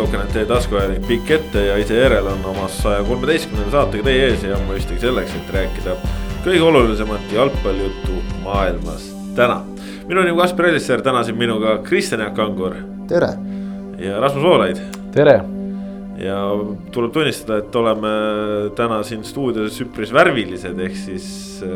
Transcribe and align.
jalgpallisõbrad, 0.00 0.30
Soker.ee 0.30 0.46
taskuajanik 0.46 1.06
pikk 1.06 1.30
ette 1.30 1.64
ja 1.66 1.76
ise 1.76 1.94
järel 1.94 2.26
on 2.26 2.44
oma 2.44 2.68
saja 2.68 3.02
kolmeteistkümnenda 3.04 3.70
saatega 3.70 4.04
teie 4.04 4.30
ees 4.30 4.42
ja 4.42 4.56
mõistagi 4.68 5.00
selleks, 5.00 5.34
et 5.36 5.52
rääkida 5.52 5.96
kõige 6.44 6.62
olulisemat 6.62 7.32
jalgpallijuttu 7.32 8.22
maailmas 8.44 9.10
täna. 9.36 9.62
minu 10.08 10.24
nimi 10.24 10.38
Kaspar 10.40 10.66
Ellissaar, 10.66 11.02
täna 11.02 11.24
siin 11.24 11.38
minuga 11.38 11.78
Kristjan 11.84 12.20
Jaak 12.20 12.34
Kangur. 12.34 12.76
tere. 13.08 13.34
ja 13.98 14.20
Rasmus 14.20 14.44
Voolaid. 14.44 14.78
tere 15.12 15.59
ja 16.20 16.38
tuleb 16.92 17.12
tunnistada, 17.14 17.60
et 17.62 17.76
oleme 17.76 18.10
täna 18.76 19.00
siin 19.06 19.22
stuudios 19.26 19.78
üpris 19.84 20.12
värvilised, 20.14 20.80
ehk 20.86 20.98
siis. 20.98 21.28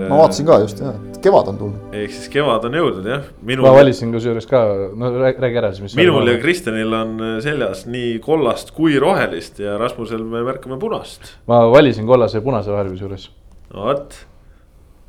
ma 0.09 0.19
vaatasin 0.21 0.49
ka 0.49 0.59
just 0.65 0.83
jah, 0.85 0.99
kevad 1.25 1.49
on 1.53 1.61
tulnud. 1.61 1.95
ehk 2.03 2.13
siis 2.13 2.29
kevad 2.33 2.67
on 2.69 2.77
jõudnud 2.81 3.09
jah. 3.09 3.31
ma 3.63 3.73
valisin 3.79 4.13
kusjuures 4.15 4.49
ka, 4.51 4.65
no 5.01 5.13
räägi 5.23 5.63
ära 5.63 5.73
siis, 5.73 5.87
mis. 5.87 5.97
minul 6.01 6.29
ja 6.29 6.37
Kristjanil 6.43 6.99
on 7.01 7.17
seljas 7.45 7.87
nii 7.89 8.19
kollast 8.25 8.75
kui 8.77 8.99
rohelist 9.01 9.63
ja 9.65 9.79
Rasmusel 9.81 10.23
me 10.29 10.45
märkame 10.47 10.79
punast. 10.83 11.35
ma 11.51 11.65
valisin 11.73 12.07
kollase 12.09 12.41
ja 12.41 12.45
punase 12.45 12.75
vahel 12.75 12.93
kusjuures. 12.93 13.31
no 13.73 13.89
vot 13.89 14.21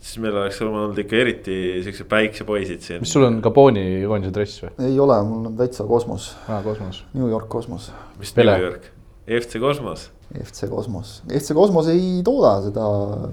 siis 0.05 0.21
meil 0.21 0.35
oleks 0.37 0.59
olnud 0.61 0.97
ikka 1.01 1.17
eriti 1.17 1.55
siuksed 1.83 2.07
päiksepoisid 2.09 2.83
siin. 2.85 3.03
mis 3.03 3.13
sul 3.15 3.25
on 3.27 3.39
Gaboni 3.43 4.03
koondise 4.07 4.33
dress 4.35 4.63
või? 4.63 4.75
ei 4.87 4.99
ole, 5.01 5.21
mul 5.27 5.49
on 5.51 5.55
täitsa 5.59 5.87
kosmos. 5.89 6.33
aa, 6.47 6.61
kosmos. 6.63 7.03
New 7.17 7.31
York 7.31 7.49
kosmos. 7.49 7.91
mis 8.19 8.33
Pele. 8.35 8.55
New 8.55 8.69
York? 8.69 8.94
FC 9.25 9.59
Kosmos. 9.59 10.09
FC 10.35 10.69
Kosmos, 10.69 11.19
FC 11.29 11.53
Kosmos 11.57 11.89
ei 11.89 12.21
tooda 12.25 12.55
seda 12.65 12.85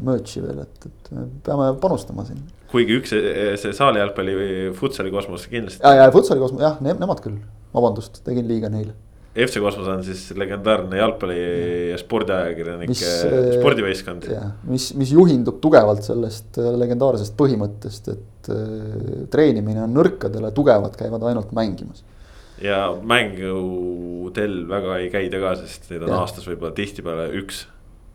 merch'i 0.04 0.42
veel, 0.44 0.64
et, 0.64 0.88
et 0.88 1.12
me 1.16 1.26
peame 1.44 1.70
panustama 1.80 2.24
siin. 2.28 2.42
kuigi 2.72 2.96
üks 3.00 3.12
see 3.12 3.72
saali 3.76 4.00
jalgpalli 4.00 4.34
või 4.36 4.52
futsali 4.76 5.12
kosmos 5.12 5.44
kindlasti. 5.52 5.82
ja, 5.84 6.06
ja 6.06 6.12
futsali 6.12 6.40
kosmos 6.40 6.64
jah 6.64 6.78
ne,, 6.84 6.94
nemad 7.00 7.20
küll, 7.24 7.40
vabandust, 7.74 8.22
tegin 8.24 8.48
liiga 8.48 8.70
neile. 8.72 8.94
FC 9.32 9.62
Kosmos 9.64 9.88
on 9.88 10.02
siis 10.04 10.26
legendaarne 10.36 10.98
jalgpalli 10.98 11.36
ja 11.88 11.96
spordiajakirjanike 12.00 13.06
äh, 13.08 13.46
spordivõistkond. 13.56 14.26
mis, 14.68 14.90
mis 15.00 15.12
juhindub 15.16 15.56
tugevalt 15.64 16.04
sellest 16.04 16.60
äh, 16.60 16.68
legendaarsest 16.76 17.32
põhimõttest, 17.38 18.10
et 18.12 18.50
äh, 18.52 19.22
treenimine 19.32 19.86
on 19.86 19.96
nõrkadele, 19.96 20.52
tugevad 20.52 20.98
käivad 21.00 21.24
ainult 21.30 21.56
mängimas 21.56 22.04
ja 22.62 22.80
mängudel 23.02 24.62
väga 24.70 24.98
ei 25.02 25.12
käida 25.12 25.42
ka, 25.42 25.56
sest 25.62 25.90
neid 25.90 26.06
on 26.06 26.14
ja. 26.14 26.22
aastas 26.24 26.48
võib-olla 26.48 26.74
tihtipeale 26.76 27.30
üks 27.42 27.66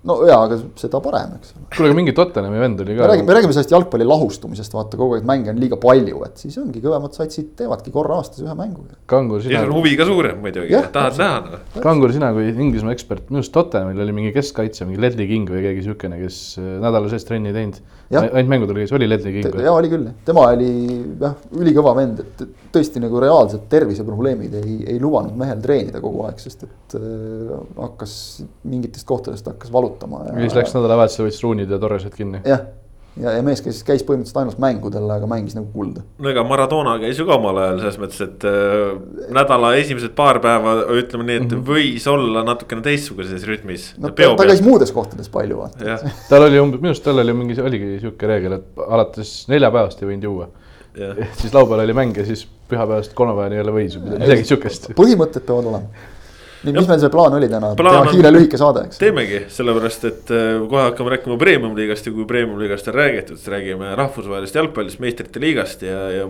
no 0.08 0.18
jaa, 0.28 0.38
aga 0.46 0.58
seda 0.80 1.00
parem, 1.04 1.34
eks 1.40 1.54
ole. 1.56 1.66
kuule, 1.74 1.90
aga 1.90 1.98
mingi 1.98 2.14
Tottenhami 2.16 2.62
vend 2.62 2.82
oli 2.84 2.96
ka. 2.96 3.02
me 3.02 3.10
räägime, 3.12 3.28
me 3.28 3.36
räägime 3.38 3.56
sellest 3.56 3.74
jalgpalli 3.74 4.06
lahustumisest, 4.08 4.76
vaata 4.76 5.00
kogu 5.00 5.18
aeg 5.18 5.26
mänge 5.28 5.52
on 5.54 5.60
liiga 5.62 5.80
palju, 5.82 6.22
et 6.28 6.44
siis 6.44 6.58
ongi 6.62 6.82
kõvemad 6.84 7.18
satsid 7.18 7.50
teevadki 7.60 7.94
korra 7.96 8.20
aastas 8.22 8.44
ühe 8.46 8.54
mängu. 8.58 8.86
Kangur, 9.10 9.42
sina. 9.44 9.64
see 9.64 9.70
on 9.70 9.76
huvi 9.80 9.96
ka 10.00 10.08
suurem 10.08 10.40
muidugi, 10.44 10.78
tahad 10.94 11.20
näha 11.22 11.40
no.. 11.48 11.62
Kangur, 11.84 12.14
sina 12.16 12.32
kui 12.36 12.52
Inglismaa 12.54 12.96
ekspert, 12.96 13.28
minu 13.32 13.42
arust 13.42 13.56
Tottenhamil 13.58 14.06
oli 14.06 14.16
mingi 14.20 14.34
keskkaitse, 14.38 14.88
mingi 14.88 15.02
Ledley 15.02 15.30
King 15.32 15.52
või 15.52 15.66
keegi 15.66 15.88
siukene, 15.90 16.22
kes 16.22 16.42
äh, 16.62 16.76
nädala 16.84 17.12
sees 17.12 17.28
trenni 17.28 17.52
ei 17.52 17.58
teinud. 17.58 17.82
ainult 18.14 18.54
mängudel 18.54 18.84
käis, 18.84 18.94
oli 18.96 19.10
Ledley 19.10 19.40
King 19.40 19.58
või? 19.58 19.66
jaa, 19.66 19.76
oli 19.76 19.92
küll, 19.92 20.12
tema 20.28 20.48
oli 20.54 20.72
jah, 21.26 21.36
ülikõva 21.58 21.98
vend, 21.98 22.24
et 22.24 22.46
tõesti 22.78 23.04
nagu 23.04 23.22
reaalsed 23.22 23.68
terviseprobleemid 23.72 24.58
ei, 24.62 24.80
ei 24.94 25.02
lubanud 25.02 25.38
mehel 25.40 25.62
treenida 25.64 26.02
kogu 26.04 26.26
aeg, 26.28 26.42
sest 26.42 26.68
et 26.68 26.98
äh, 27.00 27.54
hakkas 27.78 28.18
mingitest 28.68 29.08
kohtadest 29.10 29.50
hakkas 29.50 29.74
valutama. 29.74 30.28
ja 30.30 30.42
siis 30.44 30.58
läks 30.58 30.76
nädalavahetusel 30.78 31.28
võttis 31.28 31.46
ruunid 31.46 31.74
ja 31.74 31.80
torresed 31.82 32.14
kinni. 32.16 32.44
jah, 32.48 32.68
ja, 33.22 33.34
ja 33.38 33.46
mees 33.46 33.62
käis, 33.66 33.80
käis 33.88 34.04
põhimõtteliselt 34.06 34.42
ainult 34.42 34.60
mängudel, 34.62 35.08
aga 35.14 35.30
mängis 35.30 35.58
nagu 35.58 35.70
kulda. 35.74 36.04
no 36.22 36.32
ega 36.32 36.44
Maradona 36.48 36.98
käis 37.02 37.20
ju 37.20 37.26
ka 37.30 37.38
omal 37.40 37.62
ajal 37.64 37.82
selles 37.84 38.00
mõttes, 38.04 38.22
et 38.28 38.46
äh, 38.50 39.26
nädala 39.40 39.74
esimesed 39.80 40.14
paar 40.18 40.42
päeva, 40.44 40.78
ütleme 40.98 41.28
nii, 41.28 41.40
et 41.42 41.48
mm 41.48 41.56
-hmm. 41.56 41.66
võis 41.72 42.08
olla 42.12 42.46
natukene 42.48 42.86
teistsuguses 42.86 43.48
rütmis. 43.50 43.90
no 43.98 44.12
ta, 44.12 44.30
ta 44.38 44.50
käis 44.52 44.64
muudes 44.66 44.94
kohtades 44.96 45.34
palju 45.34 45.64
vaata. 45.64 45.98
tal 46.30 46.48
oli 46.50 46.62
umbes, 46.62 46.82
minu 46.84 46.94
arust 46.94 47.06
tal 47.08 47.26
oli 47.26 47.34
mingi, 47.34 47.60
oligi 47.62 47.98
sihuke 48.00 48.30
reegel, 48.30 48.60
et 48.62 48.88
alates 48.88 49.36
neljapäevast 49.52 50.02
ei 50.04 50.14
võinud 50.14 50.32
juua 50.32 50.50
siis 51.40 51.54
laupäeval 51.54 51.86
oli 51.86 51.98
mäng 51.98 52.18
ja 52.18 52.28
siis 52.28 52.46
pühapäevast 52.70 53.16
kolmapäevani 53.18 53.60
jälle 53.62 53.74
võis 53.76 53.98
või 54.00 54.22
midagi 54.22 54.46
siukest. 54.52 54.92
põhimõtted 55.00 55.48
peavad 55.48 55.74
olema. 55.74 56.14
Nii, 56.66 56.74
mis 56.74 56.88
meil 56.90 56.98
see 57.00 57.12
plaan 57.14 57.36
oli 57.38 57.48
täna, 57.52 57.70
teha 57.78 58.00
kiire 58.10 58.32
lühike 58.34 58.58
saade, 58.58 58.88
eks? 58.88 58.98
teemegi, 58.98 59.44
sellepärast 59.54 60.08
et 60.10 60.32
äh, 60.34 60.48
kohe 60.66 60.88
hakkame 60.88 61.14
rääkima 61.14 61.38
premium-liigast 61.40 62.10
ja 62.10 62.14
kui 62.16 62.26
premium-liigast 62.28 62.90
on 62.90 62.98
räägitud, 62.98 63.38
siis 63.38 63.52
räägime 63.54 63.92
rahvusvahelisest 64.00 64.58
jalgpallist, 64.58 65.02
meistrite 65.04 65.44
liigast 65.44 65.86
ja, 65.86 66.00
ja 66.16 66.26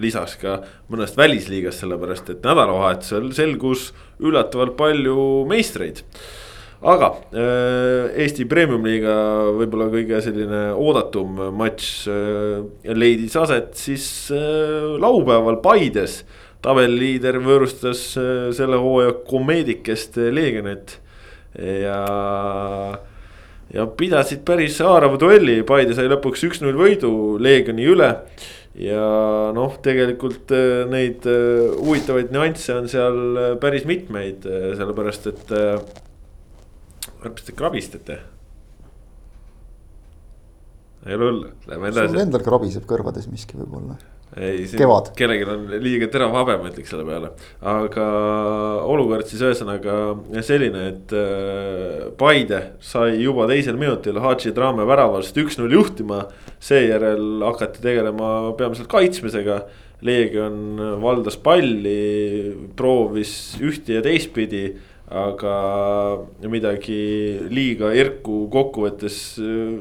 lisaks 0.00 0.38
ka 0.40 0.60
mõnest 0.92 1.18
välisliigast, 1.18 1.82
sellepärast 1.82 2.30
et 2.30 2.46
nädalavahetusel 2.46 3.32
selgus 3.34 3.88
üllatavalt 4.22 4.78
palju 4.78 5.18
meistreid 5.50 6.04
aga 6.82 7.12
äh, 7.30 8.12
Eesti 8.24 8.46
Premium-liiga 8.50 9.16
võib-olla 9.58 9.90
kõige 9.92 10.22
selline 10.24 10.62
oodatum 10.74 11.38
matš 11.58 11.90
äh, 12.10 12.94
leidis 12.98 13.36
aset 13.38 13.76
siis 13.78 14.06
laupäeval 14.32 15.60
Paides 15.62 16.22
tabeliliider 16.62 17.40
võõrustas 17.42 18.02
äh, 18.20 18.50
selle 18.54 18.78
hooaja 18.80 19.16
komeedikest 19.28 20.18
äh, 20.22 20.30
Leegionit 20.34 20.96
ja, 21.58 21.98
ja 23.74 23.86
pidasid 23.98 24.44
päris 24.48 24.78
haarava 24.84 25.18
duelli, 25.20 25.58
Paide 25.68 25.96
sai 25.96 26.08
lõpuks 26.08 26.46
üks-null 26.48 26.78
võidu 26.78 27.12
Leegioni 27.42 27.88
üle. 27.92 28.12
ja 28.78 29.02
noh, 29.56 29.74
tegelikult 29.84 30.54
äh, 30.56 30.86
neid 30.88 31.26
huvitavaid 31.26 32.32
nüansse 32.32 32.78
on 32.78 32.88
seal 32.88 33.58
päris 33.60 33.84
mitmeid, 33.88 34.48
sellepärast 34.78 35.30
et. 35.34 35.54
Mis 37.30 37.46
te 37.46 37.54
krabistate? 37.56 38.18
ei 41.06 41.14
ole 41.14 41.30
hullu, 41.30 41.52
lähme 41.66 41.90
edasi. 41.90 42.08
sul 42.08 42.24
endal 42.26 42.42
krabiseb 42.46 42.88
kõrvades 42.88 43.30
miski 43.30 43.58
võib-olla 43.58 43.98
ei, 44.36 44.64
kellelgi 45.16 45.44
on 45.50 45.66
liiga 45.82 46.06
terav 46.12 46.32
habe, 46.38 46.54
ma 46.60 46.70
ütleks 46.70 46.92
selle 46.92 47.04
peale. 47.04 47.32
aga 47.68 48.06
olukord 48.88 49.28
siis 49.28 49.42
ühesõnaga 49.44 49.96
selline, 50.44 50.86
et 50.88 51.12
äh, 51.16 52.06
Paide 52.16 52.62
sai 52.80 53.18
juba 53.20 53.46
teisel 53.50 53.76
minutil 53.80 54.20
Hadži 54.24 54.54
Drame 54.56 54.86
väravast 54.88 55.36
üks-null 55.36 55.76
juhtima. 55.76 56.24
seejärel 56.62 57.42
hakati 57.42 57.82
tegelema 57.82 58.52
peamiselt 58.58 58.88
kaitsmisega. 58.88 59.64
Leegion 60.02 60.80
valdas 60.98 61.36
palli, 61.38 62.70
proovis 62.74 63.54
ühte 63.62 64.00
ja 64.00 64.02
teistpidi 64.02 64.64
aga 65.12 65.56
midagi 66.48 67.02
liiga 67.52 67.92
erku 67.92 68.46
kokkuvõttes 68.52 69.18
äh, 69.42 69.76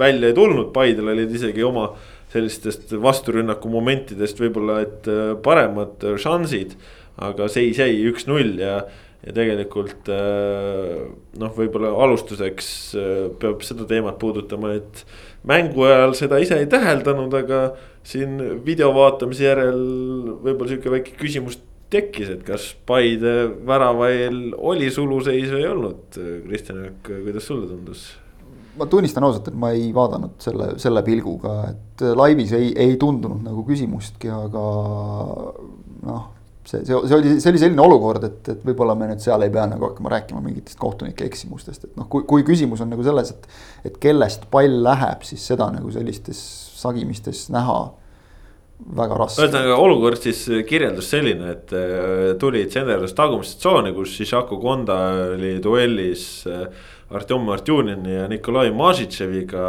välja 0.00 0.30
ei 0.30 0.36
tulnud, 0.36 0.72
Paidel 0.72 1.12
olid 1.12 1.34
isegi 1.36 1.64
oma 1.66 1.90
sellistest 2.30 2.94
vasturünnaku 3.02 3.70
momentidest 3.72 4.40
võib-olla, 4.40 4.80
et 4.86 5.10
äh, 5.10 5.34
paremad 5.44 6.08
šansid. 6.20 6.78
aga 7.20 7.48
seis 7.52 7.76
jäi 7.76 7.98
üks-null 8.08 8.54
ja, 8.62 8.76
ja 9.26 9.32
tegelikult 9.36 10.08
äh, 10.14 11.00
noh, 11.42 11.50
võib-olla 11.56 11.90
alustuseks 12.06 12.68
äh, 12.96 13.24
peab 13.42 13.64
seda 13.66 13.84
teemat 13.90 14.18
puudutama, 14.22 14.76
et. 14.78 15.04
mängu 15.44 15.84
ajal 15.88 16.14
seda 16.16 16.38
ise 16.40 16.58
ei 16.60 16.68
täheldanud, 16.70 17.34
aga 17.34 17.74
siin 18.04 18.38
video 18.64 18.92
vaatamise 18.96 19.44
järel 19.44 19.82
võib-olla 20.44 20.70
sihuke 20.70 20.92
väike 20.92 21.18
küsimus 21.20 21.58
tekkis, 21.90 22.32
et 22.36 22.42
kas 22.46 22.70
Paide 22.86 23.34
värava 23.66 24.10
eel 24.14 24.40
oli 24.56 24.90
suluseis 24.94 25.50
või 25.52 25.62
ei 25.64 25.70
olnud, 25.70 26.18
Kristjan, 26.46 26.82
kuidas 27.06 27.48
sulle 27.50 27.70
tundus? 27.70 28.08
ma 28.80 28.86
tunnistan 28.88 29.24
ausalt, 29.26 29.48
et 29.50 29.56
ma 29.60 29.72
ei 29.76 29.90
vaadanud 29.94 30.36
selle, 30.42 30.74
selle 30.80 31.02
pilguga, 31.04 31.54
et 31.72 32.04
laivis 32.16 32.52
ei, 32.56 32.70
ei 32.78 32.94
tundunud 33.00 33.42
nagu 33.44 33.64
küsimustki, 33.66 34.30
aga 34.32 34.62
noh. 36.06 36.28
see, 36.64 36.84
see, 36.86 36.94
see 36.94 37.16
oli, 37.18 37.34
see 37.42 37.50
oli 37.50 37.60
selline 37.60 37.84
olukord, 37.84 38.24
et, 38.28 38.40
et 38.54 38.64
võib-olla 38.64 38.94
me 38.96 39.10
nüüd 39.10 39.22
seal 39.24 39.42
ei 39.44 39.52
pea 39.52 39.66
nagu 39.68 39.88
hakkama 39.88 40.14
rääkima 40.14 40.42
mingitest 40.44 40.78
kohtunike 40.80 41.26
eksimustest, 41.28 41.88
et 41.90 42.00
noh, 42.00 42.08
kui, 42.12 42.24
kui 42.30 42.46
küsimus 42.46 42.80
on 42.84 42.92
nagu 42.94 43.04
selles, 43.06 43.34
et. 43.34 43.50
et 43.90 44.00
kellest 44.00 44.46
pall 44.54 44.80
läheb, 44.86 45.26
siis 45.26 45.44
seda 45.52 45.68
nagu 45.74 45.90
sellistes 45.92 46.40
sagimistes 46.80 47.48
näha 47.52 47.82
väga 49.00 49.18
raske. 49.18 49.42
ühesõnaga 49.44 49.76
olukord 49.80 50.22
siis 50.22 50.44
kirjeldus 50.68 51.10
selline, 51.12 51.54
et 51.56 51.74
äh, 51.76 52.32
tuli 52.40 52.64
tsenderdus 52.68 53.14
tagumisse 53.18 53.58
tsooni, 53.60 53.94
kus 53.96 54.14
Šišaku 54.18 54.60
Konda 54.62 54.98
oli 55.36 55.56
duellis 55.62 56.26
äh, 56.50 56.66
Artjom 57.10 57.48
Artjunini 57.50 58.14
ja 58.14 58.28
Nikolai 58.30 58.70
Mažitševiga 58.74 59.64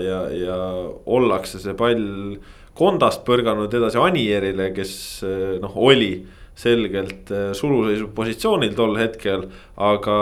ja, 0.00 0.20
ja 0.32 0.60
ollakse 1.04 1.60
see 1.60 1.76
pall 1.76 2.38
Kondast 2.76 3.22
põrganud 3.24 3.72
edasi 3.72 4.00
Anierile, 4.00 4.70
kes 4.76 4.96
noh, 5.62 5.76
oli 5.80 6.26
selgelt 6.56 7.30
äh, 7.30 7.50
suluseisu 7.52 8.08
positsioonil 8.16 8.74
tol 8.76 8.96
hetkel. 8.96 9.46
aga, 9.76 10.14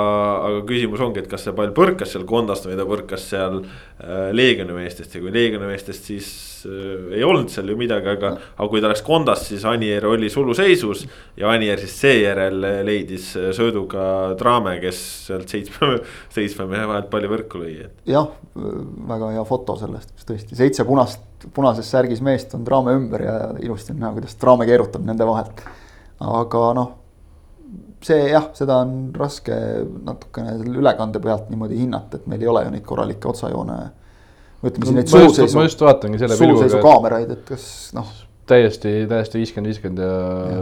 aga 0.49 0.63
küsimus 0.67 1.03
ongi, 1.05 1.23
et 1.23 1.31
kas 1.31 1.47
see 1.47 1.55
pall 1.55 1.71
põrkas 1.77 2.15
seal 2.15 2.27
Kondast 2.27 2.67
või 2.67 2.79
ta 2.79 2.87
põrkas 2.89 3.29
seal 3.31 3.61
äh, 3.63 4.33
Leegioni 4.35 4.75
meestest 4.75 5.15
ja 5.15 5.23
kui 5.23 5.31
Leegioni 5.35 5.71
meestest, 5.71 6.11
siis 6.11 6.33
äh, 6.35 6.54
ei 6.67 7.23
olnud 7.25 7.53
seal 7.53 7.69
ju 7.73 7.77
midagi, 7.79 8.11
aga. 8.17 8.35
aga 8.57 8.69
kui 8.71 8.83
ta 8.83 8.91
läks 8.93 9.05
Kondast, 9.07 9.49
siis 9.51 9.67
Anier 9.69 10.07
oli 10.09 10.31
suluseisus 10.33 11.05
ja 11.41 11.53
Anier 11.53 11.83
siis 11.83 11.95
seejärel 12.05 12.67
leidis 12.87 13.31
sööduga 13.35 14.35
Traame, 14.41 14.79
kes 14.83 15.01
sealt 15.29 15.53
seitsme, 15.53 16.01
seitsme 16.37 16.69
mehe 16.71 16.89
vahelt 16.91 17.13
palli 17.13 17.31
võrku 17.31 17.63
lõi. 17.63 17.79
jah, 18.11 18.29
väga 19.15 19.33
hea 19.37 19.47
foto 19.49 19.79
sellest, 19.81 20.15
kus 20.17 20.29
tõesti 20.33 20.59
seitse 20.59 20.89
punast, 20.89 21.25
punases 21.55 21.89
särgis 21.91 22.25
meest 22.25 22.57
on 22.59 22.67
Traame 22.67 22.97
ümber 22.99 23.27
ja 23.29 23.39
ilusti 23.63 23.95
on 23.95 24.05
näha, 24.05 24.17
kuidas 24.19 24.37
Traame 24.41 24.69
keerutab 24.69 25.05
nende 25.07 25.27
vahelt 25.29 25.65
aga 26.25 26.63
noh, 26.77 26.93
see 28.05 28.29
jah, 28.31 28.51
seda 28.57 28.79
on 28.85 29.13
raske 29.17 29.57
natukene 30.05 30.57
selle 30.59 30.81
ülekande 30.83 31.21
pealt 31.23 31.51
niimoodi 31.51 31.81
hinnata, 31.81 32.21
et 32.21 32.27
meil 32.31 32.43
ei 32.45 32.51
ole 32.51 32.65
ju 32.67 32.75
neid 32.75 32.87
korralikke 32.87 33.31
otsajoone. 33.33 33.79
Ütleme 34.71 34.89
siin 34.89 35.01
neid 35.01 35.11
suuseisu, 35.13 35.57
ma 35.59 35.67
just 35.67 35.83
vaatangi 35.85 36.21
selle 36.23 36.39
pilguga. 36.41 36.81
kaameraid, 36.85 37.35
et 37.37 37.45
kas 37.49 37.67
noh. 37.97 38.09
täiesti, 38.51 38.95
täiesti 39.11 39.41
viiskümmend, 39.41 39.71
viiskümmend 39.73 40.03
ja, 40.05 40.17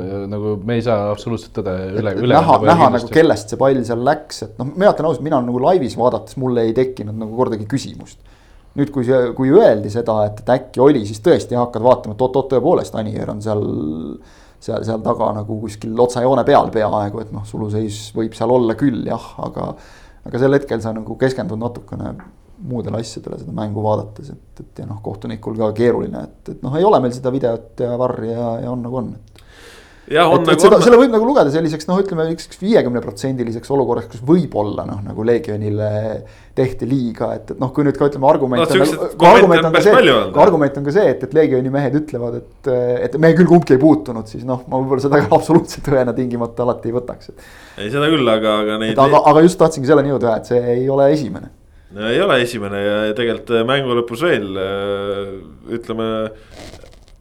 ja., 0.09 0.21
nagu 0.33 0.57
me 0.67 0.79
ei 0.79 0.85
saa 0.87 1.09
absoluutselt 1.13 1.55
tõde 1.61 1.77
üle, 1.93 2.17
üle. 2.23 2.35
näha, 2.35 2.59
näha 2.69 2.91
nagu 2.97 3.11
kellest 3.13 3.53
see 3.53 3.61
pall 3.61 3.81
seal 3.87 4.05
läks, 4.07 4.45
et 4.49 4.61
noh, 4.61 4.71
mina 4.75 4.93
ütlen 4.93 5.11
ausalt, 5.11 5.27
mina 5.27 5.41
nagu 5.45 5.63
laivis 5.63 5.97
vaadates 5.99 6.39
mul 6.43 6.61
ei 6.63 6.77
tekkinud 6.77 7.19
nagu 7.19 7.35
kordagi 7.39 7.69
küsimust 7.71 8.21
nüüd, 8.79 8.89
kui 8.89 9.05
see, 9.05 9.33
kui 9.37 9.51
öeldi 9.53 9.91
seda, 9.93 10.23
et, 10.31 10.39
et 10.41 10.55
äkki 10.55 10.81
oli, 10.81 11.03
siis 11.05 11.21
tõesti 11.25 11.59
hakkad 11.59 11.85
vaatama, 11.85 12.15
et 12.17 12.23
oot-oot, 12.25 12.49
tõepoolest, 12.55 12.95
Anier 12.97 13.29
on 13.29 13.43
seal 13.45 13.67
seal, 14.63 14.85
seal 14.87 15.03
taga 15.05 15.33
nagu 15.37 15.59
kuskil 15.65 15.99
otsajoone 16.05 16.45
peal 16.47 16.71
peaaegu, 16.75 17.23
et 17.25 17.33
noh, 17.35 17.45
suluseis 17.49 18.05
võib 18.17 18.37
seal 18.39 18.55
olla 18.55 18.77
küll 18.79 19.03
jah, 19.09 19.33
aga. 19.43 19.73
aga 20.29 20.39
sel 20.39 20.55
hetkel 20.55 20.83
sa 20.85 20.95
nagu 20.95 21.17
keskendud 21.19 21.61
natukene 21.61 22.15
muudele 22.63 23.01
asjadele 23.03 23.41
seda 23.41 23.55
mängu 23.57 23.85
vaadates, 23.85 24.33
et, 24.35 24.63
et 24.65 24.83
ja 24.83 24.89
noh, 24.89 25.01
kohtunikul 25.05 25.59
ka 25.59 25.73
keeruline, 25.77 26.27
et, 26.29 26.55
et 26.55 26.65
noh, 26.65 26.75
ei 26.79 26.87
ole 26.87 27.01
meil 27.03 27.15
seda 27.15 27.33
videot 27.35 27.83
ja 27.85 27.97
varri 28.01 28.33
ja, 28.33 28.49
ja 28.65 28.73
on 28.73 28.85
nagu 28.87 29.01
on, 29.03 29.13
et 29.17 29.33
et, 30.13 30.19
et 30.19 30.49
nagu 30.49 30.61
seda, 30.61 30.79
selle 30.83 30.99
võib 30.99 31.13
nagu 31.13 31.27
lugeda 31.27 31.53
selliseks 31.53 31.87
noh, 31.89 32.01
ütleme 32.03 32.25
niisuguseks 32.27 32.61
viiekümneprotsendiliseks 32.61 33.71
olukorraks, 33.73 34.09
kus 34.13 34.25
võib-olla 34.27 34.85
noh, 34.89 34.99
nagu 35.07 35.25
Legionile 35.27 35.91
tehti 36.59 36.89
liiga, 36.89 37.31
et, 37.39 37.55
et 37.55 37.63
noh, 37.63 37.71
kui 37.75 37.87
nüüd 37.87 37.97
ka 37.99 38.11
ütleme 38.11 38.29
argument 38.29 38.67
no,. 38.67 38.83
Nagu, 38.83 39.29
argument 39.31 39.71
on 39.71 39.79
see, 39.87 40.19
argument 40.43 40.77
on 40.81 40.89
ka 40.89 40.97
see, 40.99 41.07
et, 41.15 41.25
et 41.29 41.39
Legioni 41.39 41.73
mehed 41.73 41.97
ütlevad, 42.03 42.43
et, 42.43 42.73
et 43.07 43.17
me 43.23 43.33
küll 43.39 43.49
kumbki 43.55 43.77
ei 43.77 43.83
puutunud, 43.83 44.29
siis 44.29 44.45
noh, 44.49 44.67
ma 44.67 44.83
võib-olla 44.83 45.07
seda 45.07 45.23
absoluutselt 45.39 45.87
tõena 45.89 46.15
tingimata 46.17 46.67
alati 46.67 46.91
ei 46.91 46.99
võtaks. 46.99 47.33
ei, 47.79 47.89
seda 47.89 48.11
küll, 48.13 48.27
aga, 48.29 48.61
aga 48.67 48.79
neid. 48.83 49.01
aga, 49.01 49.25
aga 49.33 49.47
just 49.47 49.61
tahtsingi 49.63 49.89
selleni 49.89 50.13
jõuda, 50.13 50.39
et 50.41 50.53
see 50.53 50.63
ei 50.77 50.89
ole 50.93 51.13
esimene 51.15 51.62
no 51.93 52.09
ei 52.09 52.21
ole 52.25 52.41
esimene 52.45 52.85
ja 52.85 53.01
tegelikult 53.17 53.67
mängu 53.69 53.97
lõpus 53.99 54.23
veel 54.25 54.57
ütleme 55.73 56.09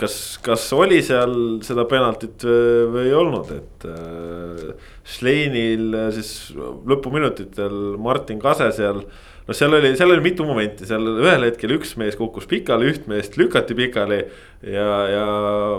kas, 0.01 0.15
kas 0.44 0.68
oli 0.75 1.00
seal 1.06 1.33
seda 1.65 1.85
penaltit 1.89 2.45
või 2.45 3.07
ei 3.09 3.18
olnud, 3.18 3.51
et 3.56 3.88
äh, 3.89 4.94
Schleinil 5.07 5.97
siis 6.15 6.31
lõpuminutitel 6.56 7.97
Martin 8.01 8.39
Kase 8.41 8.71
seal. 8.75 9.03
no 9.47 9.57
seal 9.57 9.75
oli, 9.77 9.94
seal 10.00 10.13
oli 10.13 10.25
mitu 10.25 10.45
momenti, 10.47 10.88
seal 10.89 11.06
ühel 11.13 11.47
hetkel 11.50 11.75
üks 11.77 11.95
mees 12.01 12.18
kukkus 12.19 12.47
pikali, 12.50 12.89
üht 12.94 13.09
meest 13.12 13.38
lükati 13.41 13.77
pikali 13.77 14.21
ja, 14.21 14.89
ja 15.12 15.27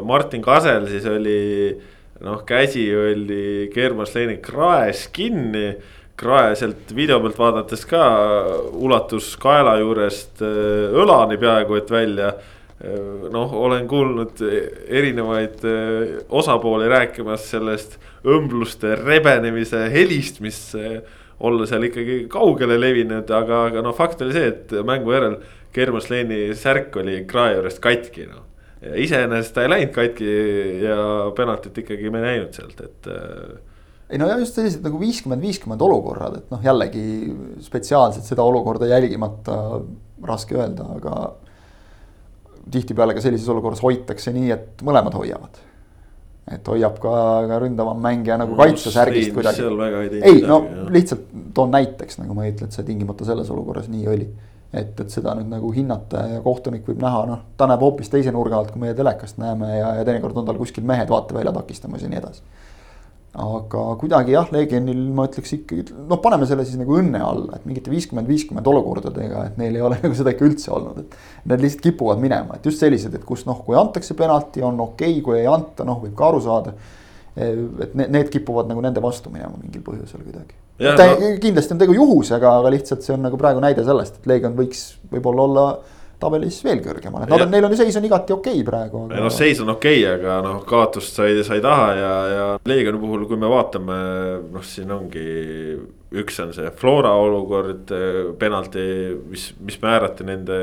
Martin 0.06 0.44
Kasel 0.44 0.88
siis 0.90 1.06
oli 1.08 1.40
noh, 2.22 2.44
käsi 2.46 2.86
oli 2.94 3.70
German 3.74 4.06
Schleini 4.06 4.38
kraes 4.42 5.08
kinni 5.14 5.72
krae 6.16 6.56
sealt 6.58 6.90
video 6.96 7.20
pealt 7.22 7.38
vaadates 7.38 7.86
ka 7.88 8.02
ulatus 8.72 9.34
kaela 9.40 9.78
juurest 9.80 10.42
äh, 10.44 10.92
õlani 11.02 11.38
peaaegu 11.40 11.78
et 11.80 11.90
välja 11.90 12.32
noh, 13.30 13.52
olen 13.54 13.84
kuulnud 13.88 14.40
erinevaid 14.88 15.64
eh, 15.68 16.14
osapooli 16.34 16.88
rääkimas 16.90 17.44
sellest 17.52 17.98
õmbluste 18.26 18.96
rebenemise 18.98 19.84
helist, 19.92 20.40
mis 20.42 20.58
olla 21.42 21.66
seal 21.66 21.86
ikkagi 21.88 22.24
kaugele 22.30 22.78
levinud, 22.80 23.30
aga, 23.34 23.66
aga 23.70 23.82
noh, 23.86 23.94
fakt 23.96 24.22
oli 24.22 24.34
see, 24.34 24.50
et 24.52 24.74
mängu 24.86 25.14
järel 25.14 25.38
German 25.74 26.04
Sleni 26.04 26.40
särk 26.58 26.96
oli 27.00 27.22
krae 27.28 27.56
juurest 27.56 27.82
katki, 27.82 28.26
noh. 28.30 28.46
iseenesest 28.82 29.54
ta 29.54 29.64
ei 29.64 29.70
läinud 29.72 29.94
katki 29.94 30.32
ja 30.82 30.98
penaltit 31.36 31.78
ikkagi 31.84 32.10
me 32.10 32.22
ei 32.22 32.28
näinud 32.32 32.58
sealt, 32.58 32.82
et 32.82 33.10
ei 34.12 34.20
no 34.20 34.28
ja 34.28 34.36
just 34.42 34.58
sellised 34.58 34.84
nagu 34.84 35.00
viiskümmend, 35.00 35.40
viiskümmend 35.42 35.82
olukorrad, 35.82 36.36
et 36.42 36.52
noh, 36.52 36.60
jällegi 36.64 37.02
spetsiaalselt 37.64 38.28
seda 38.28 38.44
olukorda 38.44 38.90
jälgimata 38.90 39.56
raske 40.28 40.58
öelda, 40.58 40.86
aga 40.98 41.14
tihtipeale 42.72 43.16
ka 43.16 43.24
sellises 43.24 43.48
olukorras 43.52 43.82
hoitakse 43.82 44.34
nii, 44.36 44.50
et 44.54 44.84
mõlemad 44.86 45.16
hoiavad. 45.16 45.60
et 46.52 46.66
hoiab 46.68 46.96
ka, 47.00 47.10
ka 47.48 47.58
ründavam 47.62 48.00
mängija 48.02 48.36
nagu 48.36 48.56
kaitsesärgist 48.58 49.32
kuidagi. 49.32 49.62
ei 50.20 50.40
no 50.42 50.58
jah. 50.66 50.88
lihtsalt 50.92 51.28
toon 51.54 51.70
näiteks, 51.72 52.18
nagu 52.18 52.34
ma 52.34 52.44
ei 52.44 52.52
ütle, 52.52 52.66
et 52.68 52.76
see 52.76 52.84
tingimata 52.84 53.24
selles 53.24 53.50
olukorras 53.54 53.88
nii 53.88 54.08
oli. 54.12 54.26
et, 54.72 55.00
et 55.00 55.10
seda 55.12 55.36
nüüd 55.38 55.48
nagu 55.52 55.70
hinnata 55.72 56.26
ja 56.34 56.42
kohtunik 56.44 56.84
võib 56.88 57.00
näha, 57.00 57.24
noh, 57.28 57.40
ta 57.56 57.68
näeb 57.70 57.80
hoopis 57.84 58.12
teise 58.12 58.32
nurga 58.34 58.58
alt, 58.58 58.74
kui 58.74 58.82
meie 58.84 58.94
telekast 58.98 59.40
näeme 59.40 59.72
ja, 59.78 59.94
ja 60.00 60.04
teinekord 60.04 60.36
on 60.36 60.48
tal 60.48 60.60
kuskil 60.60 60.84
mehed 60.88 61.08
vaatevälja 61.12 61.52
takistamas 61.56 62.04
ja 62.04 62.12
nii 62.12 62.20
edasi 62.20 62.44
aga 63.32 63.82
kuidagi 63.96 64.34
jah, 64.34 64.48
Legionil 64.52 65.06
ma 65.16 65.24
ütleks 65.24 65.54
ikkagi, 65.56 65.94
noh, 66.08 66.18
paneme 66.20 66.44
selle 66.48 66.66
siis 66.68 66.76
nagu 66.76 66.98
õnne 66.98 67.20
alla, 67.24 67.56
et 67.56 67.68
mingite 67.68 67.92
viiskümmend, 67.92 68.28
viiskümmend 68.28 68.66
olukordadega, 68.68 69.46
et 69.48 69.60
neil 69.60 69.78
ei 69.78 69.84
ole 69.84 69.96
nagu 70.02 70.16
seda 70.18 70.34
ikka 70.34 70.48
üldse 70.50 70.72
olnud, 70.74 70.98
et. 71.00 71.20
Need 71.48 71.64
lihtsalt 71.64 71.86
kipuvad 71.86 72.20
minema, 72.22 72.58
et 72.58 72.66
just 72.68 72.82
sellised, 72.82 73.14
et 73.16 73.24
kus 73.26 73.46
noh, 73.48 73.62
kui 73.64 73.78
antakse 73.78 74.14
penalti, 74.18 74.60
on 74.62 74.76
okei 74.84 75.16
okay,, 75.16 75.22
kui 75.24 75.38
ei 75.40 75.48
anta, 75.50 75.86
noh, 75.88 76.02
võib 76.04 76.12
ka 76.18 76.28
aru 76.28 76.42
saada. 76.44 76.74
et 77.32 77.94
need, 77.96 78.10
need 78.12 78.28
kipuvad 78.28 78.68
nagu 78.68 78.82
nende 78.84 79.00
vastu 79.00 79.30
minema 79.32 79.56
mingil 79.56 79.80
põhjusel 79.86 80.20
kuidagi. 80.20 80.52
No. 80.82 80.92
kindlasti 81.40 81.72
on 81.72 81.80
tegu 81.80 81.94
juhusega, 81.96 82.50
aga 82.60 82.72
lihtsalt 82.74 83.04
see 83.06 83.14
on 83.14 83.24
nagu 83.24 83.38
praegu 83.40 83.62
näide 83.64 83.84
sellest, 83.86 84.18
et 84.20 84.28
Legion 84.28 84.52
võiks 84.58 84.82
võib-olla 85.08 85.46
olla 85.48 85.64
tabelis 86.22 86.60
veel 86.64 86.82
kõrgemal, 86.84 87.24
et 87.24 87.32
nad 87.32 87.44
on, 87.44 87.50
neil 87.52 87.66
on 87.66 87.74
seis 87.78 87.96
on 87.98 88.06
igati 88.06 88.34
okei 88.34 88.60
okay 88.60 88.66
praegu 88.66 89.06
aga.... 89.06 89.22
noh, 89.24 89.32
seis 89.32 89.62
on 89.62 89.72
okei 89.74 90.02
okay,, 90.02 90.18
aga 90.18 90.36
noh, 90.44 90.60
kaotust 90.68 91.18
sa 91.18 91.26
ei, 91.28 91.42
sa 91.46 91.56
ei 91.58 91.64
taha 91.64 91.88
ja, 91.98 92.12
ja 92.32 92.44
Leegioni 92.68 93.00
puhul, 93.02 93.26
kui 93.30 93.40
me 93.40 93.50
vaatame, 93.50 93.98
noh, 94.52 94.64
siin 94.66 94.92
ongi. 94.94 95.26
üks 96.12 96.36
on 96.44 96.50
see 96.52 96.68
Flora 96.76 97.14
olukord, 97.16 97.88
penalti, 98.38 98.82
mis, 99.30 99.46
mis 99.64 99.78
määrati 99.82 100.26
nende 100.28 100.58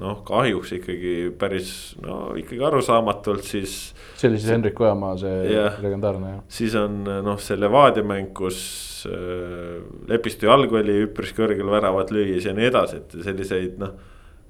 noh, 0.00 0.20
kahjuks 0.26 0.74
ikkagi 0.80 1.14
päris 1.38 1.70
no 2.02 2.34
ikkagi 2.38 2.64
arusaamatult, 2.66 3.46
siis. 3.46 3.78
see 4.18 4.30
oli 4.30 4.42
siis 4.42 4.52
Hendrik 4.56 4.80
Ojamaa, 4.82 5.14
see 5.22 5.38
yeah, 5.52 5.78
legendaarne 5.84 6.34
jah. 6.34 6.44
siis 6.60 6.76
on 6.78 7.00
noh, 7.06 7.38
see 7.42 7.58
Levadia 7.60 8.04
mäng, 8.06 8.34
kus 8.36 8.60
äh, 9.08 9.78
Lepistu 10.10 10.50
jalg 10.50 10.74
oli 10.82 11.04
üpris 11.06 11.32
kõrgel 11.36 11.70
väravat 11.70 12.12
lüües 12.14 12.50
ja 12.50 12.56
nii 12.56 12.70
edasi, 12.72 13.02
et 13.02 13.18
selliseid 13.22 13.80
noh 13.80 13.96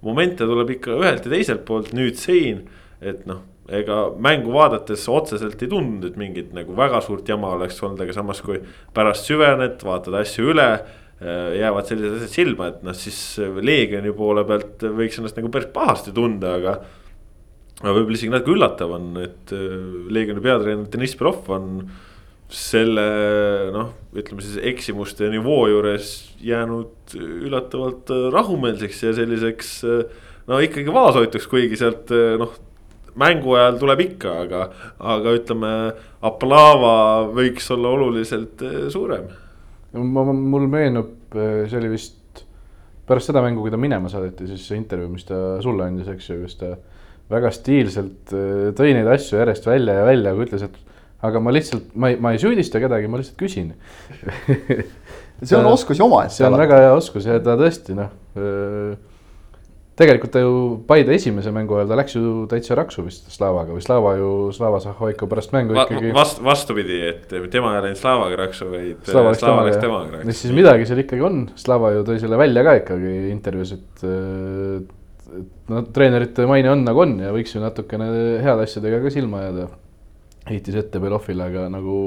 momente 0.07 0.47
tuleb 0.47 0.75
ikka 0.77 0.99
ühelt 0.99 1.27
ja 1.27 1.33
teiselt 1.33 1.65
poolt, 1.69 1.95
nüüd 1.97 2.19
siin, 2.21 2.67
et 3.01 3.25
noh 3.29 3.45
ega 3.69 3.97
mängu 4.17 4.53
vaadates 4.55 5.03
otseselt 5.13 5.61
ei 5.61 5.69
tundunud, 5.69 6.07
et 6.09 6.17
mingit 6.21 6.55
nagu 6.57 6.77
väga 6.77 7.03
suurt 7.05 7.29
jama 7.29 7.53
oleks 7.57 7.83
olnud, 7.85 8.01
aga 8.01 8.15
samas 8.17 8.41
kui 8.45 8.63
pärast 8.97 9.29
süvened, 9.29 9.83
vaatad 9.85 10.17
asju 10.23 10.55
üle. 10.55 10.71
Äh, 11.19 11.59
jäävad 11.59 11.89
sellised 11.91 12.21
asjad 12.21 12.31
silma, 12.31 12.69
et 12.71 12.83
noh, 12.87 12.95
siis 12.95 13.19
Leegioni 13.67 14.13
poole 14.15 14.45
pealt 14.47 14.85
võiks 14.95 15.19
ennast 15.19 15.37
nagu 15.41 15.51
päris 15.51 15.73
pahasti 15.75 16.13
tunda, 16.15 16.53
aga. 16.61 16.77
aga 17.83 17.95
võib-olla 17.97 18.15
isegi 18.15 18.31
natuke 18.31 18.55
üllatav 18.55 18.95
on, 18.95 19.09
et 19.25 19.55
äh, 19.57 19.73
Leegioni 20.15 20.45
peatreener 20.45 20.87
Deniss 20.93 21.19
Belov 21.19 21.51
on 21.53 21.73
selle 22.49 23.05
noh, 23.75 23.91
ütleme 24.17 24.45
siis 24.45 24.57
eksimuste 24.71 25.29
nivoo 25.33 25.67
juures 25.69 26.13
jäänud 26.41 27.13
üllatavalt 27.19 28.09
rahumeelseks 28.33 29.03
ja 29.05 29.13
selliseks. 29.17 29.73
no 30.49 30.61
ikkagi 30.65 30.93
vaoshoituks, 30.93 31.49
kuigi 31.51 31.77
sealt 31.77 32.13
noh, 32.41 32.55
mängu 33.19 33.57
ajal 33.59 33.81
tuleb 33.83 34.05
ikka, 34.07 34.35
aga, 34.47 34.63
aga 35.17 35.35
ütleme, 35.37 35.73
Aplava 36.25 36.95
võiks 37.35 37.69
olla 37.75 37.93
oluliselt 37.95 38.65
suurem. 38.93 39.29
ma, 39.93 40.25
mul 40.33 40.69
meenub, 40.71 41.15
see 41.35 41.79
oli 41.79 41.93
vist 41.93 42.45
pärast 43.09 43.31
seda 43.31 43.43
mängu, 43.45 43.63
kui 43.65 43.73
ta 43.73 43.81
minema 43.81 44.11
saadeti, 44.13 44.49
siis 44.51 44.67
see 44.69 44.81
intervjuu, 44.81 45.13
mis 45.13 45.29
ta 45.29 45.59
sulle 45.65 45.87
andis, 45.87 46.09
eks 46.13 46.29
ju, 46.29 46.43
kus 46.45 46.59
ta 46.61 46.75
väga 47.29 47.53
stiilselt 47.53 48.33
tõi 48.77 48.93
neid 48.97 49.09
asju 49.13 49.41
järjest 49.41 49.69
välja 49.69 50.01
ja 50.01 50.05
välja, 50.09 50.33
aga 50.33 50.45
ütles, 50.45 50.65
et 50.65 50.88
aga 51.27 51.41
ma 51.43 51.53
lihtsalt, 51.55 51.91
ma 51.99 52.13
ei, 52.13 52.19
ma 52.23 52.33
ei 52.35 52.41
süüdista 52.43 52.81
kedagi, 52.83 53.11
ma 53.11 53.19
lihtsalt 53.19 53.39
küsin 53.41 53.73
see 55.43 55.59
on 55.59 55.69
oskus 55.71 56.01
omaette. 56.03 56.37
see 56.39 56.47
on 56.47 56.59
väga 56.59 56.83
hea 56.85 56.97
oskus 56.97 57.27
ja 57.29 57.39
ta 57.43 57.55
tõesti 57.59 57.95
noh. 57.99 58.11
tegelikult 59.99 60.33
ta 60.35 60.43
ju 60.43 60.53
Paide 60.87 61.15
esimese 61.17 61.51
mängu 61.55 61.79
ajal 61.79 61.91
ta 61.91 61.99
läks 61.99 62.15
ju 62.15 62.45
täitsa 62.51 62.77
raksu 62.79 63.05
vist 63.07 63.31
Slavaga 63.35 63.75
või 63.75 63.83
Slava 63.83 64.15
ju, 64.19 64.29
Slava 64.55 64.79
Zahhoiko 64.83 65.27
pärast 65.31 65.55
mängu 65.55 65.75
Va 65.75 65.89
ikkagi. 65.89 66.13
vast-, 66.15 66.43
vastupidi, 66.45 67.01
et 67.11 67.27
tema 67.51 67.75
ei 67.77 67.89
läinud 67.89 67.99
Slavaga 67.99 68.39
raksu, 68.45 68.71
vaid 68.75 69.03
Slava 69.09 69.35
läks 69.35 69.43
Slava 69.43 69.65
temaga, 69.65 69.81
temaga 69.83 70.21
raksu. 70.21 70.37
siis 70.43 70.55
midagi 70.55 70.87
seal 70.91 71.03
ikkagi 71.03 71.27
on, 71.27 71.43
Slava 71.59 71.93
ju 71.97 72.07
tõi 72.07 72.23
selle 72.23 72.39
välja 72.41 72.67
ka 72.67 72.79
ikkagi 72.85 73.19
intervjuus, 73.33 73.75
et. 73.79 74.07
et 74.07 74.95
no 75.69 75.83
treenerite 75.93 76.47
maine 76.49 76.71
on 76.73 76.87
nagu 76.87 77.03
on 77.03 77.19
ja 77.21 77.35
võiks 77.35 77.53
ju 77.55 77.61
natukene 77.63 78.07
heade 78.43 78.65
asjadega 78.65 79.03
ka 79.03 79.13
silma 79.13 79.43
jääda. 79.49 79.69
Heitis 80.51 80.77
ette 80.81 81.01
Belovile, 81.03 81.47
aga 81.51 81.69
nagu 81.73 82.01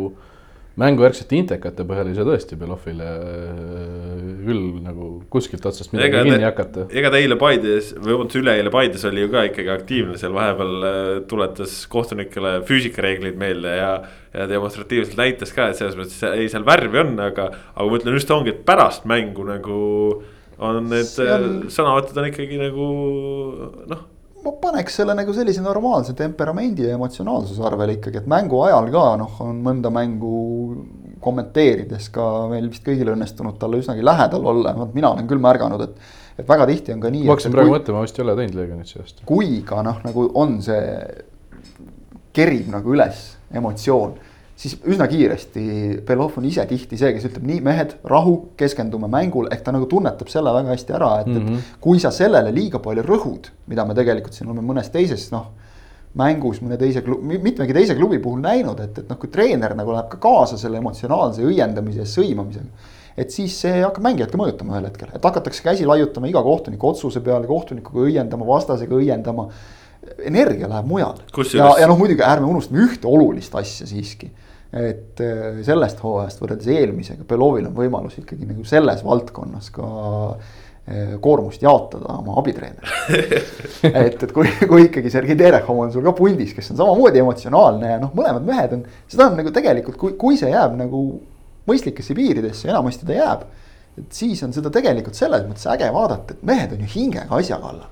mängujärgsete 0.81 1.35
intekate 1.35 1.83
põhjal 1.83 2.07
ei 2.09 2.15
saa 2.15 2.23
tõesti 2.25 2.55
Belovile 2.57 3.05
äh, 3.05 4.21
küll 4.45 4.61
nagu 4.85 5.09
kuskilt 5.33 5.65
otsast 5.67 5.91
midagi 5.93 6.13
Ega 6.15 6.21
kinni 6.23 6.37
te- 6.39 6.45
hakata. 6.47 6.85
ega 6.95 7.11
ta 7.11 7.19
eile 7.19 7.35
Paides 7.41 7.89
või 7.97 8.13
vabandust, 8.15 8.37
üleeile 8.39 8.71
Paides 8.73 9.03
oli 9.09 9.25
ju 9.25 9.31
ka 9.33 9.43
ikkagi 9.49 9.71
aktiivne 9.73 10.17
seal 10.21 10.33
vahepeal 10.37 10.87
äh, 10.87 11.09
tuletas 11.29 11.75
kohtunikele 11.91 12.53
füüsikareeglid 12.69 13.37
meelde 13.41 13.75
ja. 13.81 13.91
ja 14.33 14.47
demonstratiivselt 14.49 15.19
näitas 15.19 15.51
ka, 15.55 15.67
et 15.73 15.79
selles 15.81 15.99
mõttes 15.99 16.23
ei, 16.31 16.47
seal 16.51 16.63
värvi 16.67 17.03
on, 17.03 17.13
aga, 17.27 17.49
aga 17.75 17.89
ma 17.91 17.99
ütlen 17.99 18.15
just 18.17 18.31
ongi, 18.31 18.55
et 18.55 18.63
pärast 18.67 19.03
mängu 19.11 19.45
nagu. 19.51 19.81
on 20.61 20.83
need 20.91 21.11
on- 21.25 21.43
on... 21.49 21.61
sõnavõtud 21.73 22.17
on 22.21 22.31
ikkagi 22.31 22.57
nagu 22.61 22.87
noh, 23.91 24.07
ma 24.45 24.53
paneks 24.61 24.95
selle 25.01 25.15
nagu 25.17 25.33
sellise 25.35 25.61
normaalse 25.63 26.15
temperamendi 26.17 26.87
ja 26.87 26.95
emotsionaalsuse 26.97 27.63
arvele 27.67 27.97
ikkagi, 27.97 28.21
et 28.21 28.29
mängu 28.31 28.61
ajal 28.65 28.89
ka 28.93 29.03
noh, 29.21 29.37
on 29.45 29.61
mõnda 29.65 29.91
mängu 29.93 30.31
kommenteerides 31.21 32.09
ka 32.13 32.27
meil 32.51 32.69
vist 32.71 32.85
kõigil 32.85 33.13
õnnestunud 33.13 33.59
talle 33.61 33.81
üsnagi 33.81 34.05
lähedal 34.05 34.47
olla, 34.53 34.73
vot 34.77 34.95
mina 34.97 35.11
olen 35.13 35.29
küll 35.29 35.43
märganud, 35.43 35.85
et. 35.85 36.17
et 36.41 36.47
väga 36.49 36.65
tihti 36.69 36.95
on 36.95 37.03
ka 37.03 37.11
nii. 37.13 37.27
ma 37.27 37.35
hakkasin 37.35 37.53
praegu 37.53 37.75
mõtlema, 37.75 37.99
ma 37.99 38.07
vist 38.07 38.17
ei 38.17 38.25
ole 38.25 38.37
teinud 38.39 38.57
Leegionit 38.57 38.89
see 38.89 39.03
aasta. 39.03 39.27
kui 39.29 39.61
ka 39.67 39.83
noh, 39.85 40.01
nagu 40.07 40.25
on 40.41 40.57
see, 40.65 40.81
kerib 42.33 42.71
nagu 42.73 42.95
üles 42.95 43.23
emotsioon, 43.53 44.17
siis 44.61 44.75
üsna 44.85 45.07
kiiresti 45.09 45.63
Belov 46.05 46.35
on 46.37 46.45
ise 46.45 46.65
tihti 46.69 46.97
see, 46.99 47.13
kes 47.15 47.25
ütleb 47.31 47.47
nii, 47.49 47.61
mehed, 47.65 47.95
rahu, 48.05 48.35
keskendume 48.59 49.09
mängule, 49.09 49.49
ehk 49.53 49.63
ta 49.65 49.73
nagu 49.73 49.87
tunnetab 49.89 50.29
selle 50.29 50.53
väga 50.53 50.75
hästi 50.75 50.93
ära, 50.99 51.11
et 51.21 51.27
mm, 51.27 51.39
Mhm. 51.39 51.47
-hmm. 51.47 51.57
et 51.57 51.81
kui 51.81 51.99
sa 51.99 52.11
sellele 52.11 52.53
liiga 52.53 52.79
palju 52.79 53.03
rõhud, 53.03 53.49
mida 53.67 53.85
me 53.85 53.97
tegelikult 53.97 54.37
siin 54.37 54.49
oleme 54.49 54.61
mõnes 54.73 54.91
teises 54.93 55.31
noh 55.31 55.49
mängus 56.17 56.59
mõne 56.61 56.77
teise 56.79 57.01
klubi, 57.05 57.37
mitmegi 57.39 57.73
teise 57.73 57.95
klubi 57.95 58.19
puhul 58.19 58.41
näinud, 58.43 58.79
et, 58.83 58.97
et 58.99 59.09
noh, 59.09 59.17
kui 59.19 59.29
treener 59.31 59.75
nagu 59.77 59.93
läheb 59.95 60.09
ka 60.11 60.17
kaasa 60.17 60.57
selle 60.59 60.81
emotsionaalse 60.81 61.45
õiendamise 61.47 62.03
ja 62.03 62.07
sõimamisega. 62.09 62.89
et 63.17 63.31
siis 63.31 63.55
see 63.61 63.81
hakkab 63.83 64.03
mängijat 64.03 64.31
ka 64.31 64.39
mõjutama 64.39 64.75
ühel 64.75 64.85
hetkel, 64.89 65.09
et 65.15 65.23
hakatakse 65.23 65.63
käsi 65.63 65.85
laiutama 65.85 66.27
iga 66.27 66.43
kohtuniku 66.43 66.87
otsuse 66.87 67.19
peale, 67.21 67.47
kohtunikuga 67.47 68.05
õiendama, 68.07 68.47
vastasega 68.47 68.95
õiendama. 68.95 69.47
energia 70.25 70.67
läheb 70.67 70.85
mujale 70.85 71.23
ja, 71.57 71.75
ja 71.79 71.87
noh, 71.87 71.97
muidugi 71.97 72.23
ärme 72.25 72.47
unustame 72.47 72.81
ühte 72.81 73.07
olulist 73.07 73.55
asja 73.55 73.87
siiski. 73.87 74.31
Et 74.71 75.19
äh, 75.19 75.61
sellest 75.67 75.99
hooajast 76.03 76.41
võrreldes 76.41 76.71
eelmisega, 76.71 77.25
Belovil 77.27 77.67
on 77.67 77.75
võimalus 77.75 78.17
ikkagi 78.21 78.47
nagu 78.47 78.63
selles 78.67 79.01
valdkonnas 79.03 79.67
ka 79.75 79.87
äh, 80.31 81.17
koormust 81.23 81.63
jaotada 81.65 82.15
oma 82.21 82.37
abitreeneriga 82.39 83.91
et, 84.05 84.15
et 84.15 84.31
kui, 84.31 84.47
kui 84.63 84.87
ikkagi 84.87 85.11
Sergei 85.11 85.35
Terehov 85.39 85.83
on 85.83 85.91
sul 85.91 86.07
ka 86.07 86.15
pundis, 86.15 86.55
kes 86.55 86.71
on 86.71 86.79
samamoodi 86.79 87.19
emotsionaalne 87.23 87.95
ja 87.97 87.99
noh, 88.01 88.15
mõlemad 88.15 88.47
mehed 88.47 88.77
on, 88.77 88.85
seda 89.11 89.27
on 89.27 89.35
nagu 89.41 89.51
tegelikult, 89.55 89.99
kui, 89.99 90.15
kui 90.19 90.39
see 90.39 90.53
jääb 90.53 90.79
nagu 90.79 91.03
mõistlikesse 91.67 92.15
piiridesse 92.17 92.71
enamasti 92.71 93.07
ta 93.07 93.17
jääb. 93.17 93.43
et 93.99 94.15
siis 94.15 94.39
on 94.47 94.55
seda 94.55 94.71
tegelikult 94.71 95.19
selles 95.19 95.43
mõttes 95.49 95.67
äge 95.67 95.91
vaadata, 95.91 96.37
et 96.37 96.47
mehed 96.47 96.77
on 96.77 96.85
ju 96.85 96.93
hingega 96.95 97.41
asja 97.43 97.59
kallal 97.59 97.89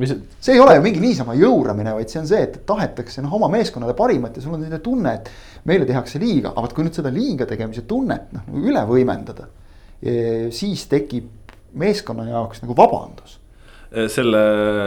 mis, 0.00 0.14
see 0.40 0.56
ei 0.56 0.62
ole 0.62 0.78
ju 0.78 0.84
mingi 0.84 1.02
niisama 1.02 1.36
jõuramine, 1.38 1.94
vaid 1.96 2.10
see 2.10 2.22
on 2.22 2.28
see, 2.30 2.42
et 2.48 2.60
tahetakse 2.66 3.22
noh, 3.24 3.36
oma 3.38 3.50
meeskonnale 3.52 3.94
parimat 3.98 4.36
ja 4.36 4.44
sul 4.44 4.56
on 4.56 4.64
selline 4.64 4.82
tunne, 4.84 5.14
et 5.20 5.30
meile 5.70 5.86
tehakse 5.88 6.20
liiga, 6.22 6.52
aga 6.52 6.66
vot 6.66 6.74
kui 6.76 6.86
nüüd 6.86 6.98
seda 6.98 7.12
liiga 7.14 7.46
tegemise 7.50 7.86
tunnet 7.88 8.34
noh 8.34 8.50
üle 8.64 8.82
võimendada. 8.88 9.48
siis 10.52 10.84
tekib 10.90 11.54
meeskonna 11.80 12.26
jaoks 12.28 12.60
nagu 12.62 12.74
vabandus 12.76 13.38
selle. 14.12 14.40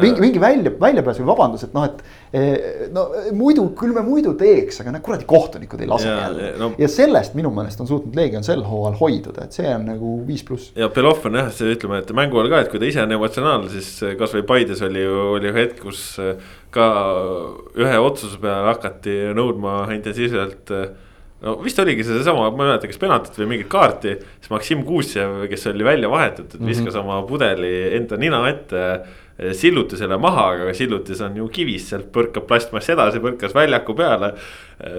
mingi, 0.03 0.21
mingi 0.23 0.41
välja, 0.41 0.71
väljapääs 0.81 1.21
või 1.21 1.27
vabandus, 1.31 1.63
et 1.67 1.73
noh, 1.75 1.85
et 1.87 2.01
eh, 2.33 2.87
no 2.93 3.07
muidu, 3.37 3.69
küll 3.77 3.95
me 3.95 4.03
muidu 4.05 4.33
teeks, 4.39 4.81
aga 4.83 4.93
noh, 4.95 5.01
kuradi 5.05 5.27
kohtunikud 5.29 5.81
ei 5.83 5.89
lase 5.89 6.07
Ja, 6.09 6.17
jälle 6.27 6.51
no- 6.59 6.71
ja 6.77 6.87
sellest 6.91 7.35
minu 7.37 7.51
meelest 7.55 7.81
on 7.83 7.89
suutnud 7.89 8.15
Leegion 8.15 8.43
sel 8.47 8.63
hooajal 8.67 8.99
hoiduda, 8.99 9.47
et 9.47 9.57
see 9.57 9.67
on 9.73 9.87
nagu 9.89 10.13
viis 10.27 10.43
pluss. 10.47 10.71
ja 10.75 10.89
Belov 10.93 11.25
on 11.27 11.39
jah, 11.39 11.49
see 11.55 11.73
ütleme, 11.75 12.03
et 12.03 12.13
mängu 12.15 12.39
ajal 12.41 12.53
ka, 12.53 12.61
et 12.65 12.71
kui 12.71 12.79
ta 12.83 12.89
ise 12.91 13.03
on 13.03 13.17
emotsionaalne, 13.17 13.69
siis 13.73 13.89
kasvõi 14.19 14.45
Paides 14.47 14.81
oli 14.87 15.03
ju, 15.03 15.17
oli 15.37 15.51
ju 15.51 15.57
hetk, 15.57 15.81
kus 15.87 16.03
äh, 16.23 16.35
ka 16.71 16.87
ühe 17.77 17.99
otsuse 18.03 18.39
peale 18.41 18.71
hakati 18.73 19.19
nõudma 19.37 19.83
intensiivselt. 19.95 20.71
No 21.45 21.57
vist 21.63 21.79
oligi 21.79 22.05
see 22.05 22.17
seesama, 22.17 22.47
ma 22.49 22.65
ei 22.65 22.71
mäleta, 22.71 22.89
kas 22.89 23.01
penaltit 23.01 23.37
või 23.37 23.51
mingit 23.53 23.69
kaarti, 23.71 24.17
siis 24.39 24.51
Maksim 24.53 24.83
Kuusjev, 24.87 25.43
kes 25.51 25.69
oli 25.71 25.85
välja 25.85 26.09
vahetatud, 26.09 26.59
viskas 26.61 26.93
mm 26.93 26.99
-hmm. 26.99 27.05
oma 27.05 27.27
pudeli 27.29 27.73
enda 27.97 28.17
nina 28.17 28.43
ette 28.49 28.83
silluti 29.53 29.97
selle 29.97 30.17
maha, 30.17 30.47
aga 30.55 30.73
sillutis 30.73 31.19
on 31.21 31.35
ju 31.37 31.47
kivis, 31.53 31.89
sealt 31.91 32.09
põrkab 32.13 32.47
plastmass 32.49 32.89
edasi, 32.89 33.21
põrkas 33.21 33.53
väljaku 33.53 33.93
peale. 33.97 34.33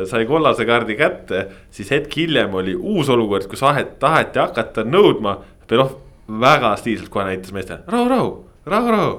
sai 0.06 0.26
kollase 0.26 0.66
kaardi 0.66 0.94
kätte, 0.98 1.46
siis 1.70 1.90
hetk 1.90 2.14
hiljem 2.16 2.54
oli 2.54 2.74
uus 2.74 3.08
olukord, 3.08 3.46
kus 3.50 3.62
ahet, 3.62 3.98
taheti 3.98 4.38
hakata 4.38 4.84
nõudma. 4.84 5.38
Belov 5.68 5.96
väga 6.28 6.76
stiilselt 6.76 7.08
kohe 7.08 7.24
näitas 7.24 7.52
meestele 7.52 7.80
rahu, 7.86 8.08
rahu, 8.08 8.30
rahu, 8.66 8.90
rahu. 8.90 9.16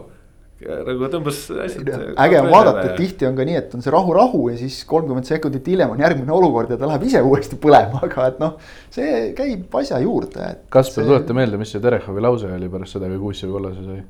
Nagu 0.59 1.07
tõmbas 1.13 1.39
asjad. 1.65 1.89
äge 2.19 2.39
on 2.41 2.49
vaadata, 2.51 2.83
et 2.89 2.97
tihti 2.99 3.27
on 3.29 3.37
ka 3.37 3.45
nii, 3.47 3.57
et 3.61 3.75
on 3.77 3.83
see 3.85 3.93
rahu, 3.95 4.13
rahu 4.15 4.41
ja 4.51 4.57
siis 4.59 4.81
kolmkümmend 4.89 5.29
sekundit 5.29 5.67
hiljem 5.71 5.93
on 5.95 6.03
järgmine 6.03 6.35
olukord 6.35 6.73
ja 6.73 6.77
ta 6.79 6.89
läheb 6.89 7.05
ise 7.07 7.21
uuesti 7.23 7.59
põlema, 7.61 8.01
aga 8.07 8.27
et 8.33 8.41
noh. 8.43 8.55
see 8.93 9.29
käib 9.37 9.79
asja 9.81 10.01
juurde, 10.03 10.43
et. 10.43 10.65
Kaspar 10.73 11.05
see..., 11.05 11.11
tuleta 11.11 11.37
meelde, 11.37 11.59
mis 11.61 11.71
see 11.75 11.83
Terehovi 11.83 12.23
lause 12.25 12.51
oli 12.51 12.71
pärast 12.71 12.97
seda, 12.97 13.11
kui 13.11 13.21
Kuussev 13.29 13.55
kollase 13.55 13.85
sai? 13.85 14.01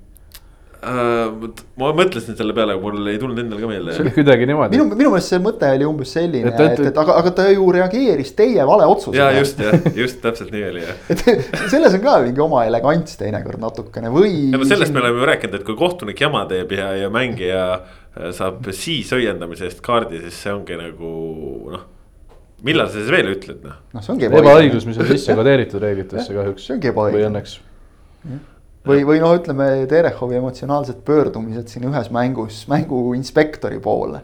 Äh, 0.79 1.49
ma 1.75 1.89
mõtlesin 1.91 2.37
selle 2.39 2.53
peale, 2.55 2.71
aga 2.77 2.79
mul 2.79 3.07
ei 3.11 3.17
tulnud 3.19 3.39
endal 3.41 3.59
ka 3.59 3.67
meelde. 3.67 3.91
see 3.97 4.03
oli 4.05 4.11
kuidagi 4.15 4.45
niimoodi. 4.47 4.77
minu, 4.77 4.85
minu 4.95 5.09
meelest 5.11 5.33
see 5.33 5.39
mõte 5.43 5.67
oli 5.75 5.83
umbes 5.89 6.13
selline, 6.15 6.53
Et 6.53 6.61
et, 6.63 6.75
ta- 6.77 6.85
et, 6.87 6.99
aga, 7.01 7.15
aga 7.19 7.31
ta 7.35 7.47
ju 7.51 7.65
reageeris 7.75 8.31
teie 8.37 8.63
vale 8.69 8.85
otsusele. 8.87 9.19
ja 9.19 9.41
just 9.41 9.59
jah, 9.59 9.75
just 9.97 10.21
täpselt 10.23 10.53
nii 10.55 10.61
oli 10.69 10.85
jah. 10.85 11.01
et 11.11 11.65
selles 11.73 11.97
on 11.97 12.03
ka 12.05 12.13
mingi 12.23 12.39
oma 12.45 12.61
elegants 12.69 13.19
teinekord 13.19 13.59
natukene 13.59 14.07
või. 14.13 14.31
sellest 14.69 14.95
me 14.95 15.01
oleme 15.03 15.19
ju 15.19 15.27
rääkinud, 15.33 15.57
et 15.59 15.65
kui 15.67 15.75
kohtunik 15.81 16.21
jama 16.23 16.45
teeb 16.47 16.71
ja, 16.77 16.93
ja 17.01 17.09
mängija 17.11 17.63
äh, 17.75 18.29
saab 18.37 18.69
siis 18.71 19.11
õiendamise 19.17 19.67
eest 19.67 19.81
kaardi, 19.83 20.21
siis 20.29 20.37
see 20.45 20.53
ongi 20.55 20.77
nagu 20.79 21.11
noh. 21.75 21.83
millal 22.63 22.87
sa 22.87 23.01
siis 23.01 23.11
veel 23.11 23.33
ütled 23.33 23.59
noh? 23.67 23.75
noh, 23.97 24.05
see 24.07 24.15
ongi 24.15 24.31
ebaõiglus, 24.31 24.87
mis 24.87 25.01
on 25.03 25.11
sisse 25.11 25.35
kodeeritud 25.35 25.83
reeglitesse 25.83 26.39
kahjuks. 26.39 26.69
see 26.69 26.77
ongi 26.79 26.93
ebaõiglane. 26.93 27.19
või 27.19 27.27
õnneks. 27.33 27.57
Või, 28.87 29.05
või 29.07 29.21
noh, 29.21 29.35
ütleme 29.37 29.69
Terehovi 29.89 30.39
emotsionaalsed 30.39 31.01
pöördumised 31.07 31.71
siin 31.71 31.87
ühes 31.89 32.11
mängus 32.15 32.65
mängu 32.71 33.13
inspektori 33.17 33.79
poole. 33.83 34.21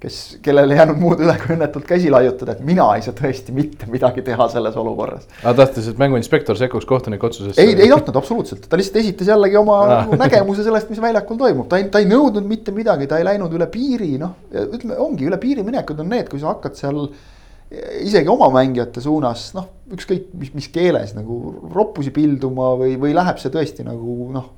kes, 0.00 0.38
kellel 0.40 0.70
ei 0.72 0.78
jäänud 0.78 0.96
muud 0.96 1.20
üle 1.20 1.34
kui 1.36 1.52
õnnetult 1.52 1.84
käsi 1.84 2.08
laiutada, 2.08 2.54
et 2.56 2.60
mina 2.64 2.86
ei 2.96 3.02
saa 3.04 3.12
tõesti 3.12 3.52
mitte 3.52 3.84
midagi 3.92 4.22
teha 4.24 4.46
selles 4.48 4.76
olukorras. 4.80 5.26
aga 5.42 5.52
tahtis, 5.58 5.90
et 5.90 5.98
mänguinspektor 6.00 6.56
sekkuks 6.56 6.86
kohtuniku 6.88 7.28
otsusesse? 7.28 7.60
ei, 7.60 7.74
ei 7.76 7.90
tahtnud 7.92 8.16
absoluutselt, 8.16 8.64
ta 8.64 8.80
lihtsalt 8.80 8.96
esitas 9.02 9.28
jällegi 9.28 9.60
oma 9.60 9.82
Ah. 9.82 9.92
nagu 9.98 10.16
nägemuse 10.22 10.64
sellest, 10.64 10.88
mis 10.88 11.02
väljakul 11.04 11.36
toimub, 11.36 11.68
ta 11.68 11.76
ei, 11.76 11.90
ta 11.92 12.00
ei 12.00 12.08
nõudnud 12.08 12.48
mitte 12.48 12.72
midagi, 12.72 13.06
ta 13.10 13.18
ei 13.20 13.28
läinud 13.28 13.52
üle 13.52 13.68
piiri, 13.68 14.14
noh. 14.22 14.38
ütleme, 14.50 14.96
ongi 14.96 15.28
üle 15.28 15.36
piiri 15.42 15.66
minekud 15.68 16.00
on 16.00 16.08
need, 16.08 16.32
kui 16.32 16.40
sa 16.40 16.54
hakkad 16.54 16.80
seal 16.80 17.10
isegi 17.70 18.30
oma 18.30 18.50
mängijate 18.54 19.02
suunas, 19.02 19.50
noh, 19.54 19.68
ükskõik 19.94 20.30
mis, 20.38 20.52
mis 20.56 20.68
keeles 20.74 21.14
nagu 21.16 21.36
roppusi 21.70 22.12
pilduma 22.14 22.72
või, 22.78 22.96
või 23.00 23.14
läheb 23.14 23.38
see 23.42 23.52
tõesti 23.54 23.86
nagu 23.86 24.30
noh, 24.34 24.48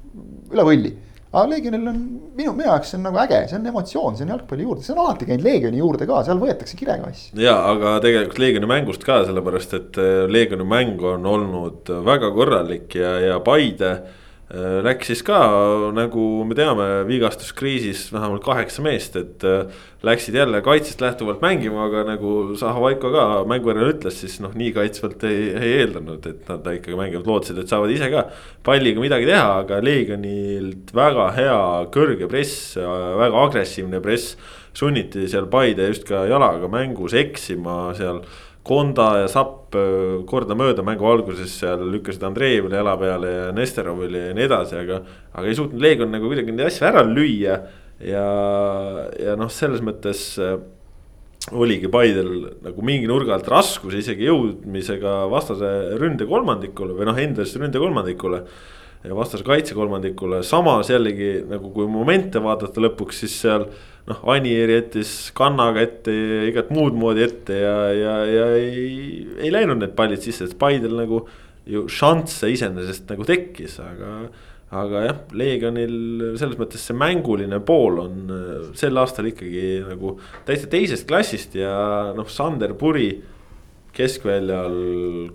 üle 0.52 0.64
võlli. 0.69 0.92
aga 1.33 1.45
Leegionil 1.49 1.88
on 1.88 1.99
minu, 2.37 2.54
minu 2.57 2.66
jaoks 2.69 2.92
see 2.92 2.99
on 2.99 3.07
nagu 3.09 3.21
äge, 3.21 3.42
see 3.49 3.59
on 3.59 3.69
emotsioon, 3.69 4.16
see 4.16 4.26
on 4.26 4.33
jalgpalli 4.35 4.66
juurde, 4.66 4.85
see 4.85 4.95
on 4.97 5.02
alati 5.04 5.28
käinud 5.28 5.45
Leegioni 5.45 5.81
juurde 5.81 6.09
ka, 6.09 6.23
seal 6.25 6.40
võetakse 6.40 6.81
kirega 6.81 7.12
asju. 7.12 7.37
ja, 7.40 7.59
aga 7.73 7.95
tegelikult 8.04 8.40
Leegioni 8.40 8.73
mängust 8.73 9.04
ka, 9.09 9.23
sellepärast 9.28 9.76
et 9.76 10.00
äh, 10.00 10.25
Leegioni 10.33 10.69
mäng 10.69 11.04
on 11.12 11.28
olnud 11.28 11.92
väga 12.09 12.33
korralik 12.33 12.97
ja, 12.97 13.14
ja 13.21 13.38
Paide 13.45 13.95
läks 14.52 15.09
siis 15.09 15.23
ka 15.25 15.38
nagu 15.97 16.23
me 16.44 16.56
teame, 16.56 16.87
vigastuskriisis 17.09 18.11
vähemalt 18.12 18.42
kaheksa 18.44 18.82
meest, 18.85 19.16
et 19.16 19.47
äh, 19.49 19.71
läksid 20.04 20.37
jälle 20.37 20.61
kaitsest 20.64 21.00
lähtuvalt 21.00 21.40
mängima, 21.40 21.87
aga 21.87 22.02
nagu 22.11 22.52
Zahhovaiko 22.61 23.12
ka 23.14 23.25
mängu 23.49 23.73
järel 23.73 23.94
ütles, 23.94 24.21
siis 24.21 24.37
noh, 24.44 24.52
nii 24.52 24.75
kaitsvalt 24.76 25.25
ei, 25.25 25.49
ei 25.56 25.73
eeldanud, 25.80 26.28
et 26.28 26.52
nad 26.52 26.68
ikkagi 26.75 26.99
mängivad, 27.00 27.30
lootsid, 27.30 27.62
et 27.62 27.73
saavad 27.73 27.94
ise 27.94 28.11
ka 28.12 28.26
palliga 28.66 29.00
midagi 29.00 29.30
teha, 29.30 29.47
aga 29.62 29.80
Leegionilt 29.80 30.92
väga 31.00 31.30
hea 31.38 31.59
kõrge 31.94 32.28
press, 32.28 32.75
väga 32.76 33.47
agressiivne 33.47 34.04
press 34.04 34.37
sunniti 34.76 35.28
seal 35.32 35.49
Paide 35.52 35.88
just 35.88 36.04
ka 36.09 36.26
jalaga 36.28 36.68
mängus 36.73 37.16
eksima 37.16 37.94
seal 37.97 38.21
Konda 38.62 39.09
ja 39.23 39.31
Sapp 39.31 39.75
äh, 39.75 40.21
kordamööda 40.28 40.85
mängu 40.87 41.09
alguses 41.11 41.54
seal 41.59 41.83
lükkasid 41.90 42.23
Andreevile 42.28 42.78
jala 42.78 42.95
peale 43.00 43.33
ja 43.33 43.47
Nesterovile 43.57 44.28
ja 44.28 44.37
nii 44.38 44.47
edasi, 44.47 44.76
aga. 44.78 45.00
aga 45.33 45.49
ei 45.49 45.57
suutnud 45.59 45.83
Leegion 45.83 46.12
nagu 46.14 46.31
kuidagi 46.31 46.54
neid 46.54 46.69
asju 46.69 46.87
ära 46.87 47.02
lüüa 47.07 47.57
ja, 48.07 48.26
ja 49.19 49.35
noh, 49.38 49.50
selles 49.50 49.83
mõttes 49.85 50.28
äh, 50.42 50.61
oligi 51.50 51.90
Paidel 51.90 52.31
nagu 52.62 52.85
mingi 52.87 53.11
nurga 53.11 53.35
alt 53.35 53.50
raskus 53.50 53.97
isegi 53.99 54.28
jõudmisega 54.28 55.25
vastase 55.33 55.73
ründekolmandikule 55.99 56.95
või 56.95 57.11
noh, 57.11 57.19
endas 57.19 57.57
ründekolmandikule 57.59 58.45
ja 59.02 59.16
vastase 59.19 59.42
kaitsekolmandikule, 59.47 60.45
samas 60.47 60.92
jällegi 60.92 61.40
nagu 61.50 61.73
kui 61.75 61.88
momente 61.90 62.38
vaadata 62.42 62.85
lõpuks, 62.85 63.25
siis 63.25 63.35
seal 63.42 63.66
noh, 64.11 64.23
Anieri 64.35 64.78
jättis 64.78 65.12
kannaga 65.37 65.82
ette 65.85 66.14
ja 66.14 66.44
igat 66.50 66.73
muud 66.75 66.97
moodi 66.99 67.25
ette 67.26 67.59
ja, 67.61 67.76
ja, 67.94 68.14
ja 68.26 68.47
ei, 68.59 69.26
ei 69.38 69.52
läinud 69.54 69.82
need 69.82 69.94
pallid 69.99 70.23
sisse, 70.25 70.49
et 70.49 70.59
Paidel 70.59 70.97
nagu 70.99 71.25
ju 71.68 71.85
šansse 71.90 72.50
iseenesest 72.50 73.11
nagu 73.12 73.26
tekkis, 73.28 73.78
aga. 73.82 74.14
aga 74.73 75.04
jah, 75.04 75.18
Leegionil 75.37 76.32
selles 76.40 76.59
mõttes 76.59 76.82
see 76.88 76.97
mänguline 76.97 77.61
pool 77.66 78.00
on 78.02 78.32
äh, 78.32 78.71
sel 78.78 78.99
aastal 78.99 79.28
ikkagi 79.30 79.82
nagu 79.85 80.16
täitsa 80.49 80.71
teisest 80.73 81.06
klassist 81.11 81.54
ja 81.59 81.75
noh, 82.16 82.30
Sander 82.32 82.75
Puri 82.80 83.11
keskväljal 83.92 84.78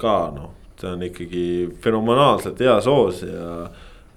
ka 0.01 0.17
noh, 0.33 0.55
ta 0.77 0.95
on 0.95 1.05
ikkagi 1.05 1.43
fenomenaalselt 1.83 2.59
heas 2.65 2.89
hoos 2.89 3.21
ja, 3.23 3.51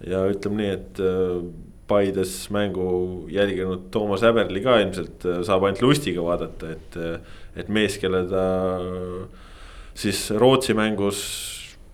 ja 0.09 0.25
ütleme 0.33 0.65
nii, 0.65 0.73
et 0.79 1.03
äh, 1.05 1.69
Paides 1.91 2.35
mängu 2.55 3.27
jälginud 3.33 3.89
Toomas 3.95 4.25
Häberli 4.27 4.63
ka 4.65 4.79
ilmselt 4.83 5.27
äh, 5.27 5.43
saab 5.47 5.67
ainult 5.67 5.83
lustiga 5.85 6.25
vaadata, 6.25 6.75
et, 6.77 6.99
äh, 6.99 7.43
et 7.59 7.69
mees, 7.73 7.99
kelle 8.01 8.25
ta 8.31 8.45
siis 9.99 10.29
Rootsi 10.39 10.77
mängus 10.79 11.21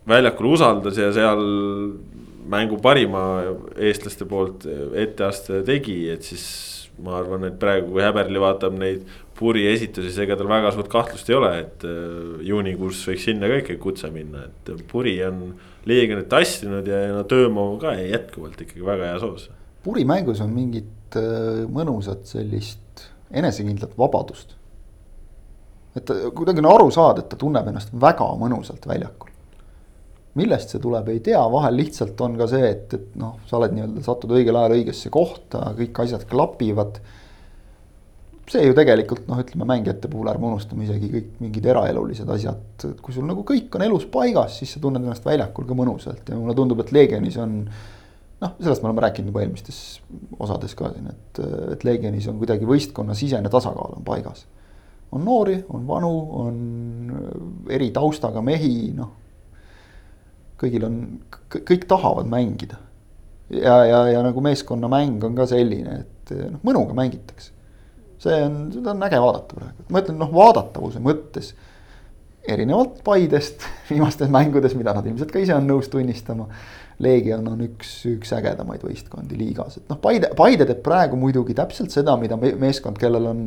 väljakul 0.07 0.53
usaldas 0.55 1.00
ja 1.00 1.11
seal 1.15 1.43
mängu 2.47 2.79
parima 2.79 3.23
eestlaste 3.75 4.29
poolt 4.29 4.69
etteaste 4.95 5.65
tegi, 5.67 6.05
et 6.12 6.23
siis 6.23 6.45
ma 7.03 7.19
arvan, 7.19 7.45
et 7.49 7.57
praegu, 7.61 7.91
kui 7.93 8.05
Häberli 8.05 8.41
vaatab 8.41 8.76
neid 8.79 9.05
puri 9.37 9.67
esitusi, 9.69 10.09
siis 10.09 10.23
ega 10.25 10.37
tal 10.38 10.49
väga 10.49 10.71
suurt 10.73 10.88
kahtlust 10.93 11.29
ei 11.29 11.37
ole, 11.37 11.53
et 11.65 11.85
äh, 11.88 12.41
juunikuus 12.49 13.03
võiks 13.11 13.26
sinna 13.29 13.50
ka 13.50 13.61
ikkagi 13.61 13.81
kutse 13.83 14.11
minna, 14.15 14.47
et 14.49 14.87
puri 14.91 15.19
on 15.26 15.50
Leegionit 15.87 16.31
tassinud 16.33 16.88
ja 16.88 17.05
no 17.15 17.23
Töömo 17.29 17.69
ka 17.83 17.95
jätkuvalt 18.00 18.65
ikkagi 18.65 18.87
väga 18.87 19.12
heas 19.12 19.26
hoos 19.26 19.50
Puri 19.87 20.02
mängus 20.09 20.40
on 20.43 20.50
mingit 20.50 21.14
äh, 21.14 21.62
mõnusat 21.71 22.26
sellist 22.26 23.07
enesekindlat 23.31 23.97
vabadust. 23.99 24.55
et 25.97 26.11
kuidagi 26.37 26.61
on 26.61 26.69
aru 26.69 26.90
saada, 26.93 27.23
et 27.23 27.31
ta 27.33 27.38
tunneb 27.40 27.71
ennast 27.71 27.95
väga 27.97 28.26
mõnusalt 28.37 28.85
väljakul. 28.87 29.31
millest 30.37 30.75
see 30.75 30.81
tuleb, 30.81 31.07
ei 31.09 31.21
tea, 31.25 31.40
vahel 31.49 31.78
lihtsalt 31.78 32.21
on 32.21 32.35
ka 32.37 32.47
see, 32.50 32.66
et, 32.69 32.90
et 32.93 33.14
noh, 33.16 33.38
sa 33.49 33.57
oled 33.57 33.73
nii-öelda, 33.73 34.02
satud 34.05 34.35
õigel 34.37 34.59
ajal 34.61 34.75
õigesse 34.76 35.09
kohta, 35.11 35.71
kõik 35.78 36.02
asjad 36.05 36.26
klapivad. 36.28 37.00
see 38.50 38.66
ju 38.66 38.75
tegelikult 38.76 39.25
noh, 39.31 39.40
ütleme 39.43 39.64
mängijate 39.66 40.11
puhul 40.12 40.28
ärme 40.31 40.50
unustame 40.52 40.85
isegi 40.85 41.09
kõik 41.14 41.31
mingid 41.40 41.66
eraelulised 41.73 42.28
asjad, 42.31 42.85
kui 43.00 43.14
sul 43.14 43.25
nagu 43.26 43.43
kõik 43.49 43.75
on 43.75 43.87
elus 43.88 44.05
paigas, 44.07 44.59
siis 44.61 44.76
sa 44.76 44.83
tunned 44.83 45.02
ennast 45.02 45.25
väljakul 45.25 45.66
ka 45.66 45.78
mõnusalt 45.78 46.28
ja 46.28 46.37
mulle 46.37 46.55
tundub, 46.55 46.85
et 46.85 46.93
Leegionis 46.93 47.40
on 47.40 47.62
noh, 48.43 48.57
sellest 48.61 48.85
me 48.85 48.90
oleme 48.90 49.05
rääkinud 49.07 49.33
juba 49.33 49.43
eelmistes 49.43 49.81
osades 50.43 50.75
ka 50.76 50.90
siin, 50.93 51.09
et, 51.12 51.40
et 51.73 51.85
Legionis 51.87 52.28
on 52.31 52.40
kuidagi 52.40 52.69
võistkonna 52.69 53.16
sisene 53.16 53.50
tasakaal 53.52 53.97
on 53.99 54.05
paigas. 54.07 54.47
on 55.12 55.25
noori, 55.25 55.57
on 55.73 55.87
vanu, 55.87 56.12
on 56.43 56.57
eri 57.73 57.90
taustaga 57.95 58.43
mehi, 58.45 58.90
noh. 58.97 59.12
kõigil 60.61 60.85
on, 60.88 60.99
kõik 61.57 61.87
tahavad 61.88 62.28
mängida. 62.28 62.81
ja, 63.50 63.84
ja, 63.87 64.00
ja 64.17 64.25
nagu 64.26 64.41
meeskonnamäng 64.45 65.25
on 65.25 65.37
ka 65.39 65.47
selline, 65.49 66.00
et 66.04 66.34
noh, 66.50 66.60
mõnuga 66.67 66.97
mängitakse. 66.97 67.52
see 68.21 68.43
on, 68.43 68.67
seda 68.73 68.93
on 68.93 69.08
äge 69.08 69.23
vaadata 69.23 69.60
praegu, 69.60 69.89
ma 69.89 70.04
ütlen 70.04 70.21
noh, 70.21 70.32
vaadatavuse 70.34 71.00
mõttes 71.04 71.54
erinevalt 72.47 73.00
Paidest 73.04 73.65
viimastes 73.91 74.28
mängudes, 74.32 74.76
mida 74.76 74.93
nad 74.95 75.06
ilmselt 75.06 75.32
ka 75.32 75.41
ise 75.41 75.56
on 75.56 75.67
nõus 75.69 75.89
tunnistama 75.93 76.50
Leegion 77.02 77.45
on 77.50 77.61
üks, 77.61 77.91
üks 78.09 78.30
ägedamaid 78.32 78.85
võistkondi 78.85 79.37
liigas, 79.37 79.76
et 79.80 79.91
noh, 79.93 79.99
Paide, 80.00 80.30
Paide 80.37 80.65
teeb 80.69 80.80
praegu 80.85 81.19
muidugi 81.21 81.56
täpselt 81.56 81.93
seda, 81.93 82.15
mida 82.21 82.39
meeskond, 82.41 82.97
kellel 83.00 83.26
on 83.28 83.43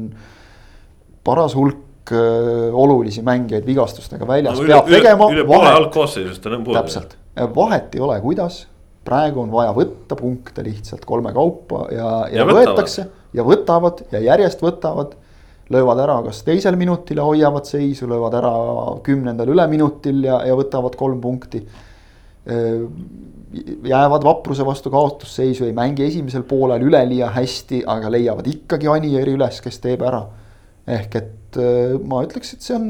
paras 1.26 1.56
hulk 1.58 2.14
öö, 2.14 2.70
olulisi 2.72 3.24
mängijaid 3.26 3.66
vigastustega 3.66 4.28
väljas 4.30 4.60
no,, 4.60 4.68
peab 4.70 4.92
üle, 4.92 5.00
tegema. 5.00 5.30
üle 5.34 5.46
poole 5.50 5.72
algkoosseisust 5.80 6.46
on 6.46 6.68
puudu. 6.68 6.78
täpselt, 6.78 7.16
vahet 7.56 7.98
ei 7.98 8.04
ole, 8.06 8.20
kuidas, 8.22 8.68
praegu 9.06 9.42
on 9.42 9.50
vaja 9.54 9.74
võtta 9.74 10.18
punkte 10.20 10.66
lihtsalt 10.66 11.08
kolme 11.10 11.34
kaupa 11.34 11.88
ja, 11.96 12.12
ja, 12.30 12.44
ja 12.44 12.48
võetakse 12.50 13.08
ja 13.34 13.46
võtavad 13.46 14.06
ja 14.14 14.22
järjest 14.32 14.62
võtavad. 14.66 15.18
Löövad 15.70 16.00
ära 16.02 16.16
kas 16.26 16.40
teisel 16.42 16.74
minutil 16.82 17.20
ja 17.22 17.26
hoiavad 17.28 17.68
seisu, 17.70 18.08
löövad 18.10 18.34
ära 18.40 18.54
kümnendal 19.06 19.52
üleminutil 19.54 20.24
ja, 20.26 20.40
ja 20.50 20.56
võtavad 20.58 20.96
kolm 20.98 21.20
punkti 21.22 21.62
jäävad 23.84 24.24
vapruse 24.24 24.66
vastu 24.66 24.92
kaotusseisu, 24.94 25.66
ei 25.66 25.74
mängi 25.74 26.06
esimesel 26.06 26.44
poolel 26.44 26.84
üleliia 26.86 27.32
hästi, 27.34 27.84
aga 27.88 28.12
leiavad 28.12 28.48
ikkagi 28.48 28.90
Anieri 28.92 29.34
üles, 29.38 29.62
kes 29.64 29.80
teeb 29.84 30.04
ära. 30.06 30.26
ehk 30.90 31.16
et 31.16 31.58
äh, 31.62 31.98
ma 32.02 32.24
ütleks, 32.26 32.54
et 32.54 32.66
see 32.66 32.76
on 32.78 32.88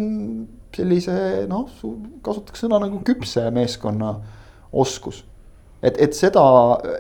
sellise 0.76 1.16
noh, 1.50 1.66
kasutaks 2.24 2.64
sõna 2.64 2.80
nagu 2.84 3.02
küpse 3.08 3.48
meeskonna 3.56 4.14
oskus. 4.72 5.24
et, 5.82 5.96
et 5.98 6.16
seda, 6.16 6.44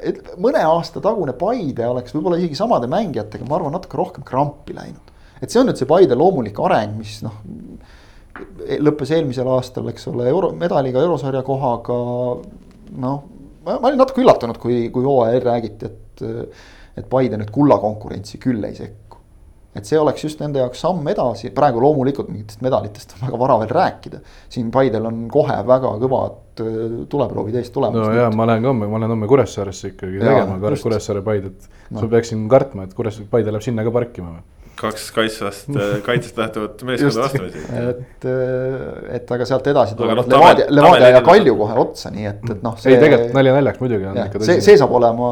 et 0.03 0.21
mõne 0.39 0.63
aasta 0.63 1.03
tagune 1.03 1.35
Paide 1.35 1.87
oleks 1.87 2.15
võib-olla 2.15 2.39
isegi 2.39 2.55
samade 2.55 2.87
mängijatega, 2.91 3.47
ma 3.47 3.59
arvan, 3.59 3.75
natuke 3.75 3.99
rohkem 3.99 4.23
krampi 4.23 4.75
läinud. 4.75 5.15
et 5.41 5.51
see 5.51 5.59
on 5.61 5.67
nüüd 5.67 5.79
see 5.79 5.89
Paide 5.89 6.15
loomulik 6.15 6.59
areng, 6.63 6.95
mis 6.99 7.19
noh 7.25 7.43
lõppes 8.79 9.11
eelmisel 9.11 9.47
aastal, 9.51 9.89
eks 9.91 10.07
ole, 10.11 10.27
euro, 10.31 10.53
medaliga 10.55 11.01
eurosarja 11.03 11.41
kohaga. 11.43 11.97
noh, 12.99 13.23
ma, 13.69 13.77
ma 13.79 13.91
olin 13.91 14.01
natuke 14.01 14.23
üllatunud, 14.23 14.57
kui, 14.61 14.87
kui 14.93 15.05
hooajal 15.05 15.45
räägiti, 15.45 15.91
et, 15.91 16.25
et 16.99 17.07
Paide 17.09 17.39
nüüd 17.39 17.51
kullakonkurentsi 17.53 18.41
küll 18.41 18.65
ei 18.67 18.75
sekku. 18.77 19.05
et 19.77 19.85
see 19.85 19.99
oleks 20.01 20.23
just 20.25 20.39
nende 20.41 20.59
jaoks 20.59 20.81
samm 20.81 21.05
edasi, 21.07 21.51
praegu 21.55 21.79
loomulikult 21.79 22.31
mingitest 22.33 22.63
medalitest 22.65 23.13
on 23.15 23.27
väga 23.27 23.39
vara 23.39 23.57
veel 23.61 23.73
rääkida. 23.77 24.21
siin 24.49 24.71
Paidel 24.73 25.05
on 25.07 25.27
kohe 25.31 25.59
väga 25.67 25.91
kõvad 26.01 26.63
äh, 26.65 26.79
tuleproovid 27.09 27.59
ees 27.61 27.69
tulemas. 27.75 28.01
no 28.01 28.13
ja 28.17 28.29
ma 28.33 28.49
lähen 28.49 28.65
ka 28.65 28.73
homme, 28.73 28.89
ma 28.89 29.01
lähen 29.01 29.15
homme 29.15 29.29
Kuressaaresse 29.29 29.93
ikkagi 29.93 30.19
ja, 30.19 30.25
tegema 30.33 30.59
Kuressaare 30.83 31.21
Paidet 31.21 31.69
no.. 31.89 32.01
ma 32.01 32.07
peaksin 32.15 32.47
kartma, 32.51 32.89
et 32.89 32.97
Kuressaare 32.97 33.29
Paide 33.31 33.53
läheb 33.53 33.67
sinna 33.69 33.85
ka 33.87 33.93
parkima 33.93 34.33
või? 34.33 34.58
Kaks 34.79 35.09
kaitsvast, 35.15 35.67
kaitsest 36.07 36.37
lähtuvat 36.39 36.83
meeskonda 36.87 37.25
vastamisi. 37.25 37.63
et, 37.79 38.27
et 39.17 39.33
aga 39.35 39.47
sealt 39.47 39.67
edasi 39.71 39.97
tulevad 39.99 40.23
no, 40.23 40.37
Levadia, 40.37 40.67
Levadia 40.71 41.11
ja 41.15 41.21
Kalju 41.25 41.55
kohe 41.59 41.75
otsa, 41.83 42.11
nii 42.15 42.29
et, 42.31 42.45
et 42.55 42.63
noh. 42.65 42.77
ei, 42.85 42.95
tegelikult 43.01 43.35
nalja 43.37 43.57
naljaks 43.57 43.83
muidugi 43.83 44.09
on 44.09 44.21
ikka 44.23 44.41
tõsi. 44.41 44.49
see, 44.51 44.65
see 44.69 44.79
saab 44.79 44.95
olema 44.99 45.29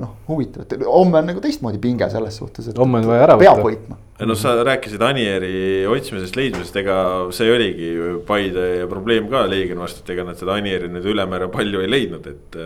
noh, 0.00 0.14
huvitav, 0.28 0.66
et 0.66 0.86
homme 0.86 1.22
on 1.22 1.28
nagu 1.32 1.42
teistmoodi 1.44 1.82
pinge 1.82 2.10
selles 2.12 2.38
suhtes, 2.42 2.70
et. 2.70 2.78
homme 2.80 3.00
on 3.00 3.10
vaja 3.10 3.26
ära 3.28 3.38
võtta. 3.40 3.48
peab 3.48 3.64
võitma. 3.66 4.00
no 4.30 4.38
sa 4.38 4.54
rääkisid 4.68 5.04
Anieri 5.08 5.54
otsimisest, 5.90 6.38
leidmisest, 6.38 6.80
ega 6.84 7.00
see 7.34 7.52
oligi 7.56 7.92
Paide 8.28 8.70
probleem 8.90 9.30
ka 9.32 9.46
Leegioni 9.48 9.80
vastu, 9.80 10.04
et 10.04 10.14
ega 10.16 10.28
nad 10.28 10.40
seda 10.40 10.58
Anieri 10.60 10.92
nüüd 10.92 11.08
ülemäära 11.14 11.48
palju 11.52 11.84
ei 11.84 11.90
leidnud, 11.90 12.28
et 12.30 12.60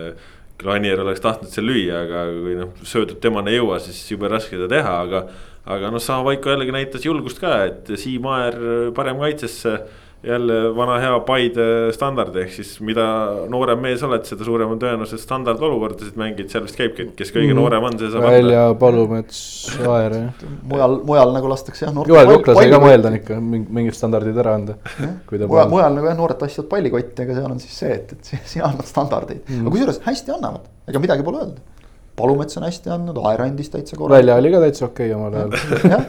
küll 0.59 0.71
Anier 0.71 1.01
oleks 1.03 1.23
tahtnud 1.23 1.51
seal 1.51 1.67
lüüa, 1.67 2.05
aga 2.05 2.27
kui 2.31 2.55
noh, 2.59 2.71
söödud 2.87 3.19
temani 3.23 3.53
ei 3.53 3.59
jõua, 3.59 3.79
siis 3.83 3.99
jube 4.11 4.29
raske 4.31 4.55
seda 4.55 4.69
teha, 4.71 4.95
aga 5.03 5.25
aga 5.65 5.91
noh, 5.93 6.01
Sahavaiko 6.01 6.53
jällegi 6.53 6.73
näitas 6.75 7.05
julgust 7.05 7.41
ka, 7.41 7.59
et 7.69 7.93
Siim 7.99 8.25
Aer 8.31 8.57
parem 8.95 9.21
kaitsesse. 9.23 9.79
jälle 10.25 10.55
vana 10.73 10.95
hea 10.97 11.17
Paide 11.21 11.65
standard, 11.93 12.33
ehk 12.41 12.49
siis 12.55 12.69
mida 12.81 13.03
noorem 13.51 13.77
mees 13.83 14.01
oled, 14.07 14.23
seda 14.25 14.41
suurem 14.47 14.71
on 14.73 14.79
tõenäosus 14.81 15.21
standardolukordasid 15.21 16.15
mängid, 16.17 16.47
seal 16.49 16.63
vist 16.65 16.79
käibki, 16.79 17.03
et 17.05 17.11
kes 17.19 17.29
kõige 17.35 17.51
mm. 17.51 17.59
noorem 17.59 17.85
on, 17.85 17.97
see 17.99 18.09
saab. 18.09 18.25
välja 18.33 18.63
Palumets, 18.81 19.43
Aer 19.83 20.15
jah. 20.17 20.47
mujal, 20.71 20.97
mujal 21.05 21.35
nagu 21.35 21.51
lastakse 21.51 21.85
jah. 21.85 22.01
Joel 22.09 22.31
Kukla 22.31 22.57
sai 22.57 22.73
ka 22.73 22.81
mõelda 22.81 23.13
ikka 23.19 23.37
mingid 23.43 23.99
standardid 23.99 24.41
ära 24.41 24.55
anda. 24.57 24.79
mujal, 25.29 25.69
mujal 25.75 25.99
nagu 25.99 26.09
jah, 26.09 26.17
noored 26.23 26.41
tassivad 26.41 26.71
pallikotti, 26.73 27.27
aga 27.27 27.37
seal 27.37 27.51
on 27.51 27.61
siis 27.61 27.77
see, 27.83 27.93
et, 27.99 28.17
et 28.17 28.33
siin 28.55 28.65
annavad 28.65 28.89
standardeid 28.89 29.45
mm., 29.45 29.61
aga 29.61 29.77
kusjuures 29.77 30.01
hästi 30.09 30.37
annavad, 30.39 30.65
ega 30.89 31.05
midagi 31.05 31.29
pole 31.29 31.43
öelda 31.43 31.74
Palumets 32.15 32.59
on 32.59 32.67
hästi 32.67 32.93
andnud, 32.95 33.17
Aer 33.29 33.45
andis 33.45 33.71
täitsa 33.73 33.97
korralikult. 33.97 34.19
välja 34.19 34.35
oli 34.41 34.53
ka 34.53 34.61
täitsa 34.63 34.85
okei 34.89 35.11
okay, 35.11 35.17
omal 35.17 35.33
ajal. 35.35 35.57
jah, 35.93 36.05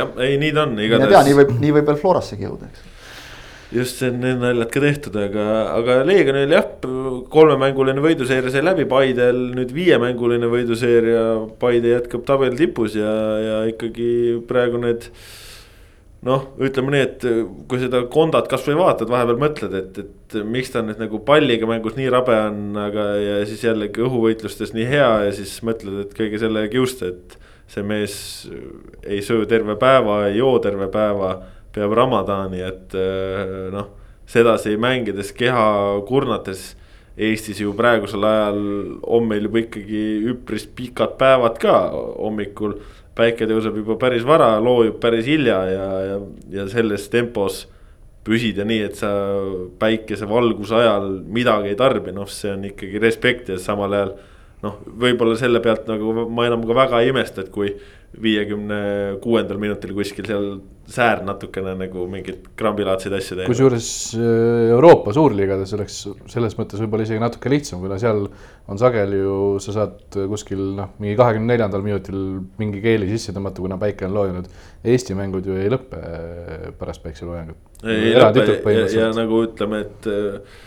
jah, 0.00 0.12
ei 0.26 0.36
nii 0.42 0.52
ta 0.52 0.66
on 0.66 0.76
igatahes. 0.78 1.08
mine 1.08 1.14
tea, 1.14 1.24
nii 1.30 1.40
võib, 1.40 1.56
nii 1.64 1.74
võib 1.78 1.90
veel 1.90 2.04
Florassegi 2.04 2.46
jõuda, 2.46 2.70
eks 2.70 2.92
just 3.72 3.98
see 4.00 4.10
on 4.10 4.20
need 4.22 4.38
naljad 4.40 4.70
ka 4.72 4.82
tehtud, 4.82 5.16
aga, 5.18 5.46
aga 5.74 5.96
Leegionil 6.06 6.54
jah, 6.54 6.68
kolmemänguline 7.32 8.02
võiduseeria 8.04 8.52
sai 8.54 8.62
läbi, 8.64 8.86
Paidel 8.88 9.40
nüüd 9.56 9.72
viiemänguline 9.74 10.50
võiduseeria. 10.50 11.24
Paide 11.60 11.96
jätkab 11.96 12.26
tabeli 12.28 12.58
tipus 12.60 12.96
ja, 12.98 13.14
ja 13.42 13.58
ikkagi 13.72 14.08
praegu 14.48 14.80
need 14.82 15.08
noh, 16.26 16.46
ütleme 16.62 16.92
nii, 16.92 17.02
et 17.06 17.26
kui 17.70 17.80
seda 17.80 18.02
Kondat 18.12 18.48
kasvõi 18.50 18.76
vaatad, 18.78 19.10
vahepeal 19.12 19.40
mõtled, 19.40 19.74
et, 19.78 20.00
et 20.02 20.38
miks 20.46 20.72
ta 20.74 20.82
nüüd 20.84 21.00
nagu 21.02 21.20
palliga 21.26 21.68
mängus 21.70 21.96
nii 21.98 22.08
rabe 22.12 22.36
on, 22.48 22.62
aga 22.82 23.08
ja 23.22 23.36
siis 23.48 23.64
jällegi 23.66 24.04
õhuvõitlustes 24.06 24.74
nii 24.76 24.86
hea 24.90 25.10
ja 25.26 25.34
siis 25.36 25.58
mõtled, 25.66 26.00
et 26.04 26.16
kõige 26.16 26.40
selle 26.42 26.66
kiuste, 26.72 27.12
et. 27.14 27.42
see 27.66 27.82
mees 27.82 28.12
ei 29.02 29.18
söö 29.26 29.42
terve 29.50 29.74
päeva, 29.74 30.28
ei 30.28 30.36
joo 30.38 30.58
terve 30.62 30.86
päeva, 30.86 31.32
peab 31.74 31.94
Ramadani, 31.98 32.60
et 32.62 32.94
noh, 33.74 33.88
sedasi 34.30 34.76
mängides 34.78 35.32
keha 35.34 35.64
kurnates 36.06 36.76
Eestis 37.16 37.62
ju 37.62 37.72
praegusel 37.72 38.24
ajal 38.28 38.58
on 39.08 39.24
meil 39.24 39.46
juba 39.46 39.62
ikkagi 39.62 40.00
üpris 40.34 40.66
pikad 40.76 41.14
päevad 41.16 41.56
ka 41.62 41.76
hommikul. 41.94 42.74
Päike 43.16 43.48
tõuseb 43.48 43.80
juba 43.80 43.96
päris 44.00 44.26
vara, 44.26 44.56
loojub 44.62 45.00
päris 45.00 45.26
hilja 45.28 45.62
ja, 45.70 45.88
ja, 46.10 46.20
ja 46.52 46.68
selles 46.72 47.08
tempos 47.12 47.64
püsida 48.26 48.66
nii, 48.66 48.80
et 48.88 48.98
sa 48.98 49.10
päikesevalguse 49.80 50.74
ajal 50.80 51.10
midagi 51.32 51.72
ei 51.72 51.78
tarbi, 51.78 52.14
noh, 52.14 52.28
see 52.30 52.52
on 52.56 52.64
ikkagi 52.72 53.02
respekt 53.02 53.52
ja 53.52 53.60
samal 53.62 53.94
ajal. 53.94 54.16
noh, 54.64 54.80
võib-olla 54.98 55.36
selle 55.38 55.60
pealt 55.62 55.86
nagu 55.86 56.26
ma 56.32 56.46
enam 56.48 56.64
ka 56.66 56.74
väga 56.74 57.02
ei 57.04 57.12
imesta, 57.12 57.44
et 57.44 57.52
kui 57.54 57.74
viiekümne 58.22 58.78
kuuendal 59.22 59.60
minutil 59.60 59.92
kuskil 59.96 60.26
seal 60.28 60.48
säär 60.86 61.22
natukene 61.26 61.72
nagu 61.78 62.04
mingeid 62.10 62.44
krambilaadseid 62.58 63.14
asju 63.18 63.38
teeb. 63.40 63.48
kusjuures 63.50 63.88
äh, 64.18 64.70
Euroopa 64.74 65.14
suurliigades 65.16 65.72
oleks 65.76 65.96
selles 66.30 66.54
mõttes 66.58 66.82
võib-olla 66.82 67.06
isegi 67.06 67.22
natuke 67.22 67.50
lihtsam, 67.50 67.80
kuna 67.82 67.98
seal 68.00 68.22
on 68.70 68.80
sageli 68.80 69.18
ju, 69.18 69.38
sa 69.62 69.74
saad 69.74 70.20
kuskil 70.30 70.62
noh, 70.78 70.92
mingi 71.02 71.16
kahekümne 71.18 71.52
neljandal 71.52 71.82
minutil 71.86 72.20
mingi 72.60 72.82
keeli 72.84 73.10
sisse 73.10 73.34
tõmmata, 73.34 73.62
kuna 73.64 73.78
päike 73.82 74.06
on 74.06 74.14
loojunud. 74.14 74.48
Eesti 74.86 75.18
mängud 75.18 75.46
ju 75.46 75.58
ei 75.58 75.72
lõpe 75.72 75.98
äh, 75.98 76.70
pärast 76.78 77.02
päikseloojangut. 77.06 77.58
ja, 77.82 78.30
ja 78.94 79.10
nagu 79.16 79.42
ütleme, 79.48 79.82
et 79.86 80.10
äh, 80.10 80.64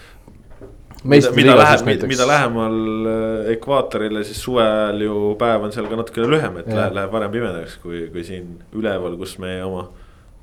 mida, 1.04 1.32
mida 1.36 1.56
läheb, 1.56 2.04
mida 2.08 2.28
lähemal 2.28 2.80
äh, 3.08 3.52
ekvaatorile, 3.56 4.24
siis 4.28 4.42
suvel 4.44 5.04
ju 5.06 5.34
päev 5.40 5.68
on 5.68 5.76
seal 5.76 5.88
ka 5.90 6.00
natukene 6.00 6.30
lühem, 6.32 6.60
et 6.62 6.70
läheb, 6.72 6.96
läheb 6.98 7.14
varem 7.14 7.34
pimedaks, 7.34 7.78
kui, 7.84 8.08
kui 8.14 8.26
siin 8.28 8.58
üleval, 8.76 9.16
kus 9.20 9.38
me 9.42 9.58
oma 9.64 9.88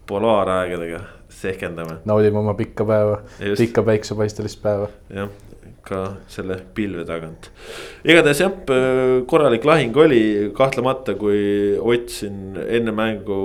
polaaraegadega 0.06 1.02
sehkendame. 1.28 2.00
naudime 2.08 2.40
oma 2.40 2.54
pikka 2.54 2.86
päeva, 2.88 3.20
pikka 3.58 3.84
päiksepaistelist 3.86 4.62
päeva. 4.62 4.88
jah, 5.12 5.28
ka 5.86 6.02
selle 6.32 6.58
pilve 6.74 7.04
tagant. 7.08 7.50
igatahes 8.04 8.40
jah, 8.46 8.56
korralik 9.28 9.64
lahing 9.68 9.96
oli 9.96 10.24
kahtlemata, 10.56 11.14
kui 11.18 11.76
Ott 11.76 12.08
siin 12.08 12.56
enne 12.66 12.94
mängu 12.96 13.38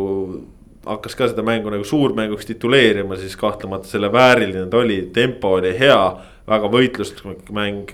hakkas 0.85 1.15
ka 1.15 1.27
seda 1.29 1.43
mängu 1.45 1.69
nagu 1.69 1.83
suurmänguks 1.85 2.47
tituleerima, 2.49 3.17
siis 3.19 3.35
kahtlemata 3.37 3.89
selle 3.89 4.09
vääriline 4.13 4.65
ta 4.69 4.79
oli, 4.81 5.01
tempo 5.13 5.57
oli 5.59 5.75
hea 5.79 5.99
väga 6.47 6.69
võitluslik 6.73 7.49
mäng, 7.53 7.91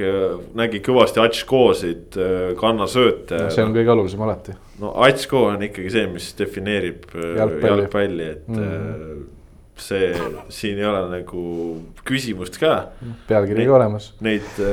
nägi 0.57 0.81
kõvasti 0.85 1.21
Atškosid, 1.23 2.19
kannasööte 2.59 3.41
no,. 3.43 3.49
see 3.53 3.65
on 3.65 3.73
kõige 3.75 3.93
olulisem 3.93 4.21
alati. 4.23 4.55
no 4.81 4.93
Atško 5.07 5.47
on 5.53 5.65
ikkagi 5.67 5.91
see, 5.93 6.05
mis 6.11 6.29
defineerib 6.39 7.09
äh, 7.15 7.33
jalgpalli, 7.41 7.73
jalgpalli, 7.73 8.29
et 8.37 8.47
mm. 8.53 9.25
see, 9.83 10.13
siin 10.53 10.79
ei 10.79 10.87
ole 10.87 11.03
nagu 11.11 11.43
küsimust 12.07 12.59
ka. 12.61 12.77
pealkiri 13.27 13.67
ka 13.67 13.75
olemas. 13.81 14.13
Neid 14.25 14.63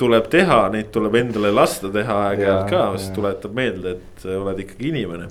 tuleb 0.00 0.30
teha, 0.32 0.62
neid 0.74 0.94
tuleb 0.94 1.18
endale 1.24 1.52
lasta 1.54 1.90
teha 1.92 2.22
aeg-ajalt 2.28 2.70
ka, 2.70 2.86
sest 2.96 3.14
tuletab 3.18 3.58
meelde, 3.58 3.98
et 3.98 4.30
oled 4.38 4.64
ikkagi 4.66 4.94
inimene. 4.94 5.28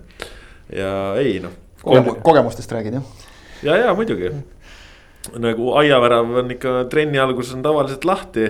ja 0.76 0.94
ei 1.18 1.40
noh 1.44 1.56
Kogem. 1.80 2.16
kogemustest 2.22 2.72
räägid 2.72 2.94
jah? 2.94 3.04
ja, 3.64 3.76
ja 3.78 3.94
muidugi 3.96 4.32
nagu 5.40 5.74
aiavärav 5.80 6.36
on 6.42 6.52
ikka 6.56 6.76
trenni 6.92 7.20
alguses 7.22 7.54
on 7.58 7.64
tavaliselt 7.66 8.06
lahti 8.08 8.48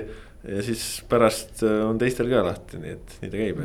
ja 0.48 0.64
siis 0.64 1.04
pärast 1.10 1.64
äh, 1.64 1.84
on 1.90 2.00
teistel 2.00 2.30
ka 2.32 2.44
lahti, 2.46 2.80
nii 2.80 2.96
et 2.96 3.16
nii 3.22 3.32
ta 3.32 3.40
käib. 3.42 3.62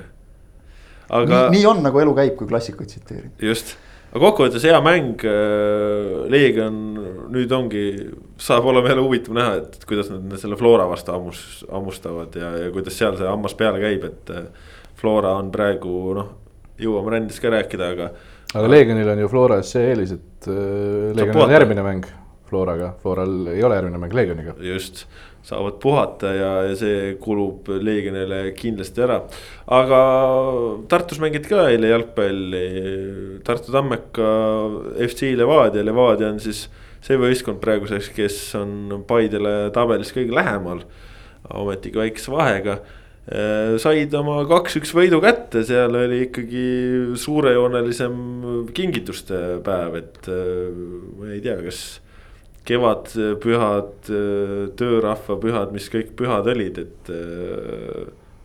aga. 1.20 1.40
nii 1.54 1.64
on 1.70 1.82
nagu 1.84 2.02
elu 2.02 2.14
käib, 2.16 2.36
kui 2.38 2.50
klassikuid 2.50 2.90
tsiteerida. 2.90 3.34
just, 3.44 3.74
aga 4.10 4.22
kokkuvõttes 4.26 4.66
hea 4.66 4.80
mäng. 4.84 5.24
Äh, 5.28 6.24
Leegion 6.32 6.80
nüüd 7.34 7.52
ongi, 7.54 7.84
saab 8.40 8.66
olema 8.70 8.92
jälle 8.92 9.06
huvitav 9.06 9.38
näha, 9.38 9.58
et 9.62 9.88
kuidas 9.88 10.10
nad 10.12 10.38
selle 10.40 10.58
Flora 10.60 10.88
vastu 10.90 11.14
hammus, 11.14 11.42
hammustavad 11.70 12.38
ja, 12.40 12.54
ja 12.64 12.72
kuidas 12.74 12.98
seal 12.98 13.18
see 13.20 13.28
hammas 13.28 13.56
peale 13.58 13.82
käib, 13.84 14.08
et. 14.10 14.32
Äh, 14.34 14.72
Flora 14.94 15.34
on 15.36 15.50
praegu 15.52 16.14
noh, 16.16 16.28
jõuame 16.80 17.10
rändest 17.12 17.42
ka 17.42 17.50
rääkida, 17.52 17.88
aga. 17.92 18.06
aga 18.54 18.68
Leegionil 18.70 19.10
on 19.12 19.20
ju 19.20 19.28
Floras 19.28 19.74
see 19.74 19.90
eelis, 19.90 20.14
et 20.16 20.48
Leegionil 20.48 21.42
on 21.44 21.52
järgmine 21.52 21.84
mäng 21.84 22.06
Floraga, 22.54 22.94
Floral 23.02 23.48
ei 23.50 23.62
ole 23.66 23.78
järgmine 23.80 23.98
mäng 23.98 24.14
Leegioniga. 24.14 24.54
just, 24.62 25.04
saavad 25.44 25.80
puhata 25.82 26.30
ja, 26.32 26.50
ja 26.68 26.76
see 26.78 27.16
kulub 27.20 27.68
Leegionile 27.68 28.52
kindlasti 28.56 29.02
ära. 29.04 29.18
aga 29.66 30.00
Tartus 30.88 31.18
mängiti 31.22 31.50
ka 31.50 31.66
eile 31.72 31.90
jalgpalli, 31.90 32.64
Tartu 33.44 33.74
Tammeka 33.74 34.30
FC 35.08 35.34
Levadia, 35.36 35.84
Levadia 35.84 36.30
on 36.30 36.38
siis 36.40 36.68
see 37.04 37.18
võistkond 37.20 37.58
praeguseks, 37.60 38.12
kes 38.14 38.38
on 38.60 39.02
Paidele 39.08 39.72
tabelis 39.74 40.14
kõige 40.14 40.36
lähemal. 40.38 40.84
ometigi 41.50 42.00
väikese 42.00 42.32
vahega 42.32 42.78
said 43.80 44.12
oma 44.18 44.42
kaks-üks 44.48 44.92
võidu 44.92 45.16
kätte, 45.24 45.62
seal 45.64 45.96
oli 45.96 46.26
ikkagi 46.26 46.64
suurejoonelisem 47.16 48.16
kingituste 48.76 49.40
päev, 49.64 49.96
et 50.02 50.28
ma 50.28 51.30
ei 51.32 51.40
tea, 51.44 51.56
kas 51.64 52.03
kevadpühad, 52.64 54.10
töörahva 54.78 55.38
pühad, 55.40 55.72
mis 55.74 55.88
kõik 55.92 56.14
pühad 56.18 56.48
olid, 56.50 56.80
et 56.84 57.10
äh, 57.12 58.04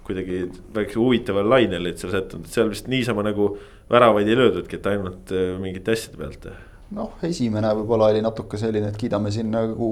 kuidagi 0.09 0.41
väikse 0.75 0.99
huvitaval 0.99 1.51
lainel 1.53 1.85
olid 1.85 2.01
seal 2.01 2.15
sättunud, 2.15 2.47
et 2.47 2.55
seal 2.55 2.71
vist 2.71 2.89
niisama 2.91 3.23
nagu 3.25 3.51
väravaid 3.91 4.29
ei 4.29 4.39
löödudki, 4.39 4.79
et 4.79 4.89
ainult 4.91 5.31
äh, 5.35 5.53
mingite 5.61 5.95
asjade 5.95 6.19
pealt. 6.19 6.49
noh, 6.97 7.13
esimene 7.25 7.71
võib-olla 7.77 8.09
oli 8.09 8.23
natuke 8.25 8.57
selline, 8.57 8.89
et 8.89 8.97
kiidame 8.97 9.31
siin 9.33 9.51
nagu 9.53 9.89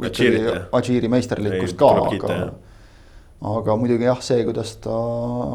Adžiiri 0.00 1.10
meisterlikkust 1.12 1.76
ka, 1.78 1.92
aga. 2.08 2.40
aga 3.52 3.78
muidugi 3.78 4.08
jah, 4.08 4.22
see, 4.24 4.40
kuidas 4.48 4.74
ta 4.82 4.96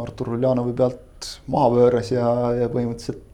Artur 0.04 0.36
Uljanovi 0.38 0.76
pealt 0.78 1.32
maha 1.52 1.72
pööras 1.74 2.14
ja, 2.14 2.28
ja 2.62 2.70
põhimõtteliselt 2.72 3.30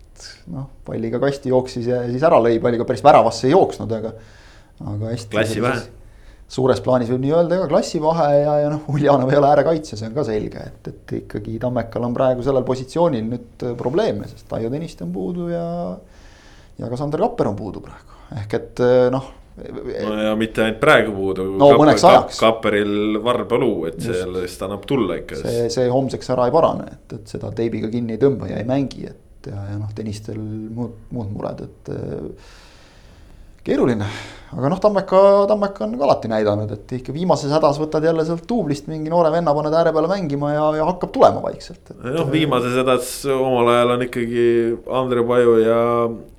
noh, 0.53 0.69
palliga 0.87 1.19
kasti 1.21 1.51
jooksis 1.51 1.87
ja 1.91 2.01
siis 2.07 2.23
ära 2.25 2.39
lõi, 2.41 2.57
palliga 2.63 2.87
päris 2.87 3.03
väravasse 3.03 3.47
ei 3.49 3.55
jooksnud, 3.55 3.91
aga 3.99 4.15
aga 4.85 5.13
hästi. 5.13 5.31
klassivahe. 5.33 5.81
suures 6.49 6.81
plaanis 6.85 7.11
võib 7.13 7.23
nii 7.25 7.33
öelda 7.37 7.59
ka 7.61 7.69
klassivahe 7.71 8.29
ja, 8.41 8.53
ja 8.63 8.69
noh, 8.73 8.85
Uljanov 8.93 9.31
ei 9.31 9.39
ole 9.39 9.51
äärekaitse, 9.51 9.97
see 9.99 10.09
on 10.09 10.15
ka 10.17 10.25
selge, 10.27 10.63
et, 10.71 10.93
et 10.93 11.17
ikkagi 11.21 11.57
Tammekal 11.61 12.07
on 12.07 12.15
praegu 12.15 12.45
sellel 12.45 12.65
positsioonil 12.67 13.27
nüüd 13.27 13.67
äh, 13.67 13.75
probleeme, 13.79 14.29
sest 14.31 14.47
Taio 14.49 14.71
Tõniste 14.73 15.05
on 15.05 15.11
puudu 15.15 15.49
ja. 15.51 15.65
ja 16.79 16.89
ka 16.89 16.99
Sander 16.99 17.21
Kapper 17.27 17.51
on 17.51 17.59
puudu 17.59 17.83
praegu, 17.85 18.23
ehk 18.39 18.57
et 18.59 18.85
äh, 18.85 19.09
noh 19.13 19.35
no 19.59 20.15
ja 20.23 20.35
mitte 20.39 20.63
ainult 20.63 20.79
praegu 20.81 21.13
puudu. 21.15 21.45
no 21.59 21.71
Kapper, 21.73 21.93
ajaks. 22.11 22.39
Kapperil 22.39 23.19
varbaluu, 23.23 23.85
et 23.89 23.99
sellest 24.03 24.63
annab 24.65 24.85
tulla 24.89 25.19
ikka. 25.19 25.41
see, 25.43 25.65
see 25.73 25.89
homseks 25.91 26.31
ära 26.35 26.47
ei 26.49 26.55
parane, 26.55 26.87
et, 26.95 27.17
et 27.19 27.35
seda 27.35 27.51
teibiga 27.55 27.91
kinni 27.91 28.15
ei 28.15 28.21
tõmba 28.21 28.49
ja 28.51 28.61
ei 28.61 28.67
mängi, 28.69 29.05
et 29.09 29.51
ja, 29.51 29.67
ja 29.73 29.77
noh, 29.79 29.91
Tõnistel 29.95 30.39
muud, 30.39 30.95
muud 31.15 31.31
mured, 31.35 31.63
et 31.67 31.93
äh, 31.93 32.57
keeruline, 33.65 34.05
aga 34.55 34.69
noh, 34.71 34.79
Tammeka, 34.81 35.21
Tammeka 35.49 35.83
on 35.85 35.95
ka 35.99 36.05
alati 36.07 36.31
näidanud, 36.31 36.71
et 36.75 36.93
ikka 36.99 37.13
viimases 37.15 37.51
hädas 37.53 37.79
võtad 37.81 38.05
jälle 38.07 38.25
sealt 38.27 38.45
duublist 38.49 38.87
mingi 38.89 39.11
noore 39.11 39.31
venna, 39.33 39.53
paned 39.55 39.75
ääre 39.75 39.93
peale 39.95 40.09
mängima 40.11 40.53
ja, 40.53 40.65
ja 40.79 40.87
hakkab 40.89 41.13
tulema 41.15 41.43
vaikselt. 41.43 41.93
noh, 42.03 42.29
viimases 42.31 42.77
hädas 42.79 43.11
omal 43.35 43.71
ajal 43.73 43.95
on 43.95 44.05
ikkagi 44.07 44.45
Andre 45.01 45.25
Paju 45.31 45.57
ja, 45.63 45.81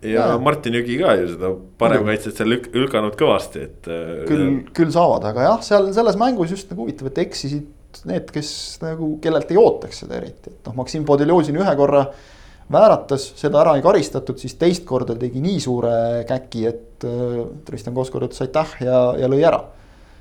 ja, 0.02 0.30
ja 0.32 0.38
Martin 0.42 0.78
Jügi 0.80 1.00
ka 1.02 1.16
ju 1.20 1.28
seda 1.34 1.52
paremkaitset 1.82 2.40
seal 2.40 2.50
lük, 2.54 2.70
lükanud 2.76 3.18
kõvasti, 3.20 3.66
et. 3.68 3.92
küll, 4.30 4.48
küll 4.76 4.94
saavad, 4.94 5.28
aga 5.32 5.52
jah, 5.52 5.62
seal 5.66 5.92
selles 5.96 6.18
mängus 6.20 6.56
just 6.56 6.72
nagu 6.72 6.86
huvitav, 6.86 7.12
et 7.12 7.22
eksisid 7.26 7.68
need, 8.06 8.28
kes 8.32 8.50
nagu, 8.84 9.16
kellelt 9.22 9.50
ei 9.50 9.58
ootaks 9.60 10.04
seda 10.04 10.20
eriti, 10.20 10.52
et 10.52 10.68
noh, 10.68 10.76
Maksim 10.78 11.06
Podeljozin 11.08 11.58
ühe 11.58 11.72
korra 11.78 12.04
vääratas, 12.72 13.32
seda 13.40 13.60
ära 13.64 13.74
ei 13.78 13.84
karistatud, 13.84 14.38
siis 14.40 14.54
teist 14.60 14.86
korda 14.88 15.16
tegi 15.18 15.42
nii 15.42 15.60
suure 15.62 15.92
käki, 16.28 16.64
et 16.70 17.06
äh, 17.08 17.44
Tristan 17.66 17.96
Koskor 17.96 18.28
ütles 18.28 18.42
aitäh 18.46 18.80
ja, 18.86 19.04
ja 19.18 19.30
lõi 19.30 19.44
ära 19.46 19.62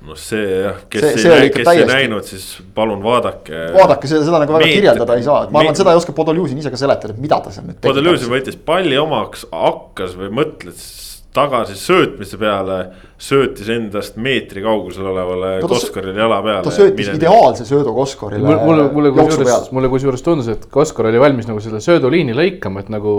no 0.06 0.16
see 0.16 0.44
jah, 0.64 0.80
kes 0.90 1.04
see, 1.04 1.18
see 1.24 1.36
ei, 1.36 1.50
kes 1.52 1.66
täiesti... 1.68 1.84
ei 1.84 1.90
näinud, 1.90 2.24
siis 2.26 2.46
palun 2.76 3.02
vaadake. 3.04 3.66
vaadake 3.74 4.08
seda, 4.08 4.24
seda 4.28 4.40
nagu 4.42 4.56
väga 4.56 4.66
meet, 4.66 4.78
kirjeldada 4.78 5.16
ei 5.18 5.26
saa, 5.26 5.44
et 5.44 5.52
ma 5.54 5.62
arvan, 5.62 5.76
seda 5.78 5.92
ei 5.92 6.00
oska 6.00 6.14
Podoljuzin 6.16 6.60
ise 6.62 6.72
ka 6.72 6.80
seletada, 6.80 7.14
et 7.14 7.20
mida 7.22 7.40
ta 7.44 7.52
seal 7.54 7.68
nüüd 7.68 7.76
tegi. 7.76 7.90
Podoljuzin 7.90 8.32
võttis 8.32 8.58
palli 8.70 8.96
omaks, 9.00 9.44
hakkas 9.52 10.16
või 10.18 10.32
mõtles 10.40 10.86
tagasi 11.34 11.76
söötmise 11.78 12.38
peale 12.40 12.78
söötis 13.20 13.68
endast 13.70 14.16
meetri 14.18 14.62
kaugusel 14.64 15.06
olevale 15.12 15.52
no, 15.60 15.68
Koskorile 15.70 16.18
jala 16.18 16.40
peale. 16.42 16.64
ta 16.66 16.72
söötis 16.74 17.06
midagi. 17.06 17.20
ideaalse 17.22 17.64
söödu 17.68 17.94
Koskorile. 17.94 18.56
mulle, 18.64 18.88
mulle 18.92 19.12
kusjuures, 19.14 19.70
mulle 19.72 19.88
kusjuures 19.92 20.22
tundus, 20.26 20.48
et 20.48 20.66
Koskor 20.70 21.10
oli 21.12 21.22
valmis 21.22 21.46
nagu 21.50 21.62
selle 21.62 21.80
sööduliini 21.84 22.34
lõikama, 22.34 22.82
et 22.82 22.90
nagu 22.90 23.14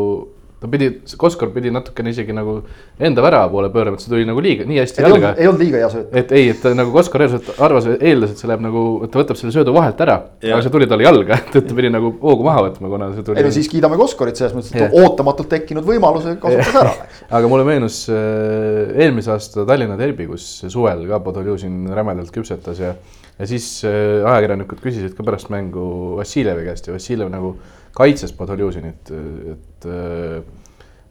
ta 0.62 0.70
pidi, 0.70 0.90
Koskor 1.18 1.50
pidi 1.56 1.72
natukene 1.74 2.12
isegi 2.14 2.34
nagu 2.38 2.60
enda 3.02 3.24
värava 3.26 3.50
poole 3.50 3.72
pöörama, 3.74 3.98
et 3.98 4.04
see 4.04 4.12
tuli 4.12 4.28
nagu 4.30 4.42
liiga, 4.46 4.66
nii 4.70 4.78
hästi 4.78 5.02
ei 5.02 5.08
jalga 5.08 5.32
ei 5.34 5.48
olnud 5.50 5.64
liiga 5.64 5.80
hea 5.82 5.88
sööt. 5.90 6.12
et 6.22 6.34
ei, 6.38 6.52
et 6.54 6.68
nagu 6.78 6.94
Koskor 6.94 7.24
eeldas, 7.26 7.50
arvas, 7.66 7.88
eeldas, 7.98 8.36
et 8.36 8.44
see 8.44 8.50
läheb 8.52 8.62
nagu, 8.68 8.84
et 9.02 9.12
ta 9.14 9.24
võtab 9.24 9.40
selle 9.40 9.56
söödu 9.56 9.74
vahelt 9.74 10.04
ära, 10.06 10.20
aga 10.38 10.60
see 10.62 10.74
tuli 10.76 10.88
talle 10.92 11.08
jalga, 11.08 11.40
et 11.42 11.58
ta 11.58 11.78
pidi 11.80 11.90
nagu 11.94 12.14
hoogu 12.22 12.46
maha 12.46 12.68
võtma, 12.68 12.94
kuna 12.94 13.10
see 13.16 13.26
tuli 13.26 13.42
ei 13.42 13.50
no. 13.50 13.56
siis 13.58 13.72
kiidame 13.74 13.98
Koskorit 14.02 14.38
selles 14.38 14.54
mõttes, 14.58 14.76
et 14.76 14.86
Jah. 14.86 14.96
ootamatult 15.02 15.50
tekkinud 15.56 15.88
võimaluse 15.88 16.38
kasutas 16.44 16.78
ära. 16.84 16.94
aga 17.40 17.50
mulle 17.50 17.66
meenus 17.66 18.04
äh, 18.14 18.94
eelmise 19.02 19.34
aasta 19.34 19.66
Tallinna 19.66 19.98
derbi, 19.98 20.30
kus 20.30 20.48
suvel 20.70 21.08
ka 21.10 21.24
Podoljuzin 21.26 21.88
rämedalt 21.98 22.30
küpsetas 22.38 22.86
ja, 22.86 22.94
ja 23.40 23.50
siis 23.50 23.74
äh, 23.90 24.22
ajakirjanikud 24.22 24.86
küsisid 24.86 25.18
ka 25.18 25.26
pärast 25.26 25.50
mängu 25.50 26.20
Vassiljevi 26.22 26.70
käest 26.70 26.90
ja 26.92 27.00
Vassiljev 27.00 27.34
nagu 27.34 27.56
kaitses 27.98 28.34
Podoljuzinit, 28.34 29.12
et, 29.52 29.88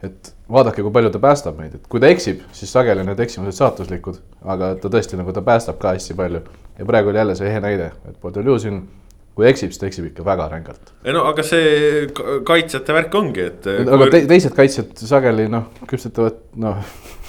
et 0.06 0.32
vaadake, 0.50 0.82
kui 0.82 0.92
palju 0.94 1.10
ta 1.14 1.20
päästab 1.22 1.58
meid, 1.60 1.74
et 1.76 1.90
kui 1.90 2.00
ta 2.02 2.10
eksib, 2.10 2.40
siis 2.56 2.72
sageli 2.72 3.04
on 3.04 3.10
need 3.12 3.20
eksimused 3.20 3.58
saatuslikud, 3.58 4.20
aga 4.48 4.74
ta 4.80 4.92
tõesti 4.92 5.18
nagu 5.20 5.34
ta 5.36 5.42
päästab 5.44 5.78
ka 5.82 5.94
hästi 5.96 6.16
palju 6.18 6.40
ja 6.78 6.88
praegu 6.88 7.12
oli 7.12 7.20
jälle 7.20 7.36
see 7.38 7.50
ehe 7.50 7.60
näide, 7.62 7.92
et 8.08 8.16
Podoljuzin 8.22 8.80
kui 9.36 9.46
eksib, 9.48 9.70
siis 9.70 9.80
ta 9.80 9.88
eksib 9.88 10.10
ikka 10.10 10.24
väga 10.26 10.48
rängalt. 10.52 10.92
ei 11.04 11.14
no 11.16 11.24
aga 11.28 11.44
see 11.46 12.08
ka- 12.16 12.40
kaitsjate 12.48 12.96
värk 12.96 13.14
ongi, 13.20 13.46
et. 13.52 13.68
aga 13.68 14.10
te, 14.12 14.24
teised 14.30 14.56
kaitsjad 14.56 15.04
sageli 15.12 15.48
noh, 15.52 15.68
küpsetavad 15.90 16.40
noh, 16.60 16.80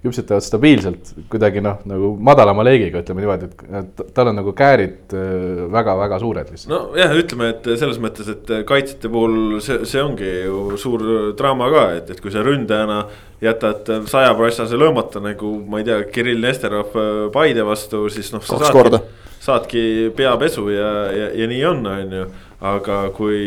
küpsetavad 0.00 0.44
stabiilselt 0.44 1.10
kuidagi 1.32 1.60
noh, 1.64 1.82
nagu 1.88 2.14
madalama 2.24 2.64
leegiga, 2.64 3.02
ütleme 3.04 3.20
niimoodi, 3.20 3.50
et 3.80 4.04
tal 4.16 4.30
on 4.30 4.38
nagu 4.40 4.54
käärid 4.56 5.12
väga-väga 5.72 6.20
suured 6.22 6.52
lihtsalt. 6.54 6.72
nojah, 6.72 7.16
ütleme, 7.20 7.50
et 7.52 7.68
selles 7.74 8.00
mõttes, 8.00 8.30
et 8.32 8.54
kaitsjate 8.68 9.10
puhul 9.12 9.58
see, 9.64 9.82
see 9.88 10.00
ongi 10.00 10.30
ju 10.46 10.78
suur 10.80 11.04
draama 11.36 11.68
ka, 11.74 11.84
et, 11.98 12.14
et 12.14 12.24
kui 12.24 12.32
sa 12.32 12.44
ründajana 12.46 13.02
jätad 13.40 13.88
sajaprotsase 14.06 14.76
löömata 14.76 15.20
nagu 15.20 15.54
ma 15.68 15.80
ei 15.80 15.84
tea, 15.84 16.02
Kirill 16.12 16.40
Nesterov 16.44 16.96
äh, 16.96 17.08
Paide 17.32 17.64
vastu, 17.66 18.06
siis 18.12 18.32
noh. 18.34 18.44
Kaks 18.44 18.70
korda. 18.74 19.00
saadki 19.40 20.12
peapesu 20.16 20.68
ja, 20.68 20.90
ja, 21.12 21.28
ja 21.34 21.48
nii 21.48 21.64
on, 21.64 21.86
on 21.86 22.16
ju. 22.18 22.26
Aga 22.60 22.96
kui, 23.16 23.40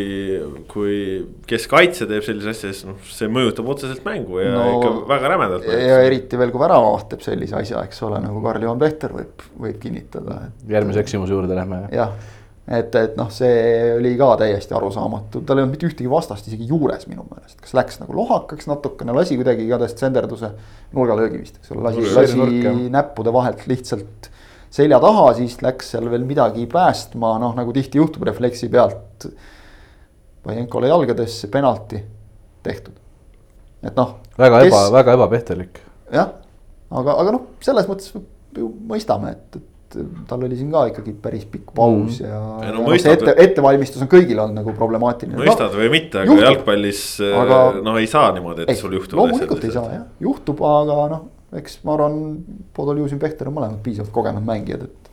kui 0.71 0.99
keskkaitse 1.49 2.07
teeb 2.09 2.25
sellise 2.25 2.49
asja, 2.49 2.71
siis 2.73 2.85
noh, 2.87 2.97
see 3.13 3.29
mõjutab 3.29 3.67
otseselt 3.69 4.01
mängu 4.07 4.39
ja 4.41 4.53
no, 4.55 4.63
ikka 4.79 4.93
väga 5.11 5.33
rämedalt. 5.35 5.67
ja 5.69 5.99
eriti 6.07 6.39
veel, 6.39 6.53
kui 6.53 6.61
väravavaht 6.63 7.11
teeb 7.11 7.25
sellise 7.25 7.59
asja, 7.59 7.83
eks 7.85 8.01
ole, 8.07 8.21
nagu 8.23 8.41
Karl-Juhan 8.43 8.81
Pehter 8.81 9.13
võib, 9.13 9.45
võib 9.67 9.77
kinnitada, 9.83 10.39
et 10.47 10.73
järgmise 10.73 11.03
eksimuse 11.03 11.35
juurde 11.35 11.53
lähme. 11.59 11.83
jah, 11.93 12.15
et, 12.65 12.97
et 12.97 13.15
noh, 13.19 13.29
see 13.33 13.53
oli 13.99 14.15
ka 14.17 14.31
täiesti 14.41 14.73
arusaamatu, 14.79 15.43
tal 15.45 15.61
ei 15.61 15.67
olnud 15.67 15.77
mitte 15.77 15.91
ühtegi 15.91 16.09
vastast 16.09 16.49
isegi 16.49 16.65
juures 16.73 17.05
minu 17.11 17.27
meelest, 17.29 17.59
kas 17.61 17.77
läks 17.77 18.01
nagu 18.01 18.17
lohakaks 18.17 18.69
natukene, 18.71 19.13
lasi 19.13 19.37
kuidagi 19.37 19.67
igatahes 19.67 19.93
tsenderduse 19.99 20.55
nurgalöögi 20.97 21.43
vist, 21.43 21.61
eks 21.61 21.75
ole, 21.75 21.85
lasi, 21.85 22.07
lasi 22.17 22.41
nurk, 22.41 22.87
näppude 22.97 23.35
vahelt 23.35 23.67
lihtsalt 23.69 24.33
selja 24.73 24.99
taha, 25.03 25.27
siis 25.37 25.59
läks 25.63 25.93
seal 25.93 26.09
veel 26.11 26.25
midagi 26.27 26.65
päästma, 26.71 27.35
noh 27.41 27.53
nagu 27.57 27.73
tihti 27.75 28.01
juhtub 28.01 28.25
refleksi 28.29 28.69
pealt. 28.73 29.27
Vajenkole 30.43 30.89
jalgadesse 30.89 31.47
penalti 31.47 32.01
tehtud, 32.63 32.95
et 33.83 33.95
noh. 33.95 34.17
väga 34.39 34.63
eba, 34.67 34.81
väga 34.91 35.13
ebapehterlik. 35.15 35.79
jah, 36.11 36.33
aga, 36.91 37.15
aga 37.21 37.35
noh, 37.37 37.45
selles 37.63 37.87
mõttes 37.87 38.11
ju 38.57 38.67
mõistame, 38.89 39.31
et, 39.37 39.61
et 39.61 39.69
tal 40.27 40.43
oli 40.43 40.57
siin 40.57 40.71
ka 40.73 40.87
ikkagi 40.89 41.13
päris 41.21 41.45
pikk 41.49 41.71
paus 41.77 42.17
mm. 42.19 42.25
ja, 42.25 42.41
ja 42.65 42.73
no 42.73 42.81
no, 42.81 42.83
see 42.83 42.89
mõistad, 42.89 43.13
ette, 43.13 43.33
ettevalmistus 43.45 44.03
on 44.03 44.09
kõigil 44.11 44.39
olnud 44.41 44.57
nagu 44.57 44.73
problemaatiline. 44.77 45.37
mõistad 45.37 45.75
või 45.77 45.89
mitte, 45.93 46.23
aga 46.23 46.31
juhtub. 46.31 46.47
jalgpallis. 46.47 47.03
Aga- 47.43 47.61
noh, 47.85 47.99
ei 48.01 48.09
saa 48.09 48.31
niimoodi, 48.35 48.65
et 48.65 48.73
ei 48.73 48.79
sul 48.79 48.97
juhtub. 48.97 49.21
loomulikult 49.21 49.63
ei 49.69 49.75
saa 49.75 49.93
jah, 49.93 50.05
juhtub, 50.23 50.63
aga 50.67 50.99
noh, 51.13 51.23
eks 51.59 51.79
ma 51.87 51.95
arvan, 51.97 52.19
Podoljuzin, 52.75 53.19
Pehter 53.21 53.49
on 53.49 53.57
mõlemad 53.57 53.81
piisavalt 53.85 54.13
kogenud 54.15 54.45
mängijad, 54.47 54.87
et 54.89 55.11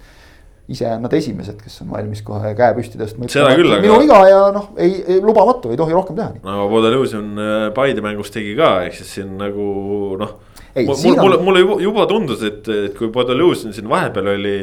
ise 0.70 0.86
on 0.86 1.02
nad 1.02 1.14
esimesed, 1.16 1.58
kes 1.64 1.80
on 1.84 1.90
valmis 1.90 2.22
kohe 2.26 2.52
käe 2.58 2.74
püsti 2.76 3.00
tõstma. 3.00 3.28
Seda 3.32 3.54
küll, 3.58 3.72
aga- 3.74 3.82
minu 3.82 3.96
viga 4.04 4.20
ja 4.28 4.42
noh, 4.54 4.68
ei, 4.78 5.00
ei 5.16 5.18
lubamatu, 5.24 5.72
ei 5.72 5.80
tohi 5.80 5.96
rohkem 5.96 6.18
teha 6.18 6.36
no 6.46 6.68
Podelõusin 6.70 7.32
Paide 7.74 8.04
mängus 8.04 8.30
tegi 8.34 8.54
ka, 8.58 8.76
ehk 8.86 9.00
siis 9.00 9.16
siin 9.18 9.34
nagu 9.40 9.66
noh. 10.20 10.36
Mul, 10.70 11.16
mulle, 11.18 11.40
mulle 11.42 11.60
juba, 11.64 11.76
juba 11.82 12.04
tundus, 12.06 12.44
et, 12.46 12.68
et 12.70 12.94
kui 12.94 13.10
Podelõusin 13.10 13.74
siin 13.74 13.90
vahepeal 13.90 14.30
oli, 14.36 14.54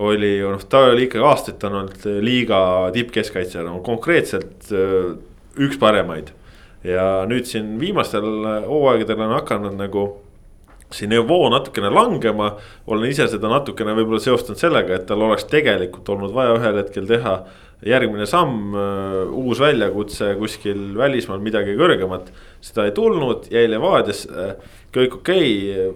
oli 0.00 0.30
ju 0.38 0.54
noh, 0.54 0.62
ta 0.72 0.86
oli 0.94 1.04
ikkagi 1.10 1.26
aastaid 1.28 1.66
olnud 1.68 2.06
liiga 2.24 2.60
tippkeskkaitsja, 2.96 3.66
no 3.66 3.82
konkreetselt 3.84 4.70
öö, 4.72 5.18
üks 5.60 5.76
paremaid. 5.82 6.32
ja 6.80 7.26
nüüd 7.28 7.44
siin 7.44 7.74
viimastel 7.76 8.24
hooaegadel 8.64 9.20
on 9.26 9.34
hakanud 9.36 9.76
nagu 9.76 10.04
see 10.94 11.08
nivoo 11.10 11.48
natukene 11.52 11.90
langema, 11.94 12.52
olen 12.90 13.10
ise 13.10 13.28
seda 13.30 13.50
natukene 13.52 13.94
võib-olla 13.98 14.22
seostanud 14.22 14.60
sellega, 14.60 14.96
et 14.96 15.08
tal 15.08 15.22
oleks 15.26 15.46
tegelikult 15.50 16.08
olnud 16.10 16.34
vaja 16.34 16.56
ühel 16.58 16.80
hetkel 16.82 17.06
teha 17.10 17.34
järgmine 17.86 18.26
samm, 18.28 18.74
uus 19.40 19.60
väljakutse 19.62 20.34
kuskil 20.36 20.90
välismaal, 20.98 21.40
midagi 21.40 21.78
kõrgemat. 21.78 22.28
seda 22.60 22.84
ei 22.84 22.92
tulnud, 22.92 23.46
jäi 23.48 23.70
Levadiasse, 23.70 24.50
kõik 24.92 25.20
okei 25.22 25.52
okay,, 25.70 25.92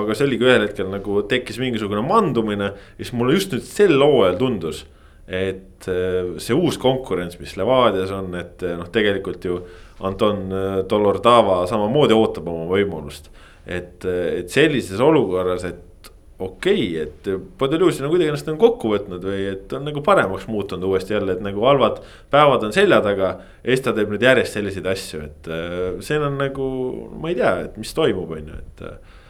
aga 0.00 0.16
see 0.16 0.26
oligi 0.26 0.46
ühel 0.48 0.64
hetkel 0.64 0.88
nagu 0.90 1.20
tekkis 1.28 1.60
mingisugune 1.62 2.02
mandumine 2.06 2.72
siis 2.96 3.12
mulle 3.14 3.36
just 3.36 3.52
nüüd 3.52 3.66
sel 3.66 4.00
hooajal 4.00 4.38
tundus 4.40 4.86
et 5.26 5.88
äh, 5.90 6.36
see 6.38 6.54
uus 6.54 6.78
konkurents, 6.78 7.38
mis 7.40 7.56
Levadias 7.58 8.12
on, 8.14 8.30
et 8.38 8.62
äh, 8.62 8.76
noh, 8.78 8.86
tegelikult 8.94 9.44
ju 9.44 9.58
Anton 10.06 10.46
äh, 10.54 10.76
Dolordava 10.88 11.64
samamoodi 11.66 12.14
ootab 12.14 12.46
oma 12.52 12.68
võimalust. 12.70 13.32
et, 13.66 14.04
et 14.06 14.48
sellises 14.52 15.00
olukorras, 15.02 15.64
et 15.68 16.10
okei 16.38 17.02
okay,, 17.02 17.02
et 17.02 17.58
Podeljusin 17.58 18.04
on 18.04 18.12
kuidagi 18.12 18.28
ennast 18.28 18.48
nagu 18.48 18.60
kokku 18.60 18.90
võtnud 18.92 19.24
või 19.24 19.44
et 19.54 19.72
on 19.76 19.86
nagu 19.88 20.02
paremaks 20.04 20.46
muutunud 20.50 20.84
uuesti 20.90 21.14
jälle, 21.16 21.36
et 21.36 21.44
nagu 21.44 21.64
halvad 21.64 22.02
päevad 22.32 22.66
on 22.68 22.74
selja 22.76 23.00
taga. 23.04 23.30
ja 23.62 23.70
siis 23.72 23.84
ta 23.84 23.94
teeb 23.96 24.12
nüüd 24.12 24.24
järjest 24.26 24.58
selliseid 24.58 24.88
asju, 24.92 25.20
et 25.30 25.48
äh, 25.48 26.00
see 26.04 26.18
on 26.20 26.36
nagu, 26.40 26.66
ma 27.16 27.32
ei 27.32 27.38
tea, 27.38 27.52
et 27.68 27.78
mis 27.80 27.94
toimub, 27.96 28.34
on 28.36 28.50
ju, 28.52 28.58
et 28.60 28.84
äh, 28.84 29.22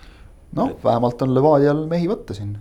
noh, 0.58 0.72
vähemalt 0.84 1.22
on 1.22 1.34
Levadial 1.36 1.84
mehi 1.90 2.10
võtta 2.10 2.34
siin. 2.34 2.56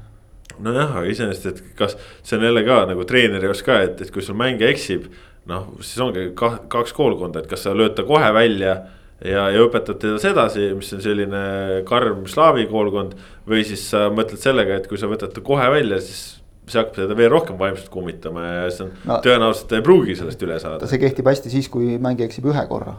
nojah, 0.60 0.94
aga 1.00 1.08
iseenesest, 1.10 1.48
et 1.50 1.80
kas 1.80 1.98
see 2.22 2.38
on 2.38 2.46
jälle 2.46 2.64
ka 2.68 2.84
nagu 2.92 3.08
treeneri 3.10 3.50
jaoks 3.50 3.66
ka, 3.66 3.80
et, 3.88 4.06
et 4.06 4.14
kui 4.14 4.26
sul 4.26 4.38
mängija 4.38 4.70
eksib. 4.70 5.10
noh, 5.50 5.74
siis 5.82 5.98
ongi 6.06 6.30
kaks 6.38 6.94
koolkonda, 6.94 7.42
et 7.42 7.50
kas 7.50 7.66
sa 7.66 7.74
lööd 7.74 7.98
ta 7.98 8.06
kohe 8.06 8.30
välja 8.34 8.84
ja, 9.26 9.50
ja 9.54 9.66
õpetad 9.66 10.00
teda 10.02 10.22
sedasi, 10.22 10.70
mis 10.78 10.94
on 10.96 11.04
selline 11.04 11.44
karm 11.88 12.26
slaavi 12.30 12.68
koolkond. 12.72 13.16
või 13.50 13.66
siis 13.68 13.84
sa 13.92 14.08
mõtled 14.14 14.42
sellega, 14.42 14.80
et 14.80 14.90
kui 14.90 14.98
sa 15.02 15.10
võtad 15.12 15.34
ta 15.34 15.44
kohe 15.46 15.68
välja, 15.74 16.00
siis 16.04 16.36
see 16.66 16.80
hakkab 16.82 16.96
teda 16.98 17.18
veel 17.18 17.30
rohkem 17.34 17.58
vaimselt 17.60 17.92
kummitama 17.94 18.44
ja 18.46 18.70
siis 18.70 18.86
on 18.86 18.94
no, 19.06 19.20
tõenäoliselt 19.26 19.70
ta 19.70 19.78
ei 19.78 19.86
pruugi 19.86 20.16
sellest 20.18 20.46
üle 20.46 20.58
saada. 20.62 20.90
see 20.90 21.02
kehtib 21.02 21.28
hästi 21.30 21.52
siis, 21.54 21.70
kui 21.72 22.00
mängija 22.02 22.30
eksib 22.30 22.48
ühe 22.50 22.64
korra. 22.70 22.96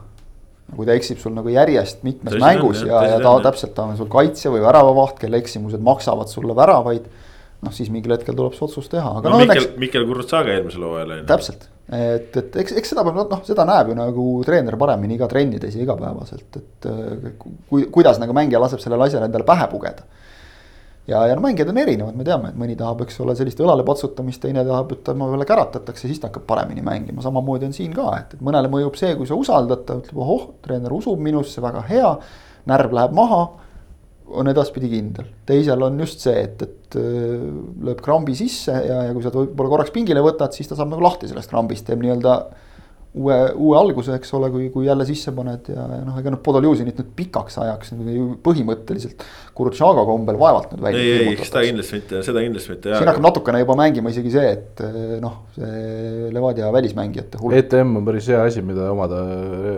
kui 0.75 0.87
ta 0.87 0.95
eksib 0.99 1.19
sul 1.23 1.35
nagu 1.35 1.51
järjest 1.51 2.05
mitmes 2.07 2.35
Tõsi 2.35 2.43
on, 2.43 2.47
mängus 2.47 2.83
jah, 2.83 2.91
ja, 2.91 3.17
ja 3.17 3.19
on, 3.19 3.25
ta 3.27 3.33
jah. 3.35 3.45
täpselt, 3.49 3.75
ta 3.75 3.87
on 3.87 3.99
sul 3.99 4.11
kaitse 4.11 4.53
või 4.55 4.63
väravavaht, 4.65 5.19
kelle 5.23 5.41
eksimused 5.43 5.83
maksavad 5.83 6.31
sulle 6.31 6.57
väravaid. 6.59 7.07
noh, 7.65 7.73
siis 7.75 7.89
mingil 7.93 8.17
hetkel 8.17 8.37
tuleb 8.37 8.57
see 8.57 8.67
otsus 8.67 8.91
teha, 8.93 9.17
aga 9.21 9.31
no 9.31 9.39
no, 9.39 9.41
Mikkel 9.45 9.63
õnneks, 9.63 9.81
Mikkel 9.83 10.07
Kurutsaga 10.09 10.55
eelmisel 10.55 10.85
hooajal 10.87 11.15
on 11.15 11.23
ju. 11.23 11.27
täpselt. 11.31 11.69
et, 11.97 12.37
et 12.43 12.61
eks, 12.63 12.77
eks 12.83 12.93
seda 12.93 13.07
peab, 13.07 13.23
noh, 13.31 13.43
seda 13.47 13.67
näeb 13.69 13.93
ju 13.93 13.99
nagu 13.99 14.27
treener 14.47 14.77
paremini 14.81 15.17
iga 15.19 15.31
trennides 15.31 15.79
ja 15.79 15.87
igapäevaselt, 15.87 16.61
et 16.61 16.89
äh, 16.91 17.35
kui, 17.41 17.89
kuidas 17.93 18.21
nagu 18.23 18.37
mängija 18.37 18.63
laseb 18.63 18.83
sellele 18.83 19.09
asjale 19.09 19.31
endale 19.31 19.49
pähe 19.49 19.69
pugeda 19.73 20.07
ja, 21.07 21.27
ja 21.27 21.35
no 21.35 21.41
mängijad 21.41 21.71
on 21.71 21.79
erinevad, 21.79 22.17
me 22.19 22.25
teame, 22.27 22.51
et 22.51 22.59
mõni 22.59 22.77
tahab, 22.79 23.05
eks 23.05 23.21
ole, 23.23 23.37
sellist 23.39 23.61
õlale 23.63 23.85
patsutamist, 23.87 24.43
teine 24.43 24.65
tahab, 24.67 24.93
et 24.93 25.05
tema 25.07 25.29
peale 25.31 25.47
käratatakse, 25.49 26.09
siis 26.11 26.21
ta 26.23 26.31
hakkab 26.31 26.47
paremini 26.49 26.83
mängima, 26.87 27.23
samamoodi 27.25 27.69
on 27.69 27.77
siin 27.77 27.95
ka, 27.97 28.09
et, 28.21 28.35
et 28.37 28.43
mõnele 28.45 28.71
mõjub 28.73 28.99
see, 28.99 29.13
kui 29.19 29.29
sa 29.29 29.39
usaldad, 29.39 29.85
ta 29.87 30.01
ütleb, 30.01 30.19
ohoh, 30.23 30.49
treener 30.65 30.93
usub 30.97 31.23
minusse, 31.23 31.63
väga 31.65 31.85
hea. 31.91 32.11
närv 32.67 32.95
läheb 32.99 33.13
maha, 33.15 33.45
on 34.35 34.51
edaspidi 34.51 34.91
kindel, 34.91 35.29
teisel 35.47 35.83
on 35.87 35.99
just 36.03 36.25
see, 36.25 36.35
et, 36.49 36.63
et 36.63 36.99
öö, 36.99 37.51
lööb 37.87 38.01
krambi 38.03 38.35
sisse 38.39 38.75
ja, 38.75 39.03
ja 39.07 39.13
kui 39.15 39.23
sa 39.25 39.33
võib-olla 39.35 39.73
korraks 39.73 39.95
pingile 39.95 40.25
võtad, 40.25 40.55
siis 40.57 40.71
ta 40.71 40.79
saab 40.79 40.91
nagu 40.91 41.05
lahti 41.05 41.31
sellest 41.31 41.53
krambist, 41.53 41.87
teeb 41.87 42.03
nii-öelda 42.03 42.37
uue, 43.17 43.37
uue 43.55 43.77
alguse, 43.79 44.15
eks 44.19 44.33
ole, 44.37 44.51
kui, 44.53 44.69
kui 44.75 44.87
jälle 44.87 45.07
sisse 45.09 45.33
paned 45.35 45.71
ja, 45.73 45.87
ja 45.97 46.03
noh, 46.05 46.17
ega 46.21 46.33
noh, 46.33 46.41
Podoljuzinit 46.45 46.99
nüüd 47.01 47.13
pikaks 47.17 47.57
ajaks 47.63 47.95
ju 47.97 48.27
põhimõtteliselt 48.45 49.25
Kurtšaga 49.57 50.05
kombel 50.09 50.39
vaevalt 50.41 50.75
nüüd 50.75 50.85
välja 50.85 51.03
ei, 51.03 51.31
ei, 51.33 51.39
seda 51.41 51.63
kindlasti 51.65 52.01
mitte, 52.01 52.23
seda 52.27 52.43
kindlasti 52.45 52.75
mitte. 52.75 52.93
siin 52.93 53.11
hakkab 53.11 53.25
natukene 53.25 53.63
juba 53.63 53.79
mängima 53.81 54.13
isegi 54.13 54.35
see, 54.35 54.51
et 54.59 54.83
eh, 54.85 55.17
noh, 55.23 55.39
see 55.57 56.31
Levadia 56.35 56.69
välismängijate 56.75 57.41
hulk 57.41 57.57
ETM 57.63 57.97
on 58.03 58.09
päris 58.09 58.29
hea 58.33 58.43
asi, 58.51 58.65
mida 58.67 58.91
omada 58.93 59.23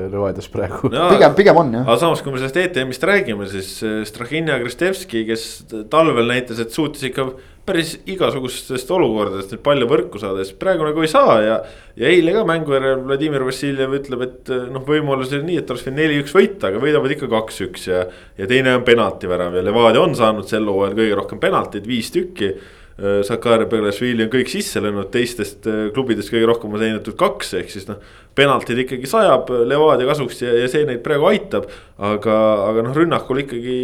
Levadias 0.09 0.51
praegu. 0.53 0.90
pigem, 1.14 1.37
pigem 1.38 1.62
on 1.62 1.77
jah. 1.79 1.87
aga 1.87 1.98
samas, 2.03 2.24
kui 2.24 2.35
me 2.35 2.42
sellest 2.42 2.59
ETM-ist 2.64 3.07
räägime, 3.07 3.46
siis 3.53 3.77
äh, 3.87 4.01
Strahhin 4.09 4.51
ja 4.51 4.59
Kristevski, 4.62 5.22
kes 5.29 5.46
talvel 5.92 6.27
näitas, 6.29 6.59
et 6.64 6.74
suutis 6.74 7.07
ikka 7.11 7.31
päris 7.68 7.94
igasugustest 8.09 8.90
olukordadest 8.96 9.52
nüüd 9.54 9.62
palju 9.66 9.88
võrku 9.90 10.20
saada, 10.22 10.44
siis 10.46 10.57
praegu 10.59 10.87
nagu 10.88 11.04
ei 11.04 11.11
saa 11.12 11.37
ja. 11.44 11.59
ja 12.00 12.11
eile 12.11 12.33
ka 12.37 12.46
mängu 12.48 12.74
järel 12.76 13.04
Vladimir 13.04 13.44
Vassiljev 13.46 13.98
ütleb, 14.00 14.24
et 14.26 14.52
noh, 14.72 14.85
võimalus 14.88 15.35
oli 15.35 15.50
nii, 15.50 15.61
et 15.62 15.70
oleks 15.72 15.87
võinud 15.87 16.00
neli-üks 16.02 16.35
võita, 16.37 16.72
aga 16.72 16.83
võidavad 16.83 17.14
ikka 17.14 17.31
kaks-üks 17.35 17.88
ja. 17.90 18.02
ja 18.40 18.50
teine 18.50 18.78
on 18.78 18.87
penaltivärav 18.88 19.59
ja 19.59 19.64
Levadia 19.66 20.02
on 20.04 20.16
saanud 20.18 20.48
sel 20.50 20.68
hooajal 20.68 20.96
kõige 20.98 21.20
rohkem 21.20 21.42
penaltid, 21.42 21.88
viis 21.88 22.12
tükki 22.14 22.54
Äh, 22.98 23.20
Sakarja 23.22 23.68
Belešvili 23.70 24.24
on 24.24 24.30
kõik 24.32 24.48
sisse 24.50 24.80
löönud, 24.82 25.06
teistest 25.14 25.68
äh, 25.70 25.84
klubidest 25.94 26.32
kõige 26.32 26.48
rohkem 26.50 26.72
on 26.74 26.82
teenitud 26.82 27.14
kaks, 27.18 27.52
ehk 27.61 27.68
siis 27.70 27.84
noh. 27.87 28.00
penaltid 28.34 28.80
ikkagi 28.82 29.06
sajab 29.06 29.52
Levadia 29.70 30.08
kasuks 30.08 30.42
ja, 30.42 30.56
ja 30.64 30.66
see 30.70 30.82
neid 30.87 31.04
praegu 31.04 31.28
aitab. 31.30 31.68
aga, 31.94 32.38
aga 32.66 32.82
noh, 32.87 32.96
rünnakul 32.98 33.44
ikkagi 33.44 33.76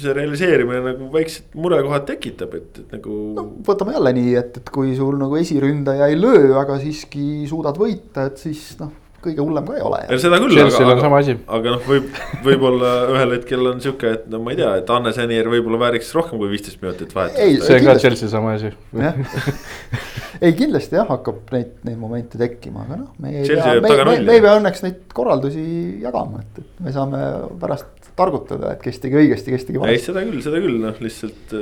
see 0.00 0.14
realiseerimine 0.16 0.80
nagu 0.86 1.10
väiksed 1.12 1.52
murekohad 1.60 2.06
tekitab, 2.08 2.56
et, 2.56 2.80
et 2.80 2.96
nagu 2.96 3.18
no,. 3.36 3.44
võtame 3.68 3.98
jälle 3.98 4.14
nii, 4.16 4.32
et, 4.40 4.56
et 4.62 4.72
kui 4.72 4.96
sul 4.96 5.20
nagu 5.20 5.36
esiründaja 5.36 6.08
ei 6.08 6.16
löö, 6.16 6.54
aga 6.60 6.80
siiski 6.80 7.44
suudad 7.52 7.76
võita, 7.76 8.30
et 8.32 8.40
siis 8.40 8.64
noh 8.80 8.96
kõige 9.22 9.42
hullem 9.42 9.66
ka 9.66 9.76
ei 9.76 9.84
ole. 9.84 10.00
seda 10.22 10.38
küll, 10.42 10.58
aga, 10.62 10.94
aga, 11.08 11.34
aga 11.58 11.74
noh, 11.74 11.82
võib, 11.88 12.20
võib-olla 12.44 12.92
ühel 13.14 13.34
hetkel 13.36 13.70
on 13.72 13.82
sihuke, 13.82 14.12
et 14.18 14.28
no 14.30 14.40
ma 14.44 14.54
ei 14.54 14.60
tea, 14.60 14.70
et 14.82 14.92
Anne 14.94 15.12
Sänier 15.16 15.50
võib-olla 15.50 15.80
vääriks 15.86 16.12
rohkem 16.16 16.40
kui 16.40 16.50
viisteist 16.52 16.80
minutit 16.82 17.14
vahetust. 17.16 17.66
see 17.66 17.80
on 17.80 17.88
ka 17.88 17.96
Chelsea 18.02 18.30
sama 18.30 18.54
asi 18.58 18.72
ei, 20.44 20.54
kindlasti 20.58 20.98
jah, 20.98 21.08
hakkab 21.10 21.50
neid, 21.54 21.74
neid 21.88 21.98
momente 22.00 22.40
tekkima, 22.40 22.86
aga 22.86 23.00
noh, 23.02 23.12
me 23.22 23.34
ei 23.40 23.48
pea, 23.50 23.78
me, 23.82 23.94
me, 23.96 24.18
me 24.28 24.38
ei 24.38 24.44
pea 24.44 24.56
õnneks 24.60 24.84
neid 24.86 25.00
korraldusi 25.14 25.64
jagama, 26.04 26.44
et, 26.44 26.62
et 26.62 26.84
me 26.86 26.94
saame 26.94 27.22
pärast 27.60 28.12
targutada, 28.18 28.74
et 28.74 28.82
kes 28.82 29.02
tegi 29.02 29.18
õigesti, 29.18 29.54
kes 29.54 29.66
tegi 29.68 29.82
valesti. 29.82 29.98
ei, 29.98 30.06
seda 30.10 30.24
küll, 30.26 30.42
seda 30.44 30.62
küll, 30.62 30.78
noh 30.82 31.02
lihtsalt 31.02 31.58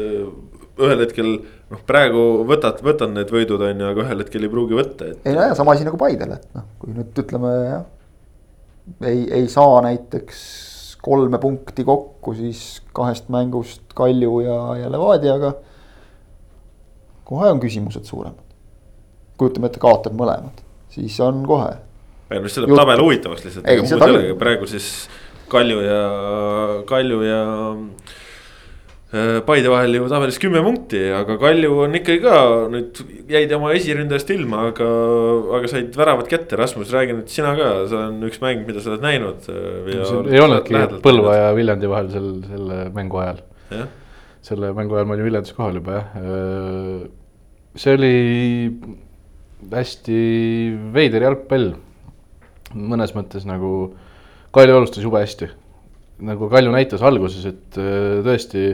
ühel 0.76 1.02
hetkel 1.04 1.30
noh, 1.72 1.82
praegu 1.88 2.22
võtad, 2.48 2.80
võtad 2.84 3.12
need 3.14 3.32
võidud 3.32 3.62
on 3.66 3.82
ju, 3.82 3.90
aga 3.90 4.04
ühel 4.04 4.22
hetkel 4.22 4.46
ei 4.46 4.52
pruugi 4.52 4.78
võtta, 4.78 5.10
et. 5.10 5.20
ei 5.26 5.36
no 5.36 5.48
ja 5.48 5.58
sama 5.58 5.74
asi 5.74 5.86
nagu 5.86 5.98
Paidel, 6.00 6.36
et 6.38 6.48
noh, 6.56 6.66
kui 6.80 6.94
nüüd 6.94 7.22
ütleme 7.22 7.52
jah. 7.64 7.84
ei, 9.08 9.26
ei 9.40 9.48
saa 9.52 9.80
näiteks 9.86 10.42
kolme 11.06 11.38
punkti 11.42 11.84
kokku 11.86 12.34
siis 12.34 12.82
kahest 12.96 13.30
mängust 13.30 13.94
Kalju 13.96 14.40
ja, 14.42 14.58
ja 14.82 14.92
Levadiaga. 14.92 15.54
kohe 17.26 17.50
on 17.50 17.60
küsimused 17.62 18.06
suuremad. 18.06 18.42
kujutame 19.36 19.70
ette, 19.70 19.82
kaotad 19.82 20.16
mõlemad, 20.16 20.64
siis 20.90 21.18
on 21.20 21.44
kohe. 21.46 21.76
ei 22.30 22.40
no 22.40 22.50
siis 22.50 22.64
läheb 22.64 22.78
tabel 22.78 23.02
huvitavaks 23.04 23.46
lihtsalt, 23.46 23.70
ega 23.70 23.86
muud 23.86 24.02
ei 24.02 24.16
olegi, 24.16 24.36
praegu 24.38 24.70
siis 24.70 24.90
Kalju 25.46 25.82
ja, 25.82 26.02
Kalju 26.86 27.20
ja 27.22 27.42
Paide 29.46 29.70
vahel 29.70 29.94
ju 29.94 30.06
tabelis 30.10 30.38
kümme 30.42 30.60
punkti, 30.64 30.98
aga 31.14 31.36
Kalju 31.40 31.76
on 31.84 31.94
ikkagi 31.98 32.20
ka 32.24 32.38
nüüd 32.72 32.98
jäid 33.30 33.52
oma 33.54 33.70
esiründajast 33.76 34.32
ilma, 34.34 34.64
aga, 34.72 34.88
aga 35.58 35.70
said 35.70 35.94
väravad 35.96 36.26
kätte. 36.30 36.58
Rasmus, 36.58 36.90
räägi 36.94 37.14
nüüd 37.14 37.30
sina 37.30 37.52
ka, 37.58 37.68
see 37.90 38.00
on 38.00 38.16
üks 38.26 38.40
mäng, 38.42 38.64
mida 38.66 38.82
sa 38.82 38.92
oled 38.92 39.04
näinud. 39.04 39.46
Äh, 39.52 40.32
ei 40.32 40.42
olnudki 40.42 40.80
Põlva 41.04 41.36
ja 41.38 41.52
Viljandi 41.56 41.90
vahel 41.92 42.10
sel, 42.14 42.32
selle 42.48 42.80
mängu 42.96 43.20
ajal. 43.22 43.44
selle 44.46 44.72
mängu 44.74 44.98
ajal 44.98 45.08
ma 45.08 45.16
olin 45.16 45.28
Viljandis 45.28 45.54
kohal 45.56 45.78
juba 45.78 46.00
jah. 46.00 46.18
Äh, 46.22 47.06
see 47.78 47.94
oli 47.94 48.14
hästi 49.72 50.18
veider 50.96 51.28
jalgpall. 51.28 51.76
mõnes 52.74 53.14
mõttes 53.14 53.46
nagu 53.46 53.94
Kalju 54.56 54.76
alustas 54.80 55.04
jube 55.04 55.22
hästi. 55.22 55.48
nagu 56.26 56.50
Kalju 56.50 56.74
näitas 56.74 57.06
alguses, 57.06 57.46
et 57.46 57.80
tõesti 58.26 58.68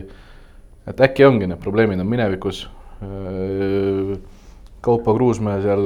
et 0.87 1.03
äkki 1.07 1.27
ongi 1.27 1.49
need 1.51 1.61
probleemid 1.63 2.01
on 2.03 2.09
minevikus. 2.11 2.65
Kaupo 4.83 5.15
Kruusmäe 5.15 5.61
seal 5.63 5.85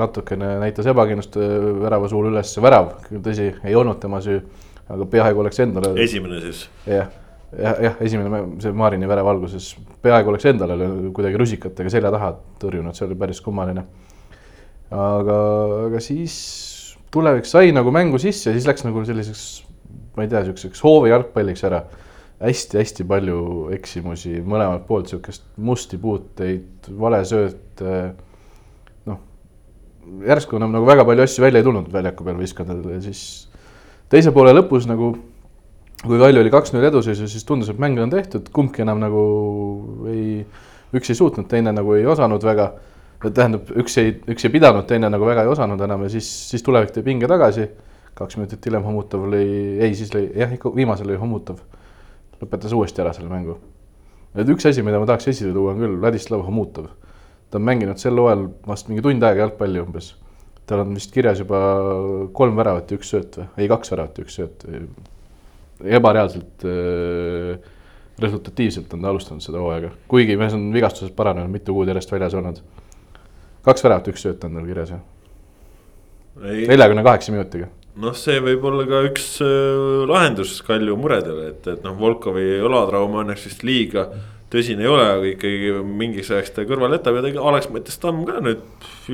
natukene 0.00 0.54
näitas 0.62 0.88
ebakindlust 0.88 1.36
värava 1.82 2.08
suul 2.08 2.30
üles, 2.30 2.54
värav, 2.64 2.94
küll 3.04 3.20
tõsi, 3.24 3.50
ei 3.64 3.76
olnud 3.76 4.00
tema 4.00 4.22
süü, 4.24 4.38
aga 4.88 5.08
peaaegu 5.12 5.42
oleks 5.44 5.60
endale. 5.64 5.92
esimene 6.00 6.40
siis. 6.46 6.62
jah, 6.88 7.10
jah, 7.52 7.82
jah, 7.88 8.00
esimene, 8.08 8.40
see 8.64 8.72
Marini 8.72 9.08
värav 9.08 9.28
alguses, 9.34 9.74
peaaegu 10.04 10.32
oleks 10.32 10.48
endale 10.48 10.88
kuidagi 11.16 11.42
rusikatega 11.44 11.92
selja 11.92 12.12
taha 12.14 12.32
tõrjunud, 12.62 12.96
see 12.96 13.04
oli 13.08 13.20
päris 13.20 13.42
kummaline. 13.44 13.84
aga, 14.96 15.38
aga 15.90 16.00
siis 16.00 16.38
tulevik 17.12 17.44
sai 17.48 17.68
nagu 17.76 17.92
mängu 17.92 18.20
sisse, 18.22 18.56
siis 18.56 18.68
läks 18.68 18.88
nagu 18.88 19.04
selliseks, 19.04 19.46
ma 20.16 20.24
ei 20.24 20.32
tea, 20.32 20.44
siukseks 20.48 20.80
hoovi 20.88 21.12
jalgpalliks 21.12 21.68
ära 21.68 21.84
hästi-hästi 22.42 23.04
palju 23.08 23.38
eksimusi 23.76 24.42
mõlemalt 24.44 24.84
poolt, 24.88 25.08
sihukest 25.10 25.46
musti 25.56 25.98
puuteid, 26.00 26.88
valesööte. 27.00 27.94
noh, 29.08 29.22
järsku 30.26 30.58
enam 30.60 30.74
nagu 30.76 30.88
väga 30.88 31.06
palju 31.08 31.24
asju 31.24 31.44
välja 31.44 31.62
ei 31.62 31.66
tulnud 31.66 31.88
väljaku 31.92 32.26
peal 32.26 32.36
võistkondadel 32.40 32.98
ja 32.98 33.00
siis 33.06 33.22
teise 34.12 34.34
poole 34.36 34.52
lõpus 34.52 34.88
nagu. 34.88 35.14
kui 36.06 36.18
Kalju 36.20 36.42
oli 36.42 36.52
kaks-null 36.52 36.84
eduseisus, 36.84 37.32
siis 37.32 37.44
tundus, 37.48 37.70
et 37.72 37.78
mäng 37.80 37.98
on 37.98 38.10
tehtud, 38.12 38.50
kumbki 38.52 38.84
enam 38.84 39.00
nagu 39.00 39.22
ei, 40.12 40.44
üks 40.94 41.08
ei 41.10 41.16
suutnud, 41.16 41.48
teine 41.48 41.72
nagu 41.72 41.96
ei 41.96 42.04
osanud 42.06 42.44
väga. 42.44 42.74
tähendab, 43.32 43.72
üks 43.80 43.96
ei, 43.98 44.12
üks 44.28 44.44
ei 44.44 44.52
pidanud, 44.52 44.84
teine 44.86 45.08
nagu 45.10 45.24
väga 45.24 45.46
ei 45.46 45.48
osanud 45.48 45.80
enam 45.80 46.04
ja 46.04 46.12
siis, 46.12 46.28
siis 46.50 46.62
tulevik 46.62 46.92
tõi 46.92 47.02
pinge 47.02 47.26
tagasi. 47.26 47.70
kaks 48.14 48.36
minutit 48.36 48.64
hiljem 48.64 48.84
Hommutav 48.84 49.24
lõi, 49.24 49.80
ei 49.80 49.96
siis 49.96 50.12
lõi, 50.12 50.28
jah, 50.36 50.52
ikka 50.52 50.74
viimasel 50.76 51.08
lõi 51.08 51.16
Hommutav 51.20 51.64
lõpetas 52.42 52.74
uuesti 52.76 53.02
ära 53.02 53.12
selle 53.16 53.30
mängu. 53.32 53.56
et 54.36 54.48
üks 54.52 54.66
asi, 54.68 54.82
mida 54.84 55.00
ma 55.00 55.08
tahaks 55.08 55.28
esile 55.32 55.52
tuua, 55.54 55.72
on 55.72 55.82
küll 55.82 55.98
Vladislav 56.00 56.44
Homutov. 56.46 56.88
ta 57.50 57.58
on 57.58 57.66
mänginud 57.66 58.00
sel 58.02 58.18
hooajal 58.18 58.48
vast 58.66 58.88
mingi 58.88 59.02
tund 59.02 59.22
aega 59.22 59.46
jalgpalli 59.46 59.80
umbes. 59.80 60.14
tal 60.66 60.82
on 60.82 60.94
vist 60.94 61.12
kirjas 61.14 61.40
juba 61.40 61.60
kolm 62.32 62.56
väravat 62.56 62.90
ja 62.90 62.98
üks 62.98 63.12
sööt 63.14 63.38
või, 63.38 63.48
ei 63.56 63.68
kaks 63.68 63.92
väravat 63.94 64.18
ja 64.18 64.26
üks 64.26 64.38
sööt. 64.40 64.66
ebareaalselt 65.84 66.64
äh, 66.64 67.72
resultatiivselt 68.18 68.92
on 68.94 69.02
ta 69.02 69.08
alustanud 69.12 69.44
seda 69.44 69.60
hooaega, 69.60 69.90
kuigi 70.08 70.36
mees 70.40 70.54
on 70.56 70.70
vigastusest 70.72 71.16
paranenud, 71.16 71.52
mitu 71.52 71.74
kuud 71.76 71.88
järjest 71.88 72.12
väljas 72.12 72.34
olnud. 72.34 72.62
kaks 73.62 73.84
väravat, 73.84 74.08
üks 74.12 74.24
sööt 74.28 74.44
on 74.44 74.60
tal 74.60 74.68
kirjas 74.68 74.94
jah. 74.94 75.02
neljakümne 76.42 77.02
kaheksa 77.02 77.32
minutiga 77.32 77.68
noh, 78.02 78.16
see 78.16 78.40
võib 78.44 78.64
olla 78.70 78.86
ka 78.88 79.02
üks 79.08 79.28
äh, 79.44 80.06
lahendus 80.08 80.58
Kalju 80.66 80.96
muredele, 81.00 81.50
et, 81.54 81.68
et 81.72 81.84
noh, 81.86 81.96
Volkovi 81.98 82.58
õlatrauma 82.64 83.24
õnneks 83.24 83.46
vist 83.48 83.66
liiga 83.66 84.10
tõsine 84.52 84.84
ei 84.84 84.90
ole, 84.90 85.06
aga 85.10 85.26
ikkagi 85.32 85.72
mingiks 85.86 86.30
ajaks 86.30 86.52
ta 86.54 86.64
kõrvale 86.68 87.00
jätab 87.00 87.18
ja 87.18 87.24
ta 87.24 87.46
Alex 87.50 87.66
Mõttes 87.74 87.98
Tamm 88.02 88.22
ka 88.28 88.38
nüüd 88.44 88.62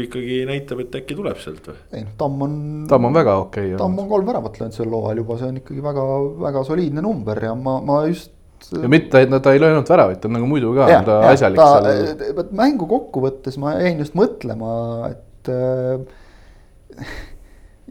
ikkagi 0.02 0.42
näitab, 0.48 0.82
et 0.84 0.98
äkki 1.00 1.16
tuleb 1.16 1.40
sealt 1.40 1.70
või? 1.70 1.78
ei 1.96 2.04
noh, 2.04 2.12
Tamm 2.20 2.44
on. 2.46 2.54
Tamm 2.90 3.08
on 3.08 3.16
väga 3.16 3.38
okei 3.46 3.72
okay,. 3.72 3.80
Tamm 3.80 4.02
on 4.02 4.10
kolm 4.12 4.28
väravat 4.28 4.60
löönud 4.60 4.76
sel 4.76 4.92
hooajal 4.92 5.22
juba, 5.22 5.40
see 5.40 5.50
on 5.54 5.58
ikkagi 5.62 5.84
väga, 5.88 6.06
väga 6.44 6.64
soliidne 6.68 7.04
number 7.04 7.42
ja 7.48 7.54
ma, 7.56 7.78
ma 7.88 8.02
just. 8.10 8.34
ja 8.76 8.92
mitte, 8.92 9.24
et 9.24 9.32
no 9.32 9.40
ta 9.44 9.56
ei 9.56 9.62
löönud 9.62 9.88
väravat, 9.94 10.20
ta 10.20 10.28
on 10.28 10.36
nagu 10.36 10.50
muidu 10.50 10.74
ka, 10.76 10.90
on 10.98 11.08
ta 11.08 11.18
asjalik 11.30 11.62
seal. 11.62 12.44
mängu 12.60 12.88
kokkuvõttes 12.90 13.56
ma 13.62 13.78
jäin 13.80 14.04
just 14.04 14.18
mõtlema, 14.18 14.74
et 15.14 15.52
äh, 15.52 17.08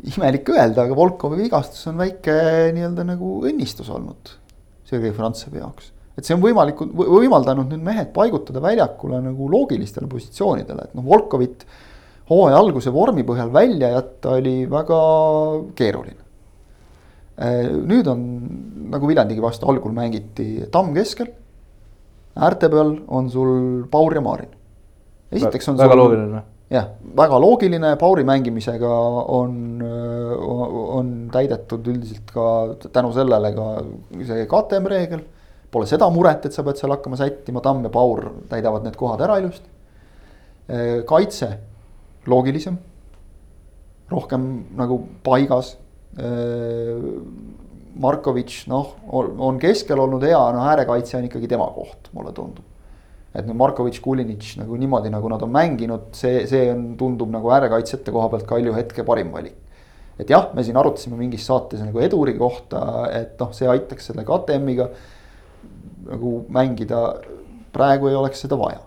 imelik 0.10 0.50
öelda, 0.50 0.86
aga 0.86 0.98
Volkovi 0.98 1.44
vigastus 1.44 1.84
on 1.92 2.00
väike 2.02 2.34
nii-öelda 2.76 3.06
nagu 3.06 3.40
õnnistus 3.48 3.90
olnud 3.94 4.34
Sergei 4.88 5.14
Frantsevi 5.16 5.62
jaoks. 5.62 5.92
et 6.18 6.28
see 6.28 6.36
on 6.36 6.42
võimalikult, 6.44 6.92
võimaldanud 6.98 7.70
nüüd 7.72 7.84
mehed 7.86 8.10
paigutada 8.16 8.62
väljakule 8.64 9.22
nagu 9.24 9.48
loogilistele 9.52 10.10
positsioonidele, 10.12 10.90
et 10.90 10.98
noh, 10.98 11.06
Volkovit 11.06 11.66
hooaja 12.32 12.60
alguse 12.60 12.92
vormi 12.94 13.24
põhjal 13.28 13.52
välja 13.54 13.94
jätta 13.96 14.36
oli 14.40 14.56
väga 14.70 15.00
keeruline. 15.78 16.20
Äh, 17.42 17.70
nüüd 17.88 18.08
on 18.12 18.26
nagu 18.92 19.08
Viljandigi 19.10 19.44
vastu 19.44 19.70
algul 19.72 19.94
mängiti 19.96 20.68
Tamm 20.72 20.94
keskel. 20.98 21.32
äärte 22.36 22.70
peal 22.72 22.96
on 23.08 23.30
sul 23.30 23.86
Paur 23.92 24.14
ja 24.16 24.22
Maarin. 24.22 24.52
esiteks 25.32 25.70
on. 25.70 25.78
väga 25.78 25.94
sul... 25.94 26.02
loogiline 26.04 26.44
jah, 26.72 26.88
väga 27.18 27.40
loogiline, 27.42 27.96
Pauri 28.00 28.24
mängimisega 28.28 28.92
on, 29.36 29.56
on 29.82 31.12
täidetud 31.34 31.90
üldiselt 31.92 32.32
ka 32.32 32.46
tänu 32.94 33.12
sellele 33.16 33.52
ka 33.56 33.68
see 34.28 34.48
KTM 34.50 34.90
reegel. 34.94 35.26
Pole 35.72 35.88
seda 35.88 36.10
muret, 36.12 36.46
et 36.48 36.56
sa 36.56 36.66
pead 36.68 36.80
seal 36.80 36.92
hakkama 36.92 37.20
sättima, 37.20 37.62
Tamm 37.64 37.86
ja 37.88 37.92
Paur 37.94 38.26
täidavad 38.52 38.84
need 38.84 38.98
kohad 39.00 39.24
ära 39.24 39.38
ilusti. 39.40 39.68
kaitse 41.08 41.48
loogilisem, 42.28 42.78
rohkem 44.12 44.48
nagu 44.78 45.00
paigas. 45.24 45.76
Markovitš 48.02 48.66
noh, 48.72 48.96
on 49.12 49.60
keskel 49.60 50.00
olnud 50.00 50.24
hea, 50.24 50.40
no 50.56 50.64
äärekaitse 50.72 51.18
on 51.20 51.28
ikkagi 51.28 51.48
tema 51.52 51.68
koht, 51.76 52.12
mulle 52.16 52.32
tundub 52.36 52.71
et 53.32 53.48
no 53.48 53.56
Markovitš, 53.56 54.02
Kulinitš 54.04 54.58
nagu 54.60 54.76
niimoodi, 54.80 55.12
nagu 55.14 55.30
nad 55.32 55.44
on 55.46 55.52
mänginud, 55.54 56.10
see, 56.18 56.44
see 56.52 56.68
on, 56.74 56.92
tundub 57.00 57.32
nagu 57.32 57.52
äärekaitsjate 57.56 58.12
koha 58.12 58.28
pealt 58.34 58.48
Kalju 58.50 58.76
hetke 58.76 59.06
parim 59.08 59.32
valik. 59.32 59.56
et 60.20 60.30
jah, 60.30 60.50
me 60.54 60.64
siin 60.64 60.78
arutasime 60.78 61.18
mingis 61.18 61.46
saates 61.48 61.82
nagu 61.82 62.00
eduri 62.04 62.36
kohta, 62.38 62.82
et 63.16 63.40
noh, 63.40 63.54
see 63.56 63.70
aitaks 63.72 64.12
selle 64.12 64.26
KTM-iga 64.28 64.90
nagu 66.12 66.42
mängida. 66.52 67.22
praegu 67.72 68.10
ei 68.10 68.20
oleks 68.20 68.44
seda 68.44 68.60
vaja, 68.60 68.84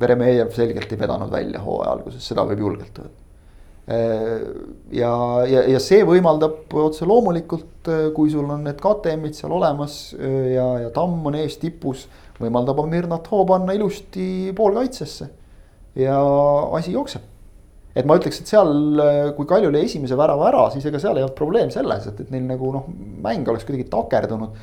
Veremejev 0.00 0.52
selgelt 0.54 0.92
ei 0.92 1.00
vedanud 1.00 1.32
välja 1.32 1.64
hooaja 1.64 1.96
alguses, 1.96 2.26
seda 2.28 2.44
võib 2.46 2.60
julgelt 2.60 3.00
öelda. 3.00 3.16
ja, 4.94 5.12
ja, 5.48 5.62
ja 5.66 5.80
see 5.82 6.04
võimaldab 6.06 6.76
otse 6.78 7.08
loomulikult, 7.08 7.88
kui 8.14 8.30
sul 8.30 8.52
on 8.52 8.68
need 8.68 8.78
KTM-id 8.78 9.34
seal 9.34 9.56
olemas 9.56 10.12
ja, 10.14 10.66
ja 10.84 10.92
Tamm 10.94 11.24
on 11.26 11.40
ees 11.40 11.56
tipus, 11.58 12.04
võimaldab 12.40 12.80
Amirnat 12.82 13.28
hoo 13.32 13.44
panna 13.48 13.76
ilusti 13.76 14.54
poolkaitsesse. 14.56 15.28
ja 15.98 16.16
asi 16.76 16.92
jookseb 16.92 17.30
et 17.96 18.06
ma 18.06 18.16
ütleks, 18.18 18.40
et 18.42 18.50
seal, 18.50 19.00
kui 19.36 19.48
Kalju 19.50 19.72
lõi 19.74 19.86
esimese 19.86 20.18
värava 20.18 20.46
ära, 20.50 20.66
siis 20.74 20.86
ega 20.88 21.00
seal 21.02 21.18
ei 21.18 21.24
olnud 21.24 21.38
probleem 21.38 21.72
selles, 21.74 22.06
et, 22.10 22.20
et 22.22 22.30
neil 22.34 22.46
nagu 22.46 22.70
noh, 22.74 22.86
mäng 23.24 23.48
oleks 23.50 23.66
kuidagi 23.66 23.88
takerdunud. 23.90 24.54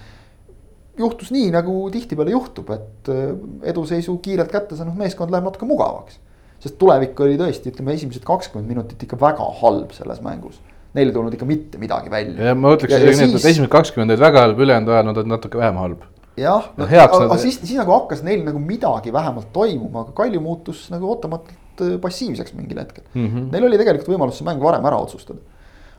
juhtus 0.98 1.34
nii, 1.36 1.52
nagu 1.54 1.76
tihtipeale 1.94 2.34
juhtub, 2.34 2.72
et 2.74 3.12
äh, 3.14 3.36
eduseisu 3.74 4.18
kiirelt 4.24 4.54
kätte 4.54 4.80
saanud 4.80 4.98
meeskond 4.98 5.34
läheb 5.34 5.50
natuke 5.50 5.68
mugavaks. 5.70 6.22
sest 6.64 6.80
tulevik 6.82 7.20
oli 7.22 7.38
tõesti, 7.38 7.74
ütleme 7.74 7.94
esimesed 7.94 8.24
kakskümmend 8.26 8.72
minutit 8.72 9.04
ikka 9.04 9.20
väga 9.22 9.46
halb 9.60 9.92
selles 9.94 10.24
mängus. 10.26 10.58
Neil 10.96 11.12
ei 11.12 11.14
tulnud 11.14 11.34
ikka 11.36 11.46
mitte 11.46 11.78
midagi 11.78 12.10
välja. 12.10 12.50
ja 12.50 12.56
ma 12.56 12.74
ütleks 12.74 12.96
isegi 12.96 13.28
nii, 13.28 13.36
et 13.36 13.52
esimesed 13.52 13.74
kakskümmend 13.76 14.16
olid 14.16 14.24
väga 14.24 14.48
halb, 14.48 14.64
ülejäänud 14.66 14.96
ajal 14.96 15.12
nad 15.12 15.20
olid 15.20 15.36
natuke 15.36 15.60
vähem 15.60 15.84
halb 15.84 16.08
jah, 16.38 16.70
aga, 16.78 17.38
siis, 17.42 17.60
siis 17.64 17.78
nagu 17.80 17.94
hakkas 17.96 18.24
neil 18.26 18.44
nagu 18.46 18.62
midagi 18.62 19.14
vähemalt 19.14 19.52
toimuma, 19.56 20.06
aga 20.06 20.16
Kalju 20.18 20.42
muutus 20.44 20.88
nagu 20.94 21.10
ootamatult 21.14 21.84
äh, 21.86 21.98
passiivseks 22.04 22.56
mingil 22.58 22.82
hetkel 22.82 23.04
mm. 23.14 23.28
-hmm. 23.28 23.52
Neil 23.54 23.70
oli 23.70 23.82
tegelikult 23.82 24.14
võimalus 24.14 24.42
see 24.42 24.48
mäng 24.48 24.64
varem 24.64 24.86
ära 24.86 25.02
otsustada. 25.02 25.40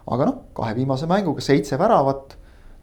aga 0.07 0.30
noh, 0.30 0.41
kahe 0.55 0.74
viimase 0.78 1.07
mänguga 1.07 1.45
seitse 1.45 1.78
väravat. 1.78 2.36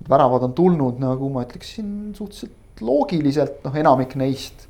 väravad 0.09 0.43
on 0.43 0.53
tulnud 0.53 0.99
nagu 0.99 1.29
ma 1.29 1.43
ütleksin 1.43 2.13
suhteliselt 2.13 2.81
loogiliselt, 2.81 3.63
noh, 3.63 3.75
enamik 3.75 4.15
neist 4.15 4.67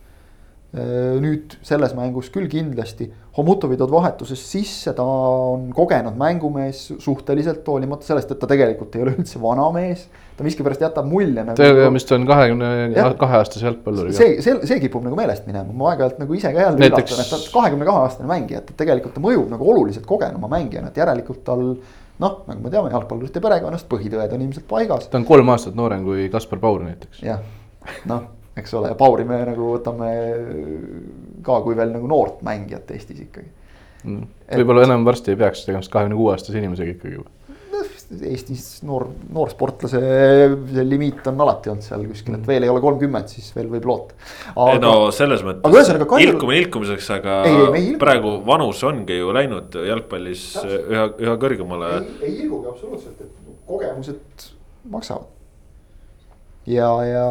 Äh, 0.75 1.15
nüüd 1.23 1.53
selles 1.63 1.93
mängus 1.95 2.27
küll 2.33 2.49
kindlasti. 2.51 3.07
Homutovi 3.37 3.77
tood 3.79 3.93
vahetusest 3.93 4.49
sisse, 4.49 4.91
ta 4.97 5.05
on 5.05 5.69
kogenud 5.75 6.17
mängumees 6.19 6.89
suhteliselt, 6.99 7.61
hoolimata 7.67 8.03
sellest, 8.03 8.33
et 8.33 8.41
ta 8.41 8.49
tegelikult 8.49 8.97
ei 8.97 9.05
ole 9.05 9.13
üldse 9.15 9.39
vana 9.39 9.69
mees. 9.75 10.09
Ta 10.35 10.43
miskipärast 10.43 10.83
jätab 10.83 11.07
mulje 11.09 11.43
nagu. 11.43 11.55
tegemist 11.59 12.11
on 12.11 12.27
kahekümne 12.27 12.69
kahe 13.19 13.37
aastase 13.39 13.65
jalgpalluriga. 13.65 14.17
see, 14.17 14.37
see, 14.45 14.55
see 14.67 14.79
kipub 14.83 15.05
nagu 15.07 15.17
meelest 15.19 15.47
minema, 15.49 15.71
ma 15.71 15.91
aeg-ajalt 15.93 16.21
nagu 16.23 16.37
ise 16.37 16.53
ka 16.53 16.65
jälle 16.67 16.81
Näiteks... 16.83 17.15
üllatan, 17.15 17.25
et 17.25 17.33
ta 17.33 17.39
on 17.39 17.45
kahekümne 17.59 17.89
kahe 17.89 18.05
aastane 18.05 18.31
mängija, 18.31 18.63
et 18.63 18.73
tegelikult 18.77 19.15
ta 19.15 19.23
mõjub 19.23 19.51
nagu 19.53 19.69
oluliselt 19.73 20.07
kogenuma 20.09 20.51
mängijana, 20.51 20.91
et 20.91 21.03
järelikult 21.03 21.43
tal 21.47 21.65
noh, 21.65 22.39
nagu 22.47 22.61
me 22.61 22.71
teame, 22.73 22.91
jalgpallurite 22.93 23.43
perekonnast 23.43 23.87
põhitõed 23.91 24.35
on 24.35 24.47
ilmselt 24.47 24.67
paigas. 24.71 25.11
ta 25.11 25.21
on 25.21 25.27
kolm 25.27 25.53
aastat 25.55 25.77
noorem 25.79 26.03
kui 26.07 26.29
Kaspar 26.33 26.63
Paur 26.63 26.83
näiteks. 26.83 27.23
jah, 27.23 27.43
noh 28.11 28.31
eks 28.57 28.73
ole, 28.73 28.91
ja 28.91 28.95
Pauri 28.95 29.25
me 29.27 29.41
nagu 29.47 29.73
võtame 29.73 30.09
ka 31.45 31.59
kui 31.65 31.77
veel 31.77 31.91
nagu 31.95 32.07
noort 32.09 32.41
mängijat 32.45 32.91
Eestis 32.95 33.19
ikkagi 33.25 33.49
mm.. 34.03 34.27
võib-olla 34.61 34.85
enam 34.87 35.05
varsti 35.07 35.33
ei 35.33 35.39
peaks 35.39 35.65
tegemist 35.67 35.91
kahekümne 35.93 36.17
kuue 36.19 36.33
aastase 36.35 36.61
inimesega 36.61 36.95
ikkagi 36.95 37.17
juba. 37.17 37.31
Eestis 38.05 38.83
noor, 38.85 39.07
noorsportlase 39.33 39.99
limiit 40.85 41.25
on 41.31 41.39
alati 41.45 41.71
olnud 41.73 41.85
seal 41.85 42.03
kuskil, 42.09 42.35
et 42.35 42.41
mm. 42.43 42.49
veel 42.49 42.67
ei 42.67 42.71
ole 42.71 42.83
kolmkümmend, 42.83 43.31
siis 43.33 43.47
veel 43.55 43.69
võib 43.71 43.87
loota. 43.89 44.17
ei 44.69 44.81
no 44.83 44.95
selles 45.15 45.45
mõttes. 45.45 45.65
aga 45.65 45.79
ühesõnaga 45.81 46.09
Kalju... 46.11 46.33
ilkumine 46.33 46.59
ilkumiseks, 46.63 47.11
aga 47.17 47.37
ei, 47.49 47.55
ei, 47.55 47.85
ilku... 47.91 48.01
praegu 48.05 48.35
vanus 48.45 48.83
ongi 48.85 49.17
ju 49.17 49.33
läinud 49.35 49.79
jalgpallis 49.89 50.49
üha, 50.63 51.07
üha 51.25 51.37
kõrgemale. 51.41 51.95
ei, 52.01 52.27
ei 52.29 52.35
ilgugi 52.45 52.69
absoluutselt, 52.73 53.25
et 53.25 53.63
kogemused 53.65 54.51
maksavad 54.93 55.33
ja, 56.69 56.89
ja. 57.05 57.25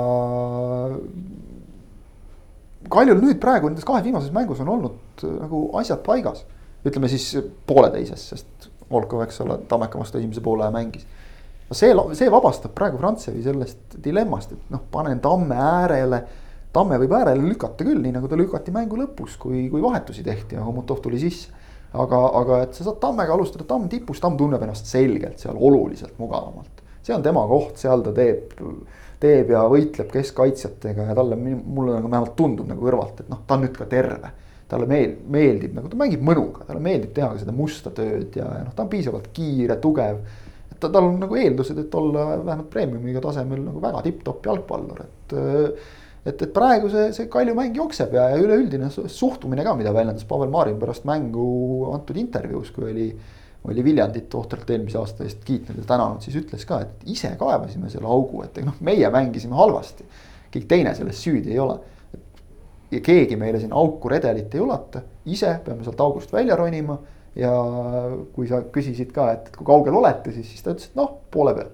Kaljul 2.92 3.22
nüüd 3.22 3.38
praegu 3.42 3.70
nendes 3.70 3.86
kahes 3.86 4.04
viimases 4.04 4.32
mängus 4.34 4.60
on 4.62 4.70
olnud 4.74 5.24
nagu 5.24 5.66
asjad 5.80 6.02
paigas. 6.06 6.44
ütleme 6.84 7.08
siis 7.08 7.30
pooleteises, 7.64 8.26
sest 8.28 8.66
Volkov, 8.94 9.24
eks 9.26 9.42
ole, 9.44 9.58
Tammeka 9.68 10.00
vastu 10.00 10.20
esimese 10.20 10.42
poole 10.44 10.70
mängis. 10.74 11.04
no 11.68 11.76
see, 11.76 11.92
see 12.18 12.30
vabastab 12.32 12.74
praegu 12.76 13.00
Frantsevi 13.00 13.42
sellest 13.42 13.98
dilemmast, 14.04 14.54
et 14.54 14.72
noh, 14.74 14.84
panen 14.92 15.20
Tamme 15.24 15.58
äärele. 15.58 16.22
Tamme 16.74 16.98
võib 16.98 17.12
äärele 17.14 17.44
lükata 17.44 17.86
küll, 17.86 18.00
nii 18.02 18.16
nagu 18.16 18.28
ta 18.28 18.38
lükati 18.38 18.72
mängu 18.74 18.98
lõpus, 18.98 19.36
kui, 19.38 19.68
kui 19.70 19.82
vahetusi 19.82 20.24
tehti 20.26 20.58
ja 20.58 20.64
Homutov 20.66 21.02
tuli 21.04 21.20
sisse. 21.22 21.52
aga, 21.94 22.18
aga 22.40 22.62
et 22.64 22.74
sa 22.74 22.84
saad 22.88 22.98
Tammega 23.02 23.34
alustada, 23.34 23.64
Tamm 23.68 23.88
tipus, 23.88 24.20
Tamm 24.20 24.36
tunneb 24.36 24.62
ennast 24.62 24.90
selgelt 24.90 25.38
seal 25.38 25.54
oluliselt 25.58 26.18
mugavamalt. 26.18 26.82
see 27.02 27.14
on 27.14 27.22
tema 27.22 27.46
koht, 27.46 27.76
seal 27.78 28.02
ta 28.02 28.12
teeb 28.16 28.54
teeb 29.24 29.52
ja 29.54 29.64
võitleb 29.70 30.10
keskkaitsjatega 30.12 31.10
ja 31.10 31.16
talle, 31.16 31.36
mulle 31.38 31.98
nagu 31.98 32.10
vähemalt 32.10 32.34
tundub 32.36 32.68
nagu 32.70 32.84
kõrvalt, 32.84 33.22
et 33.22 33.30
noh, 33.32 33.42
ta 33.46 33.56
on 33.56 33.64
nüüd 33.64 33.76
ka 33.76 33.86
terve. 33.90 34.32
Talle 34.74 34.88
meel-, 34.90 35.16
meeldib 35.30 35.76
nagu, 35.76 35.90
ta 35.90 35.98
mängib 35.98 36.24
mõnuga, 36.26 36.66
talle 36.68 36.82
meeldib 36.84 37.14
teha 37.16 37.32
seda 37.40 37.54
musta 37.56 37.92
tööd 37.94 38.36
ja, 38.38 38.46
ja 38.58 38.62
noh, 38.66 38.72
ta 38.76 38.84
on 38.84 38.90
piisavalt 38.92 39.30
kiire, 39.36 39.78
tugev. 39.82 40.22
et 40.70 40.78
ta, 40.78 40.88
tal 40.88 41.10
on 41.10 41.20
nagu 41.22 41.38
eeldused, 41.38 41.78
et 41.84 42.00
olla 42.00 42.30
vähemalt 42.36 42.72
premiumiga 42.72 43.22
tasemel 43.24 43.62
nagu 43.68 43.82
väga 43.84 44.02
tipp-topp 44.08 44.50
jalgpallur, 44.50 45.04
et. 45.06 45.38
et, 46.24 46.34
et 46.34 46.50
praegu 46.56 46.90
see, 46.92 47.10
see 47.16 47.30
Kalju 47.32 47.54
mäng 47.56 47.76
jookseb 47.76 48.14
ja, 48.16 48.30
ja 48.32 48.42
üleüldine 48.42 48.90
suhtumine 48.90 49.64
ka, 49.66 49.76
mida 49.78 49.92
väljendas 49.94 50.26
Pavel 50.28 50.52
Marin 50.52 50.78
pärast 50.80 51.06
mängu 51.08 51.46
antud 51.92 52.16
intervjuus, 52.20 52.74
kui 52.74 52.90
oli 52.90 53.08
oli 53.64 53.84
Viljandit 53.84 54.34
ohtralt 54.36 54.70
eelmise 54.70 54.98
aasta 55.00 55.24
eest 55.24 55.44
kiitnud 55.44 55.78
ja 55.80 55.86
tänanud, 55.88 56.20
siis 56.20 56.36
ütles 56.36 56.66
ka, 56.68 56.82
et 56.84 57.06
ise 57.08 57.30
kaevasime 57.40 57.88
selle 57.92 58.10
augu, 58.12 58.42
et 58.44 58.60
noh, 58.64 58.76
meie 58.84 59.08
mängisime 59.10 59.56
halvasti. 59.56 60.04
keegi 60.52 60.68
teine 60.70 60.92
selles 60.94 61.22
süüdi 61.24 61.54
ei 61.54 61.58
ole. 61.58 61.78
Ja 62.94 63.02
keegi 63.04 63.38
meile 63.40 63.60
siin 63.62 63.74
auku 63.74 64.12
redelit 64.12 64.54
ei 64.54 64.62
ulata, 64.62 65.02
ise 65.26 65.50
peame 65.64 65.84
sealt 65.86 66.00
august 66.04 66.32
välja 66.32 66.56
ronima. 66.60 66.98
ja 67.34 67.50
kui 68.30 68.46
sa 68.46 68.60
küsisid 68.70 69.08
ka, 69.10 69.32
et 69.34 69.48
kui 69.56 69.66
kaugel 69.66 69.96
olete, 69.98 70.30
siis, 70.30 70.46
siis 70.52 70.62
ta 70.62 70.70
ütles, 70.70 70.92
et 70.92 70.98
noh, 70.98 71.16
poole 71.34 71.54
peal. 71.56 71.72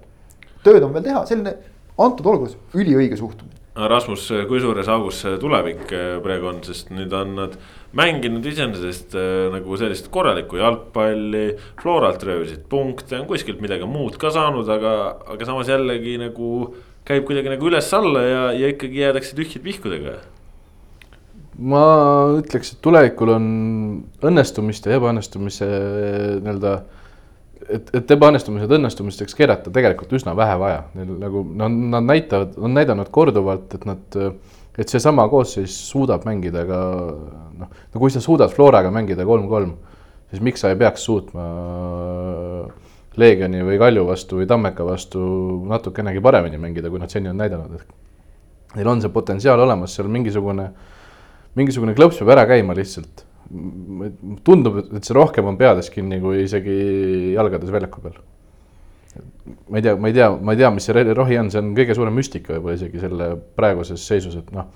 tööd 0.65 0.81
on 0.83 0.93
veel 0.95 1.05
teha, 1.05 1.25
selline 1.29 1.53
antud 2.01 2.25
olukorras 2.25 2.57
üliõige 2.73 3.19
suhtumine. 3.19 3.59
Rasmus, 3.71 4.25
kui 4.49 4.59
suures 4.59 4.89
augus 4.91 5.21
see 5.23 5.37
tulevik 5.39 5.93
eh, 5.95 6.17
praegu 6.23 6.49
on, 6.49 6.57
sest 6.65 6.89
nüüd 6.91 7.13
on 7.15 7.37
nad 7.37 7.53
mänginud 7.95 8.45
iseenesest 8.47 9.15
äh, 9.15 9.47
nagu 9.53 9.77
sellist 9.79 10.09
korralikku 10.11 10.59
jalgpalli. 10.59 11.45
Floralt 11.79 12.23
röövisid 12.27 12.65
punkte, 12.71 13.19
on 13.19 13.27
kuskilt 13.29 13.61
midagi 13.63 13.87
muud 13.87 14.17
ka 14.19 14.31
saanud, 14.33 14.67
aga, 14.71 14.93
aga 15.35 15.47
samas 15.47 15.71
jällegi 15.71 16.17
nagu 16.21 16.51
käib 17.07 17.25
kuidagi 17.27 17.51
nagu 17.51 17.67
üles-alla 17.71 18.21
ja, 18.27 18.43
ja 18.55 18.71
ikkagi 18.75 19.03
jäädakse 19.05 19.35
tühjade 19.39 19.65
vihkudega. 19.65 20.19
Ma 21.57 21.83
ütleks, 22.39 22.73
et 22.73 22.81
tulevikul 22.83 23.33
on 23.35 23.45
õnnestumist 24.23 24.87
ja 24.87 24.97
ebaõnnestumise 24.99 25.67
nii-öelda 25.67 26.77
et, 27.67 27.91
et 27.99 28.15
ebaõnnestumised 28.15 28.71
õnnestumisteks 28.77 29.35
keerata 29.37 29.73
tegelikult 29.73 30.13
üsna 30.17 30.35
vähe 30.37 30.55
vaja, 30.59 30.85
neil 30.95 31.13
nagu 31.21 31.43
no, 31.43 31.67
nad 31.67 32.07
näitavad, 32.07 32.55
on 32.57 32.73
näidanud 32.77 33.11
korduvalt, 33.13 33.75
et 33.77 33.85
nad 33.89 34.19
äh, 34.19 34.33
et 34.77 34.91
seesama 34.91 35.27
koosseis 35.31 35.73
suudab 35.89 36.25
mängida 36.27 36.63
ka 36.67 36.79
noh, 37.59 37.71
no 37.93 38.01
kui 38.01 38.11
sa 38.13 38.21
suudad 38.23 38.53
Floraga 38.53 38.91
mängida 38.93 39.25
kolm-kolm, 39.27 39.73
siis 40.31 40.43
miks 40.43 40.63
sa 40.63 40.71
ei 40.71 40.79
peaks 40.79 41.03
suutma 41.07 41.47
Leegioni 43.19 43.65
või 43.67 43.79
Kalju 43.81 44.05
vastu 44.07 44.39
või 44.39 44.47
Tammeka 44.47 44.85
vastu 44.87 45.19
natukenegi 45.67 46.23
paremini 46.23 46.61
mängida, 46.61 46.89
kui 46.89 47.01
nad 47.01 47.11
seni 47.11 47.27
on 47.31 47.41
näidanud, 47.41 47.75
et 47.75 48.77
neil 48.77 48.87
on 48.87 49.03
see 49.03 49.11
potentsiaal 49.11 49.59
olemas, 49.59 49.97
seal 49.97 50.07
mingisugune, 50.11 50.69
mingisugune 51.59 51.95
klõps 51.97 52.19
peab 52.21 52.33
ära 52.35 52.47
käima 52.49 52.75
lihtsalt. 52.77 53.25
tundub, 54.47 54.77
et 54.95 55.03
see 55.03 55.15
rohkem 55.15 55.49
on 55.49 55.57
peades 55.59 55.89
kinni 55.91 56.21
kui 56.23 56.45
isegi 56.45 56.75
jalgades 57.35 57.73
väljaku 57.73 58.03
peal 58.05 58.21
ma 59.67 59.77
ei 59.77 59.81
tea, 59.81 59.95
ma 59.95 60.07
ei 60.07 60.13
tea, 60.13 60.29
ma 60.29 60.53
ei 60.53 60.57
tea, 60.57 60.69
mis 60.71 60.87
see 60.87 61.13
rohi 61.17 61.39
on, 61.39 61.49
see 61.51 61.59
on 61.61 61.73
kõige 61.77 61.97
suurem 61.97 62.15
müstika 62.15 62.55
võib-olla 62.55 62.77
isegi 62.77 63.01
selle 63.01 63.33
praeguses 63.57 64.05
seisus, 64.07 64.37
et 64.39 64.53
noh. 64.55 64.69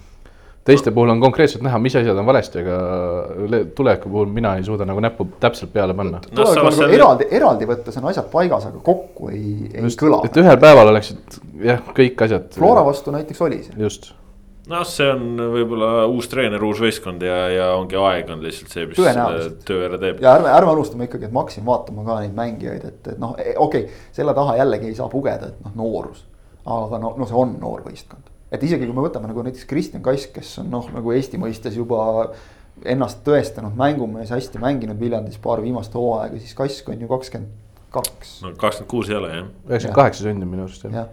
teiste 0.65 0.91
puhul 0.95 1.13
on 1.13 1.21
konkreetselt 1.21 1.63
näha, 1.65 1.79
mis 1.79 1.95
asjad 1.95 2.17
on 2.19 2.27
valesti, 2.27 2.63
aga 2.63 3.61
tuleviku 3.77 4.11
puhul 4.11 4.33
mina 4.33 4.55
ei 4.59 4.65
suuda 4.67 4.87
nagu 4.89 5.03
näppu 5.03 5.29
täpselt 5.39 5.71
peale 5.75 5.95
panna 5.97 6.19
no,. 6.19 6.35
tuleviku 6.41 6.67
nagu 6.67 6.99
eraldi, 6.99 7.29
eraldi 7.39 7.69
võttes 7.69 8.01
on 8.01 8.09
asjad 8.11 8.27
paigas, 8.33 8.67
aga 8.71 8.83
kokku 8.83 9.31
ei, 9.31 9.55
ei 9.71 9.85
Just, 9.85 10.01
kõla. 10.01 10.23
et 10.27 10.43
ühel 10.43 10.59
päeval 10.61 10.91
oleksid 10.91 11.39
jah, 11.63 11.81
kõik 11.95 12.27
asjad. 12.27 12.51
Flora 12.57 12.83
vastu 12.87 13.15
näiteks 13.15 13.45
oli 13.45 13.63
see. 13.63 13.79
just 13.85 14.11
noh, 14.71 14.83
see 14.87 15.07
on 15.11 15.25
võib-olla 15.53 15.89
uus 16.09 16.29
treener, 16.31 16.63
uus 16.65 16.81
võistkond 16.81 17.23
ja, 17.25 17.37
ja 17.53 17.65
ongi 17.77 17.97
aeg 17.99 18.29
on 18.33 18.43
lihtsalt 18.45 18.73
see, 18.73 18.85
mis 18.89 18.99
töö 19.67 19.81
ära 19.87 19.99
teeb. 20.01 20.21
ja 20.23 20.35
ärme, 20.37 20.51
ärme 20.53 20.75
unustame 20.75 21.09
ikkagi, 21.09 21.27
et 21.27 21.35
me 21.35 21.43
hakkasime 21.43 21.69
vaatama 21.69 22.05
ka 22.07 22.19
neid 22.23 22.37
mängijaid, 22.37 22.87
et, 22.89 23.11
et 23.13 23.21
noh, 23.21 23.35
e, 23.37 23.53
okei 23.61 23.85
okay,, 23.85 24.05
selle 24.15 24.33
taha 24.37 24.57
jällegi 24.61 24.89
ei 24.89 24.97
saa 24.97 25.09
pugeda, 25.11 25.51
et 25.51 25.65
noh, 25.65 25.75
noorus. 25.81 26.23
aga 26.65 27.01
no, 27.01 27.13
no 27.19 27.29
see 27.29 27.37
on 27.39 27.55
noor 27.61 27.85
võistkond, 27.85 28.31
et 28.51 28.65
isegi 28.65 28.87
kui 28.87 28.97
me 28.97 29.05
võtame 29.05 29.29
nagu 29.29 29.45
näiteks 29.45 29.69
Kristjan 29.69 30.05
Kask, 30.05 30.33
kes 30.39 30.55
on 30.63 30.71
noh, 30.73 30.89
nagu 30.95 31.13
Eesti 31.13 31.41
mõistes 31.41 31.77
juba 31.77 32.31
ennast 32.85 33.21
tõestanud 33.27 33.77
mängumees, 33.79 34.33
hästi 34.33 34.59
mänginud 34.59 34.99
Viljandis 34.99 35.37
paar 35.41 35.61
viimast 35.63 35.93
hooaega, 35.95 36.41
siis 36.41 36.57
Kask 36.57 36.89
on 36.91 37.05
ju 37.05 37.11
kakskümmend 37.11 37.61
kaks. 37.95 38.39
no 38.43 38.51
kakskümmend 38.57 38.91
kuus 38.91 39.13
ei 39.13 39.15
ole 39.15 39.31
jah. 39.31 39.47
üheksakümmend 39.69 40.01
kaheksa 40.01 40.25
sündinud 40.25 40.51
minu 40.51 40.65
arust 40.65 40.83
jah. 40.89 41.07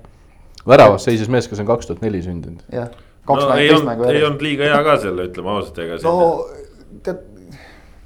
väravas 0.67 1.05
seisis 1.07 1.31
mees, 1.31 1.47
kes 1.47 1.61
on 1.63 1.69
kaks 1.69 1.91
tuhat 1.91 2.03
neli 2.03 2.25
sündinud. 2.25 2.65
jah 2.73 2.91
no 3.29 3.49
ei 3.55 3.71
olnud, 3.71 4.07
ei 4.11 4.25
olnud 4.25 4.43
liiga 4.43 4.71
hea 4.71 4.83
ka 4.87 4.97
seal, 5.05 5.21
ütleme 5.27 5.55
ausalt, 5.57 5.79
ega. 5.85 5.99
no 6.03 6.17
tead 7.07 7.23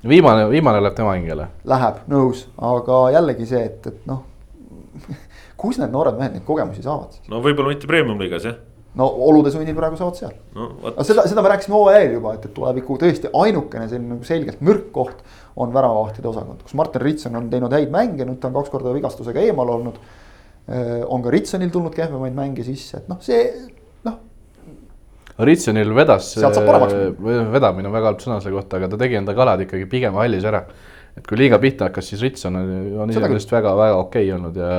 viimane, 0.07 0.47
viimane 0.51 0.81
läheb 0.83 0.97
tema 0.97 1.17
hingele. 1.17 1.49
Läheb, 1.67 2.03
nõus, 2.11 2.47
aga 2.63 3.03
jällegi 3.17 3.49
see, 3.49 3.65
et, 3.71 3.87
et 3.91 4.09
noh 4.11 4.25
kus 5.61 5.79
need 5.81 5.93
noored 5.93 6.17
mehed 6.21 6.37
neid 6.37 6.47
kogemusi 6.47 6.85
saavad? 6.85 7.21
no 7.33 7.43
võib-olla 7.45 7.75
mitte 7.75 7.89
premium 7.91 8.21
liigas 8.21 8.47
jah. 8.49 8.59
no 8.99 9.09
olude 9.29 9.53
sunnil 9.53 9.77
praegu 9.77 9.99
saavad 10.01 10.19
seal 10.19 10.35
no,. 10.57 10.69
aga 10.93 11.07
seda, 11.07 11.27
seda 11.31 11.45
me 11.45 11.53
rääkisime 11.53 11.81
eel 11.95 12.17
juba, 12.19 12.35
et, 12.37 12.47
et 12.49 12.55
tuleviku 12.57 12.99
tõesti 13.01 13.33
ainukene 13.43 13.89
selline 13.91 14.15
nagu 14.15 14.29
selgelt 14.29 14.63
mürkkoht 14.65 15.25
on 15.57 15.73
väravavahtide 15.77 16.31
osakond, 16.33 16.63
kus 16.65 16.77
Martin 16.79 17.05
Ritson 17.05 17.41
on 17.41 17.51
teinud 17.53 17.73
häid 17.73 17.93
mänge, 17.93 18.29
nüüd 18.29 18.41
ta 18.43 18.51
on 18.51 18.59
kaks 18.59 18.73
korda 18.73 18.93
vigastusega 18.97 19.45
eemal 19.47 19.73
olnud. 19.79 20.01
on 21.07 21.23
ka 21.23 21.31
Ritsonil 21.31 21.71
tulnud 21.73 21.95
kehvemaid 21.95 22.35
mänge 22.37 22.65
sisse, 22.67 22.99
et 22.99 23.09
noh, 23.09 23.21
see. 23.23 23.39
Ritsonil 25.39 25.93
vedas, 25.97 26.31
äh, 26.41 26.53
vedamine 27.53 27.91
on 27.91 27.97
väga 27.97 28.13
halb 28.13 28.23
sõna 28.25 28.39
selle 28.41 28.57
kohta, 28.57 28.79
aga 28.81 28.89
ta 28.93 29.01
tegi 29.01 29.19
enda 29.19 29.35
kalad 29.37 29.67
ikkagi 29.67 29.89
pigem 29.91 30.17
hallis 30.17 30.47
ära. 30.49 30.65
et 31.17 31.25
kui 31.27 31.39
liiga 31.41 31.59
pihta 31.61 31.89
hakkas, 31.89 32.11
siis 32.11 32.21
Ritson 32.21 32.57
on, 32.57 32.73
on 33.01 33.13
iseenesest 33.13 33.53
väga-väga 33.53 34.01
okei 34.01 34.27
okay 34.27 34.35
olnud 34.37 34.57
ja 34.61 34.73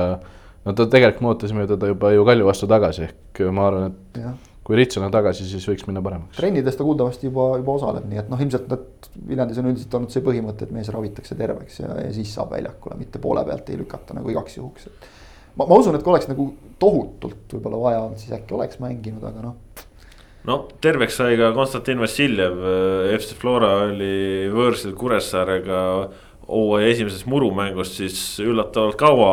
no 0.64 0.74
ta 0.74 0.86
tegelikult 0.86 1.24
me 1.24 1.32
ootasime 1.32 1.66
teda 1.66 1.90
juba 1.90 2.12
ju 2.14 2.26
Kalju 2.28 2.46
vastu 2.46 2.68
tagasi, 2.70 3.08
ehk 3.08 3.42
ma 3.54 3.66
arvan, 3.66 3.90
et 3.90 4.20
ja. 4.22 4.32
kui 4.66 4.78
Ritson 4.78 5.06
on 5.06 5.14
tagasi, 5.14 5.46
siis 5.50 5.66
võiks 5.66 5.86
minna 5.88 6.02
paremaks. 6.04 6.38
trennides 6.38 6.78
ta 6.78 6.86
kuuldavasti 6.86 7.26
juba, 7.30 7.48
juba 7.58 7.76
osaleb, 7.78 8.08
nii 8.10 8.22
et 8.22 8.30
noh, 8.30 8.42
ilmselt 8.44 8.70
nad 8.70 9.10
Viljandis 9.28 9.58
on 9.62 9.70
üldiselt 9.72 9.94
olnud 9.98 10.14
see 10.14 10.24
põhimõte, 10.26 10.66
et 10.68 10.74
mees 10.74 10.90
ravitakse 10.94 11.38
terveks 11.38 11.80
ja, 11.82 11.94
ja 12.04 12.10
siis 12.14 12.34
saab 12.34 12.52
väljakule, 12.54 12.98
mitte 13.00 13.22
poole 13.22 13.42
pealt 13.48 13.70
ei 13.70 13.78
lükata 13.80 14.18
nagu 14.18 14.30
igaks 14.34 14.58
juhuks, 14.58 14.90
et 14.90 15.08
ma, 15.58 15.66
ma 15.66 15.78
usun, 15.78 15.96
et 15.98 16.04
kui 16.04 16.14
oleks 16.14 16.28
nagu 16.30 16.50
tohutult 16.78 17.56
võib-olla 17.56 17.82
vaja 17.82 18.04
olnud, 18.04 18.20
siis 18.22 18.34
äkki 18.36 18.54
oleks 18.58 18.78
mänginud, 18.82 19.24
aga 19.24 19.42
noh. 19.42 19.56
No 20.48 20.62
terveks 20.82 21.18
sai 21.20 21.36
ka 21.40 21.52
Konstantin 21.56 22.00
Vassiljev, 22.00 22.62
FC 23.18 23.36
Flora 23.38 23.74
oli 23.84 24.48
võõrsil 24.52 24.94
Kuressaarega 24.98 25.80
hooaja 26.48 26.88
esimeses 26.94 27.26
murumängus 27.28 27.92
siis 27.98 28.20
üllatavalt 28.40 28.96
kaua 29.00 29.32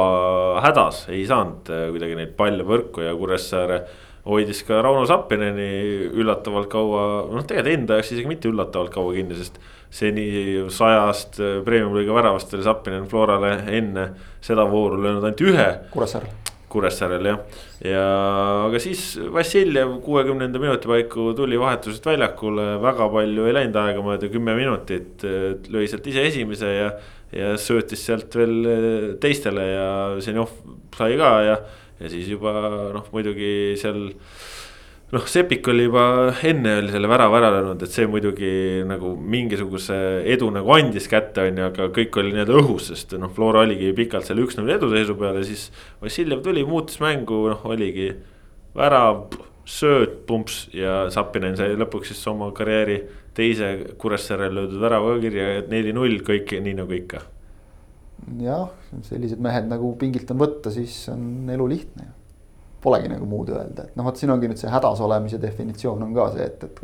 hädas, 0.66 1.05
ei 1.13 1.24
saanud 1.28 1.72
kuidagi 1.93 2.18
neid 2.20 2.36
palle 2.36 2.66
võrku 2.68 3.05
ja 3.05 3.16
Kuressaare 3.16 3.86
hoidis 4.26 4.63
ka 4.66 4.82
Rauno 4.82 5.05
Sappineni 5.07 5.70
üllatavalt 6.18 6.68
kaua, 6.72 7.05
noh 7.32 7.45
tegelikult 7.45 7.74
enda 7.76 7.99
jaoks 7.99 8.11
isegi 8.11 8.30
mitte 8.30 8.49
üllatavalt 8.49 8.91
kaua 8.93 9.13
kinni, 9.16 9.38
sest 9.38 9.61
seni 9.95 10.26
sajast 10.74 11.39
premium-liiga 11.68 12.18
väravast 12.18 12.57
oli 12.57 12.66
Sappinen 12.66 13.05
Florale 13.11 13.53
enne 13.78 14.09
seda 14.43 14.66
vooru 14.68 14.99
löönud 14.99 15.24
ainult 15.24 15.45
ühe. 15.45 15.70
Kuressaarel. 15.93 16.34
Kuressaarel 16.76 17.30
jah, 17.30 17.59
ja 17.88 18.05
aga 18.67 18.82
siis 18.84 19.03
Vassiljev 19.34 19.97
kuuekümnenda 20.05 20.61
minuti 20.61 20.91
paiku 20.91 21.32
tuli 21.38 21.59
vahetuselt 21.61 22.05
väljakule, 22.11 22.67
väga 22.84 23.09
palju 23.13 23.47
ei 23.47 23.55
läinud 23.59 23.80
aega, 23.82 24.03
mööda 24.05 24.32
kümme 24.34 24.57
minutit, 24.59 25.26
lõi 25.71 25.88
sealt 25.91 26.11
ise 26.11 26.26
esimese 26.30 26.73
ja. 26.76 26.89
ja 27.36 27.53
söötis 27.59 28.05
sealt 28.07 28.36
veel 28.38 29.15
teistele 29.23 29.69
ja 29.71 29.88
Zenjov 30.23 30.51
sai 30.95 31.17
ka 31.19 31.32
ja, 31.47 31.55
ja 31.99 32.11
siis 32.11 32.30
juba 32.32 32.53
noh, 32.95 33.07
muidugi 33.15 33.76
seal 33.80 34.11
noh, 35.16 35.26
Sepik 35.30 35.68
oli 35.72 35.86
juba 35.88 36.03
enne 36.45 36.76
oli 36.82 36.91
selle 36.93 37.09
värava 37.09 37.39
ära 37.39 37.51
löönud, 37.55 37.84
et 37.86 37.93
see 37.93 38.07
muidugi 38.09 38.51
nagu 38.88 39.13
mingisuguse 39.16 39.97
edu 40.34 40.49
nagu 40.53 40.74
andis 40.76 41.07
kätte, 41.11 41.45
on 41.47 41.61
ju, 41.61 41.68
aga 41.70 41.89
kõik 41.95 42.20
oli 42.20 42.34
nii-öelda 42.36 42.57
õhus, 42.59 42.89
sest 42.91 43.16
noh, 43.22 43.32
Flora 43.36 43.63
oligi 43.66 43.93
pikalt 43.95 44.28
seal 44.28 44.41
üks-null 44.43 44.74
eduseisu 44.76 45.16
peal 45.20 45.39
ja 45.39 45.45
siis. 45.47 45.68
Vassiljev 46.03 46.41
tuli, 46.45 46.66
muutis 46.68 46.99
mängu, 47.03 47.45
noh, 47.53 47.63
oligi 47.70 48.09
värav, 48.76 49.30
sööt, 49.66 50.20
pumps 50.28 50.66
ja 50.76 51.05
Sapinen 51.13 51.55
sai 51.57 51.78
lõpuks 51.80 52.11
siis 52.11 52.26
oma 52.30 52.51
karjääri 52.55 52.99
teise 53.36 53.72
Kuressaarel 54.01 54.53
löödud 54.59 54.84
värava 54.84 55.16
kirja, 55.24 55.63
neli-null, 55.72 56.20
kõik 56.28 56.57
nii 56.66 56.76
nagu 56.82 56.99
ikka. 56.99 57.24
jah, 58.41 58.70
sellised 59.05 59.41
mehed 59.43 59.68
nagu 59.72 59.95
pingilt 60.01 60.30
on 60.34 60.43
võtta, 60.43 60.72
siis 60.74 60.97
on 61.13 61.49
elu 61.53 61.72
lihtne 61.72 62.11
polegi 62.86 63.11
nagu 63.11 63.27
muud 63.29 63.51
öelda, 63.53 63.88
et 63.88 63.95
noh, 63.97 64.07
vot 64.07 64.19
siin 64.19 64.33
ongi 64.33 64.51
nüüd 64.51 64.61
see 64.61 64.71
hädas 64.71 65.01
olemise 65.05 65.41
definitsioon 65.41 66.05
on 66.05 66.13
ka 66.15 66.29
see, 66.36 66.49
et, 66.49 66.63
et 66.69 66.83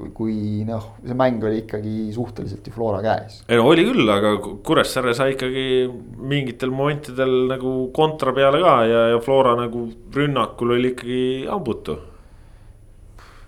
kui, 0.00 0.10
kui 0.16 0.36
noh, 0.68 0.90
see 1.04 1.16
mäng 1.16 1.42
oli 1.44 1.62
ikkagi 1.64 1.94
suhteliselt 2.14 2.66
ju 2.66 2.74
Flora 2.74 3.00
käes. 3.04 3.40
ei 3.48 3.60
no 3.60 3.68
oli 3.70 3.84
küll, 3.88 4.04
aga 4.12 4.34
Kuressaare 4.66 5.14
sai 5.16 5.34
ikkagi 5.36 5.64
mingitel 6.32 6.72
momentidel 6.74 7.34
nagu 7.50 7.74
kontra 7.96 8.34
peale 8.36 8.62
ka 8.64 8.76
ja, 8.88 9.02
ja 9.14 9.24
Flora 9.24 9.56
nagu 9.60 9.88
rünnakul 10.16 10.76
oli 10.78 10.94
ikkagi 10.94 11.20
hambutu 11.50 11.98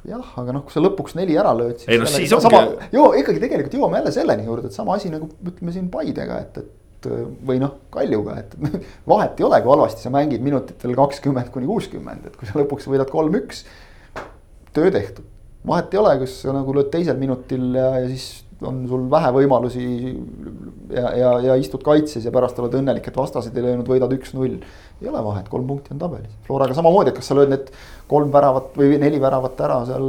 jah, 0.09 0.35
aga 0.41 0.55
noh, 0.57 0.67
kui 0.67 0.75
sa 0.75 0.83
lõpuks 0.83 1.17
neli 1.19 1.37
ära 1.39 1.55
lööd, 1.57 1.79
siis. 1.81 1.89
ei 1.93 2.01
no 2.01 2.11
siis 2.11 2.33
ongi. 2.37 2.63
joo, 2.95 3.13
ikkagi 3.19 3.43
tegelikult 3.43 3.77
jõuame 3.79 4.01
jälle 4.01 4.15
selleni 4.15 4.47
juurde, 4.49 4.71
et 4.71 4.77
sama 4.77 4.97
asi 4.99 5.13
nagu 5.13 5.31
ütleme 5.47 5.75
siin 5.75 5.91
Paidega, 5.93 6.41
et, 6.43 6.63
et 6.63 6.82
või 7.07 7.59
noh, 7.63 7.77
Kaljuga, 7.93 8.39
et 8.43 8.57
vahet 9.13 9.41
ei 9.41 9.47
ole, 9.49 9.61
kui 9.65 9.75
halvasti 9.75 10.05
sa 10.07 10.13
mängid 10.15 10.45
minutitel 10.45 10.95
kakskümmend 10.99 11.51
kuni 11.55 11.69
kuuskümmend, 11.71 12.29
et 12.29 12.39
kui 12.39 12.49
sa 12.49 12.59
lõpuks 12.61 12.89
võidad 12.91 13.11
kolm-üks. 13.13 13.65
töö 14.73 14.91
tehtud, 14.95 15.27
vahet 15.69 15.95
ei 15.95 16.01
ole, 16.01 16.17
kas 16.23 16.39
sa 16.45 16.55
nagu 16.57 16.75
lööd 16.77 16.91
teisel 16.93 17.19
minutil 17.21 17.75
ja, 17.77 17.91
ja 18.03 18.09
siis 18.11 18.45
on 18.69 18.83
sul 18.89 19.05
vähe 19.11 19.31
võimalusi. 19.35 19.85
ja, 20.93 21.13
ja, 21.17 21.31
ja 21.47 21.55
istud 21.61 21.83
kaitses 21.85 22.25
ja 22.27 22.33
pärast 22.35 22.59
oled 22.61 22.75
õnnelik, 22.81 23.07
et 23.09 23.17
vastased 23.17 23.57
ei 23.57 23.65
löönud, 23.65 23.89
võidad 23.89 24.13
üks-null. 24.17 24.59
ei 25.03 25.09
ole 25.11 25.23
vahet, 25.25 25.49
kolm 25.51 25.67
punkti 25.67 25.95
on 25.95 26.03
tabelis, 26.03 26.35
Floraga 26.47 26.77
samamoodi, 26.79 27.13
et 27.13 27.19
kas 27.19 27.31
sa 27.31 27.39
lööd 27.39 27.53
need 27.53 27.73
kolm 28.11 28.33
väravat 28.35 28.77
või 28.79 28.99
neli 29.01 29.21
väravat 29.23 29.61
ära 29.65 29.81
seal, 29.89 30.07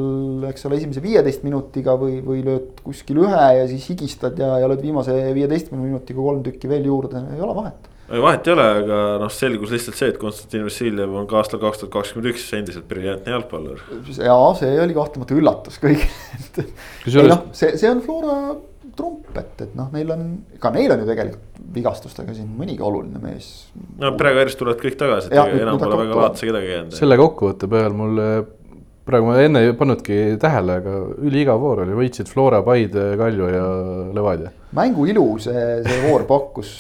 eks 0.50 0.68
ole, 0.68 0.82
esimese 0.82 1.04
viieteist 1.04 1.48
minutiga 1.48 1.96
või, 2.00 2.20
või 2.26 2.44
lööd 2.46 2.84
kuskil 2.84 3.24
ühe 3.24 3.48
ja 3.60 3.64
siis 3.72 3.88
higistad 3.94 4.38
ja, 4.40 4.58
ja 4.62 4.70
lööd 4.70 4.84
viimase 4.84 5.16
viieteistkümne 5.38 5.88
minutiga 5.88 6.22
kolm 6.22 6.44
tükki 6.46 6.72
veel 6.72 6.92
juurde, 6.92 7.24
ei 7.34 7.42
ole 7.42 7.58
vahet 7.58 7.93
vahet 8.10 8.48
ei 8.48 8.54
ole, 8.54 8.66
aga 8.82 9.00
noh, 9.22 9.32
selgus 9.32 9.72
lihtsalt 9.74 9.98
see, 10.00 10.12
et 10.12 10.20
Konstantin 10.22 10.66
Vassiljev 10.68 11.16
on 11.22 11.30
ka 11.30 11.40
aastal 11.40 11.62
kaks 11.62 11.84
tuhat 11.84 11.94
kakskümmend 11.94 12.34
üks 12.34 12.46
endiselt 12.58 12.88
briljantne 12.90 13.34
jalgpallur. 13.36 13.82
ja 14.18 14.36
see 14.60 14.76
oli 14.84 14.98
kahtlemata 14.98 15.38
üllatus 15.38 15.80
kõigile 15.84 16.68
ei 17.08 17.32
noh, 17.32 17.48
see, 17.56 17.78
see 17.80 17.92
on 17.92 18.04
Flora 18.04 18.38
trump, 18.98 19.30
et, 19.40 19.54
et 19.66 19.78
noh, 19.78 19.88
neil 19.96 20.12
on, 20.14 20.26
ka 20.62 20.72
neil 20.74 20.92
on 20.94 21.04
ju 21.04 21.08
tegelikult 21.10 21.62
vigastustega 21.74 22.36
siin 22.36 22.50
mõnigi 22.58 22.84
oluline 22.86 23.22
mees. 23.24 23.48
no 24.02 24.14
praegu 24.20 24.44
järjest 24.44 24.60
tulevad 24.60 24.84
kõik 24.84 25.00
tagasi, 25.00 25.32
et 25.32 25.40
ja, 25.40 25.48
enam 25.64 25.80
pole 25.82 26.02
väga 26.04 26.20
laadse 26.20 26.50
kedagi 26.50 26.76
jäänud. 26.76 26.98
selle 27.00 27.18
kokkuvõtte 27.22 27.70
põhjal 27.72 27.96
mul 27.98 28.20
praegu 29.08 29.28
ma 29.28 29.38
enne 29.44 29.64
ei 29.64 29.74
pannudki 29.78 30.20
tähele, 30.40 30.80
aga 30.84 30.98
üliigav 31.24 31.60
voor 31.60 31.84
oli, 31.84 31.96
võitsid 31.98 32.30
Flora, 32.32 32.62
Paide, 32.66 33.14
Kalju 33.20 33.50
ja 33.52 33.64
Levadia. 34.16 34.54
mängu 34.76 35.08
ilu 35.10 35.26
see, 35.44 35.64
see 35.88 36.04
voor 36.06 36.28
pakkus 36.30 36.74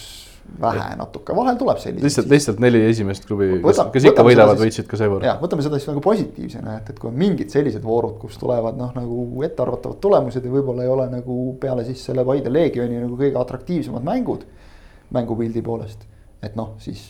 vähe 0.61 0.95
natuke, 0.99 1.35
vahel 1.35 1.57
tuleb 1.59 1.79
selliseid. 1.81 2.05
lihtsalt, 2.05 2.29
lihtsalt 2.31 2.59
neli 2.63 2.81
esimest 2.89 3.25
klubi, 3.27 3.49
kes, 3.63 3.81
kes 3.95 4.07
ikka 4.11 4.25
võidavad, 4.25 4.59
võitsid 4.61 4.87
ka 4.89 4.99
seekord. 4.99 5.25
jah, 5.25 5.39
võtame 5.41 5.65
seda 5.65 5.79
siis 5.79 5.89
nagu 5.89 6.03
positiivsena, 6.05 6.77
et, 6.81 6.91
et 6.93 6.99
kui 7.01 7.09
on 7.09 7.17
mingid 7.17 7.53
sellised 7.53 7.83
voorud, 7.85 8.19
kus 8.21 8.37
tulevad 8.41 8.77
noh, 8.79 8.93
nagu 8.97 9.45
ettearvatavad 9.47 9.99
tulemused 10.03 10.45
ja 10.45 10.53
võib-olla 10.53 10.85
ei 10.85 10.93
ole 10.93 11.09
nagu 11.13 11.39
peale 11.61 11.85
siis 11.87 12.03
selle 12.05 12.25
Paide 12.27 12.53
Leegioni 12.53 13.01
nagu 13.01 13.17
kõige 13.19 13.39
atraktiivsemad 13.41 14.05
mängud. 14.05 14.45
mängupildi 15.13 15.61
poolest, 15.61 16.07
et 16.41 16.55
noh, 16.57 16.73
siis 16.81 17.03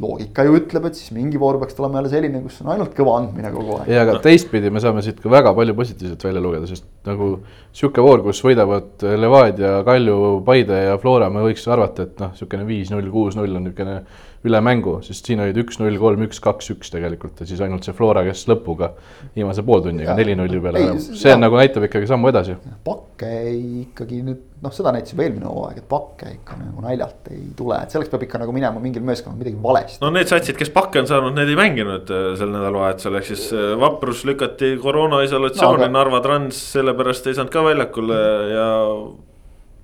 loogika 0.00 0.44
ju 0.46 0.56
ütleb, 0.58 0.88
et 0.88 0.98
siis 0.98 1.12
mingi 1.14 1.38
voor 1.40 1.58
peaks 1.60 1.76
tulema 1.78 2.00
jälle 2.00 2.10
selline, 2.12 2.42
kus 2.44 2.58
on 2.62 2.72
ainult 2.74 2.94
kõva 2.96 3.16
andmine 3.20 3.52
kogu 3.54 3.78
aeg. 3.78 3.90
ja, 3.92 4.02
aga 4.06 4.18
teistpidi 4.24 4.70
me 4.74 4.82
saame 4.82 5.04
siit 5.06 5.20
ka 5.22 5.30
väga 5.32 5.52
palju 5.56 5.76
positiivset 5.78 6.26
välja 6.28 6.42
lugeda, 6.42 6.68
sest 6.70 6.86
nagu 7.06 7.30
sihuke 7.76 8.04
voor, 8.04 8.24
kus 8.26 8.42
võidavad 8.44 9.06
Levadia, 9.20 9.78
Kalju, 9.86 10.18
Paide 10.46 10.82
ja 10.88 10.96
Flora, 11.02 11.30
me 11.32 11.44
võiks 11.46 11.66
arvata, 11.70 12.08
et 12.08 12.22
noh, 12.22 12.32
niisugune 12.34 12.66
viis-null, 12.68 13.10
kuus-null 13.14 13.60
on 13.60 13.68
niisugune 13.68 14.00
üle 14.46 14.60
mängu, 14.64 14.98
sest 15.06 15.28
siin 15.28 15.42
olid 15.44 15.58
üks-null, 15.64 15.98
kolm-üks, 16.00 16.40
kaks-üks 16.44 16.92
tegelikult 16.94 17.42
ja 17.42 17.48
siis 17.48 17.62
ainult 17.64 17.86
see 17.86 17.96
Flora, 17.96 18.24
kes 18.26 18.46
lõpuga 18.50 18.92
viimase 19.36 19.64
pooltunniga 19.66 20.16
neli-nulli 20.18 20.60
peale, 20.62 20.84
see 21.02 21.34
on, 21.34 21.42
nagu 21.44 21.58
näitab 21.60 21.88
ikkagi 21.88 22.08
sammu 22.10 22.30
edasi. 22.32 22.56
pakke 22.86 23.32
ei 23.50 23.64
ikkagi 23.86 24.22
nüüd 24.26 24.44
noh, 24.62 24.72
seda 24.72 24.92
näitas 24.94 25.12
juba 25.12 25.26
eelmine 25.26 25.48
hooaeg, 25.50 25.80
et 25.82 25.88
pakke 25.90 26.30
ikka 26.38 26.56
nagu 26.60 26.84
naljalt 26.84 27.30
ei 27.34 27.42
tule, 27.58 27.78
et 27.82 27.92
selleks 27.92 28.12
peab 28.12 28.24
ikka 28.26 28.40
nagu 28.42 28.54
minema 28.56 28.80
mingil 28.82 29.04
meeskonnal 29.06 29.40
midagi 29.40 29.60
valesti. 29.62 30.00
no 30.04 30.10
need 30.14 30.30
satsid, 30.30 30.56
kes 30.58 30.72
pakke 30.74 31.02
on 31.02 31.10
saanud, 31.10 31.36
need 31.36 31.52
ei 31.52 31.58
mänginud 31.58 32.12
äh, 32.12 32.26
sel 32.40 32.52
nädalavahetusel, 32.54 33.20
ehk 33.20 33.30
siis 33.30 33.46
äh, 33.52 33.74
Vaprus 33.80 34.24
lükati 34.28 34.74
koroona 34.82 35.22
isolatsiooni 35.26 35.84
no, 35.84 35.88
aga... 35.90 35.92
Narva 35.98 36.22
Trans, 36.24 36.60
sellepärast 36.76 37.28
ei 37.30 37.38
saanud 37.38 37.52
ka 37.52 37.64
väljakule 37.66 38.20
ja 38.52 38.68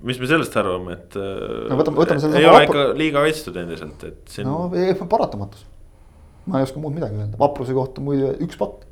mis 0.03 0.20
me 0.20 0.28
sellest 0.30 0.57
arvame, 0.59 0.96
et 0.98 1.18
äh, 1.18 1.68
no 1.70 1.78
võtame, 1.78 2.00
võtame 2.03 2.22
selle. 2.22 2.40
ei 2.40 2.48
ole 2.48 2.64
ikka 2.66 2.86
liiga 2.98 3.22
kaitstud 3.24 3.59
endiselt, 3.62 4.03
et 4.09 4.34
siin. 4.34 4.48
no 4.48 4.66
ei, 4.78 4.94
paratamatus. 4.98 5.64
ma 6.50 6.61
ei 6.61 6.66
oska 6.66 6.82
muud 6.82 6.96
midagi 6.96 7.18
öelda, 7.18 7.38
vapruse 7.40 7.76
kohta 7.76 8.05
muide 8.05 8.34
üks 8.44 8.59
pakk. 8.61 8.84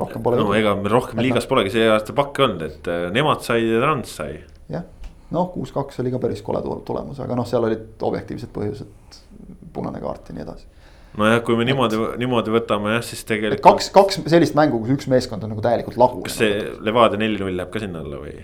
rohkem 0.00 0.24
pole. 0.26 0.40
no 0.42 0.52
ega 0.58 0.74
meil 0.78 0.94
rohkem 0.96 1.22
liigas 1.22 1.48
polegi 1.50 1.76
see 1.76 1.88
aasta 1.90 2.16
pakke 2.16 2.46
olnud, 2.46 2.66
et 2.66 2.92
äh, 2.92 3.08
nemad 3.14 3.46
said 3.46 3.66
ja 3.66 3.82
Trans 3.84 4.16
sai. 4.20 4.40
jah, 4.72 4.86
noh, 5.34 5.50
kuus-kaks 5.54 6.02
oli 6.02 6.14
ka 6.14 6.22
päris 6.22 6.42
kole 6.46 6.62
tulemus, 6.86 7.22
aga 7.22 7.38
noh, 7.38 7.48
seal 7.48 7.68
olid 7.68 8.06
objektiivsed 8.10 8.52
põhjused, 8.54 9.20
punane 9.76 10.02
kaart 10.02 10.32
ja 10.32 10.38
nii 10.38 10.46
edasi 10.48 10.74
nojah, 11.16 11.40
kui 11.44 11.56
me 11.56 11.64
et, 11.64 11.70
niimoodi, 11.70 12.02
niimoodi 12.20 12.52
võtame 12.52 12.96
jah, 12.96 13.04
siis 13.06 13.22
tegelikult. 13.28 13.64
kaks, 13.64 13.88
kaks 13.94 14.20
sellist 14.28 14.56
mängu, 14.58 14.82
kus 14.82 14.98
üks 14.98 15.08
meeskond 15.10 15.46
on 15.46 15.54
nagu 15.54 15.64
täielikult 15.64 15.98
lagunenud. 16.00 16.28
kas 16.28 16.38
see 16.42 16.60
Levadia 16.84 17.20
neli-null 17.20 17.56
läheb 17.56 17.72
ka 17.72 17.82
sinna 17.82 18.02
alla 18.04 18.20
või? 18.20 18.36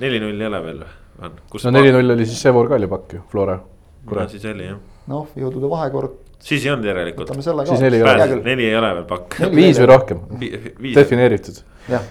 Neli-null 0.00 0.40
ei 0.40 0.48
ole 0.48 0.62
veel 0.66 0.82
või, 0.82 1.64
no 1.64 1.74
neli-null 1.76 2.14
oli 2.16 2.26
siis 2.28 2.40
Sevor 2.46 2.70
Kaljupakk 2.70 3.16
ju, 3.16 3.22
Flora. 3.30 3.58
kurat, 4.08 4.32
siis 4.32 4.44
oli 4.50 4.68
jah. 4.70 4.78
noh, 5.12 5.28
jõudude 5.38 5.70
vahekord. 5.70 6.16
siis 6.42 6.64
ei 6.66 6.72
olnud 6.74 6.88
järelikult. 6.90 7.28
võtame 7.28 7.44
selle 7.44 7.66
ka. 7.66 7.74
siis 7.74 7.84
neli 7.84 8.00
ei 8.00 8.06
ole. 8.06 8.40
neli 8.46 8.70
ei 8.70 8.78
ole 8.78 8.94
veel 9.00 9.06
pakk. 9.10 9.38
viis 9.60 9.82
või 9.82 9.90
rohkem, 9.92 10.24
defineeritud. 10.88 11.62
jah, 11.92 12.08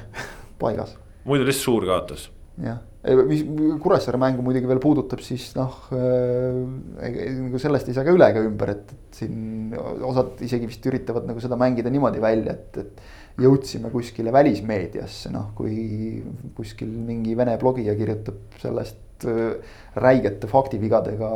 paigas. 0.61 0.95
muidu 1.25 1.49
lihtsalt 1.49 1.69
suur 1.69 1.89
kaotus. 1.89 2.29
jah 2.61 2.79
mis 3.01 3.41
Kuressaare 3.81 4.19
mängu 4.21 4.43
muidugi 4.45 4.69
veel 4.69 4.79
puudutab, 4.81 5.23
siis 5.25 5.47
noh 5.57 5.87
äh,, 5.97 6.59
nagu 7.47 7.61
sellest 7.61 7.89
ei 7.89 7.95
saa 7.97 8.05
ka 8.05 8.13
üle 8.13 8.27
ega 8.29 8.43
ümber, 8.45 8.75
et, 8.75 8.91
et 8.93 9.21
siin 9.23 9.73
osad 10.05 10.43
isegi 10.45 10.69
vist 10.69 10.85
üritavad 10.85 11.25
nagu 11.29 11.41
seda 11.41 11.57
mängida 11.57 11.89
niimoodi 11.93 12.21
välja, 12.21 12.53
et, 12.53 12.77
et. 12.83 13.01
Jõudsime 13.41 13.91
kuskile 13.93 14.33
välismeediasse, 14.33 15.31
noh 15.33 15.51
kui 15.57 16.21
kuskil 16.57 16.91
mingi 16.91 17.35
vene 17.37 17.57
blogija 17.61 17.95
kirjutab 17.99 18.57
sellest 18.61 19.27
äh, 19.29 19.77
räigete 20.01 20.49
faktivigadega 20.51 21.31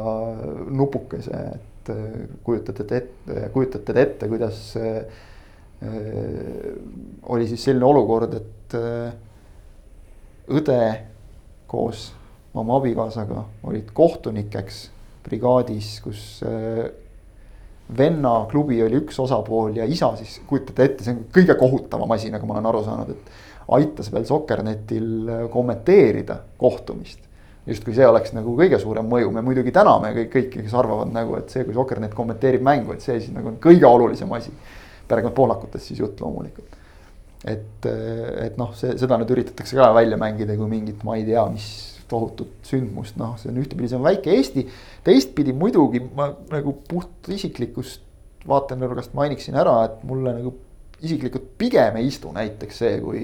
nupukese, 0.72 1.45
et 1.56 1.93
äh, 1.93 2.18
kujutate 2.45 2.88
te 2.88 3.01
ette, 3.03 3.47
kujutate 3.53 3.93
te 3.93 4.06
ette, 4.08 4.30
kuidas 4.32 4.66
äh, 4.82 5.24
oli 7.30 7.47
siis 7.47 7.64
selline 7.68 7.86
olukord, 7.86 8.36
et 8.39 8.78
äh, 8.80 9.14
õde 10.56 10.82
koos 11.68 12.12
oma 12.56 12.78
abikaasaga 12.80 13.43
olid 13.68 13.89
kohtunikeks 13.93 14.86
brigaadis, 15.26 15.97
kus 16.06 16.22
äh, 16.45 16.86
venna 17.98 18.46
klubi 18.50 18.80
oli 18.84 18.98
üks 19.04 19.20
osapool 19.22 19.76
ja 19.78 19.86
isa 19.86 20.12
siis, 20.18 20.40
kujutate 20.48 20.88
ette, 20.88 21.06
see 21.06 21.14
on 21.14 21.26
kõige 21.34 21.56
kohutavam 21.60 22.12
asi, 22.16 22.32
nagu 22.34 22.48
ma 22.50 22.58
olen 22.58 22.70
aru 22.72 22.82
saanud, 22.86 23.12
et 23.14 23.76
aitas 23.78 24.10
veel 24.14 24.26
Sokernetil 24.26 25.12
äh, 25.30 25.44
kommenteerida 25.54 26.40
kohtumist. 26.58 27.22
justkui 27.66 27.96
see 27.98 28.06
oleks 28.06 28.34
nagu 28.34 28.54
kõige 28.58 28.78
suurem 28.82 29.08
mõju, 29.10 29.32
me 29.34 29.42
muidugi 29.46 29.74
täname 29.74 30.12
kõik, 30.14 30.32
kõiki, 30.34 30.64
kes 30.66 30.74
arvavad 30.78 31.14
nagu, 31.14 31.38
et 31.38 31.50
see, 31.50 31.66
kui 31.66 31.74
Sokernet 31.74 32.14
kommenteerib 32.14 32.66
mängu, 32.66 32.94
et 32.94 33.06
see 33.06 33.20
siis 33.20 33.34
nagu 33.34 33.54
on 33.54 33.62
kõige 33.62 33.86
olulisem 33.90 34.32
asi. 34.34 34.54
perekond 35.08 35.34
poolakutest 35.38 35.86
siis 35.86 36.00
jutt 36.00 36.22
loomulikult 36.22 36.78
et, 37.46 37.86
et 37.86 38.58
noh, 38.58 38.72
see, 38.78 38.96
seda 38.98 39.20
nüüd 39.22 39.30
üritatakse 39.36 39.78
ka 39.78 39.92
välja 39.94 40.18
mängida 40.18 40.56
kui 40.58 40.70
mingit, 40.70 41.04
ma 41.06 41.18
ei 41.18 41.26
tea, 41.28 41.46
mis 41.54 41.95
tohutut 42.12 42.66
sündmust, 42.68 43.18
noh, 43.20 43.36
see 43.41 43.51
on 43.51 43.62
ühtepidi, 43.62 43.89
see 43.91 43.99
on 43.99 44.06
väike 44.06 44.34
Eesti. 44.36 44.66
teistpidi 45.06 45.53
muidugi 45.58 46.01
ma 46.18 46.30
nagu 46.51 46.76
puht 46.89 47.30
isiklikust 47.34 48.03
vaatenurgast 48.47 49.16
mainiksin 49.18 49.58
ära, 49.58 49.78
et 49.88 50.03
mulle 50.06 50.36
nagu 50.38 50.53
isiklikult 51.01 51.56
pigem 51.58 51.97
ei 51.99 52.12
istu 52.12 52.34
näiteks 52.36 52.84
see, 52.84 52.99
kui. 53.01 53.24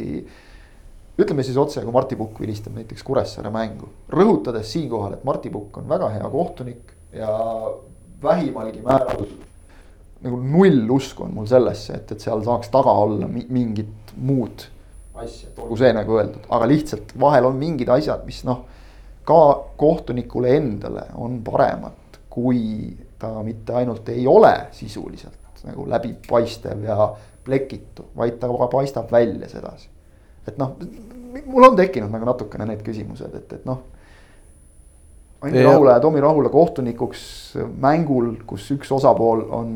ütleme 1.21 1.43
siis 1.45 1.57
otse, 1.61 1.84
kui 1.86 1.93
Martti 1.93 2.17
Pukk 2.17 2.39
vilistab 2.41 2.73
näiteks 2.79 3.03
Kuressaare 3.05 3.51
mängu, 3.53 3.91
rõhutades 4.09 4.73
siinkohal, 4.73 5.19
et 5.19 5.23
Martti 5.27 5.51
Pukk 5.53 5.77
on 5.82 5.89
väga 5.89 6.09
hea 6.15 6.29
kohtunik 6.34 6.93
ja 7.13 7.32
vähimalgi 8.23 8.82
määral 8.86 9.25
nagu 10.21 10.38
null 10.38 10.89
usku 10.93 11.25
on 11.25 11.34
mul 11.34 11.49
sellesse, 11.49 11.97
et, 11.97 12.11
et 12.13 12.23
seal 12.23 12.43
saaks 12.45 12.69
taga 12.73 12.93
olla 13.03 13.27
mingit 13.27 14.13
muud 14.21 14.67
asja, 15.14 15.49
et 15.49 15.59
olgu 15.59 15.78
see 15.80 15.91
nagu 15.95 16.18
öeldud, 16.18 16.45
aga 16.49 16.68
lihtsalt 16.70 17.14
vahel 17.20 17.49
on 17.49 17.57
mingid 17.59 17.89
asjad, 17.91 18.24
mis 18.26 18.43
noh. 18.47 18.66
ka 19.26 19.39
kohtunikule 19.78 20.55
endale 20.57 21.05
on 21.22 21.41
paremad, 21.45 22.20
kui 22.30 22.95
ta 23.20 23.30
mitte 23.45 23.76
ainult 23.78 24.09
ei 24.09 24.26
ole 24.28 24.53
sisuliselt 24.74 25.64
nagu 25.68 25.86
läbipaistev 25.89 26.84
ja 26.88 27.12
plekitu, 27.45 28.07
vaid 28.18 28.39
ta 28.41 28.49
ka 28.49 28.68
paistab 28.68 29.12
välja 29.12 29.49
sedasi. 29.49 29.89
et 30.47 30.57
noh, 30.57 30.76
mul 31.45 31.70
on 31.70 31.76
tekkinud 31.76 32.09
nagu 32.09 32.26
natukene 32.26 32.66
need 32.66 32.82
küsimused, 32.86 33.36
et, 33.36 33.59
et 33.59 33.66
noh 33.66 33.84
Andi 35.41 35.64
Rahula 35.64 35.91
ja 35.91 35.99
Tomi 35.99 36.22
Rahula 36.22 36.49
kohtunikuks 36.53 37.22
mängul, 37.82 38.36
kus 38.45 38.68
üks 38.76 38.91
osapool 38.93 39.41
on 39.49 39.72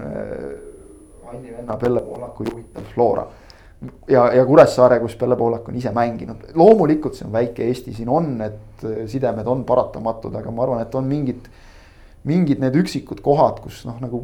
äh, 0.00 1.28
Anni 1.28 1.52
venna 1.52 1.76
Pelle 1.76 2.00
Poolaku 2.00 2.46
juhitav 2.48 2.86
Flora. 2.94 3.26
Ja, 4.10 4.26
ja 4.34 4.44
Kuressaare, 4.46 5.00
kus 5.00 5.16
Pelle 5.20 5.38
Poolak 5.40 5.68
on 5.70 5.78
ise 5.80 5.92
mänginud, 5.96 6.50
loomulikult 6.58 7.16
see 7.16 7.26
on 7.28 7.34
väike 7.34 7.66
Eesti, 7.68 7.94
siin 7.96 8.12
on 8.12 8.34
need 8.40 8.86
sidemed 9.10 9.48
on 9.48 9.64
paratamatud, 9.68 10.34
aga 10.36 10.52
ma 10.54 10.66
arvan, 10.66 10.84
et 10.84 10.94
on 10.94 11.08
mingid. 11.08 11.50
mingid 12.28 12.58
need 12.60 12.74
üksikud 12.76 13.22
kohad, 13.24 13.62
kus 13.64 13.78
noh, 13.88 13.94
nagu 13.96 14.18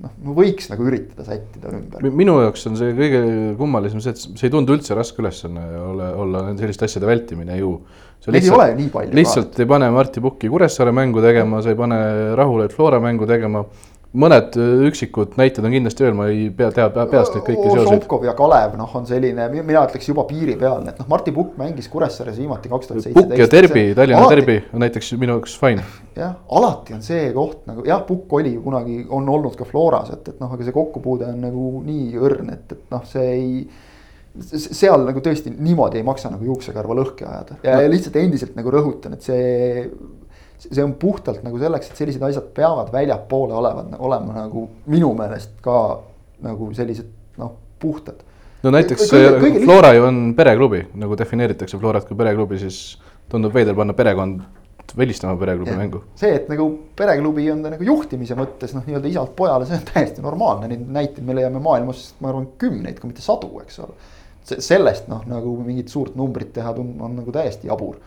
noh, 0.00 0.12
no 0.24 0.34
võiks 0.36 0.70
nagu 0.70 0.86
üritada 0.88 1.26
sättida 1.26 1.72
ümber. 1.76 2.06
minu 2.16 2.38
jaoks 2.40 2.64
on 2.70 2.78
see 2.80 2.94
kõige 2.96 3.20
kummalisem 3.58 4.00
see, 4.00 4.14
et 4.14 4.40
see 4.40 4.48
ei 4.48 4.54
tundu 4.54 4.72
üldse 4.76 4.96
raske 4.96 5.20
ülesanne 5.20 5.64
olla, 5.84 6.10
olla 6.20 6.44
selliste 6.58 6.88
asjade 6.88 7.10
vältimine 7.10 7.58
ju 7.60 7.74
Neid 8.28 8.44
ei 8.44 8.52
ole 8.52 8.66
ju 8.70 8.76
nii 8.76 8.90
palju. 8.92 9.16
lihtsalt 9.16 9.54
ka. 9.54 9.62
ei 9.62 9.68
pane 9.68 9.86
Martti 9.92 10.20
Pukki 10.20 10.48
Kuressaare 10.52 10.92
mängu 10.92 11.22
tegema, 11.24 11.62
sa 11.64 11.72
ei 11.72 11.78
pane 11.78 12.00
Rahulaid 12.36 12.72
Flora 12.76 13.00
mängu 13.00 13.28
tegema 13.28 13.64
mõned 14.10 14.56
äh, 14.58 14.84
üksikud 14.88 15.36
näited 15.38 15.64
on 15.64 15.74
kindlasti 15.74 16.04
veel, 16.04 16.14
ma 16.18 16.26
ei 16.30 16.48
pea, 16.54 16.70
tea 16.74 16.88
peast 16.90 17.36
neid 17.36 17.44
kõiki 17.46 17.66
seoseid. 17.66 17.90
Šopkov 17.92 18.24
ja 18.26 18.34
Kalev, 18.38 18.74
noh, 18.78 18.94
on 18.98 19.06
selline, 19.06 19.46
mina 19.54 19.84
ütleks 19.86 20.08
juba 20.10 20.24
piiripealne, 20.28 20.94
et 20.94 21.02
noh, 21.02 21.08
Martti 21.10 21.34
Pukk 21.34 21.58
mängis 21.60 21.86
Kuressaares 21.92 22.38
viimati 22.40 22.72
kaks 22.72 22.90
tuhat 22.90 23.04
seitseteist. 23.04 23.28
Pukk 23.30 23.42
ja 23.42 23.50
Derbi, 23.52 23.84
Tallinna 23.98 24.22
alati... 24.24 24.38
Derbi 24.40 24.56
on 24.74 24.84
näiteks 24.84 25.12
minu 25.20 25.36
jaoks 25.38 25.54
fine. 25.60 25.84
jah, 26.18 26.34
alati 26.58 26.96
on 26.96 27.04
see 27.06 27.28
koht 27.36 27.68
nagu 27.70 27.86
jah, 27.86 28.02
Pukk 28.08 28.34
oli 28.40 28.56
kunagi, 28.64 29.04
on 29.14 29.30
olnud 29.30 29.54
ka 29.58 29.68
Floras, 29.68 30.10
et, 30.16 30.26
et 30.34 30.42
noh, 30.42 30.50
aga 30.50 30.66
see 30.66 30.74
kokkupuude 30.74 31.30
on 31.30 31.46
nagu 31.46 31.70
nii 31.86 32.10
õrn, 32.18 32.50
et, 32.56 32.74
et 32.74 32.90
noh, 32.90 33.06
see 33.08 33.30
ei 33.36 33.54
seal 34.46 35.02
nagu 35.06 35.18
tõesti 35.22 35.50
niimoodi 35.50 35.98
ei 35.98 36.06
maksa 36.06 36.30
nagu 36.30 36.44
juuksekarva 36.46 36.94
lõhki 36.94 37.26
ajada 37.26 37.56
ja 37.66 37.80
no. 37.80 37.88
lihtsalt 37.90 38.18
endiselt 38.20 38.54
nagu 38.54 38.70
rõhutan, 38.70 39.16
et 39.16 39.26
see 39.26 39.90
see 40.66 40.84
on 40.84 40.94
puhtalt 41.00 41.44
nagu 41.46 41.58
selleks, 41.60 41.90
et 41.90 42.00
sellised 42.00 42.22
asjad 42.26 42.50
peavad 42.56 42.92
väljapoole 42.92 43.56
olevad, 43.56 43.94
olema 43.98 44.36
nagu 44.42 44.66
minu 44.92 45.12
meelest 45.18 45.56
ka 45.64 45.76
nagu 46.44 46.70
sellised 46.76 47.08
noh, 47.40 47.54
puhtad. 47.80 48.22
no 48.62 48.72
näiteks 48.74 49.08
kõige, 49.08 49.34
kõige 49.44 49.64
Flora 49.64 49.92
ju 49.96 50.06
on 50.08 50.22
pereklubi, 50.36 50.84
nagu 51.00 51.18
defineeritakse 51.18 51.80
Florat 51.80 52.08
kui 52.08 52.18
pereklubi, 52.18 52.60
siis 52.60 52.98
tundub 53.30 53.54
veider 53.54 53.76
panna 53.78 53.96
perekond 53.96 54.42
välistama 54.96 55.36
pereklubi 55.40 55.76
mängu. 55.76 56.02
see, 56.14 56.34
et 56.34 56.48
nagu 56.50 56.66
pereklubi 56.96 57.50
on 57.52 57.62
ta 57.62 57.72
nagu 57.72 57.86
juhtimise 57.86 58.36
mõttes 58.38 58.74
noh, 58.76 58.84
nii-öelda 58.86 59.08
isalt 59.08 59.36
pojale, 59.38 59.68
see 59.68 59.78
on 59.78 59.86
täiesti 59.92 60.24
normaalne, 60.24 60.68
neid 60.70 60.88
näiteid 60.98 61.26
me 61.26 61.36
leiame 61.38 61.62
maailmas, 61.62 62.10
ma 62.20 62.32
arvan, 62.32 62.48
kümneid, 62.60 62.98
kui 63.00 63.12
mitte 63.12 63.24
sadu, 63.24 63.52
eks 63.64 63.80
ole. 63.84 63.96
sellest 64.50 65.08
noh, 65.08 65.22
nagu 65.30 65.54
mingit 65.62 65.92
suurt 65.92 66.16
numbrit 66.18 66.52
teha 66.52 66.72
on, 66.82 66.94
on 67.06 67.16
nagu 67.20 67.32
täiesti 67.32 67.70
jabur, 67.70 68.00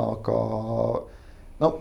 aga 0.00 0.40
no 1.60 1.72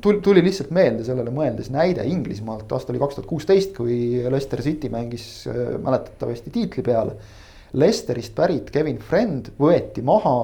tuli, 0.00 0.20
tuli 0.20 0.42
lihtsalt 0.44 0.70
meelde 0.74 1.04
sellele 1.06 1.32
mõeldes 1.34 1.70
näide 1.72 2.04
Inglismaalt, 2.08 2.70
aasta 2.72 2.92
oli 2.92 3.02
kaks 3.02 3.18
tuhat 3.18 3.28
kuusteist, 3.30 3.74
kui 3.76 3.96
Leicester 4.22 4.62
City 4.62 4.90
mängis 4.92 5.26
äh, 5.50 5.74
mäletatavasti 5.82 6.52
tiitli 6.54 6.84
peale. 6.86 7.16
Leicesterist 7.74 8.34
pärit 8.34 8.70
Kevin 8.70 9.00
Friend 9.02 9.50
võeti 9.58 10.02
maha 10.06 10.38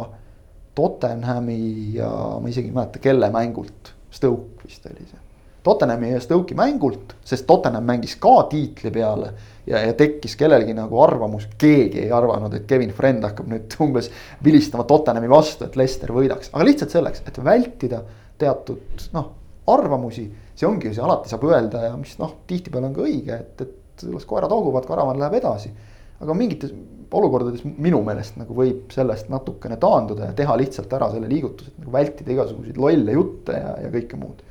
Tottenhami 0.75 1.95
ja 1.95 2.11
ma 2.43 2.51
isegi 2.51 2.71
ei 2.71 2.75
mäleta, 2.75 3.03
kelle 3.03 3.31
mängult, 3.35 3.95
Stoke 4.11 4.67
vist 4.67 4.87
oli 4.91 5.07
see. 5.07 5.27
Tottenhami 5.63 6.15
ja 6.15 6.21
Stoke'i 6.25 6.57
mängult, 6.57 7.13
sest 7.27 7.45
Tottenham 7.47 7.85
mängis 7.85 8.15
ka 8.19 8.47
tiitli 8.51 8.91
peale 8.95 9.35
ja, 9.67 9.83
ja 9.85 9.93
tekkis 9.95 10.39
kellelgi 10.41 10.73
nagu 10.75 11.03
arvamus, 11.05 11.51
keegi 11.61 12.07
ei 12.07 12.15
arvanud, 12.17 12.55
et 12.57 12.65
Kevin 12.71 12.95
Friend 12.97 13.27
hakkab 13.29 13.51
nüüd 13.53 13.77
umbes 13.85 14.09
vilistama 14.45 14.87
Tottenhami 14.89 15.29
vastu, 15.31 15.69
et 15.69 15.77
Leicester 15.77 16.15
võidaks, 16.17 16.51
aga 16.55 16.67
lihtsalt 16.67 16.97
selleks, 16.97 17.23
et 17.29 17.43
vältida 17.45 18.01
teatud 18.41 19.05
noh 19.13 19.37
arvamusi, 19.75 20.27
see 20.55 20.69
ongi 20.69 20.93
see, 20.95 21.05
alati 21.05 21.31
saab 21.31 21.45
öelda 21.49 21.85
ja 21.89 21.95
mis 21.99 22.17
noh, 22.21 22.41
tihtipeale 22.51 22.91
on 22.91 22.97
ka 22.97 23.07
õige, 23.07 23.39
et, 23.41 23.65
et 23.65 24.07
las 24.11 24.27
koerad 24.29 24.53
hauguvad, 24.53 24.87
karavan 24.89 25.21
läheb 25.21 25.39
edasi. 25.41 25.73
aga 26.21 26.35
mingites 26.37 26.73
olukordades 27.17 27.65
minu 27.65 28.03
meelest 28.07 28.37
nagu 28.39 28.55
võib 28.55 28.93
sellest 28.95 29.31
natukene 29.33 29.79
taanduda 29.81 30.29
ja 30.29 30.37
teha 30.37 30.55
lihtsalt 30.61 30.93
ära 30.95 31.09
selle 31.11 31.31
liigutuse, 31.31 31.73
et 31.73 31.83
nagu 31.83 31.95
vältida 31.95 32.33
igasuguseid 32.35 32.79
lolle 32.79 33.17
jutte 33.17 33.57
ja, 33.57 33.75
ja 33.85 33.91
kõike 33.93 34.19
muud. 34.21 34.45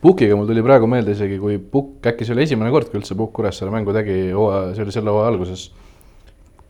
Pukiga 0.00 0.36
mul 0.38 0.48
tuli 0.48 0.62
praegu 0.64 0.88
meelde 0.88 1.12
isegi, 1.12 1.36
kui 1.42 1.58
Pukk, 1.60 2.06
äkki 2.08 2.24
see 2.24 2.32
oli 2.32 2.46
esimene 2.46 2.72
kord, 2.72 2.88
kui 2.88 3.02
üldse 3.02 3.16
Pukk 3.18 3.34
Kuressaare 3.36 3.74
mängu 3.74 3.92
tegi, 3.92 4.16
see 4.30 4.84
oli 4.86 4.94
selle 4.94 5.12
hooaja 5.12 5.32
alguses. 5.34 5.66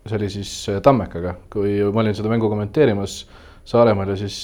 see 0.00 0.16
oli 0.16 0.30
siis 0.32 0.54
Tammekaga, 0.82 1.36
kui 1.52 1.76
ma 1.94 2.02
olin 2.02 2.16
seda 2.16 2.32
mängu 2.32 2.50
kommenteerimas 2.50 3.20
Saaremaal 3.70 4.08
ja 4.10 4.16
siis 4.18 4.40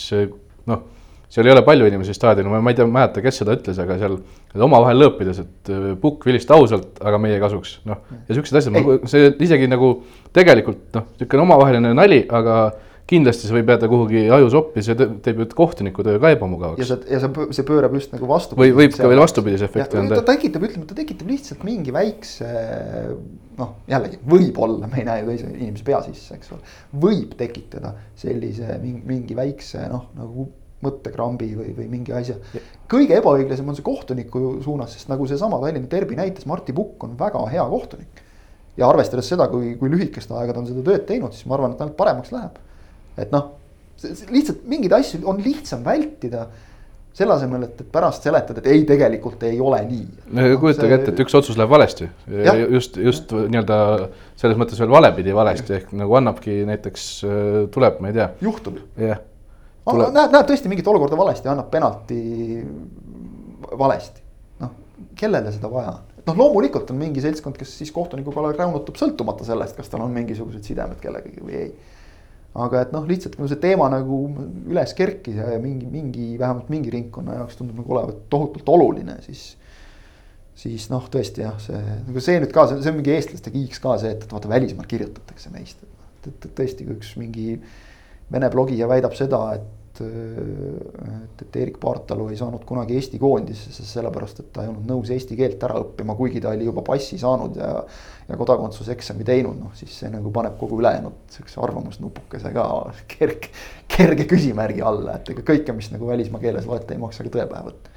noh 0.71 0.85
seal 1.33 1.49
ei 1.49 1.53
ole 1.53 1.63
palju 1.67 1.89
inimesi 1.89 2.15
staadionil, 2.15 2.61
ma 2.63 2.73
ei 2.73 2.79
tea, 2.79 2.87
mäleta, 2.91 3.23
kes 3.25 3.43
seda 3.43 3.57
ütles, 3.59 3.79
aga 3.83 3.99
seal 4.01 4.19
omavahel 4.67 5.01
lõõpides, 5.03 5.43
et 5.43 5.71
äh, 5.75 5.87
Pukk 6.01 6.27
vilista 6.29 6.57
ausalt, 6.57 7.01
aga 7.03 7.21
meie 7.23 7.39
kasuks, 7.43 7.81
noh. 7.89 8.03
ja 8.29 8.39
siuksed 8.39 8.61
asjad, 8.61 9.09
see 9.11 9.31
isegi 9.47 9.71
nagu 9.71 9.97
tegelikult 10.37 10.95
noh, 10.97 11.09
niisugune 11.17 11.47
omavaheline 11.49 11.95
nali, 11.97 12.23
aga 12.31 12.61
kindlasti 13.07 13.47
see 13.47 13.55
võib 13.55 13.71
jääda 13.71 13.89
kuhugi 13.91 14.23
ajusoppi, 14.35 14.83
see 14.83 14.97
tee- 14.99 15.09
teeb 15.23 15.43
ju 15.43 15.47
kohtuniku 15.55 16.03
töö 16.07 16.19
ka 16.23 16.33
ja 16.33 16.37
ebamugavaks. 16.39 16.89
see, 16.89 16.99
ja 17.15 17.21
see, 17.23 17.47
see 17.55 17.67
pöörab 17.67 17.95
just 17.95 18.15
nagu 18.15 18.27
vastu. 18.31 18.59
või 18.59 18.75
võib 18.75 18.97
ka 18.97 19.07
veel 19.11 19.23
vastupidise 19.23 19.69
efekti 19.69 19.95
ta 19.95 20.03
anda. 20.03 20.21
tekitab, 20.27 20.67
ütleme, 20.67 20.89
ta 20.91 20.99
tekitab 20.99 21.31
lihtsalt 21.31 21.63
mingi 21.67 21.95
väikse 21.95 22.51
noh, 23.61 23.77
jällegi 23.91 24.19
võib-olla, 24.27 24.91
me 24.91 25.03
ei 25.03 25.07
näe 25.07 25.23
ju 25.23 25.31
teise 25.31 25.51
inimese 25.53 25.87
pea 25.87 26.03
sisse, 26.09 26.35
eks 26.35 26.53
ole. 26.57 26.75
võib 27.07 27.39
tekitada 27.39 27.95
sellise 28.19 28.79
mingi, 28.83 29.03
mingi 29.07 29.39
väikse 29.39 29.87
noh, 29.93 30.09
nagu 30.19 30.51
mõttekrambi 30.85 31.49
või, 31.57 31.73
või 31.77 31.89
mingi 31.89 32.13
asja. 32.13 32.37
kõige 32.91 33.17
ebaõiglasem 33.17 33.69
on 33.69 33.79
see 33.79 33.87
kohtuniku 33.87 34.59
suunas, 34.65 34.93
sest 34.93 35.09
nagu 35.09 35.27
seesama 35.29 35.61
Tallinna 35.63 35.89
Derbi 35.91 36.19
näitas, 36.19 36.47
Martti 36.47 36.75
Pukk 36.77 37.07
on 37.07 37.17
väga 37.19 37.43
hea 37.53 37.65
kohtunik. 37.71 38.23
ja 38.77 38.89
arvestades 38.89 39.29
seda, 39.29 39.49
kui, 39.49 39.75
kui 39.81 39.91
lühikest 39.91 40.33
aega 40.37 40.53
ta 40.53 40.61
on 40.61 40.69
seda 40.69 40.85
tööd 40.85 41.07
teinud, 41.09 41.33
siis 41.33 41.49
ma 41.49 41.57
arvan, 41.57 41.73
et 41.73 41.81
ainult 41.81 41.97
paremaks 41.97 42.33
läheb. 42.35 42.61
et 43.17 43.33
noh, 43.33 43.55
lihtsalt 44.31 44.67
mingeid 44.69 44.93
asju 44.93 45.23
on 45.25 45.41
lihtsam 45.43 45.85
vältida 45.85 46.47
selle 47.17 47.33
asemel, 47.33 47.63
et, 47.65 47.79
et 47.81 47.89
pärast 47.93 48.27
seletada, 48.27 48.61
et 48.61 48.67
ei, 48.69 48.83
tegelikult 48.89 49.41
ei 49.49 49.57
ole 49.65 49.79
nii. 49.89 50.03
kujutage 50.61 50.99
ette, 50.99 51.15
et 51.15 51.23
üks 51.25 51.37
otsus 51.39 51.57
läheb 51.57 51.73
valesti, 51.73 52.11
just, 52.75 52.99
just 53.01 53.33
nii-öelda 53.33 53.79
selles 54.37 54.61
mõttes 54.61 54.83
veel 54.83 54.93
valepidi 54.93 55.33
valesti 55.37 55.79
ehk 55.79 55.95
nagu 55.97 56.19
annabki 56.21 56.59
näiteks, 56.69 57.07
tuleb, 57.73 58.03
ma 58.05 58.13
ei 58.13 58.19
tea, 58.19 58.29
juhtub. 58.45 58.83
jah. 59.01 59.25
näeb, 59.87 60.35
näeb 60.35 60.47
tõesti 60.49 60.71
mingit 60.73 60.89
olukorda 60.91 61.19
valesti, 61.19 61.51
annab 61.53 61.71
penalti 61.71 62.21
valesti. 63.79 64.23
noh, 64.63 64.77
kellele 65.19 65.53
seda 65.55 65.71
vaja 65.73 65.97
on? 65.97 66.17
noh, 66.27 66.39
loomulikult 66.43 66.91
on 66.91 66.99
mingi 67.01 67.23
seltskond, 67.23 67.59
kes 67.59 67.77
siis 67.81 67.93
kohtuniku 67.95 68.35
kallal 68.35 68.57
räunutab, 68.57 68.99
sõltumata 68.99 69.47
sellest, 69.47 69.77
kas 69.79 69.93
tal 69.93 70.03
on 70.07 70.15
mingisugused 70.15 70.67
sidemed 70.67 70.99
kellegagi 71.03 71.43
või 71.43 71.61
ei. 71.61 71.69
aga 72.57 72.83
et 72.87 72.95
noh, 72.95 73.07
lihtsalt 73.07 73.37
kui 73.39 73.51
see 73.51 73.61
teema 73.63 73.89
nagu 73.93 74.23
üles 74.67 74.95
kerkis 74.97 75.39
ja 75.39 75.61
mingi, 75.63 75.87
mingi 75.91 76.33
vähemalt 76.41 76.73
mingi 76.73 76.91
ringkonna 76.95 77.41
jaoks 77.43 77.61
tundub 77.61 77.79
nagu 77.83 77.97
olevat 77.99 78.27
tohutult 78.33 78.75
oluline, 78.75 79.21
siis 79.27 79.53
siis 80.57 80.87
noh, 80.89 81.05
tõesti 81.13 81.45
jah, 81.45 81.59
see 81.61 81.79
nagu 81.79 82.23
see 82.25 82.39
nüüd 82.41 82.55
ka, 82.55 82.65
see 82.73 82.89
on 82.91 82.97
mingi 82.99 83.13
eestlaste 83.13 83.53
kiiks 83.53 83.83
ka 83.83 83.99
see, 84.01 84.15
et, 84.17 84.25
et 84.25 84.33
vaata 84.33 84.49
välismaal 84.51 84.89
kirjutatakse 84.89 85.53
meist. 85.53 85.85
et, 86.25 86.31
et 86.33 86.49
tõesti, 86.57 86.87
kui 86.89 86.97
üks 86.97 87.13
mingi 87.21 87.61
vene 88.33 88.51
blogija 88.51 88.89
väidab 88.91 89.15
seda, 89.15 89.41
et, 89.55 90.03
et, 90.03 91.43
et 91.47 91.59
Erik 91.63 91.79
Paartalu 91.83 92.29
ei 92.33 92.41
saanud 92.41 92.65
kunagi 92.69 92.99
Eesti 92.99 93.21
koondisesse, 93.23 93.87
sellepärast 93.87 94.43
et 94.43 94.53
ta 94.53 94.65
ei 94.65 94.73
olnud 94.73 94.89
nõus 94.89 95.13
eesti 95.15 95.39
keelt 95.39 95.63
ära 95.69 95.79
õppima, 95.85 96.17
kuigi 96.19 96.43
ta 96.43 96.53
oli 96.55 96.69
juba 96.69 96.85
passi 96.87 97.19
saanud 97.23 97.59
ja 97.61 97.73
ja 98.27 98.37
kodakondsuseksami 98.37 99.25
teinud, 99.27 99.59
noh 99.61 99.75
siis 99.79 99.93
see 100.01 100.09
nagu 100.11 100.33
paneb 100.35 100.57
kogu 100.59 100.81
ülejäänud 100.81 101.29
siukse 101.31 101.61
arvamusnupukese 101.63 102.51
ka 102.55 102.65
kerge, 103.13 103.53
kerge 103.97 104.27
küsimärgi 104.31 104.83
alla, 104.83 105.21
et 105.21 105.31
ega 105.35 105.45
kõike, 105.47 105.75
mis 105.77 105.93
nagu 105.93 106.09
välismaa 106.11 106.43
keeles 106.43 106.67
loete, 106.67 106.97
ei 106.97 107.03
maksa 107.03 107.27
ka 107.27 107.33
tõe 107.37 107.47
pähe 107.53 107.69
võtta. 107.69 107.95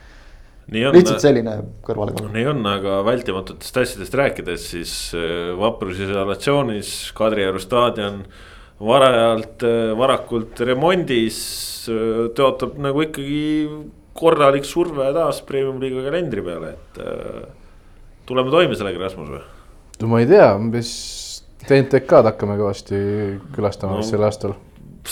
nii 0.69 0.85
on, 0.85 0.97
lihtsalt 0.99 1.25
selline 1.25 1.55
kõrvalekaldu. 1.85 2.29
nii 2.35 2.45
on, 2.51 2.61
aga 2.75 2.99
vältimatutest 3.07 3.81
asjadest 3.83 4.19
rääkides, 4.21 4.69
siis 4.75 4.95
äh, 5.17 5.49
vaprusisolatsioonis 5.57 6.93
Kadrioru 7.17 7.61
staadion 7.63 8.21
varajalt, 8.79 9.63
varakult 9.99 10.59
remondis, 10.67 11.39
tõotab 12.37 12.77
nagu 12.81 13.03
ikkagi 13.03 13.43
korralik 14.19 14.67
surve 14.67 15.09
taas 15.15 15.41
premium-liiga 15.47 16.03
kalendri 16.07 16.43
peale, 16.43 16.73
et 16.75 17.01
äh, 17.03 17.43
tuleme 18.29 18.51
toime 18.53 18.77
sellega, 18.77 19.01
Rasmus 19.05 19.31
või? 19.35 19.43
no 19.99 20.11
ma 20.11 20.21
ei 20.23 20.29
tea, 20.29 20.49
mis 20.63 20.91
TNTK-d 21.65 22.31
hakkame 22.31 22.57
kõvasti 22.59 22.99
külastama 23.55 23.99
no. 23.99 24.05
sel 24.05 24.23
aastal. 24.27 24.55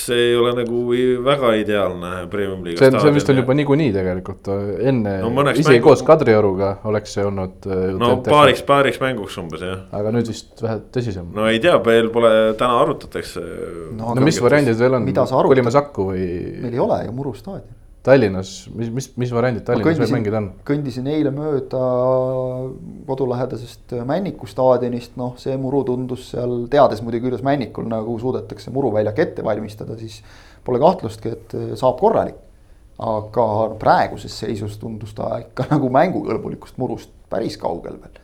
See 0.06 0.18
ei 0.32 0.36
ole 0.40 0.54
nagu 0.58 0.82
väga 1.26 1.52
ideaalne 1.62 2.12
premium-liiga 2.32 2.80
see, 2.82 3.00
see 3.04 3.14
vist 3.16 3.30
on 3.34 3.40
juba 3.42 3.56
niikuinii 3.58 3.94
tegelikult, 3.96 4.50
enne 4.92 5.16
No 5.24 5.32
isegi 5.52 5.78
mängu- 5.80 5.84
koos 5.88 6.04
Kadrioruga 6.08 6.70
oleks 6.90 7.14
see 7.18 7.26
olnud. 7.28 7.66
no 8.00 8.12
paariks, 8.26 8.62
paariks 8.68 9.00
mänguks 9.04 9.38
umbes 9.42 9.64
jah. 9.66 9.80
aga 9.92 10.14
nüüd 10.16 10.28
vist 10.34 10.62
vähe 10.64 10.80
tõsisem 10.94 11.32
no,. 11.34 11.48
ei 11.52 11.60
tea, 11.64 11.78
veel 11.86 12.10
pole, 12.14 12.32
täna 12.60 12.82
arutatakse. 12.84 13.42
No 13.98 14.14
no 14.16 14.22
mis 14.28 14.40
variandid 14.44 14.78
veel 14.80 15.00
on 15.00 15.08
Mida 15.08 15.26
sa, 15.26 15.38
arutad? 15.40 15.56
kolime 15.56 15.72
Sakku 15.74 16.12
või 16.12 16.28
meil 16.64 16.74
ei 16.78 16.80
ole 16.84 17.02
ju 17.08 17.12
Muru 17.18 17.34
staadion. 17.38 17.77
Tallinnas, 18.08 18.52
mis, 18.72 18.88
mis, 18.94 19.10
mis 19.20 19.32
variandid 19.36 19.66
Tallinnas 19.68 20.00
veel 20.00 20.14
mängida 20.16 20.40
on? 20.40 20.50
kõndisin 20.68 21.10
eile 21.12 21.32
mööda 21.36 21.82
kodulähedasest 23.10 23.98
Männiku 24.08 24.48
staadionist, 24.48 25.18
noh, 25.20 25.34
see 25.42 25.58
muru 25.60 25.82
tundus 25.88 26.30
seal, 26.32 26.62
teades 26.72 27.04
muidugi, 27.04 27.26
kuidas 27.28 27.44
Männikul 27.44 27.90
nagu 27.92 28.16
suudetakse 28.22 28.72
muruväljak 28.76 29.20
ette 29.26 29.44
valmistada, 29.44 29.98
siis 30.00 30.22
pole 30.68 30.80
kahtlustki, 30.84 31.34
et 31.36 31.58
saab 31.80 32.00
korralik. 32.00 32.44
aga 32.98 33.44
praeguses 33.78 34.34
seisus 34.34 34.80
tundus 34.82 35.12
ta 35.14 35.36
ikka 35.44 35.68
nagu 35.76 35.92
mängukõlbulikust 35.94 36.80
murust 36.82 37.12
päris 37.30 37.60
kaugel 37.62 38.00
veel. 38.02 38.24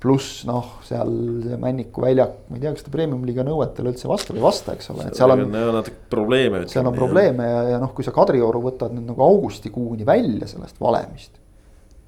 Pluss 0.00 0.44
noh, 0.48 0.78
seal 0.86 1.12
see 1.44 1.58
Männiku 1.60 2.04
väljak, 2.04 2.32
ma 2.48 2.56
ei 2.56 2.64
tea, 2.64 2.72
kas 2.72 2.86
ta 2.86 2.92
premium-liiga 2.94 3.44
nõuetele 3.44 3.92
üldse 3.92 4.08
vastab 4.08 4.36
või 4.36 4.40
ei 4.40 4.46
vasta, 4.46 4.74
eks 4.78 4.90
ole, 4.94 5.06
et 5.10 5.18
seal 5.18 5.34
on 5.34 5.44
natuke 5.50 5.96
probleeme. 6.12 6.64
seal 6.72 6.88
on. 6.88 6.96
probleeme 6.96 7.48
ja, 7.48 7.62
ja 7.74 7.80
noh, 7.82 7.92
kui 7.96 8.06
sa 8.06 8.14
Kadrioru 8.16 8.62
võtad 8.64 8.94
nüüd 8.96 9.10
nagu 9.12 9.24
augustikuuni 9.26 10.08
välja 10.08 10.48
sellest 10.50 10.80
valemist. 10.80 11.36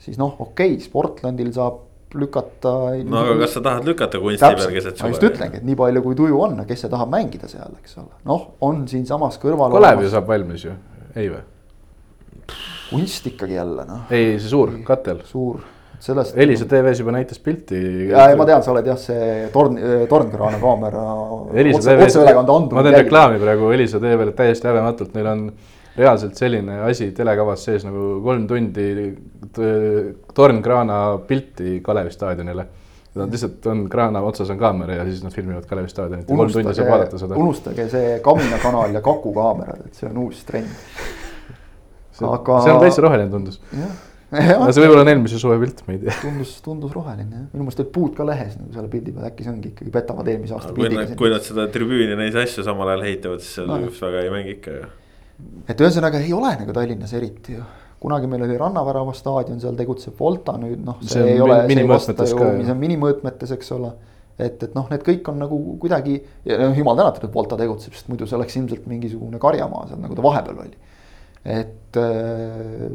siis 0.03 0.21
noh, 0.21 0.35
okei 0.41 0.77
okay,, 0.77 0.85
Sportlandil 0.85 1.53
saab 1.53 1.83
lükata. 2.15 2.73
no 3.05 3.21
aga 3.21 3.37
kas 3.43 3.57
sa 3.57 3.63
tahad 3.65 3.89
lükata 3.89 4.21
kunsti 4.21 4.41
peal 4.41 4.57
täpselt, 4.57 4.75
keset 4.77 5.03
ma 5.03 5.13
just 5.13 5.21
suve? 5.21 5.33
ütlengi, 5.33 5.61
et 5.61 5.69
nii 5.69 5.79
palju 5.83 6.03
kui 6.05 6.19
tuju 6.19 6.41
on, 6.47 6.59
kes 6.69 6.85
see 6.85 6.93
tahab 6.93 7.13
mängida 7.13 7.49
seal, 7.51 7.77
eks 7.81 7.97
ole, 8.01 8.13
noh, 8.29 8.47
on 8.65 8.85
siinsamas 8.91 9.39
kõrval. 9.43 9.73
Kalev 9.77 10.05
ju 10.05 10.13
saab 10.13 10.29
valmis 10.33 10.67
ju, 10.69 10.77
ei 11.15 11.29
või? 11.33 11.45
kunst 12.93 13.27
ikkagi 13.31 13.57
jälle 13.57 13.87
noh, 13.89 14.09
ei, 14.13 14.37
see 14.37 14.51
suur 14.53 14.75
katel. 14.87 15.23
suur, 15.29 15.63
sellest. 16.03 16.39
Elisa 16.39 16.67
TV-s 16.71 17.01
juba 17.03 17.15
näitas 17.15 17.39
pilti. 17.43 17.79
ja, 18.11 18.29
ja 18.33 18.39
ma 18.39 18.47
tean, 18.49 18.63
sa 18.65 18.73
oled 18.75 18.89
jah, 18.91 18.99
see 18.99 19.49
torn, 19.55 19.79
tornkraana 20.11 20.59
kaamera. 20.63 21.05
Otseülekande 21.53 22.43
andnud. 22.43 22.75
ma 22.75 22.83
teen 22.87 22.99
reklaami 23.05 23.39
praegu 23.43 23.71
Elisa 23.77 24.01
TV-le 24.03 24.35
täiesti 24.39 24.71
häbematult, 24.71 25.15
neil 25.15 25.31
on 25.33 25.47
reaalselt 25.97 26.39
selline 26.41 26.79
asi 26.89 27.11
telekavas 27.13 27.65
sees 27.69 27.83
nagu 27.85 28.21
kolm 28.25 28.47
tundi 28.49 28.87
tornkraana 30.35 31.01
pilti 31.29 31.81
Kalevi 31.85 32.11
staadionile. 32.15 32.67
Nad 33.15 33.29
lihtsalt 33.29 33.67
on 33.69 33.83
kraana 33.93 34.23
otsas 34.25 34.49
on 34.51 34.57
kaamera 34.59 34.95
ja 34.95 35.05
siis 35.05 35.21
nad 35.21 35.35
filmivad 35.37 35.67
Kalevi 35.69 35.91
staadionit 35.93 36.27
kolm 36.31 36.49
tundi 36.53 36.73
saab 36.75 36.89
vaadata 36.95 37.19
seda. 37.21 37.37
unustage 37.37 37.85
see 37.93 38.15
Kamina 38.25 38.57
kanal 38.63 38.95
ja 38.97 39.03
Kaku 39.05 39.35
kaamerad, 39.37 39.83
et 39.85 40.01
see 40.01 40.09
on 40.09 40.23
uus 40.25 40.41
trend. 40.49 40.73
aga- 42.31 42.63
see 42.65 42.73
on 42.73 42.81
täitsa 42.81 43.05
roheline 43.05 43.31
tundus. 43.31 43.61
jah, 43.77 43.93
aga 44.33 44.71
see 44.73 44.81
võib 44.81 44.95
olla 44.95 45.03
on 45.05 45.11
eelmise 45.13 45.39
suve 45.41 45.59
pilt, 45.61 45.83
ma 45.87 45.93
ei 45.93 45.99
tea. 46.01 46.15
tundus, 46.23 46.55
tundus 46.65 46.93
roheline 46.97 47.35
jah, 47.37 47.45
minu 47.53 47.67
meelest 47.67 47.83
olid 47.83 47.91
puud 47.93 48.15
ka 48.17 48.25
lehes 48.25 48.55
nagu 48.57 48.73
selle 48.73 48.89
pildi 48.93 49.13
peal, 49.13 49.27
äkki 49.29 49.45
see 49.45 49.53
ongi 49.53 49.71
ikkagi 49.75 49.93
petavad 49.93 50.31
eelmise 50.33 50.55
aasta 50.57 50.73
kui 50.73 50.87
pildiga 50.89 51.17
kui 51.21 51.33
nad 51.33 51.45
seda 51.45 51.67
tribüüni 51.75 52.17
neid 52.17 52.39
asju 52.41 52.65
samal 52.65 52.89
ajal 52.95 53.05
ehitavad, 53.11 53.43
siis 53.45 53.59
seal 53.59 53.69
No. 53.69 53.79
just 53.85 54.01
väga 54.05 54.23
ei 54.25 54.31
mängi 54.33 54.55
ikka 54.57 54.77
ju. 54.79 54.87
et 55.69 55.85
ühesõnaga 55.85 56.23
ei 56.25 56.33
ole 56.37 56.55
nagu 56.63 56.77
Tallinnas 56.77 57.13
eriti 57.19 57.59
ju. 57.59 57.67
kunagi 58.03 58.27
meil 58.31 58.47
oli 58.47 58.57
Rannavärava 58.59 59.13
staadion, 59.15 59.61
seal 59.63 59.77
tegutseb 59.79 60.17
Volta 60.19 60.57
nüüd 60.59 60.81
noh, 60.87 60.97
see, 61.05 61.23
ei 61.35 61.41
ole, 61.41 61.61
see 61.61 61.69
ei 61.69 61.75
minimõõtmetes 61.77 62.33
vasta 62.33 62.49
ju 62.57 62.65
see 62.65 62.73
on 62.75 62.81
minimõõtmetes, 62.81 63.53
eks 63.59 63.71
ole. 63.77 63.93
et, 64.39 64.57
et 64.65 64.73
noh, 64.75 64.89
need 64.91 65.05
kõik 65.07 65.29
on 65.31 65.39
nagu 65.45 65.59
kuidagi 65.83 66.17
ja 66.49 66.57
noh, 66.65 66.73
jumal 66.79 66.97
tänatud, 66.99 67.29
et 67.29 67.35
Volta 67.37 67.61
tegutseb, 67.61 67.93
sest 67.99 68.09
muidu 68.09 68.27
see 68.27 68.39
oleks 68.41 68.57
ilmselt 68.59 68.89
mingisugune 68.91 69.39
karjamaa 69.43 69.91
seal 69.93 70.01
nagu 70.03 70.17
ta 70.19 70.25
vahepeal 70.25 70.65
oli. 70.65 70.81
et 71.45 72.01
äh, 72.01 72.89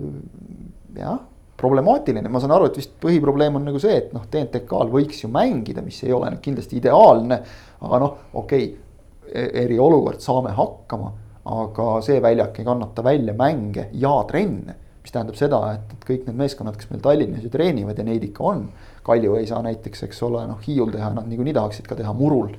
jah, 0.95 1.19
problemaatiline, 1.57 2.29
ma 2.29 2.39
saan 2.39 2.53
aru, 2.53 2.69
et 2.69 2.77
vist 2.77 2.93
põhiprobleem 3.01 3.57
on 3.57 3.65
nagu 3.65 3.79
see, 3.81 3.95
et 3.97 4.11
noh, 4.13 4.27
TNTK-l 4.31 4.91
võiks 4.93 5.23
ju 5.23 5.29
mängida, 5.33 5.81
mis 5.85 5.99
ei 6.05 6.13
ole 6.13 6.29
nüüd 6.31 6.43
kindlasti 6.45 6.77
ideaalne. 6.79 7.39
aga 7.81 8.01
noh, 8.03 8.17
okei 8.33 8.67
okay,, 8.67 9.47
eriolukord 9.65 10.21
saame 10.23 10.53
hakkama, 10.55 11.11
aga 11.57 11.87
see 12.05 12.21
väljak 12.23 12.59
ei 12.61 12.67
kannata 12.67 13.03
välja 13.03 13.33
mänge 13.35 13.89
ja 13.99 14.13
trenne 14.29 14.77
mis 15.07 15.13
tähendab 15.15 15.37
seda, 15.39 15.59
et, 15.77 15.91
et 15.95 16.03
kõik 16.03 16.25
need 16.27 16.35
meeskonnad, 16.35 16.75
kes 16.75 16.89
meil 16.91 16.99
Tallinnas 17.03 17.45
ju 17.45 17.51
treenivad 17.51 17.99
ja 17.99 18.03
neid 18.03 18.25
ikka 18.27 18.43
on. 18.43 18.65
Kalju 19.07 19.37
ei 19.39 19.47
saa 19.47 19.61
näiteks, 19.63 20.03
eks 20.03 20.19
ole, 20.27 20.41
noh 20.49 20.59
Hiiul 20.65 20.91
teha, 20.91 21.13
nad 21.15 21.29
niikuinii 21.31 21.55
tahaksid 21.55 21.87
ka 21.87 21.95
teha 21.95 22.11
Murul. 22.17 22.51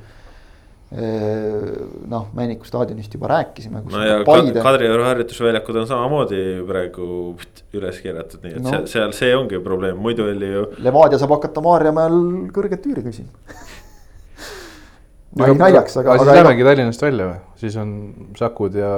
noh, 0.91 2.29
Männiku 2.33 2.65
staadionist 2.65 3.13
juba 3.15 3.29
rääkisime. 3.29 3.83
no 3.93 4.05
ja 4.05 4.23
Paide... 4.25 4.61
Kadrioru 4.65 5.05
harjutusväljakud 5.05 5.77
on 5.83 5.87
samamoodi 5.91 6.39
praegu 6.69 7.09
üles 7.77 7.99
keeratud, 8.05 8.41
nii 8.45 8.55
et 8.57 8.63
No. 8.65 8.71
seal, 8.73 8.87
seal 8.89 9.13
see 9.17 9.35
ongi 9.37 9.61
probleem, 9.65 9.99
muidu 10.01 10.25
oli 10.31 10.49
ju. 10.55 10.63
Levadia 10.85 11.19
saab 11.21 11.35
hakata 11.37 11.61
Maarjamäel 11.65 12.17
kõrget 12.57 12.89
üüri 12.89 13.05
küsima. 13.05 13.29
no 15.39 15.45
ei 15.47 15.59
naljaks, 15.61 15.99
aga, 16.01 16.15
aga 16.15 16.23
siis 16.23 16.31
aga 16.31 16.39
lähemegi 16.41 16.65
Tallinnast 16.71 17.03
välja 17.05 17.27
või, 17.29 17.41
siis 17.61 17.77
on 17.79 17.93
Sakud 18.39 18.75
ja 18.81 18.93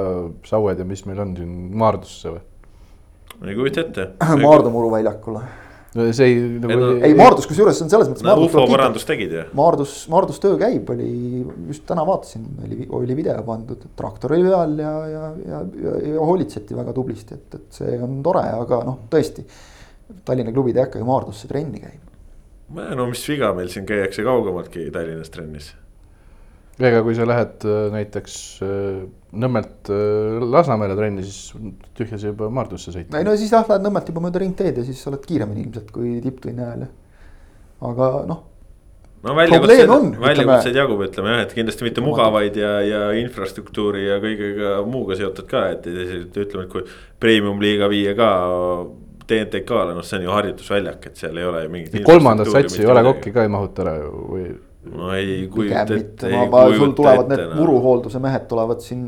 Saued 0.46 0.78
ja 0.78 0.86
mis 0.86 1.02
meil 1.10 1.18
on 1.26 1.34
siin 1.36 1.56
Maardusse 1.82 2.36
või? 2.36 2.44
ma 3.40 3.50
ei 3.50 3.58
kujuta 3.58 3.82
ette. 3.82 4.06
Maardu 4.44 4.70
muru 4.70 4.92
väljakule. 5.94 6.12
see 6.14 6.26
ei 6.26 6.58
nagu 6.60 6.72
Ei, 6.72 6.76
no- 6.80 7.06
ei, 7.06 7.14
Maardus 7.18 7.46
kusjuures 7.50 7.80
on 7.82 7.90
selles 7.90 8.08
mõttes. 8.10 8.22
no 8.26 8.34
ufo 8.44 8.66
parandust 8.70 9.06
tegid 9.10 9.32
ju. 9.32 9.44
Maardus, 9.58 9.94
Maardus 10.12 10.38
töö 10.42 10.58
käib, 10.60 10.90
oli 10.94 11.08
just 11.68 11.84
täna 11.88 12.04
vaatasin, 12.06 12.46
oli, 12.64 12.86
oli 13.00 13.16
video 13.18 13.42
pandud, 13.46 13.80
et 13.84 13.96
traktor 13.98 14.32
oli 14.36 14.46
peal 14.46 14.78
ja, 14.78 14.92
ja, 15.10 15.24
ja, 15.48 15.62
ja, 15.84 15.96
ja 16.14 16.20
hoolitseti 16.20 16.76
väga 16.78 16.92
tublisti, 16.96 17.34
et, 17.34 17.58
et 17.58 17.80
see 17.82 17.98
on 18.02 18.20
tore, 18.22 18.44
aga 18.60 18.82
noh, 18.86 19.02
tõesti. 19.10 19.46
Tallinna 20.26 20.50
klubid 20.52 20.76
ei 20.76 20.82
hakka 20.82 20.98
ju 20.98 21.06
Maardusse 21.06 21.46
trenni 21.50 21.78
käima. 21.82 22.94
no 22.96 23.06
mis 23.10 23.22
viga 23.28 23.52
meil 23.54 23.68
siin 23.70 23.86
käiakse 23.86 24.22
kaugemaltki 24.26 24.90
Tallinnas 24.94 25.30
trennis. 25.30 25.72
Ega 26.88 27.02
kui 27.04 27.16
sa 27.18 27.26
lähed 27.28 27.66
äh, 27.68 27.88
näiteks 27.94 28.36
äh, 28.64 29.00
Nõmmelt 29.30 29.86
äh, 29.94 30.40
Lasnamäele 30.42 30.96
trenni, 30.98 31.22
siis 31.22 31.52
tühja 31.94 32.18
sa 32.18 32.32
juba 32.32 32.48
Maardusse 32.54 32.94
sõita. 32.94 33.18
ei 33.18 33.26
no 33.26 33.36
siis 33.38 33.52
jah, 33.54 33.66
lähed 33.68 33.84
Nõmmelt 33.84 34.08
juba 34.10 34.24
mööda 34.24 34.42
ringteed 34.42 34.80
ja 34.80 34.86
siis 34.86 35.02
sa 35.02 35.12
oled 35.12 35.24
kiiremini 35.26 35.66
ilmselt 35.66 35.92
kui 35.94 36.18
tipptunni 36.24 36.64
ajal 36.66 36.88
aga 37.80 38.08
noh, 38.28 38.40
no 39.24 39.36
väljakutseid 39.36 39.92
on,, 39.92 40.08
väljakutseid 40.20 40.80
jagub, 40.80 41.04
ütleme 41.06 41.34
jah, 41.34 41.44
et 41.46 41.54
kindlasti 41.56 41.86
mitte 41.86 42.04
mugavaid 42.04 42.56
ja, 42.60 42.72
ja 42.84 43.04
infrastruktuuri 43.20 44.06
ja 44.06 44.18
kõigega 44.22 44.80
muuga 44.88 45.18
seotud 45.20 45.48
ka, 45.50 45.66
et 45.76 45.86
ütleme, 45.88 46.66
et 46.66 46.72
kui 46.72 46.84
premium-liiga 47.22 47.88
viia 47.92 48.16
ka 48.18 48.32
TNTK-le, 49.30 49.94
noh, 49.94 50.04
see 50.06 50.18
on 50.18 50.26
ju 50.26 50.34
harjutusväljak, 50.34 51.06
et 51.06 51.20
seal 51.22 51.38
ei 51.38 51.46
ole 51.46 51.62
ju 51.64 51.72
mingit. 51.72 52.00
kolmandat 52.06 52.50
satsi 52.50 52.82
ei 52.82 52.90
ole 52.90 53.04
kokki. 53.06 53.32
ka 53.36 53.46
ei 53.46 53.52
mahuta 53.52 53.86
ära 53.86 53.96
ju 54.00 54.10
või 54.32 54.48
no 54.88 55.10
ei 55.12 55.48
kujuta 55.52 55.82
ette, 55.94 56.30
ma, 56.32 56.44
ei 56.44 56.50
ma, 56.52 56.62
sul 56.76 56.94
tulevad 56.96 57.28
need 57.28 57.42
ette 57.42 57.48
noh. 57.50 57.58
muruhoolduse 57.60 58.20
mehed 58.22 58.46
tulevad 58.48 58.80
siin 58.84 59.02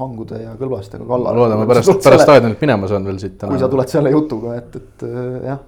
hangude 0.00 0.40
ja 0.42 0.54
kõlbastega 0.58 1.06
kallale. 1.06 1.38
loodame 1.38 1.68
pärast, 1.70 1.92
pärast 2.02 2.26
staadionit 2.26 2.64
minema 2.64 2.90
saan 2.90 3.06
veel 3.06 3.20
siit 3.22 3.44
kui 3.46 3.60
sa 3.62 3.70
tuled 3.70 3.92
selle 3.92 4.10
jutuga, 4.14 4.56
et, 4.58 4.80
et 4.80 5.06
äh, 5.06 5.36
jah. 5.52 5.62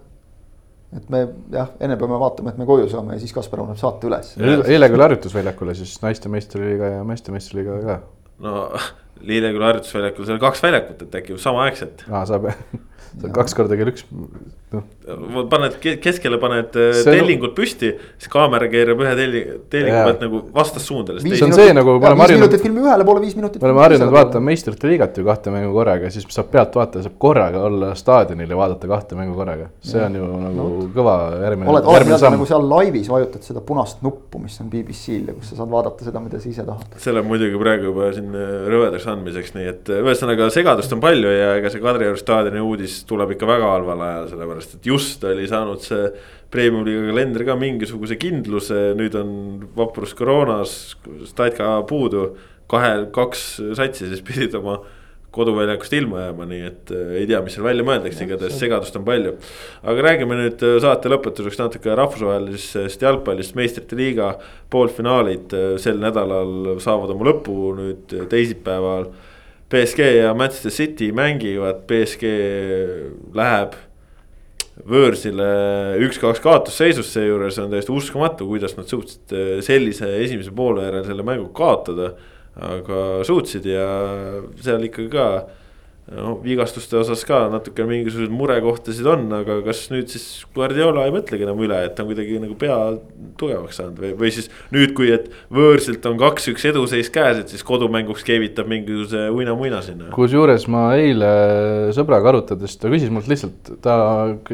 et 0.98 1.14
me 1.14 1.22
jah, 1.54 1.70
enne 1.78 1.98
peame 2.00 2.18
vaatama, 2.24 2.54
et 2.54 2.58
me 2.58 2.66
koju 2.68 2.90
saame 2.90 3.14
ja 3.14 3.22
siis 3.22 3.36
Kaspar 3.36 3.62
paneb 3.62 3.78
saate 3.78 4.10
üles. 4.10 4.34
eile 4.40 4.90
küll 4.90 5.06
harjutusväljakule, 5.06 5.78
siis 5.78 5.94
naiste 6.02 6.32
meistriliiga 6.32 6.96
ja 6.96 7.06
meeste 7.06 7.34
meistriliiga 7.34 7.80
ka. 7.86 7.98
no 8.42 8.66
Lilleküla 9.28 9.70
harjutusväljakul, 9.72 10.26
seal 10.30 10.42
kaks 10.42 10.62
väljakut, 10.66 11.06
et 11.08 11.20
äkki 11.22 11.38
samaaegselt. 11.40 12.04
aa, 12.10 12.24
saab, 12.28 12.50
saab 13.20 13.32
kaks 13.40 13.54
korda 13.54 13.76
kell 13.78 13.92
üks, 13.94 14.04
noh. 14.74 14.82
paned 15.52 15.76
ke- 15.82 15.98
keskele 16.02 16.38
paned 16.42 16.74
äh, 16.80 16.88
See 16.98 17.04
on- 17.12 17.18
tellingud 17.20 17.52
püsti, 17.54 17.92
siis 18.18 18.30
kaamera 18.32 18.66
keerab 18.72 18.98
ühe 19.04 19.12
telli, 19.18 19.42
tellingu 19.70 20.00
pealt 20.08 20.22
nagu 20.24 20.40
vastassuundades. 20.56 21.22
See 21.22 21.44
on 21.46 21.52
see, 21.54 21.68
nagu 21.76 21.94
me 21.94 22.08
oleme 22.08 22.16
viis 22.18 22.24
harjunud- 22.24 22.42
minutit 22.42 22.64
filmi 22.64 22.82
ühele 22.82 23.06
poole, 23.06 23.22
viis 23.22 23.36
minutit. 23.38 23.62
me 23.62 23.68
oleme 23.70 23.84
harjunud 23.84 24.10
vaatama 24.16 24.48
meistrite 24.48 24.90
liigat 24.90 25.20
ju 25.20 25.26
kahte 25.28 25.52
mängu 25.54 25.70
korraga, 25.76 26.10
siis 26.10 26.26
saab 26.34 26.48
pealtvaataja 26.56 27.06
saab 27.06 27.14
korraga 27.22 27.62
olla 27.68 27.92
staadionil 27.98 28.50
ja 28.50 28.58
vaadata 28.58 28.90
kahte 28.90 29.14
mängu 29.20 29.36
korraga. 29.38 29.68
see 29.84 30.02
on 30.02 30.18
ju 30.18 30.32
nagu 30.48 30.66
kõva 30.96 31.14
järgmine, 31.44 31.70
oled, 31.70 31.86
oled 31.94 32.10
nagu. 32.34 32.48
seal 32.50 32.66
laivis 32.74 33.12
vajutad 33.14 33.46
seda 33.46 33.62
punast 33.70 34.02
nuppu, 34.02 34.42
mis 34.42 34.58
on 34.64 34.72
BBC-l 34.74 35.30
ja 35.30 35.36
kus 35.38 35.52
sa 35.52 35.60
saad 35.62 35.70
vaadata 35.70 36.08
seda, 36.10 36.24
mida 36.24 36.40
sa 36.42 36.50
ise 36.50 36.66
tahad. 36.66 36.98
see 36.98 37.14
läheb 37.14 37.30
muidugi 37.30 37.62
praegu 37.62 37.92
juba 37.92 38.10
siin 38.16 38.34
äh, 38.34 38.66
rõvedaks 38.74 39.06
andmiseks, 39.14 39.54
nii 39.56 39.68
et 39.70 39.90
äh, 39.92 40.02
ühesõnaga 40.04 40.48
segadust 40.52 40.92
on 40.96 41.02
palju 41.02 41.30
ja 41.32 41.54
ega 41.58 41.70
see 41.72 41.82
Kadrioru 41.82 42.20
staadioni 42.20 42.62
uudis 42.62 43.00
tuleb 43.08 43.34
ikka 43.34 43.48
väga 43.48 43.70
halval 43.76 44.02
ajal, 44.06 44.26
sellepärast 44.32 44.76
et 44.78 44.88
just 44.90 45.24
oli 45.28 45.46
saanud 45.50 45.84
see 45.84 46.08
premium-liiga 46.54 47.08
kalender 47.10 47.46
ka 47.48 47.56
mingisuguse 47.58 48.18
kindluse, 48.20 48.80
nüüd 48.98 49.16
on 49.18 49.30
vaprus 49.76 50.14
koroonas, 50.18 50.74
Statka 51.26 51.76
puudu, 51.88 52.28
kahe, 52.70 53.08
kaks 53.14 53.48
satsi 53.78 54.10
siis 54.10 54.22
pidid 54.26 54.54
oma 54.60 54.78
koduväljakust 55.34 55.94
ilma 55.98 56.24
jääma, 56.26 56.46
nii 56.48 56.64
et 56.68 56.92
äh, 56.94 57.12
ei 57.20 57.28
tea, 57.28 57.40
mis 57.44 57.56
seal 57.56 57.66
välja 57.66 57.86
mõeldakse, 57.86 58.24
igatahes 58.26 58.58
segadust 58.60 58.96
on 58.98 59.06
palju. 59.06 59.34
aga 59.82 60.04
räägime 60.08 60.38
nüüd 60.38 60.64
äh, 60.66 60.76
saate 60.82 61.12
lõpetuseks 61.12 61.60
natuke 61.60 61.96
rahvusvahelisest 61.98 63.02
jalgpallist, 63.02 63.56
meistrite 63.58 63.98
liiga 63.98 64.34
poolfinaalid 64.72 65.54
äh, 65.56 65.70
sel 65.82 65.98
nädalal 66.02 66.76
saavad 66.82 67.14
oma 67.14 67.30
lõpu 67.30 67.72
nüüd 67.78 68.18
teisipäeval. 68.30 69.10
BSG 69.72 70.06
ja 70.20 70.34
Manchester 70.36 70.70
City 70.70 71.08
mängivad, 71.16 71.80
BSG 71.88 72.30
läheb 73.34 73.74
võõrsile 74.90 75.48
üks-kaks 76.04 76.42
kaotusseisus, 76.44 77.08
seejuures 77.14 77.58
on 77.62 77.72
täiesti 77.72 77.94
uskumatu, 77.94 78.46
kuidas 78.50 78.76
nad 78.78 78.90
suutsid 78.90 79.34
sellise 79.66 80.10
esimese 80.20 80.52
poole 80.54 80.84
järel 80.86 81.06
selle 81.08 81.26
mängu 81.26 81.48
kaotada. 81.56 82.12
Aga 82.54 83.04
suutsid 83.26 83.66
ja 83.66 83.86
seal 84.62 84.86
ikkagi 84.86 85.10
ka 85.12 85.28
no 86.12 86.34
vigastuste 86.44 86.98
osas 87.00 87.22
ka 87.24 87.46
natuke 87.52 87.84
mingisuguseid 87.88 88.32
murekohtasid 88.34 89.06
on, 89.08 89.24
aga 89.38 89.56
kas 89.64 89.86
nüüd 89.92 90.10
siis 90.12 90.44
Guardiola 90.56 91.06
ei 91.08 91.14
mõtlegi 91.14 91.46
enam 91.46 91.62
üle, 91.64 91.78
et 91.86 91.94
ta 91.96 92.04
on 92.04 92.10
kuidagi 92.10 92.36
nagu 92.42 92.56
pea 92.60 92.76
tugevaks 93.40 93.80
saanud 93.80 94.02
või, 94.02 94.10
või 94.20 94.32
siis 94.34 94.50
nüüd, 94.74 94.92
kui, 94.96 95.08
et 95.14 95.30
võõrsilt 95.54 96.04
on 96.10 96.18
kaks-üks 96.20 96.68
eduseis 96.68 97.08
käes, 97.14 97.40
et 97.40 97.54
siis 97.54 97.64
kodumänguks 97.66 98.26
keevitab 98.26 98.68
mingisuguse 98.70 99.26
uina-muina 99.32 99.80
sinna. 99.86 100.10
kusjuures 100.14 100.68
ma 100.72 100.90
eile 101.00 101.32
sõbraga 101.96 102.34
arutades, 102.34 102.76
ta 102.80 102.92
küsis 102.92 103.12
mult 103.14 103.30
lihtsalt, 103.30 103.72
ta 103.84 103.96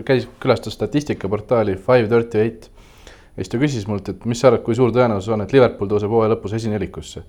käis, 0.06 0.30
külastas 0.42 0.78
statistikaportaali 0.78 1.74
Five 1.82 2.06
Thirty 2.12 2.44
Eight. 2.44 2.70
ja 3.34 3.42
siis 3.42 3.50
ta 3.50 3.58
küsis 3.58 3.90
mult, 3.90 4.08
et 4.12 4.22
mis 4.22 4.38
sa 4.38 4.52
arvad, 4.52 4.62
kui 4.62 4.78
suur 4.78 4.94
tõenäosus 4.94 5.34
on, 5.34 5.42
et 5.42 5.52
Liverpool 5.56 5.90
tõuseb 5.90 6.14
hooaja 6.14 6.36
lõpus 6.36 6.54
esinelikusse. 6.62 7.26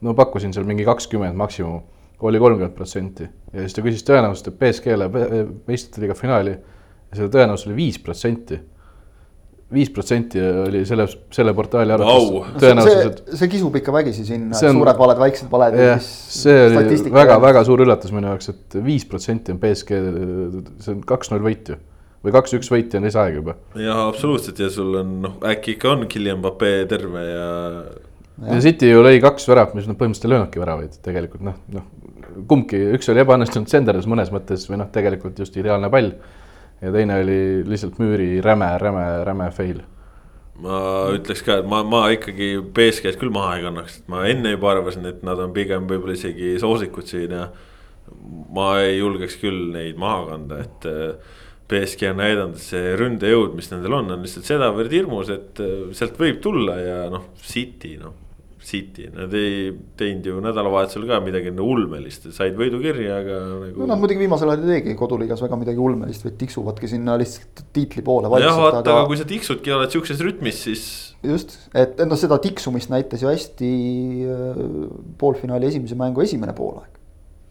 No 0.00 0.14
pakkusin 0.16 0.54
seal 0.56 0.66
mingi 0.68 0.84
kakskümmend 0.88 1.36
maksimum, 1.38 1.82
oli 2.20 2.40
kolmkümmend 2.40 2.76
protsenti 2.76 3.24
ja 3.24 3.64
siis 3.64 3.76
ta 3.76 3.84
küsis 3.84 4.04
tõenäosust, 4.06 4.50
et 4.50 4.58
BSG 4.60 4.98
läheb 4.98 5.16
meistrite 5.68 6.04
liiga 6.04 6.16
finaali 6.18 6.52
ja 7.10 7.18
selle 7.18 7.32
tõenäosus 7.32 7.70
oli 7.70 7.78
viis 7.78 7.98
protsenti. 8.02 8.60
viis 9.70 9.90
protsenti 9.94 10.40
oli 10.42 10.80
selle, 10.86 11.06
selle 11.30 11.52
portaali 11.54 11.94
arvates 11.94 12.56
tõenäosus, 12.62 13.04
et 13.06 13.36
see 13.38 13.50
kisub 13.52 13.76
ikka 13.78 13.92
vägisi 13.94 14.24
sinna, 14.26 14.58
suured 14.58 14.98
valed, 14.98 15.20
väiksed 15.22 15.50
valed. 15.52 15.78
jah, 15.78 16.02
see 16.02 16.66
oli 16.70 17.14
väga-väga 17.14 17.62
suur 17.68 17.84
üllatus 17.86 18.14
minu 18.14 18.32
jaoks, 18.32 18.50
et 18.54 18.80
viis 18.84 19.06
protsenti 19.08 19.54
on 19.54 19.62
BSG, 19.62 20.02
see 20.82 20.96
on 20.96 21.06
kaks-null 21.06 21.46
võit 21.46 21.72
ju. 21.72 21.78
või 22.20 22.34
kaks-üks 22.36 22.68
võit 22.68 22.92
ja 22.92 23.00
on 23.00 23.08
lisaaeg 23.08 23.40
juba. 23.40 23.56
jah, 23.78 24.04
absoluutselt 24.08 24.60
ja 24.60 24.70
sul 24.70 25.00
on 25.02 25.18
noh, 25.26 25.40
äkki 25.54 25.78
ikka 25.78 25.94
on 25.94 26.06
Guillem 26.10 26.42
Pape 26.44 26.74
terve 26.90 27.26
ja. 27.26 27.50
Ja 28.48 28.58
City 28.64 28.90
ju 28.90 29.04
lõi 29.04 29.20
kaks 29.22 29.48
väravat, 29.50 29.76
mis 29.76 29.88
nad 29.88 29.98
põhimõtteliselt 29.98 30.28
ei 30.28 30.34
löönudki 30.34 30.62
väravaid, 30.62 30.98
tegelikult 31.04 31.44
noh, 31.44 31.56
noh. 31.74 31.86
kumbki, 32.48 32.80
üks 32.96 33.10
oli 33.12 33.22
ebaõnnestunud 33.24 33.70
senderdus 33.70 34.08
mõnes 34.10 34.32
mõttes 34.32 34.66
või 34.70 34.80
noh, 34.80 34.90
tegelikult 34.92 35.40
just 35.42 35.56
ideaalne 35.60 35.90
pall. 35.92 36.12
ja 36.80 36.92
teine 36.94 37.18
oli 37.20 37.40
lihtsalt 37.68 37.98
müüri 38.00 38.38
räme, 38.44 38.70
räme, 38.80 39.06
räme 39.28 39.50
fail. 39.56 39.82
ma 40.60 40.78
ütleks 41.16 41.44
ka, 41.44 41.58
et 41.60 41.68
ma, 41.68 41.82
ma 41.84 42.06
ikkagi 42.14 42.54
BSG-d 42.76 43.20
küll 43.20 43.34
maha 43.34 43.58
ei 43.58 43.66
kannaks, 43.66 44.00
et 44.00 44.08
ma 44.12 44.24
enne 44.28 44.54
juba 44.54 44.72
arvasin, 44.74 45.08
et 45.10 45.22
nad 45.26 45.40
on 45.40 45.52
pigem 45.56 45.88
võib-olla 45.90 46.16
isegi 46.16 46.56
soosikud 46.60 47.08
siin 47.08 47.36
ja. 47.36 47.50
ma 48.54 48.72
ei 48.84 48.98
julgeks 48.98 49.36
küll 49.40 49.70
neid 49.74 50.00
maha 50.00 50.26
kanda, 50.32 50.64
et 50.64 50.88
äh, 50.88 51.36
BSG 51.70 52.08
on 52.10 52.18
näidanud, 52.18 52.56
et 52.56 52.64
see 52.64 52.96
ründejõud, 52.98 53.52
mis 53.54 53.68
nendel 53.70 53.94
on, 54.00 54.10
on 54.10 54.24
lihtsalt 54.24 54.48
sedavõrd 54.48 54.96
hirmus, 54.96 55.30
et 55.30 55.60
äh, 55.62 55.92
sealt 55.96 56.18
võib 56.18 56.40
tulla 56.42 56.80
ja 56.80 56.98
noh, 57.12 57.30
City 57.44 57.94
noh. 58.00 58.16
City, 58.60 59.06
nad 59.14 59.32
ei 59.36 59.70
teinud 59.96 60.26
ju 60.28 60.40
nädalavahetusel 60.44 61.06
ka 61.08 61.20
midagi 61.24 61.52
ulmelist, 61.64 62.26
said 62.36 62.58
võidu 62.58 62.80
kirja, 62.82 63.20
aga 63.22 63.38
nagu 63.64 63.80
no 63.80 63.88
nad 63.88 64.00
muidugi 64.02 64.20
viimasel 64.20 64.52
ajal 64.52 64.66
ei 64.66 64.74
teegi 64.76 64.96
koduliigas 64.98 65.40
väga 65.44 65.58
midagi 65.60 65.80
ulmelist, 65.80 66.26
vaid 66.26 66.36
tiksuvadki 66.42 66.90
sinna 66.92 67.16
lihtsalt 67.20 67.64
tiitli 67.76 68.04
poole 68.04 68.28
jah, 68.44 68.58
vaata, 68.60 68.82
aga 68.84 69.06
kui 69.08 69.16
sa 69.20 69.24
tiksudki, 69.28 69.72
oled 69.72 69.94
sihukeses 69.94 70.20
rütmis, 70.26 70.60
siis 70.68 70.84
just, 71.24 71.56
et 71.76 72.00
noh, 72.04 72.18
seda 72.20 72.36
tiksumist 72.42 72.92
näitas 72.92 73.24
ju 73.24 73.30
hästi 73.32 73.70
äh, 74.28 74.64
poolfinaali 75.20 75.70
esimese 75.72 75.96
mängu 76.00 76.24
esimene 76.24 76.52
poolaeg. 76.56 76.98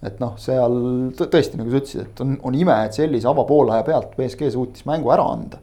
et 0.05 0.21
noh, 0.21 0.37
seal 0.39 0.77
tõ- 1.17 1.27
tõesti 1.27 1.57
nagu 1.59 1.73
sa 1.73 1.81
ütlesid, 1.81 2.05
et 2.05 2.21
on, 2.23 2.37
on 2.47 2.55
ime, 2.55 2.75
et 2.85 2.95
sellise 2.95 3.27
avapoolaja 3.27 3.83
pealt 3.87 4.13
BSG 4.15 4.53
suutis 4.53 4.85
mängu 4.87 5.11
ära 5.11 5.25
anda. 5.33 5.59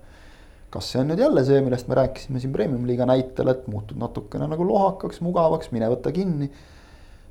Kas 0.74 0.92
see 0.92 1.02
on 1.02 1.10
nüüd 1.12 1.20
jälle 1.22 1.42
see, 1.46 1.60
millest 1.64 1.90
me 1.90 1.98
rääkisime 1.98 2.40
siin 2.42 2.54
premium-liiga 2.54 3.06
näitel, 3.08 3.50
et 3.52 3.68
muutud 3.70 3.98
natukene 4.00 4.48
nagu 4.50 4.66
lohakaks, 4.66 5.22
mugavaks, 5.24 5.70
mine 5.74 5.90
võta 5.92 6.12
kinni. 6.14 6.50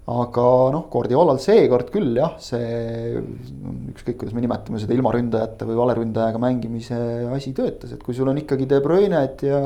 aga 0.05 0.43
noh, 0.69 0.83
Guardiolal 0.93 1.39
seekord 1.41 1.88
küll 1.89 2.13
jah, 2.19 2.36
see 2.38 3.15
ükskõik, 3.89 4.19
kuidas 4.21 4.36
me 4.38 4.43
nimetame 4.43 4.77
seda 4.77 4.93
ilma 4.93 5.09
ründajate 5.15 5.65
või 5.65 5.79
valeründajaga 5.79 6.41
mängimise 6.43 6.99
asi 7.33 7.55
töötas, 7.57 7.95
et 7.95 8.03
kui 8.05 8.13
sul 8.13 8.29
on 8.29 8.38
ikkagi 8.38 8.67
De 8.69 8.77
Bruyne'd 8.86 9.41
ja 9.47 9.63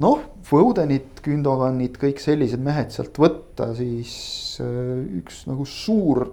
noh, 0.00 0.24
Fodenit, 0.48 1.20
Gündoganit, 1.20 2.00
kõik 2.00 2.22
sellised 2.24 2.64
mehed 2.64 2.94
sealt 2.94 3.20
võtta, 3.20 3.74
siis 3.76 4.56
äh, 4.64 5.20
üks 5.20 5.44
nagu 5.50 5.68
suur 5.68 6.24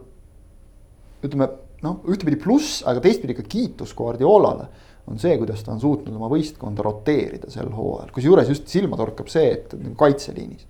ütleme 1.26 1.50
noh, 1.84 2.00
ühtepidi 2.08 2.40
pluss, 2.40 2.80
aga 2.88 3.04
teistpidi 3.04 3.36
ka 3.36 3.44
kiitus 3.52 3.92
Guardiolale 3.98 4.70
on 5.08 5.20
see, 5.22 5.36
kuidas 5.38 5.62
ta 5.64 5.74
on 5.74 5.82
suutnud 5.82 6.16
oma 6.18 6.30
võistkonda 6.32 6.84
roteerida 6.86 7.52
sel 7.54 7.70
hooajal, 7.74 8.12
kusjuures 8.16 8.50
just 8.50 8.70
silma 8.72 8.98
torkab 8.98 9.30
see, 9.32 9.52
et 9.54 9.76
kaitseliinis. 9.98 10.66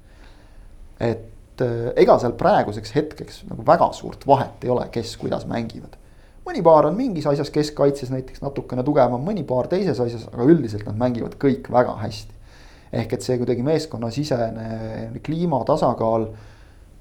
et 1.00 1.64
äh, 1.64 1.92
ega 2.04 2.18
seal 2.20 2.36
praeguseks 2.40 2.96
hetkeks 2.96 3.44
nagu 3.50 3.66
väga 3.68 3.92
suurt 3.96 4.28
vahet 4.28 4.64
ei 4.64 4.74
ole, 4.74 4.88
kes 4.92 5.16
kuidas 5.22 5.48
mängivad. 5.48 5.96
mõni 6.46 6.64
paar 6.64 6.90
on 6.90 6.98
mingis 6.98 7.28
asjas 7.28 7.50
keskkaitses 7.50 8.12
näiteks 8.12 8.44
natukene 8.44 8.84
tugevam, 8.84 9.24
mõni 9.24 9.46
paar 9.48 9.68
teises 9.72 10.00
asjas, 10.00 10.28
aga 10.32 10.44
üldiselt 10.44 10.86
nad 10.86 11.00
mängivad 11.00 11.40
kõik 11.40 11.72
väga 11.72 11.96
hästi. 12.04 12.34
ehk 12.92 13.14
et 13.14 13.22
see 13.22 13.38
kuidagi 13.40 13.64
meeskonnasisene 13.64 15.22
kliima 15.24 15.64
tasakaal 15.68 16.30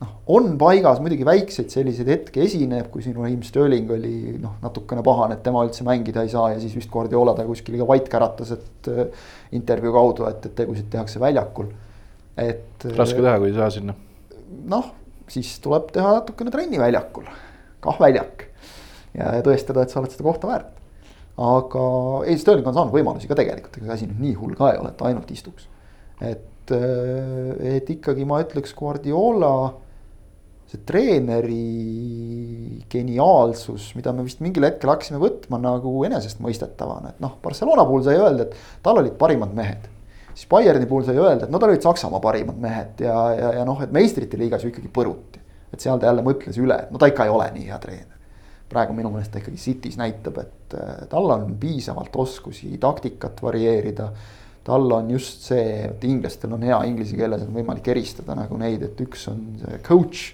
noh, 0.04 0.12
on 0.36 0.54
paigas, 0.60 1.00
muidugi 1.02 1.26
väikseid 1.26 1.72
selliseid 1.72 2.10
hetki 2.12 2.44
esineb, 2.44 2.88
kui 2.92 3.04
siin 3.04 3.16
Raheem 3.16 3.42
Sterling 3.46 3.90
oli 3.94 4.36
noh, 4.42 4.58
natukene 4.62 5.04
pahane, 5.06 5.38
et 5.38 5.44
tema 5.46 5.64
üldse 5.66 5.86
mängida 5.86 6.24
ei 6.24 6.32
saa 6.32 6.50
ja 6.52 6.60
siis 6.62 6.76
vist 6.76 6.92
Guardiola 6.92 7.34
ta 7.36 7.46
kuskil 7.48 7.78
ka 7.80 7.88
vait 7.88 8.08
käratas, 8.10 8.54
et 8.56 8.90
äh, 8.92 9.26
intervjuu 9.56 9.94
kaudu, 9.96 10.28
et, 10.30 10.44
et 10.50 10.56
tegusid 10.60 10.90
tehakse 10.92 11.22
väljakul, 11.22 11.70
et. 12.40 12.88
raske 12.94 13.20
teha, 13.20 13.36
kui 13.40 13.52
ei 13.52 13.58
saa 13.58 13.70
sinna. 13.74 13.96
noh, 14.70 14.90
siis 15.30 15.56
tuleb 15.64 15.90
teha 15.94 16.16
natukene 16.18 16.52
trenni 16.54 16.80
väljakul, 16.82 17.28
kah 17.84 18.00
väljak 18.00 18.48
ja 19.14 19.36
tõestada, 19.46 19.84
et 19.84 19.92
sa 19.92 20.00
oled 20.02 20.12
seda 20.14 20.26
kohta 20.26 20.50
väärt. 20.50 20.82
aga 21.44 21.84
ei, 22.28 22.36
Sterling 22.40 22.66
on 22.70 22.76
saanud 22.76 22.94
võimalusi 22.94 23.30
ka 23.30 23.38
tegelikult, 23.38 23.78
ega 23.78 23.88
see 23.88 23.96
asi 24.00 24.10
nüüd 24.10 24.26
nii 24.28 24.34
hull 24.40 24.58
ka 24.58 24.74
ei 24.74 24.82
ole, 24.82 24.92
et 24.94 25.08
ainult 25.08 25.30
istuks. 25.34 25.70
et, 26.20 26.74
et 26.74 27.90
ikkagi 27.96 28.26
ma 28.28 28.40
ütleks 28.44 28.74
Guardiola 28.76 29.54
see 30.74 30.82
treeneri 30.86 32.82
geniaalsus, 32.90 33.92
mida 33.98 34.12
me 34.14 34.24
vist 34.26 34.42
mingil 34.44 34.66
hetkel 34.66 34.92
hakkasime 34.92 35.20
võtma 35.22 35.60
nagu 35.62 35.92
enesestmõistetavana, 36.08 37.14
et 37.14 37.22
noh, 37.24 37.36
Barcelona 37.42 37.86
puhul 37.88 38.04
sai 38.06 38.18
öelda, 38.20 38.48
et 38.48 38.82
tal 38.84 39.00
olid 39.02 39.16
parimad 39.20 39.54
mehed. 39.56 39.90
siis 40.34 40.48
Bayerni 40.50 40.86
puhul 40.90 41.06
sai 41.06 41.18
öelda, 41.18 41.46
et 41.46 41.52
no 41.54 41.60
tal 41.62 41.70
olid 41.70 41.84
Saksamaa 41.84 42.20
parimad 42.22 42.58
mehed 42.60 43.04
ja, 43.06 43.18
ja, 43.38 43.52
ja 43.60 43.64
noh, 43.66 43.80
et 43.82 43.94
meistrite 43.94 44.38
liigas 44.40 44.64
ju 44.64 44.72
ikkagi 44.72 44.90
põruti. 44.90 45.42
et 45.72 45.80
seal 45.80 45.98
ta 45.98 46.10
jälle 46.10 46.22
mõtles 46.26 46.58
üle, 46.58 46.78
et 46.86 46.90
no 46.94 46.98
ta 47.02 47.10
ikka 47.10 47.26
ei 47.26 47.34
ole 47.34 47.50
nii 47.54 47.66
hea 47.70 47.80
treener. 47.82 48.14
praegu 48.68 48.94
minu 48.96 49.10
meelest 49.14 49.32
ta 49.32 49.42
ikkagi 49.42 49.60
City's 49.60 49.98
näitab, 50.00 50.38
et 50.42 50.78
äh, 50.78 51.04
tal 51.10 51.30
on 51.30 51.52
piisavalt 51.60 52.16
oskusi 52.16 52.76
taktikat 52.82 53.42
varieerida 53.42 54.10
tal 54.64 54.92
on 54.96 55.10
just 55.12 55.44
see, 55.44 55.84
et 55.90 56.04
inglastel 56.08 56.54
on 56.56 56.62
hea 56.64 56.78
inglise 56.88 57.16
keeles 57.18 57.42
on 57.44 57.52
võimalik 57.52 57.90
eristada 57.92 58.34
nagu 58.38 58.56
neid, 58.56 58.82
et 58.86 59.00
üks 59.04 59.28
on 59.28 59.44
coach 59.84 60.32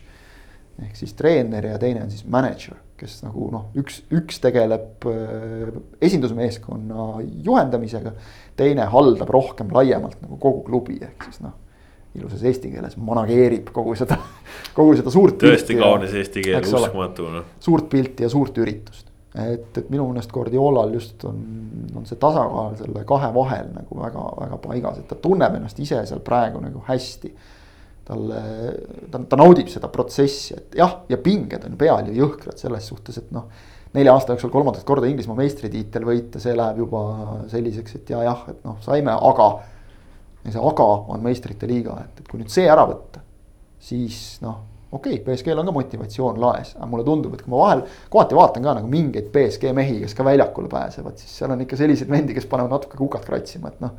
ehk 0.84 0.96
siis 0.98 1.14
treener 1.18 1.66
ja 1.72 1.78
teine 1.80 2.04
on 2.04 2.12
siis 2.12 2.24
mänedžer, 2.30 2.78
kes 3.00 3.20
nagu 3.24 3.48
noh, 3.52 3.66
üks, 3.80 4.02
üks 4.14 4.40
tegeleb 4.42 5.06
äh, 5.08 5.72
esindusmeeskonna 6.02 7.10
juhendamisega. 7.44 8.12
teine 8.56 8.86
haldab 8.92 9.30
rohkem 9.32 9.72
laiemalt 9.72 10.20
nagu 10.22 10.38
kogu 10.40 10.64
klubi, 10.66 10.98
ehk 11.04 11.28
siis 11.28 11.42
noh, 11.44 11.54
ilusas 12.18 12.42
eesti 12.46 12.72
keeles 12.72 12.96
manageerib 13.00 13.70
kogu 13.74 13.94
seda, 13.98 14.18
kogu 14.78 14.96
seda 14.98 15.12
suurt. 15.14 15.38
tõesti 15.42 15.78
kaunis 15.78 16.16
eesti 16.16 16.44
keel, 16.48 16.66
uskumatu 16.66 17.30
noh. 17.36 17.54
suurt 17.62 17.88
pilti 17.92 18.26
ja 18.26 18.32
suurt 18.32 18.58
üritust, 18.60 19.06
et, 19.34 19.70
et 19.78 19.92
minu 19.92 20.08
meelest 20.10 20.32
Guardiolal 20.34 20.92
just 20.96 21.24
on, 21.28 21.38
on 21.94 22.08
see 22.08 22.18
tasakaal 22.20 22.76
selle 22.80 23.06
kahe 23.08 23.30
vahel 23.36 23.70
nagu 23.76 24.02
väga-väga 24.02 24.60
paigas, 24.66 25.00
et 25.00 25.08
ta 25.10 25.18
tunneb 25.22 25.56
ennast 25.60 25.80
ise 25.80 26.02
seal 26.08 26.22
praegu 26.26 26.62
nagu 26.64 26.82
hästi 26.88 27.32
talle, 28.11 28.40
ta, 29.11 29.20
ta 29.30 29.38
naudib 29.38 29.70
seda 29.70 29.90
protsessi, 29.92 30.56
et 30.58 30.78
jah, 30.80 31.00
ja 31.11 31.18
pinged 31.22 31.66
on 31.66 31.76
peal 31.80 32.11
ju 32.11 32.16
jõhkrad 32.24 32.58
selles 32.61 32.88
suhtes, 32.90 33.20
et 33.22 33.34
noh. 33.34 33.50
nelja 33.94 34.14
aasta 34.14 34.34
jooksul 34.36 34.52
kolmandat 34.54 34.86
korda 34.86 35.08
Inglismaa 35.11 35.38
meistritiitel 35.40 36.06
võita, 36.06 36.42
see 36.42 36.54
läheb 36.54 36.82
juba 36.84 37.02
selliseks, 37.50 38.00
et 38.00 38.12
ja 38.14 38.22
jah, 38.26 38.44
et 38.52 38.64
noh, 38.66 38.78
saime, 38.84 39.14
aga. 39.30 39.50
ja 40.44 40.54
see 40.54 40.66
aga 40.72 40.88
on 41.14 41.22
meistrite 41.24 41.68
liiga, 41.70 41.98
et, 42.04 42.22
et 42.22 42.30
kui 42.30 42.42
nüüd 42.42 42.52
see 42.52 42.68
ära 42.70 42.86
võtta, 42.88 43.22
siis 43.90 44.40
noh 44.44 44.66
okei 44.90 45.20
okay,, 45.20 45.24
BSG-l 45.26 45.61
on 45.62 45.68
ka 45.70 45.74
motivatsioon 45.74 46.40
laes, 46.42 46.72
aga 46.76 46.88
mulle 46.90 47.04
tundub, 47.06 47.34
et 47.36 47.44
kui 47.44 47.52
ma 47.52 47.61
vahel 47.61 47.84
kohati 48.11 48.34
vaatan 48.34 48.64
ka 48.66 48.74
nagu 48.80 48.90
mingeid 48.90 49.28
BSG 49.34 49.70
mehi, 49.76 50.00
kes 50.02 50.16
ka 50.18 50.26
väljakule 50.26 50.70
pääsevad, 50.72 51.18
siis 51.20 51.36
seal 51.38 51.54
on 51.54 51.62
ikka 51.62 51.78
selliseid 51.78 52.11
vendi, 52.11 52.34
kes 52.34 52.48
panevad 52.50 52.74
natuke 52.74 52.98
kukat 52.98 53.26
kratsima, 53.28 53.70
et 53.70 53.84
noh 53.84 53.94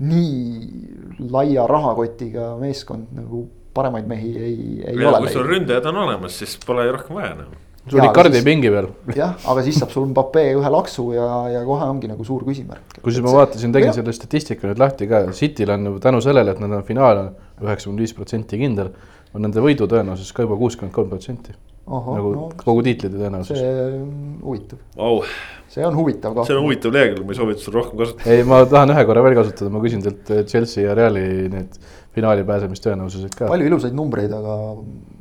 nii 0.00 1.28
laia 1.30 1.66
rahakotiga 1.68 2.54
meeskond 2.60 3.10
nagu 3.16 3.46
paremaid 3.74 4.06
mehi 4.10 4.30
ei, 4.36 4.54
ei 4.84 4.94
ja, 4.96 5.10
ole. 5.10 5.24
kui 5.24 5.34
sul 5.34 5.46
ründajad 5.46 5.90
on 5.90 6.00
olemas, 6.06 6.38
siis 6.40 6.56
pole 6.66 6.86
ju 6.88 6.94
rohkem 6.96 7.18
vaja 7.18 7.34
enam. 7.36 7.52
sul 7.84 8.02
Icardi 8.04 8.42
pingi 8.46 8.72
peal. 8.72 8.90
jah, 9.16 9.36
aga 9.52 9.64
siis 9.66 9.78
saab 9.82 9.92
sul 9.94 10.08
Mbappe 10.10 10.44
ühe 10.56 10.72
laksu 10.74 11.06
ja, 11.14 11.28
ja 11.54 11.62
kohe 11.68 11.88
ongi 11.92 12.10
nagu 12.10 12.26
suur 12.26 12.44
küsimärk. 12.48 12.98
kusjuures 12.98 13.28
ma 13.28 13.36
vaatasin, 13.42 13.74
tegin 13.76 13.94
selle 13.96 14.14
statistika 14.16 14.70
nüüd 14.70 14.82
lahti 14.82 15.08
ka, 15.10 15.26
Cityl 15.36 15.76
on 15.76 15.92
tänu 16.02 16.22
sellele, 16.24 16.56
et 16.56 16.62
nad 16.64 16.80
on 16.80 16.86
finaal 16.86 17.26
üheksakümmend 17.60 18.06
viis 18.06 18.16
protsenti 18.16 18.60
kindel, 18.60 18.94
on 19.34 19.44
nende 19.46 19.62
võidutõenäosus 19.62 20.32
ka 20.34 20.48
juba 20.48 20.58
kuuskümmend 20.58 20.96
kolm 20.96 21.12
protsenti 21.12 21.54
nagu 21.88 22.32
no, 22.34 22.48
kogu 22.60 22.82
tiitlite 22.86 23.16
tõenäosus. 23.16 23.56
see 23.58 23.70
on 23.86 24.34
huvitav 24.44 24.82
wow.. 24.98 25.22
see 25.70 25.86
on 25.86 25.96
huvitav 25.98 26.34
ka. 26.36 26.44
see 26.48 26.58
on 26.58 26.66
huvitav 26.66 26.94
lehekülg, 26.94 27.24
ma 27.26 27.34
ei 27.34 27.38
soovita 27.40 27.64
sul 27.64 27.76
rohkem 27.78 28.02
kasutada. 28.02 28.34
ei, 28.34 28.44
ma 28.46 28.60
tahan 28.68 28.94
ühe 28.94 29.06
korra 29.08 29.24
veel 29.26 29.38
kasutada, 29.40 29.72
ma 29.74 29.82
küsin 29.84 30.04
teilt 30.04 30.34
eh, 30.34 30.44
Chelsea 30.50 30.86
ja 30.86 30.96
Reali 30.98 31.24
need 31.52 31.80
finaali 32.14 32.44
pääsemistõenäosused 32.46 33.34
ka. 33.38 33.48
palju 33.50 33.70
ilusaid 33.70 33.96
numbreid, 33.96 34.34
aga 34.34 34.58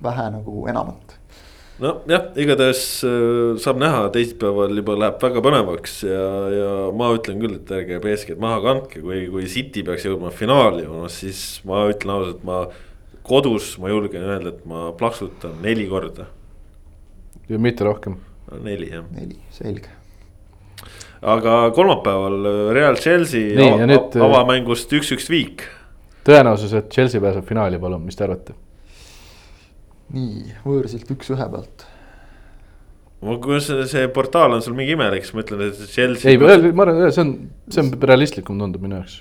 vähe 0.05 0.27
nagu 0.35 0.65
enamat 0.71 1.17
nojah, 1.79 2.25
igatahes 2.43 2.83
äh, 3.07 3.59
saab 3.63 3.79
näha, 3.81 4.03
teisipäeval 4.13 4.75
juba 4.81 4.97
läheb 4.99 5.21
väga 5.23 5.43
põnevaks 5.45 6.01
ja, 6.07 6.25
ja 6.53 6.71
ma 6.95 7.13
ütlen 7.15 7.39
küll, 7.41 7.55
et 7.61 7.71
ärge 7.75 8.01
BSG-d 8.03 8.41
maha 8.43 8.59
kandke, 8.65 9.01
kui, 9.05 9.23
kui 9.31 9.47
City 9.49 9.85
peaks 9.87 10.05
jõudma 10.05 10.33
finaali, 10.35 10.85
siis 11.13 11.63
ma 11.69 11.85
ütlen 11.89 12.17
ausalt, 12.17 12.43
ma 12.47 12.65
kodus 13.29 13.77
ma 13.81 13.91
julgen 13.93 14.25
öelda, 14.25 14.53
et 14.53 14.67
ma 14.69 14.89
plaksutan 14.97 15.57
neli 15.63 15.87
korda 15.89 16.27
ja 17.49 17.59
mitte 17.61 17.87
rohkem. 17.87 18.17
neli 18.63 18.89
jah. 18.93 19.05
neli, 19.15 19.37
selge. 19.53 19.91
aga 21.21 21.59
kolmapäeval 21.75 22.39
äh, 22.39 22.63
Real 22.77 22.97
Chelsea 23.01 23.53
Nii, 23.57 23.69
av 23.75 23.85
nüüd, 23.91 24.17
äh, 24.17 24.25
avamängust 24.25 24.93
üks-üks 24.99 25.29
viik. 25.31 25.67
tõenäosus, 26.27 26.73
et 26.77 26.89
Chelsea 26.93 27.21
pääseb 27.21 27.47
finaali, 27.49 27.79
palun, 27.81 28.03
mis 28.05 28.19
te 28.19 28.27
arvate? 28.27 28.57
nii, 30.15 30.59
võõrsilt 30.65 31.09
üks-ühe 31.15 31.49
pealt 31.53 31.87
kui 33.19 33.57
see, 33.59 33.83
see 33.91 34.05
portaal 34.15 34.53
on 34.55 34.61
sul 34.63 34.77
mingi 34.77 34.93
imelik, 34.95 35.25
siis 35.25 35.35
ma 35.35 35.43
ütlen, 35.43 35.65
et 35.67 35.79
Chelsea. 35.91 36.31
ei, 36.31 36.39
ma 36.39 36.85
arvan, 36.85 37.01
see 37.11 37.25
on, 37.25 37.33
see 37.67 37.83
on 37.83 37.89
realistlikum 37.99 38.61
tundub 38.61 38.85
minu 38.85 39.01
jaoks 39.01 39.17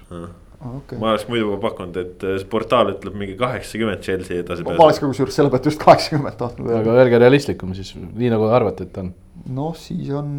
okay.. 0.60 0.98
ma 0.98 1.12
oleks 1.12 1.26
muidu 1.30 1.56
pakkunud, 1.62 1.98
et 2.00 2.24
see 2.26 2.46
portaal 2.50 2.92
ütleb 2.94 3.16
mingi 3.18 3.36
kaheksakümmend 3.40 4.04
Chelsea 4.04 4.42
edasi. 4.42 4.66
ma 4.66 4.76
oleks 4.86 5.00
ka 5.02 5.10
kusjuures 5.10 5.38
selle 5.38 5.52
pealt 5.52 5.68
just 5.70 5.82
kaheksakümmend 5.82 6.38
tahtnud 6.40 6.70
öelda. 6.70 6.80
aga 6.82 7.02
öelge 7.02 7.20
realistlikum 7.24 7.74
siis, 7.78 7.94
nii 7.98 8.32
nagu 8.34 8.48
arvate, 8.54 8.88
et 8.88 9.02
on. 9.02 9.12
noh, 9.58 9.76
siis 9.78 10.10
on. 10.18 10.32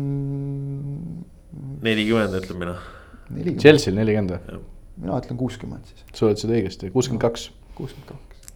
nelikümmend 1.85 2.41
ütlen 2.41 2.63
mina. 2.65 2.75
Chelsea'l 3.61 3.97
nelikümmend 3.99 4.35
või? 4.35 4.63
mina 4.99 5.21
ütlen 5.21 5.39
kuuskümmend 5.39 5.93
siis. 5.93 6.03
sa 6.11 6.33
ütlesid 6.33 6.55
õigesti, 6.57 6.91
kuuskümmend 6.95 7.23
kaks. 7.27 7.49
kuuskümmend 7.79 8.11
kaks. 8.11 8.53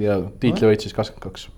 ja 0.00 0.20
tiitli 0.40 0.72
võitis 0.72 0.96
kakskümmend 0.96 1.28
kaks 1.28 1.50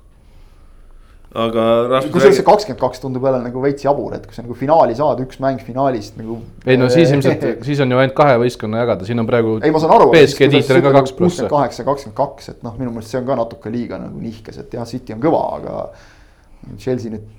aga. 1.37 1.65
kusjuures 2.09 2.39
see 2.39 2.47
kakskümmend 2.47 2.81
kaks 2.81 3.03
tundub 3.03 3.25
jälle 3.29 3.41
nagu 3.43 3.63
veits 3.63 3.85
jabur, 3.85 4.15
et 4.17 4.25
kui 4.27 4.37
sa 4.37 4.45
nagu 4.45 4.57
finaali 4.57 4.97
saad, 4.97 5.21
üks 5.25 5.41
mäng 5.45 5.61
finaalist 5.65 6.17
nagu. 6.21 6.39
ei 6.65 6.79
no 6.81 6.89
siis 6.93 7.13
ilmselt, 7.13 7.45
siis 7.67 7.83
on 7.85 7.93
ju 7.93 8.01
ainult 8.01 8.17
kahe 8.17 8.39
võistkonna 8.41 8.83
jagada, 8.83 9.09
siin 9.09 9.21
on 9.21 9.29
praegu. 9.29 9.59
ei, 9.61 9.73
ma 9.75 9.83
saan 9.83 9.95
aru. 9.99 10.11
BSG 10.15 10.51
tiitel 10.55 10.81
on 10.81 10.87
ka 10.87 10.95
kaks 11.01 11.17
pluss. 11.19 11.37
kuuskümmend 11.37 11.55
kaheksa, 11.57 11.87
kakskümmend 11.89 12.19
kaks, 12.19 12.53
et 12.55 12.67
noh, 12.67 12.77
minu 12.81 12.95
meelest 12.95 13.13
see 13.13 13.21
on 13.21 13.29
ka 13.29 13.39
natuke 13.43 13.73
liiga 13.75 14.01
nagu 14.01 14.23
nihkes, 14.23 14.61
et 14.65 14.79
jah, 14.79 14.89
City 14.89 15.17
on 15.17 15.25
kõva, 15.25 15.45
aga 15.59 16.79
Chelsea 16.81 17.13
nüüd. 17.13 17.35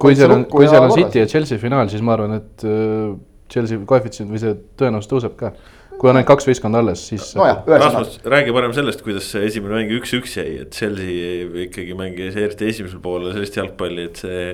kui 0.00 0.16
seal 0.18 0.34
on, 0.34 0.46
kui 0.50 0.68
seal 0.68 0.88
on 0.88 0.96
City 0.96 1.22
ja 1.22 1.28
Chelsea 1.30 1.60
finaal, 1.60 1.90
siis 1.92 2.04
ma 2.04 2.16
arvan, 2.16 2.38
et 2.40 2.64
äh, 2.66 3.12
Chelsea 3.52 3.84
koefitsient 3.88 4.32
või 4.32 4.40
see 4.40 4.56
tõenäosus 4.80 5.12
tõuseb 5.12 5.36
ka 5.38 5.52
kui 5.98 6.10
on 6.10 6.18
ainult 6.18 6.28
kaks 6.30 6.46
võistkonda 6.48 6.80
alles, 6.82 7.02
siis 7.10 7.30
no. 7.38 7.46
Rasmus, 7.66 8.18
räägi 8.28 8.54
parem 8.54 8.74
sellest, 8.76 9.02
kuidas 9.04 9.26
see 9.32 9.46
esimene 9.48 9.80
mäng 9.80 9.94
üks-üks 9.98 10.36
jäi, 10.38 10.60
et 10.62 10.76
Chelsea 10.76 11.46
ikkagi 11.64 11.96
mängis 11.98 12.38
eriti 12.38 12.68
esimesel 12.70 13.02
poolel 13.02 13.34
sellist 13.34 13.58
jalgpalli, 13.58 14.06
et 14.10 14.22
see 14.22 14.44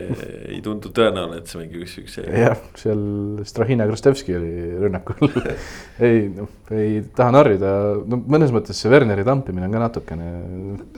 ei 0.55 0.63
tundu 0.65 0.93
tõenäoline, 0.97 1.43
et 1.43 1.51
see 1.51 1.61
mäng 1.61 1.77
üks-üks 1.85 2.17
jäi. 2.23 2.31
jah, 2.47 2.65
seal 2.81 3.05
Strahina 3.49 3.89
Krastevski 3.91 4.39
oli 4.39 4.55
rünnakul 4.87 5.37
ei, 6.09 6.25
noh, 6.33 6.49
ei 6.73 7.03
taha 7.17 7.37
narrida, 7.37 7.75
no 8.09 8.23
mõnes 8.25 8.55
mõttes 8.55 8.81
see 8.81 8.93
Werneri 8.93 9.27
tampimine 9.27 9.69
on 9.69 9.77
ka 9.77 9.85
natukene 9.85 10.33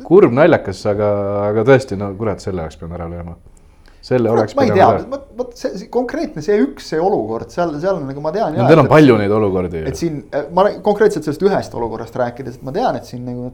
kurb, 0.07 0.35
naljakas, 0.37 0.85
aga, 0.93 1.11
aga 1.49 1.67
tõesti, 1.67 1.99
no 1.99 2.13
kurat, 2.19 2.45
selle 2.45 2.63
oleks 2.63 2.79
pidanud 2.79 3.01
ära 3.01 3.11
lööma 3.11 3.37
selle 4.07 4.31
oleks. 4.31 4.55
ma 4.55 4.67
ei 4.67 4.75
tea, 4.75 4.89
vot, 5.11 5.25
vot 5.39 5.55
see, 5.59 5.89
konkreetne 5.93 6.43
see 6.45 6.59
üks, 6.63 6.91
see 6.93 7.01
olukord 7.03 7.51
seal, 7.55 7.75
seal 7.83 7.99
nagu 8.05 8.23
ma 8.23 8.33
tean. 8.35 8.55
Teil 8.57 8.83
on 8.83 8.91
palju 8.91 9.17
neid 9.21 9.35
olukordi. 9.35 9.83
et 9.91 9.99
siin 9.99 10.21
ma 10.55 10.69
konkreetselt 10.85 11.27
sellest 11.27 11.43
ühest 11.47 11.75
olukorrast 11.79 12.19
rääkides, 12.23 12.61
et 12.61 12.67
ma 12.67 12.75
tean, 12.77 12.99
et 13.01 13.09
siin 13.09 13.25
nagu 13.27 13.51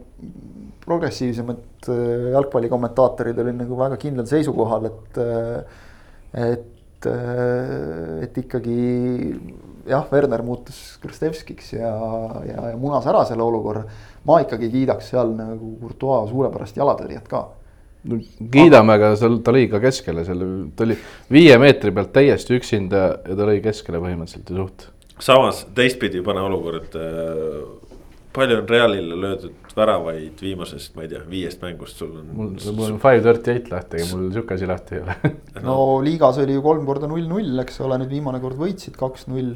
progressiivsemad 0.83 1.89
äh, 1.89 2.29
jalgpallikommentaatorid 2.35 3.39
olid 3.39 3.59
nagu 3.63 3.79
väga 3.79 3.99
kindlal 4.03 4.29
seisukohal, 4.29 4.91
et, 4.91 5.21
äh, 5.23 5.81
et, 6.51 7.09
äh, 7.09 8.27
et 8.27 8.43
ikkagi 8.43 8.77
jah, 9.89 10.05
Werner 10.13 10.45
muutus 10.47 10.83
Kristevskiks 11.03 11.73
ja, 11.79 11.95
ja, 12.49 12.69
ja 12.73 12.77
munas 12.79 13.09
ära 13.09 13.25
selle 13.29 13.47
olukorra. 13.47 13.87
ma 14.27 14.43
ikkagi 14.45 14.69
kiidaks 14.71 15.09
seal 15.15 15.33
nagu 15.39 15.75
Courtois 15.81 16.31
suurepärast 16.31 16.77
jalatõrjet 16.79 17.27
ka 17.31 17.47
no 17.47 17.62
kiidame, 18.03 18.97
aga 18.97 19.13
seal 19.19 19.39
ta 19.47 19.55
lõi 19.55 19.69
ka 19.71 19.81
keskele 19.83 20.25
selle, 20.27 20.49
ta 20.77 20.87
oli 20.87 20.97
viie 21.33 21.55
meetri 21.63 21.93
pealt 21.95 22.11
täiesti 22.15 22.59
üksinda 22.59 23.03
ja 23.23 23.37
ta 23.39 23.47
lõi 23.47 23.61
keskele 23.63 24.01
põhimõtteliselt 24.03 24.51
ja 24.51 24.59
suht. 24.59 24.87
samas 25.23 25.63
teistpidi 25.77 26.23
pane 26.27 26.43
olukord, 26.43 26.97
äh, 26.99 27.93
palju 28.35 28.59
on 28.59 28.69
Realile 28.69 29.19
löödud 29.23 29.77
väravaid 29.77 30.43
viimasest, 30.43 30.97
ma 30.97 31.07
ei 31.07 31.13
tea, 31.13 31.23
viiest 31.31 31.63
mängust 31.63 32.03
sul 32.03 32.17
on? 32.19 32.33
mul, 32.35 32.55
mul 32.75 32.89
on 32.91 32.99
five 33.03 33.23
thirty 33.25 33.55
eight 33.55 33.71
lahti, 33.71 34.03
aga 34.03 34.17
mul 34.17 34.33
sihuke 34.35 34.59
asi 34.59 34.69
lahti 34.69 34.99
ei 34.99 35.05
ole 35.05 35.35
no 35.69 35.77
liigas 36.05 36.43
oli 36.43 36.59
ju 36.59 36.65
kolm 36.65 36.89
korda 36.89 37.11
null-null, 37.11 37.55
eks 37.63 37.79
ole, 37.87 38.01
nüüd 38.03 38.17
viimane 38.19 38.43
kord 38.43 38.59
võitsid 38.59 38.99
kaks-null. 38.99 39.55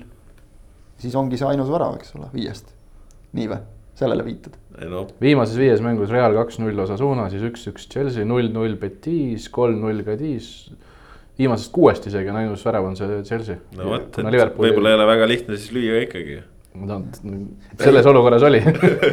siis 1.02 1.18
ongi 1.18 1.40
see 1.40 1.50
ainus 1.50 1.72
värav, 1.72 1.98
eks 1.98 2.14
ole, 2.14 2.30
viiest. 2.36 2.70
nii 3.34 3.50
või, 3.50 3.58
sellele 3.98 4.28
viitad? 4.30 4.54
No 4.84 5.04
viimases 5.22 5.56
viies 5.58 5.82
mängus 5.84 6.10
Real 6.12 6.34
kaks-null 6.36 6.82
Osasuna, 6.84 7.28
siis 7.32 7.44
üks-üks 7.48 7.88
Chelsea, 7.92 8.26
null-null 8.28 8.76
Betis, 8.80 9.48
kolm-null 9.52 10.02
Cadiz. 10.06 10.50
viimasest 11.38 11.72
kuuest 11.72 12.06
isegi 12.08 12.32
on 12.32 12.40
ainus 12.40 12.64
värav 12.64 12.84
on 12.88 12.96
see 12.96 13.22
Chelsea. 13.24 13.56
no 13.76 13.88
vot, 13.92 14.20
et 14.20 14.60
võib-olla 14.60 14.92
ei 14.92 14.98
ole 14.98 15.08
väga 15.08 15.28
lihtne 15.28 15.56
siis 15.56 15.72
lüüa 15.76 16.02
ikkagi. 16.06 16.38
no 16.76 17.00
selles 17.80 18.06
olukorras 18.06 18.44
oli 18.44 18.60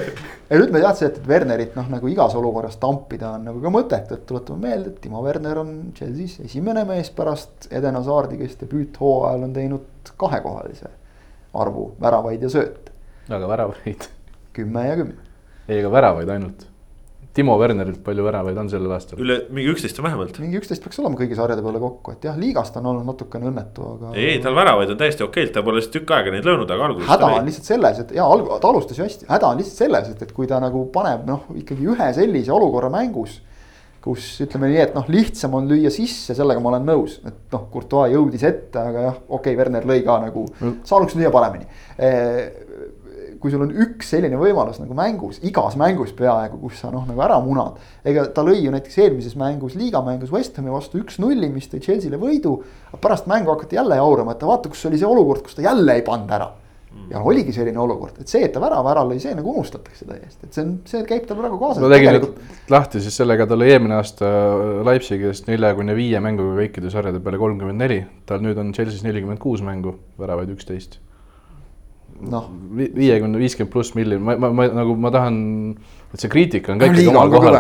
ja 0.50 0.60
nüüd 0.60 0.72
me 0.74 0.82
teadsime, 0.84 1.12
et 1.14 1.28
Wernerit 1.28 1.78
noh, 1.80 1.88
nagu 1.94 2.10
igas 2.12 2.36
olukorras 2.36 2.76
tampida 2.82 3.38
on 3.38 3.48
nagu 3.48 3.64
ka 3.64 3.72
mõttetu, 3.72 4.18
et 4.18 4.26
tuletame 4.28 4.68
meelde, 4.68 4.92
et 4.92 5.00
Timo 5.04 5.24
Werner 5.24 5.64
on 5.64 5.76
Chelsea's 5.96 6.42
esimene 6.44 6.84
mees 6.90 7.12
pärast 7.16 7.70
Eden 7.72 7.96
Hazardi, 8.00 8.42
kes 8.42 8.60
debüüthooajal 8.66 9.48
on 9.48 9.56
teinud 9.56 10.16
kahekohalise 10.20 10.92
arvu 11.54 11.94
väravaid 12.02 12.44
ja 12.44 12.52
sööte. 12.52 12.92
aga 13.30 13.48
väravaid? 13.48 14.10
kümme 14.54 14.90
ja 14.90 14.98
kümme 15.00 15.23
ei, 15.74 15.82
ega 15.82 15.92
väravaid 15.92 16.30
ainult. 16.30 16.70
Timo 17.34 17.56
Wernerilt 17.58 18.04
palju 18.06 18.22
väravaid 18.28 18.58
on 18.62 18.68
sellel 18.70 18.92
aastal? 18.94 19.18
üle 19.24 19.40
mingi 19.50 19.72
üksteist 19.72 19.98
on 19.98 20.06
vähemalt. 20.06 20.36
mingi 20.42 20.60
üksteist 20.60 20.84
peaks 20.84 21.00
olema 21.02 21.18
kõigi 21.18 21.34
sarjade 21.38 21.64
peale 21.66 21.80
kokku, 21.82 22.14
et 22.14 22.28
jah, 22.28 22.36
liigast 22.38 22.76
on 22.78 22.92
olnud 22.92 23.08
natukene 23.10 23.50
õnnetu, 23.50 23.88
aga. 23.96 24.12
ei, 24.14 24.36
tal 24.44 24.54
väravaid 24.54 24.94
on 24.94 25.00
täiesti 25.00 25.26
okeilt, 25.26 25.50
ta 25.56 25.64
pole 25.66 25.80
lihtsalt 25.80 25.96
tükk 25.98 26.14
aega 26.14 26.36
neid 26.36 26.46
löönud, 26.46 26.70
aga 26.70 26.86
alguses. 26.92 27.10
häda 27.10 27.32
on 27.40 27.50
lihtsalt 27.50 27.72
selles, 27.72 28.04
et 28.04 28.14
jaa, 28.20 28.28
alg-, 28.36 28.54
ta 28.62 28.70
alustas 28.70 29.02
ju 29.02 29.08
hästi, 29.08 29.26
häda 29.32 29.50
on 29.50 29.64
lihtsalt 29.64 29.82
selles, 29.82 30.14
et, 30.14 30.22
et 30.28 30.36
kui 30.38 30.52
ta 30.52 30.62
nagu 30.62 30.86
paneb 30.94 31.26
noh, 31.26 31.50
ikkagi 31.58 31.90
ühe 31.96 32.12
sellise 32.20 32.54
olukorra 32.54 32.94
mängus 32.94 33.40
kus 34.04 34.26
ütleme 34.44 34.68
nii, 34.68 34.82
et 34.84 34.96
noh, 34.98 35.06
lihtsam 35.10 35.54
on 35.56 35.70
lüüa 35.70 35.90
sisse, 35.94 36.36
sellega 36.36 36.62
ma 36.62 36.74
olen 36.74 36.90
nõus, 36.92 37.16
et 37.24 37.56
noh, 37.56 37.70
Courtois 37.72 38.12
jõudis 38.12 38.44
ette, 38.46 38.82
aga 38.82 39.06
jah, 39.08 39.22
okei 39.24 39.56
okay,, 39.56 39.58
Werner 39.58 39.88
lõi 39.88 40.02
ka 40.06 40.18
nagu 40.26 40.44
mm., 40.52 40.82
saanuks 40.90 41.16
lüüa 41.18 41.32
paremini 41.34 41.66
kui 43.44 43.52
sul 43.52 43.66
on 43.66 43.74
üks 43.84 44.14
selline 44.14 44.40
võimalus 44.40 44.80
nagu 44.80 44.96
mängus, 44.96 45.42
igas 45.44 45.76
mängus 45.80 46.14
peaaegu, 46.16 46.62
kus 46.62 46.80
sa 46.80 46.94
noh, 46.94 47.04
nagu 47.10 47.20
ära 47.26 47.42
munad. 47.44 47.76
ega 48.08 48.24
ta 48.32 48.46
lõi 48.46 48.62
ju 48.62 48.72
näiteks 48.72 49.02
eelmises 49.04 49.36
mängus, 49.40 49.76
liigamängus 49.76 50.32
West 50.32 50.56
Hami 50.60 50.72
vastu 50.72 51.02
üks-nulli, 51.02 51.52
mis 51.52 51.68
tõi 51.68 51.84
Chelsea'le 51.84 52.20
võidu. 52.22 52.62
pärast 53.04 53.28
mängu 53.28 53.52
hakati 53.52 53.76
jälle 53.76 54.00
jaurama, 54.00 54.32
et 54.32 54.48
vaata, 54.48 54.72
kus 54.72 54.86
oli 54.88 55.02
see 55.02 55.10
olukord, 55.10 55.44
kus 55.44 55.60
ta 55.60 55.66
jälle 55.66 56.00
ei 56.00 56.06
pannud 56.08 56.32
ära. 56.32 56.50
ja 57.10 57.20
oligi 57.26 57.52
selline 57.52 57.80
olukord, 57.82 58.20
et 58.22 58.30
see, 58.30 58.46
et 58.46 58.52
ta 58.54 58.62
värava 58.62 58.92
ära 58.92 59.04
lõi, 59.10 59.20
see 59.20 59.36
nagu 59.36 59.50
unustatakse 59.50 60.06
täiesti, 60.06 60.46
et 60.46 60.54
see 60.54 60.64
on, 60.64 60.76
see 60.88 61.06
käib 61.10 61.26
tal 61.28 61.40
praegu 61.42 61.58
kaasas. 61.60 61.84
ma 61.84 61.90
tegin 61.92 62.16
nüüd 62.16 62.28
lahti 62.72 63.02
siis 63.04 63.18
sellega, 63.18 63.50
ta 63.50 63.58
lõi 63.60 63.74
eelmine 63.74 63.98
aasta 63.98 64.30
Leipzigist 64.88 65.50
neljakümne 65.50 65.98
viie 65.98 66.22
mänguga 66.24 66.62
kõikide 66.62 66.94
sarjade 66.94 67.20
peale 67.20 67.42
kolmkümmend 67.42 67.84
neli. 67.84 68.04
tal 68.30 68.46
nüüd 68.46 68.62
on 68.62 68.72
Chelsea's 68.78 69.04
nelikümmend 69.04 69.42
kuus 69.42 69.66
mängu, 69.66 69.98
väravaid 70.22 70.54
üksteist 70.54 71.02
noh, 72.22 72.48
viiekümne, 72.78 73.40
viiskümmend 73.42 73.72
pluss 73.74 73.94
miljonit, 73.98 74.24
ma, 74.26 74.36
ma, 74.40 74.52
ma 74.56 74.70
nagu 74.82 74.96
ma 75.00 75.12
tahan, 75.14 75.38
et 76.14 76.24
see 76.24 76.32
kriitika 76.32 76.74
on 76.74 76.82
ka 76.82 76.90
ikkagi 76.90 77.12
omal 77.12 77.32
kohal. 77.34 77.60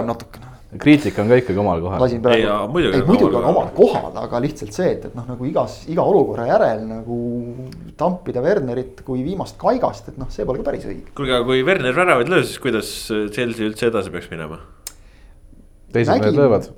kriitika 0.82 1.22
on 1.24 1.32
ka 1.32 1.40
ikkagi 1.42 1.62
omal 1.64 1.84
kohal. 1.84 2.02
lasin 2.04 2.22
praegu, 2.24 2.80
ei, 2.80 2.90
ei 2.90 3.06
muidugi 3.08 3.40
on 3.40 3.48
omal 3.52 3.70
kohal, 3.78 4.12
aga 4.24 4.42
lihtsalt 4.44 4.76
see, 4.76 4.96
et, 4.96 5.08
et 5.10 5.18
noh, 5.18 5.28
nagu 5.34 5.48
igas, 5.50 5.80
iga 5.92 6.06
olukorra 6.14 6.48
järel 6.50 6.84
nagu 6.90 7.20
tampida 8.00 8.44
Wernerit 8.46 9.04
kui 9.08 9.24
viimast 9.26 9.58
kaigast, 9.62 10.12
et 10.14 10.20
noh, 10.22 10.32
see 10.34 10.48
pole 10.50 10.62
ka 10.62 10.70
päris 10.72 10.88
õige. 10.90 11.14
kuulge, 11.18 11.38
aga 11.38 11.48
kui 11.50 11.64
Werner 11.68 11.98
väravaid 11.98 12.32
lööb, 12.34 12.48
siis 12.50 12.62
kuidas 12.64 12.92
Chelsea 13.36 13.70
üldse 13.70 13.90
edasi 13.92 14.14
peaks 14.14 14.30
minema? 14.34 14.62
teised 15.94 16.18
mehed 16.18 16.38
löövad. 16.38 16.70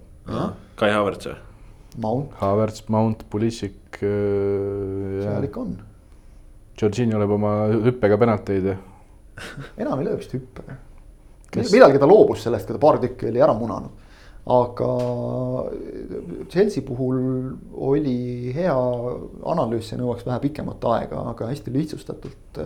Kai 0.75 0.91
Havertz 0.91 1.29
või? 1.29 1.41
Mount. 2.03 2.31
Havertz, 2.41 2.87
Mount, 2.91 3.21
Pulisic 3.31 4.01
äh,. 4.03 5.21
seal 5.23 5.45
ikka 5.47 5.61
on 5.61 5.77
Jorginho 6.79 7.19
lööb 7.21 7.35
oma 7.37 7.53
hüppega 7.71 8.17
penalteid 8.19 8.71
ja. 8.71 8.79
enam 9.83 10.01
ei 10.01 10.09
löö 10.09 10.17
vist 10.19 10.33
hüppega. 10.35 10.79
millalgi 11.55 12.01
ta 12.01 12.09
loobus 12.09 12.43
sellest, 12.45 12.67
kui 12.67 12.75
ta 12.75 12.81
paar 12.83 12.99
tükki 13.03 13.29
oli 13.29 13.43
ära 13.43 13.55
munanud. 13.57 14.03
aga 14.55 14.89
Chelsea 16.51 16.83
puhul 16.85 17.17
oli 17.89 18.53
hea 18.53 18.75
analüüs, 19.53 19.89
see 19.89 19.97
nõuaks 19.97 20.27
vähe 20.27 20.37
pikemat 20.43 20.83
aega, 20.91 21.23
aga 21.31 21.49
hästi 21.49 21.73
lihtsustatult. 21.73 22.61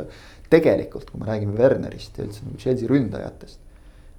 tegelikult, 0.50 1.10
kui 1.12 1.22
me 1.22 1.30
räägime 1.30 1.58
Wernerist 1.58 2.18
ja 2.18 2.26
üldse 2.26 2.46
nagu 2.46 2.58
Chelsea 2.58 2.90
ründajatest 2.90 3.66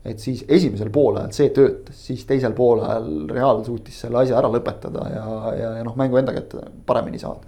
et 0.04 0.22
siis 0.22 0.44
esimesel 0.48 0.88
poolajal 0.88 1.32
see 1.36 1.50
töötas, 1.52 1.98
siis 2.06 2.22
teisel 2.24 2.54
poolajal 2.56 3.26
Real 3.28 3.58
suutis 3.66 3.98
selle 4.00 4.22
asja 4.22 4.38
ära 4.38 4.48
lõpetada 4.48 5.02
ja, 5.12 5.24
ja, 5.58 5.72
ja 5.76 5.82
noh, 5.84 5.96
mängu 5.98 6.16
enda 6.16 6.32
kätte 6.32 6.62
paremini 6.88 7.20
saada 7.20 7.44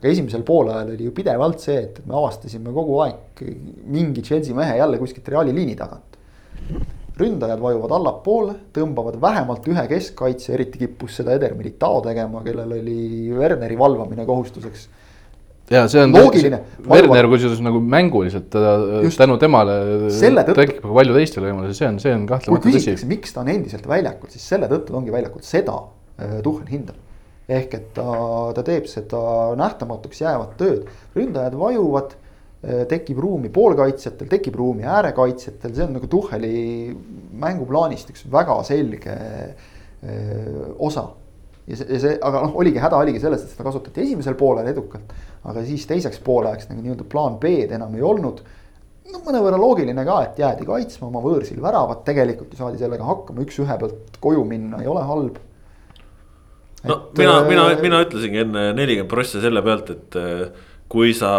aga 0.00 0.08
esimesel 0.08 0.44
poolajal 0.48 0.94
oli 0.94 1.04
ju 1.04 1.12
pidevalt 1.16 1.60
see, 1.60 1.82
et 1.84 1.98
me 2.08 2.16
avastasime 2.16 2.72
kogu 2.72 3.02
aeg 3.04 3.42
mingi 3.92 4.24
Chelsea 4.24 4.56
mehe 4.56 4.78
jälle 4.78 4.98
kuskilt 4.98 5.28
Reali 5.28 5.52
liini 5.54 5.76
tagant. 5.76 6.16
ründajad 7.20 7.60
vajuvad 7.60 7.92
allapoole, 7.92 8.54
tõmbavad 8.72 9.18
vähemalt 9.20 9.66
ühe 9.68 9.82
keskkaitse, 9.90 10.54
eriti 10.56 10.80
kippus 10.80 11.18
seda 11.20 11.34
Eder 11.36 11.52
Militao 11.52 11.98
tegema, 12.00 12.40
kellel 12.40 12.72
oli 12.78 13.28
Werneri 13.36 13.76
valvamine 13.76 14.24
kohustuseks 14.24 14.86
ja 15.70 15.84
see 15.90 16.00
on 16.02 16.14
loogiline. 16.16 16.62
Werner 16.88 17.28
kusjuures 17.30 17.60
nagu 17.62 17.82
mänguliselt 17.84 18.48
teda 18.50 18.72
tänu 19.20 19.36
temale 19.42 19.76
tekib 20.48 20.80
ka 20.80 20.94
palju 20.96 21.18
teistele 21.18 21.50
võimalusi, 21.50 21.76
see 21.76 21.90
on, 21.90 22.00
see 22.02 22.16
on 22.16 22.24
kahtlemata 22.30 22.72
tõsi. 22.72 22.96
miks 23.10 23.36
ta 23.36 23.44
on 23.44 23.52
endiselt 23.52 23.86
väljakul, 23.90 24.32
siis 24.32 24.48
selle 24.54 24.70
tõttu 24.72 24.94
ta 24.94 24.98
ongi 25.02 25.14
väljakul, 25.14 25.44
seda 25.46 25.76
äh, 25.76 26.40
Tuhhel 26.46 26.72
hindab 26.72 27.09
ehk 27.50 27.76
et 27.76 27.86
ta, 27.96 28.08
ta 28.54 28.64
teeb 28.66 28.88
seda 28.90 29.20
nähtamatuks 29.58 30.22
jäävat 30.22 30.56
tööd, 30.60 30.90
ründajad 31.16 31.56
vajuvad 31.58 32.12
eh, 32.14 32.84
tekib 32.90 33.20
ruumi 33.22 33.50
poolkaitsjatel, 33.54 34.28
tekib 34.30 34.58
ruumi 34.60 34.86
äärekaitsjatel, 34.86 35.74
see 35.74 35.86
on 35.86 35.96
nagu 35.98 36.10
Tuhheli 36.10 36.60
mänguplaanist 37.40 38.12
üks 38.14 38.26
väga 38.30 38.60
selge 38.68 39.16
öö, 39.16 39.50
eh, 40.02 40.62
osa. 40.78 41.10
ja 41.66 41.76
see, 41.76 41.90
ja 41.94 42.00
see, 42.02 42.14
aga 42.30 42.46
noh, 42.46 42.54
oligi 42.62 42.80
häda 42.82 43.02
oligi 43.02 43.20
selles, 43.22 43.44
et 43.44 43.52
seda 43.52 43.66
kasutati 43.66 44.06
esimesel 44.06 44.38
poolel 44.38 44.70
edukalt, 44.70 45.12
aga 45.50 45.66
siis 45.66 45.84
teiseks 45.90 46.22
poolajaks 46.24 46.70
nagu 46.70 46.82
nii-öelda 46.84 47.06
plaan 47.10 47.36
B-d 47.42 47.76
enam 47.76 47.94
ei 47.98 48.06
olnud. 48.06 48.40
no 49.10 49.20
mõnevõrra 49.26 49.58
loogiline 49.58 50.06
ka, 50.06 50.22
et 50.28 50.38
jäädi 50.38 50.66
kaitsma 50.66 51.08
oma 51.10 51.22
võõrsil 51.24 51.58
väravat, 51.62 52.04
tegelikult 52.06 52.54
ju 52.54 52.62
saadi 52.62 52.78
sellega 52.78 53.06
hakkama, 53.06 53.42
üks-ühe 53.42 53.78
pealt 53.78 54.18
koju 54.22 54.44
minna 54.46 54.78
ei 54.82 54.90
ole 54.90 55.02
halb 55.02 55.38
no 56.84 56.96
et, 56.96 57.18
mina, 57.18 57.36
mina, 57.48 57.68
äh, 57.72 57.82
mina 57.82 58.00
ütlesingi 58.04 58.42
enne 58.44 58.64
nelikümmend 58.76 59.10
prossa 59.10 59.42
selle 59.42 59.62
pealt, 59.64 59.92
et 59.92 60.18
äh, 60.18 60.68
kui 60.90 61.12
sa 61.16 61.30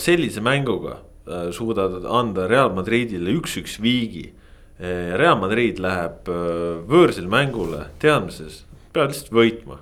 sellise 0.00 0.42
mänguga 0.44 0.98
äh, 0.98 1.48
suudad 1.54 2.00
anda 2.04 2.48
Real 2.50 2.72
Madridile 2.76 3.34
üks-üks 3.38 3.78
viigi. 3.82 4.30
Real 4.78 5.34
Madrid 5.40 5.80
läheb 5.82 6.28
võõrsil 6.86 7.24
mängule 7.26 7.88
teadmises, 7.98 8.60
peavad 8.94 9.10
lihtsalt 9.10 9.32
võitma. 9.34 9.80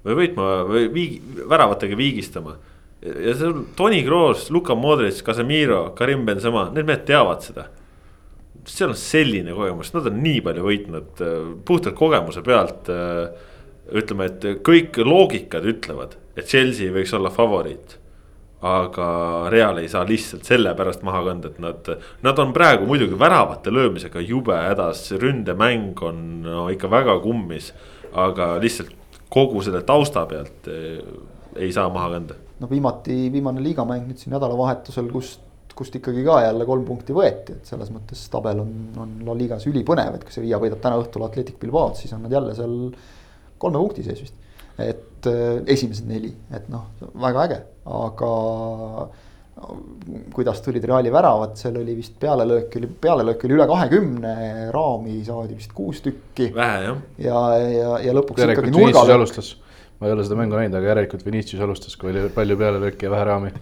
või 0.00 0.14
võitma 0.16 0.46
või 0.64 0.86
viigi, 0.94 1.18
väravatega 1.44 1.98
viigistama. 1.98 2.54
ja 3.04 3.34
see 3.36 3.50
on 3.50 3.66
Toni 3.76 4.00
Kroos, 4.06 4.46
Luka 4.48 4.72
Modric, 4.74 5.20
Casemiro, 5.26 5.90
Karim 5.92 6.24
Benzema, 6.24 6.70
need 6.72 6.88
mehed 6.88 7.04
teavad 7.04 7.44
seda 7.44 7.66
seal 8.64 8.94
on 8.94 8.96
selline 8.96 9.52
kogemus, 9.52 9.92
nad 9.92 10.08
on 10.08 10.18
nii 10.24 10.40
palju 10.44 10.64
võitnud 10.64 11.22
puhtalt 11.68 11.96
kogemuse 11.98 12.42
pealt 12.44 12.88
äh, 12.92 13.28
ütleme, 13.96 14.28
et 14.30 14.44
kõik 14.66 14.98
loogikad 15.04 15.66
ütlevad, 15.68 16.16
et 16.36 16.46
Chelsea 16.46 16.92
võiks 16.94 17.14
olla 17.16 17.32
favoriit. 17.34 17.96
aga 18.60 19.48
Real 19.48 19.78
ei 19.80 19.88
saa 19.88 20.02
lihtsalt 20.04 20.44
sellepärast 20.44 21.00
maha 21.02 21.22
kanda, 21.24 21.48
et 21.48 21.58
nad, 21.64 21.86
nad 22.22 22.38
on 22.42 22.50
praegu 22.52 22.84
muidugi 22.84 23.16
väravate 23.18 23.72
löömisega 23.72 24.20
jube 24.20 24.52
hädas, 24.52 25.06
ründemäng 25.16 26.02
on 26.04 26.42
no, 26.44 26.68
ikka 26.68 26.90
väga 26.90 27.18
kummis. 27.24 27.72
aga 28.12 28.58
lihtsalt 28.60 28.92
kogu 29.30 29.62
selle 29.62 29.80
tausta 29.86 30.26
pealt 30.26 30.68
eh, 30.68 30.98
ei 31.56 31.72
saa 31.72 31.88
maha 31.88 32.10
kanda. 32.10 32.34
no 32.60 32.68
viimati, 32.70 33.32
viimane 33.32 33.62
liigamäng 33.62 34.04
nüüd 34.06 34.20
siin 34.20 34.34
nädalavahetusel, 34.36 35.08
kust 35.08 35.40
kust 35.80 35.94
ikkagi 35.96 36.24
ka 36.26 36.40
jälle 36.44 36.66
kolm 36.68 36.84
punkti 36.84 37.14
võeti, 37.16 37.54
et 37.56 37.70
selles 37.70 37.88
mõttes 37.94 38.26
tabel 38.32 38.58
on, 38.60 38.72
on 39.00 39.14
La 39.24 39.36
Ligas 39.38 39.64
ülipõnev, 39.70 40.18
et 40.18 40.26
kui 40.26 40.34
Sevilla 40.34 40.58
võidab 40.60 40.82
täna 40.84 40.98
õhtul 41.00 41.24
Atletic 41.24 41.56
Bilbao'd, 41.62 41.96
siis 41.96 42.12
on 42.12 42.26
nad 42.26 42.34
jälle 42.34 42.52
seal 42.58 42.74
kolme 43.60 43.80
punkti 43.80 44.04
sees 44.06 44.22
vist. 44.24 44.36
et 44.80 45.26
äh, 45.28 45.60
esimesed 45.68 46.08
neli, 46.08 46.30
et 46.56 46.68
noh, 46.72 46.86
väga 47.20 47.46
äge, 47.48 47.58
aga, 47.90 48.30
kuidas 50.32 50.62
tulid 50.64 50.84
Reali 50.88 51.10
väravad, 51.12 51.56
seal 51.60 51.76
oli 51.82 51.94
vist 51.98 52.14
pealelöök 52.20 52.76
oli, 52.80 52.88
pealelöök 53.02 53.44
oli 53.44 53.58
üle 53.58 53.66
kahekümne, 53.68 54.36
raami 54.72 55.18
saadi 55.26 55.58
vist 55.58 55.74
kuus 55.76 56.00
tükki. 56.04 56.48
vähe 56.54 56.84
jah. 56.86 57.02
ja, 57.18 57.42
ja, 57.60 57.90
ja 58.06 58.14
lõpuks 58.16 58.40
järelikult 58.40 58.70
ikkagi 58.70 58.86
nurgalöök. 58.86 59.18
alustas, 59.18 59.52
ma 60.00 60.08
ei 60.08 60.16
ole 60.16 60.24
seda 60.24 60.40
mängu 60.40 60.56
näinud, 60.56 60.78
aga 60.80 60.94
järelikult 60.94 61.26
Vinicius 61.26 61.66
alustas, 61.66 61.98
kui 62.00 62.14
oli 62.14 62.30
palju 62.32 62.56
pealelööki 62.62 63.08
ja 63.08 63.12
vähe 63.12 63.28
raami. 63.28 63.52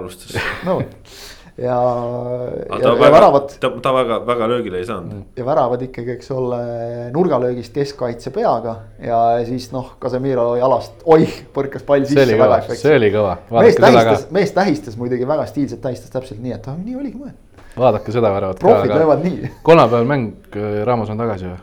alustas. 0.00 0.34
no 0.66 0.80
ja, 1.60 1.76
ja, 2.70 2.78
ta 2.78 2.88
ja 2.88 2.94
väga 2.96 3.12
väravad, 3.14 3.52
ta, 3.60 3.70
ta 3.82 3.92
väga, 3.94 4.18
väga 4.26 4.48
löögile 4.48 4.78
ei 4.78 4.86
saanud. 4.88 5.22
ja 5.36 5.44
väravad 5.46 5.82
ikkagi, 5.84 6.16
eks 6.16 6.30
ole, 6.34 6.60
nurgalöögist 7.14 7.74
keskkaitse 7.76 8.32
peaga 8.34 8.76
ja 9.04 9.20
siis 9.46 9.70
noh, 9.74 9.94
Casemiro 10.02 10.54
jalast, 10.60 11.02
oih, 11.04 11.40
põrkas 11.54 11.84
pall 11.86 12.06
see 12.06 12.14
sisse 12.14 12.26
oli 12.26 12.40
väga 12.40 12.60
kõva, 12.64 12.78
see 12.82 12.96
oli 12.96 13.12
kõva, 13.14 13.36
mees 13.58 13.80
tähistas, 13.80 14.26
mees 14.36 14.54
tähistas 14.56 15.00
muidugi 15.00 15.28
väga 15.28 15.46
stiilselt, 15.50 15.82
tähistas 15.84 16.12
täpselt 16.14 16.40
nii, 16.40 16.56
et 16.56 16.70
ah, 16.70 16.78
nii 16.80 16.96
oligi 17.00 17.20
mõeldud. 17.20 17.66
vaadake 17.76 18.16
seda 18.16 18.32
väravat 18.32 18.62
profid 18.62 18.88
aga 18.88 19.02
löövad 19.04 19.26
nii. 19.26 19.54
kolmapäeval 19.66 20.08
mäng, 20.08 20.60
Ramos 20.88 21.12
on 21.12 21.20
tagasi 21.20 21.50
või? 21.50 21.60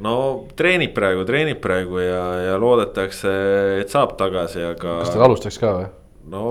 no 0.00 0.16
treenib 0.56 0.96
praegu, 0.96 1.28
treenib 1.28 1.60
praegu 1.60 2.00
ja, 2.00 2.24
ja 2.48 2.58
loodetakse, 2.60 3.36
et 3.82 3.92
saab 3.92 4.16
tagasi, 4.20 4.64
aga. 4.72 5.00
kas 5.04 5.12
ta 5.12 5.24
alustaks 5.28 5.60
ka 5.60 5.76
või? 5.76 5.90
no 6.32 6.44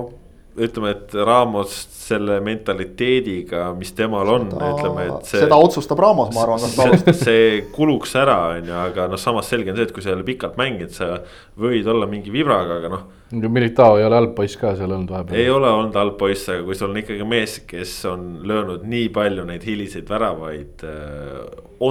ütleme, 0.66 0.94
et 0.96 1.14
Ramos 1.26 1.76
selle 2.10 2.40
mentaliteediga, 2.44 3.70
mis 3.78 3.92
temal 3.98 4.30
on, 4.34 4.48
ütleme, 4.50 5.06
et 5.08 5.30
see. 5.30 5.44
seda 5.44 5.60
otsustab 5.62 6.02
Ramos, 6.02 6.32
ma 6.36 6.44
arvan, 6.46 6.64
kas 6.64 6.76
ta 6.78 6.88
alustab. 6.88 7.18
see 7.20 7.44
kuluks 7.76 8.16
ära, 8.20 8.38
on 8.56 8.72
ju, 8.72 8.76
aga 8.80 9.08
noh, 9.12 9.22
samas 9.22 9.50
selge 9.52 9.74
on 9.74 9.78
see, 9.80 9.90
et 9.90 9.94
kui 9.96 10.06
sa 10.06 10.16
ole 10.16 10.26
pikalt 10.28 10.58
mänginud, 10.60 10.94
sa 10.96 11.20
võid 11.60 11.90
olla 11.92 12.10
mingi 12.10 12.34
vibraga, 12.34 12.80
aga 12.82 12.94
noh. 12.96 13.06
Militao 13.30 14.00
ei 14.00 14.08
ole 14.08 14.18
halb 14.18 14.34
poiss 14.38 14.58
ka 14.58 14.74
seal 14.78 14.90
olnud 14.90 15.14
vahepeal. 15.14 15.38
ei 15.38 15.52
ole 15.54 15.70
olnud 15.70 16.00
halb 16.00 16.18
poiss, 16.18 16.50
aga 16.50 16.66
kui 16.66 16.80
sul 16.80 16.90
on 16.90 17.04
ikkagi 17.04 17.30
mees, 17.30 17.60
kes 17.70 17.94
on 18.10 18.26
löönud 18.50 18.88
nii 18.90 19.12
palju 19.14 19.46
neid 19.52 19.68
hiliseid 19.70 20.10
väravaid, 20.10 20.84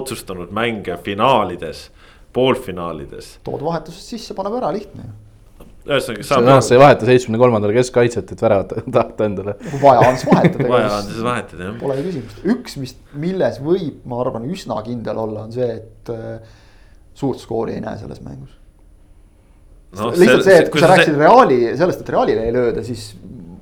otsustanud 0.01 0.51
mänge 0.55 0.99
finaalides, 1.07 1.86
poolfinaalides. 2.35 3.39
tood 3.47 3.62
vahetusest 3.65 4.16
sisse, 4.16 4.39
paneb 4.39 4.59
ära, 4.59 4.74
lihtne 4.74 5.07
ju 5.07 5.16
ühesõnaga 5.89 6.27
saab. 6.28 6.51
sa 6.66 6.77
ei 6.77 6.82
vaheta 6.82 7.09
seitsmekümne 7.09 7.40
kolmandale 7.43 7.77
keskkaitset, 7.78 8.32
et 8.35 8.44
väravat 8.44 8.77
tahta 8.98 9.28
endale. 9.28 9.56
kui 9.65 9.82
vaja 9.82 10.06
on, 10.06 10.20
siis 10.20 10.31
vahetada. 10.31 10.69
vaja 10.74 10.93
on 10.98 11.09
siis 11.09 11.24
vahetada 11.27 11.69
jah. 11.69 11.74
Pole 11.81 11.98
ju 11.98 12.06
küsimust, 12.10 12.47
üks, 12.55 12.78
mis, 12.82 12.94
milles 13.27 13.60
võib, 13.65 13.98
ma 14.09 14.23
arvan, 14.24 14.48
üsna 14.52 14.78
kindel 14.86 15.20
olla, 15.24 15.48
on 15.48 15.55
see, 15.55 15.69
et 15.81 16.15
äh, 16.15 16.56
suurt 17.19 17.43
skoori 17.43 17.77
ei 17.78 17.85
näe 17.85 17.98
selles 18.01 18.23
mängus 18.24 18.55
no,. 19.97 20.10
lihtsalt 20.12 20.47
see, 20.47 20.59
et 20.62 20.73
kui 20.73 20.82
sa 20.82 20.93
rääkisid 20.93 21.15
see... 21.15 21.23
Reali, 21.24 21.60
sellest, 21.81 22.05
et 22.05 22.12
Realile 22.15 22.47
ei 22.48 22.55
lööda, 22.55 22.85
siis 22.86 23.10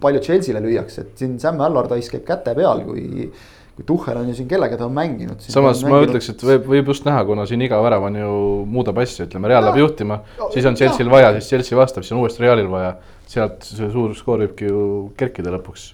palju 0.02 0.22
Chelsea'le 0.24 0.62
lüüakse, 0.64 1.06
et 1.06 1.22
siin 1.22 1.36
Sam 1.42 1.60
Allardyce 1.64 2.12
käib 2.12 2.26
käte 2.28 2.54
peal, 2.58 2.82
kui 2.86 3.30
kui 3.76 3.84
Tuhhel 3.84 4.16
on 4.16 4.30
ju 4.30 4.34
siin 4.38 4.48
kellega 4.48 4.78
ta 4.80 4.86
on 4.86 4.94
mänginud. 4.96 5.42
samas 5.44 5.82
ma 5.84 5.90
mänginud... 5.90 6.14
ütleks, 6.14 6.30
et 6.32 6.44
võib, 6.48 6.64
võib 6.72 6.88
just 6.92 7.04
näha, 7.04 7.24
kuna 7.28 7.44
siin 7.48 7.60
iga 7.66 7.80
värav 7.84 8.06
on 8.08 8.16
ju 8.16 8.30
muudab 8.72 9.02
asju, 9.02 9.26
ütleme, 9.28 9.50
Real 9.52 9.66
läheb 9.68 9.82
juhtima, 9.82 10.22
siis 10.54 10.68
on 10.68 10.78
Chelsea'l 10.80 11.12
vaja, 11.12 11.34
siis 11.36 11.50
Chelsea 11.52 11.78
vastab, 11.78 12.06
siis 12.06 12.16
on 12.16 12.22
uuesti 12.22 12.44
Realil 12.44 12.72
vaja. 12.72 12.96
sealt 13.26 13.64
see 13.66 13.88
suur 13.90 14.12
skoor 14.14 14.44
võibki 14.44 14.68
ju 14.70 14.80
kerkida 15.18 15.52
lõpuks. 15.56 15.90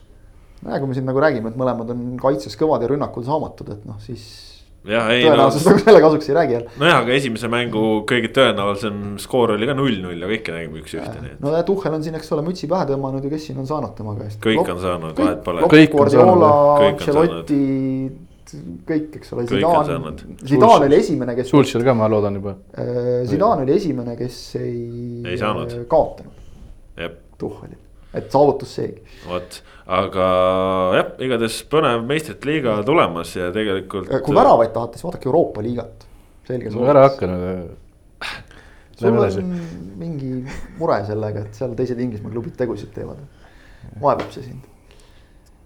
nojah, 0.63 0.79
kui 0.79 0.91
me 0.91 0.95
siin 0.95 1.09
nagu 1.09 1.21
räägime, 1.25 1.51
et 1.51 1.59
mõlemad 1.59 1.91
on 1.91 2.07
kaitses 2.23 2.55
kõvad 2.61 2.85
ja 2.85 2.93
rünnakul 2.93 3.27
saamatud, 3.27 3.75
et 3.75 3.85
noh, 3.89 3.99
siis. 4.05 4.52
Jah, 4.89 5.11
ei. 5.15 5.23
tõenäoliselt 5.27 5.67
no, 5.67 5.75
nagu 5.75 5.85
selle 5.85 6.01
kasuks 6.05 6.31
ei 6.31 6.37
räägi 6.39 6.57
jälle. 6.57 6.73
nojah, 6.83 6.99
aga 7.05 7.15
esimese 7.17 7.51
mängu 7.53 7.85
kõige 8.09 8.33
tõenäolisem 8.35 8.99
skoor 9.23 9.55
oli 9.57 9.69
ka 9.69 9.77
null-null 9.79 10.25
ja 10.25 10.31
kõike 10.33 10.57
nägime 10.57 10.83
üks-ühte. 10.83 11.37
no 11.43 11.55
ja 11.55 11.63
Tuhhel 11.69 11.97
on 11.99 12.05
siin, 12.07 12.19
eks 12.19 12.35
ole, 12.35 12.45
mütsi 12.47 12.71
pähe 12.71 12.89
tõmmanud 12.91 13.27
ja 13.27 13.33
kes 13.33 13.47
siin 13.51 13.63
on 13.63 13.71
saanud 13.71 13.95
tema 13.99 14.17
käest. 14.19 14.41
kõik 14.43 14.63
on 14.65 14.83
saanud, 14.83 15.17
vahet 15.19 15.47
pole. 15.47 15.71
kõik 15.77 15.97
on 16.01 16.13
saanud. 16.17 16.47
Ancelotti, 16.89 17.63
kõik, 18.89 19.17
eks 19.21 19.33
ole, 19.37 19.47
Zidane, 19.49 20.13
Zidane 20.45 20.89
oli 20.89 20.99
esimene, 20.99 21.37
kes. 21.39 21.49
Sulšil 21.53 21.87
ka, 21.87 21.95
ma 21.97 22.11
loodan 22.11 22.37
juba. 22.41 22.57
Zidane 23.29 23.67
oli 23.67 23.77
esimene, 23.77 24.17
kes 24.19 24.43
ei, 24.61 24.83
ei 25.33 25.39
saanud. 25.41 25.79
kaotanud. 25.91 26.41
Tuhheli, 27.43 27.75
et 28.15 28.33
saavutus 28.33 28.75
seegi. 28.79 29.03
vot, 29.29 29.61
aga 29.99 30.31
jah, 30.99 31.13
igatahes 31.27 31.61
põnev 31.73 32.07
meistrite 32.09 32.51
liiga 32.51 32.79
tulemas 32.87 33.37
ja 33.37 33.53
tegelikult. 33.55 34.11
kui 34.25 34.37
väravaid 34.37 34.75
tahate, 34.75 34.99
siis 34.99 35.09
vaadake 35.09 35.31
Euroopa 35.31 35.65
liigat. 35.65 36.09
selge 36.49 36.75
no 36.75 36.89
ära 36.93 37.07
hakka 37.09 37.31
nüüd. 37.31 37.71
sul 38.99 39.23
on 39.23 39.55
mingi 39.99 40.35
mure 40.79 41.01
sellega, 41.09 41.47
et 41.47 41.57
seal 41.59 41.73
teised 41.79 42.01
Inglismaa 42.01 42.35
klubid 42.35 42.59
tegusid 42.59 42.93
teevad. 42.95 43.25
vaevab 44.03 44.29
see 44.35 44.45
sind 44.51 44.69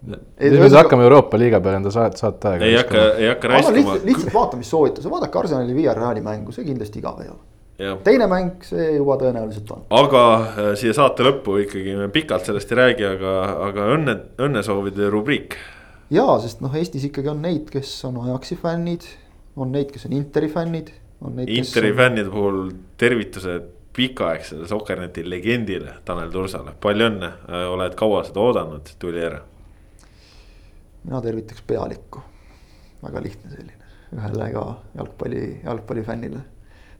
nüüd 0.06 0.76
hakkame 0.76 1.06
Euroopa 1.06 1.38
liiga 1.40 1.60
peale 1.62 1.80
enda 1.80 1.90
saate, 1.94 2.20
saate 2.20 2.52
aega. 2.52 2.68
ei 2.68 2.76
hakka, 2.78 3.04
ei 3.18 3.28
hakka 3.32 3.50
raiskama. 3.50 3.76
lihtsalt, 3.78 4.04
lihtsalt 4.06 4.34
vaatamissoovituse, 4.34 5.10
vaadake 5.10 5.38
Arsenali 5.40 5.74
Villarreali 5.74 6.22
mängu, 6.24 6.54
see 6.54 6.66
kindlasti 6.66 7.02
igav 7.02 7.22
ei 7.24 7.30
ole. 7.32 7.55
Teine 7.76 8.24
mäng, 8.24 8.62
see 8.64 8.94
juba 8.94 9.18
tõenäoliselt 9.20 9.68
on. 9.74 9.82
aga 9.92 10.20
äh, 10.46 10.68
siia 10.80 10.94
saate 10.96 11.26
lõppu 11.26 11.58
ikkagi 11.60 11.96
me 11.98 12.06
pikalt 12.12 12.48
sellest 12.48 12.70
ei 12.72 12.78
räägi, 12.78 13.04
aga, 13.04 13.34
aga 13.66 13.88
õnne, 13.92 14.14
õnnesoovide 14.46 15.10
rubriik. 15.12 15.58
ja, 16.08 16.24
sest 16.40 16.62
noh, 16.64 16.72
Eestis 16.72 17.04
ikkagi 17.10 17.28
on 17.34 17.44
neid, 17.44 17.68
kes 17.72 17.92
on 18.08 18.16
Ajaxi 18.24 18.56
fännid, 18.62 19.04
on 19.60 19.76
neid, 19.76 19.92
kes 19.92 20.08
on 20.08 20.16
Interi 20.16 20.48
fännid. 20.48 20.88
Interi 21.44 21.92
on... 21.92 22.00
fännide 22.00 22.32
puhul 22.32 22.62
tervitused 22.96 23.68
pikaaegsele 23.96 24.68
Sokkerneti 24.68 25.28
legendile 25.28 25.98
Tanel 26.08 26.32
Tursale, 26.32 26.72
palju 26.80 27.10
õnne, 27.10 27.32
oled 27.76 28.00
kaua 28.00 28.24
seda 28.24 28.40
oodanud, 28.40 28.96
tuli 29.00 29.24
ära. 29.24 29.44
mina 31.04 31.20
tervitaks 31.22 31.60
pealikku, 31.68 32.24
väga 33.04 33.20
lihtne 33.22 33.52
selline, 33.52 33.96
ühele 34.16 34.52
ka 34.56 34.68
jalgpalli, 34.96 35.48
jalgpallifännile 35.64 36.46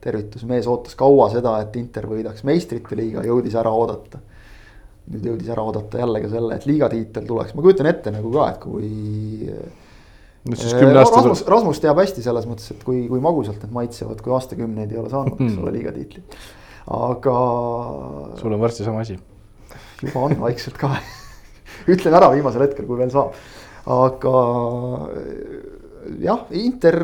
tervitus, 0.07 0.45
mees 0.49 0.69
ootas 0.71 0.97
kaua 0.99 1.29
seda, 1.33 1.57
et 1.65 1.75
Inter 1.81 2.07
võidaks 2.11 2.45
meistrite 2.47 2.99
liiga, 2.99 3.25
jõudis 3.27 3.57
ära 3.59 3.73
oodata. 3.75 4.23
nüüd 5.07 5.27
jõudis 5.29 5.51
ära 5.55 5.63
oodata 5.63 6.01
jälle 6.01 6.21
ka 6.25 6.29
selle, 6.33 6.57
et 6.57 6.65
liigatiitel 6.67 7.27
tuleks, 7.29 7.55
ma 7.55 7.63
kujutan 7.63 7.87
ette 7.93 8.11
nagu 8.15 8.33
ka, 8.35 8.47
et 8.51 8.63
kui. 8.63 8.89
Rasmus, 10.47 11.43
Rasmus 11.51 11.81
teab 11.83 11.99
hästi 11.99 12.23
selles 12.23 12.45
mõttes, 12.47 12.71
et 12.75 12.83
kui, 12.87 13.05
kui 13.11 13.23
magusalt 13.23 13.63
need 13.65 13.73
maitsevad, 13.75 14.21
kui 14.23 14.35
aastakümneid 14.35 14.93
ei 14.95 15.01
ole 15.01 15.11
saanud, 15.11 15.41
eks 15.43 15.57
ole, 15.59 15.73
liigatiitlit, 15.75 16.37
aga. 16.95 17.37
sul 18.39 18.55
on 18.55 18.63
varsti 18.63 18.87
sama 18.87 19.03
asi. 19.03 19.19
juba 20.03 20.27
on 20.27 20.37
vaikselt 20.39 20.79
ka 20.79 20.93
ütlen 21.93 22.15
ära 22.15 22.31
viimasel 22.35 22.67
hetkel, 22.67 22.87
kui 22.87 22.99
veel 22.99 23.11
saab, 23.15 23.35
aga 23.87 24.37
jah, 26.23 26.45
Inter 26.59 26.97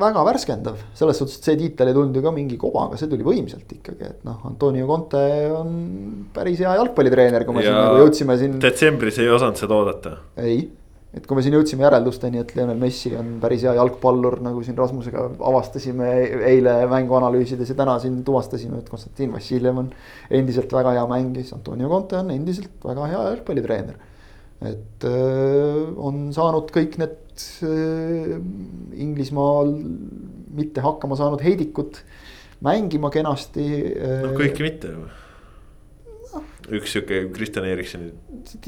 väga 0.00 0.22
värskendav, 0.26 0.78
selles 0.96 1.20
suhtes, 1.20 1.40
et 1.40 1.50
see 1.50 1.58
tiitel 1.60 1.90
ei 1.90 1.96
tulnud 1.96 2.16
ju 2.16 2.22
ka 2.24 2.32
mingi 2.34 2.58
kobaga, 2.60 2.98
see 3.00 3.10
tuli 3.10 3.26
võimsalt 3.26 3.76
ikkagi, 3.78 4.08
et 4.08 4.24
noh, 4.26 4.40
Antonio 4.48 4.88
Conte 4.88 5.20
on 5.56 5.76
päris 6.34 6.62
hea 6.62 6.72
jalgpallitreener, 6.80 7.46
kui 7.46 7.58
me 7.58 7.64
ja 7.64 7.70
siin 7.70 7.78
nagu 7.82 8.00
jõudsime 8.04 8.40
siin. 8.40 8.58
detsembris 8.62 9.20
ei 9.22 9.30
osanud 9.32 9.60
seda 9.60 9.76
oodata. 9.76 10.16
ei, 10.42 10.64
et 11.16 11.28
kui 11.28 11.38
me 11.38 11.44
siin 11.44 11.56
jõudsime 11.58 11.86
järeldusteni, 11.86 12.42
et 12.42 12.56
Lionel 12.56 12.80
Messi 12.80 13.14
on 13.18 13.36
päris 13.42 13.66
hea 13.66 13.76
jalgpallur, 13.78 14.40
nagu 14.44 14.64
siin 14.66 14.78
Rasmusega 14.78 15.28
avastasime 15.52 16.10
eile 16.52 16.78
mängu 16.92 17.16
analüüsides 17.20 17.72
ja 17.72 17.78
täna 17.78 18.00
siin 18.02 18.18
tuvastasime, 18.26 18.82
et 18.82 18.90
Konstantin 18.92 19.32
Vassiljev 19.36 19.84
on 19.84 19.94
endiselt 20.40 20.72
väga 20.76 20.96
hea 20.98 21.06
mängija, 21.12 21.46
siis 21.46 21.56
Antonio 21.56 21.92
Conte 21.92 22.20
on 22.20 22.34
endiselt 22.34 22.84
väga 22.84 23.08
hea 23.14 23.24
jalgpallitreener 23.30 24.04
et 24.64 25.04
öö, 25.04 25.92
on 26.00 26.30
saanud 26.32 26.70
kõik 26.72 26.96
need 27.00 27.16
öö, 27.66 28.40
Inglismaal 28.96 29.72
mitte 30.56 30.84
hakkama 30.84 31.18
saanud 31.18 31.42
heidikud 31.44 32.00
mängima 32.64 33.10
kenasti. 33.12 33.66
noh, 34.24 34.34
kõiki 34.38 34.64
mitte 34.64 34.92
ju 34.94 35.04
no.. 35.04 36.42
üks 36.78 36.96
sihuke 36.96 37.20
Kristjan 37.34 37.68
Erikssoni. 37.68 38.10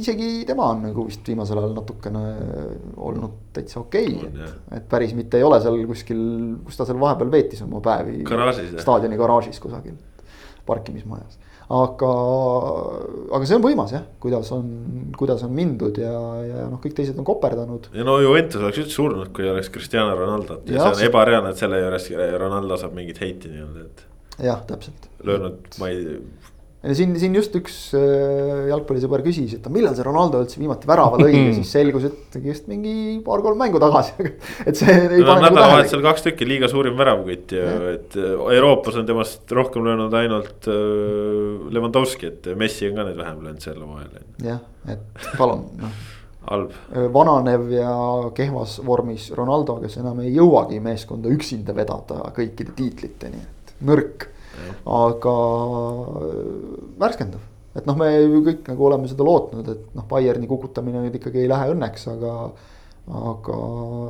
isegi 0.05 0.29
tema 0.49 0.69
on 0.75 0.85
nagu 0.89 1.07
vist 1.09 1.27
viimasel 1.29 1.63
ajal 1.63 1.75
natukene 1.79 2.25
olnud 2.97 3.41
täitsa 3.57 3.81
okei 3.83 4.13
okay,, 4.19 4.31
et, 4.47 4.63
et 4.81 4.89
päris 4.91 5.17
mitte 5.17 5.41
ei 5.41 5.47
ole 5.47 5.61
seal 5.65 5.81
kuskil, 5.89 6.23
kus 6.69 6.79
ta 6.79 6.89
seal 6.89 7.01
vahepeal 7.01 7.33
veetis 7.33 7.65
oma 7.67 7.83
päevi. 7.85 8.23
staadioni 8.79 9.21
garaažis 9.21 9.61
kusagil, 9.65 9.97
parkimismajas 10.69 11.41
aga, 11.69 12.11
aga 13.37 13.49
see 13.49 13.57
on 13.59 13.65
võimas 13.65 13.93
jah, 13.93 14.05
kuidas 14.23 14.49
on, 14.57 14.69
kuidas 15.19 15.43
on 15.45 15.53
mindud 15.57 15.99
ja, 16.01 16.13
ja 16.47 16.67
noh, 16.71 16.81
kõik 16.81 16.97
teised 16.97 17.19
on 17.21 17.27
koperdanud. 17.29 17.91
ja 17.93 18.07
no 18.09 18.17
Juventus 18.25 18.63
oleks 18.63 18.81
üldse 18.85 18.97
surnud, 18.97 19.33
kui 19.37 19.49
oleks 19.49 19.69
Cristiano 19.75 20.17
Ronaldo't 20.17 20.71
ja, 20.71 20.79
ja 20.79 20.87
see 20.87 20.95
on 20.95 21.01
see... 21.03 21.11
ebareaalne, 21.11 21.53
et 21.53 21.61
selle 21.61 21.81
juures 21.83 22.09
Ronaldo 22.41 22.81
saab 22.81 22.97
mingit 22.97 23.21
heiti 23.21 23.53
nii-öelda, 23.53 23.85
et. 23.85 24.07
jah, 24.49 24.63
täpselt. 24.71 25.11
löönud, 25.29 25.69
ma 25.81 25.93
ei. 25.93 26.23
Siin, 26.97 27.15
siin 27.21 27.35
just 27.37 27.55
üks 27.59 27.77
äh, 27.97 28.69
jalgpallisõber 28.71 29.25
küsis, 29.27 29.57
et 29.59 29.69
millal 29.73 29.97
see 29.97 30.07
Ronaldo 30.07 30.43
üldse 30.45 30.61
viimati 30.61 30.89
värava 30.89 31.21
lõi 31.21 31.33
ja 31.35 31.55
siis 31.57 31.73
selgus, 31.77 32.09
et 32.09 32.39
just 32.45 32.69
mingi 32.71 33.19
paar-kolm 33.27 33.59
mängu 33.61 33.81
tagasi 33.83 34.29
et 34.69 34.79
see 34.79 34.95
ei 34.95 35.25
pane 35.27 35.49
nagu 35.49 35.59
tähele. 35.59 36.03
kaks 36.09 36.29
tükki 36.29 36.49
liiga 36.49 36.71
suurim 36.73 36.99
väravkütt 36.99 37.57
ja 37.59 37.73
et 37.95 38.19
äh, 38.19 38.37
Euroopas 38.59 39.01
on 39.01 39.09
temast 39.09 39.57
rohkem 39.59 39.89
löönud 39.89 40.15
ainult 40.21 40.69
äh, 40.71 41.73
Levanovski, 41.75 42.33
et 42.35 42.53
Messi 42.59 42.91
on 42.91 43.01
ka 43.01 43.09
neid 43.09 43.19
vähem 43.19 43.43
löönud 43.47 43.65
sel 43.65 43.83
hooajal. 43.83 44.23
jah, 44.45 44.63
et 44.89 45.29
palun, 45.41 45.67
noh 45.81 45.99
halb. 46.51 46.73
vananev 47.13 47.71
ja 47.73 47.93
kehvas 48.35 48.79
vormis 48.87 49.31
Ronaldo, 49.37 49.79
kes 49.83 49.99
enam 50.03 50.23
ei 50.25 50.33
jõuagi 50.37 50.81
meeskonda 50.85 51.31
üksinda 51.33 51.75
vedada 51.77 52.33
kõikide 52.37 52.75
tiitliteni, 52.79 53.43
et 53.43 53.75
nõrk. 53.85 54.29
Aga 54.99 55.35
värskendav, 57.01 57.43
et 57.79 57.87
noh, 57.89 57.97
me 57.99 58.09
ju 58.17 58.41
kõik 58.47 58.67
nagu 58.73 58.89
oleme 58.89 59.11
seda 59.11 59.27
lootnud, 59.27 59.69
et 59.75 59.85
noh, 59.99 60.07
Bayerni 60.11 60.49
kukutamine 60.51 61.03
nüüd 61.05 61.19
ikkagi 61.21 61.45
ei 61.45 61.51
lähe 61.51 61.71
õnneks, 61.75 62.09
aga 62.15 62.33
aga, 63.09 63.59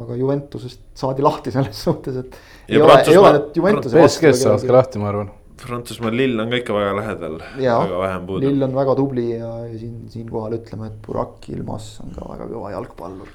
aga 0.04 0.16
Juventusest 0.18 0.80
saadi 0.98 1.22
lahti 1.22 1.52
selles 1.54 1.78
suhtes, 1.86 2.16
et. 2.24 2.38
Ja 2.68 2.78
ei 2.78 2.80
ole, 2.82 2.94
ei 2.96 2.96
Prantsusmaa- 3.04 3.20
ole 3.28 3.34
nüüd 3.42 3.60
Juventuse 3.60 4.00
BSG-st 4.00 4.42
saavad 4.46 4.66
ka 4.66 4.78
lahti, 4.80 5.02
ma 5.02 5.12
arvan. 5.12 5.34
Prantsusmaal 5.58 6.14
Lill 6.14 6.38
on 6.38 6.50
ka 6.52 6.58
ikka 6.60 6.74
väga 6.76 6.90
lähedal, 7.00 7.36
väga 7.58 8.00
vähem 8.02 8.26
puudub. 8.28 8.44
Lill 8.46 8.62
on 8.66 8.74
väga 8.78 8.92
tubli 8.98 9.24
ja, 9.32 9.48
ja 9.66 9.78
siin, 9.78 9.96
siinkohal 10.12 10.54
ütleme, 10.60 10.86
et 10.92 10.98
Burak 11.06 11.48
Ilmas 11.50 11.88
on 12.04 12.12
ka 12.14 12.26
väga 12.30 12.46
kõva 12.52 12.70
jalgpallur. 12.76 13.32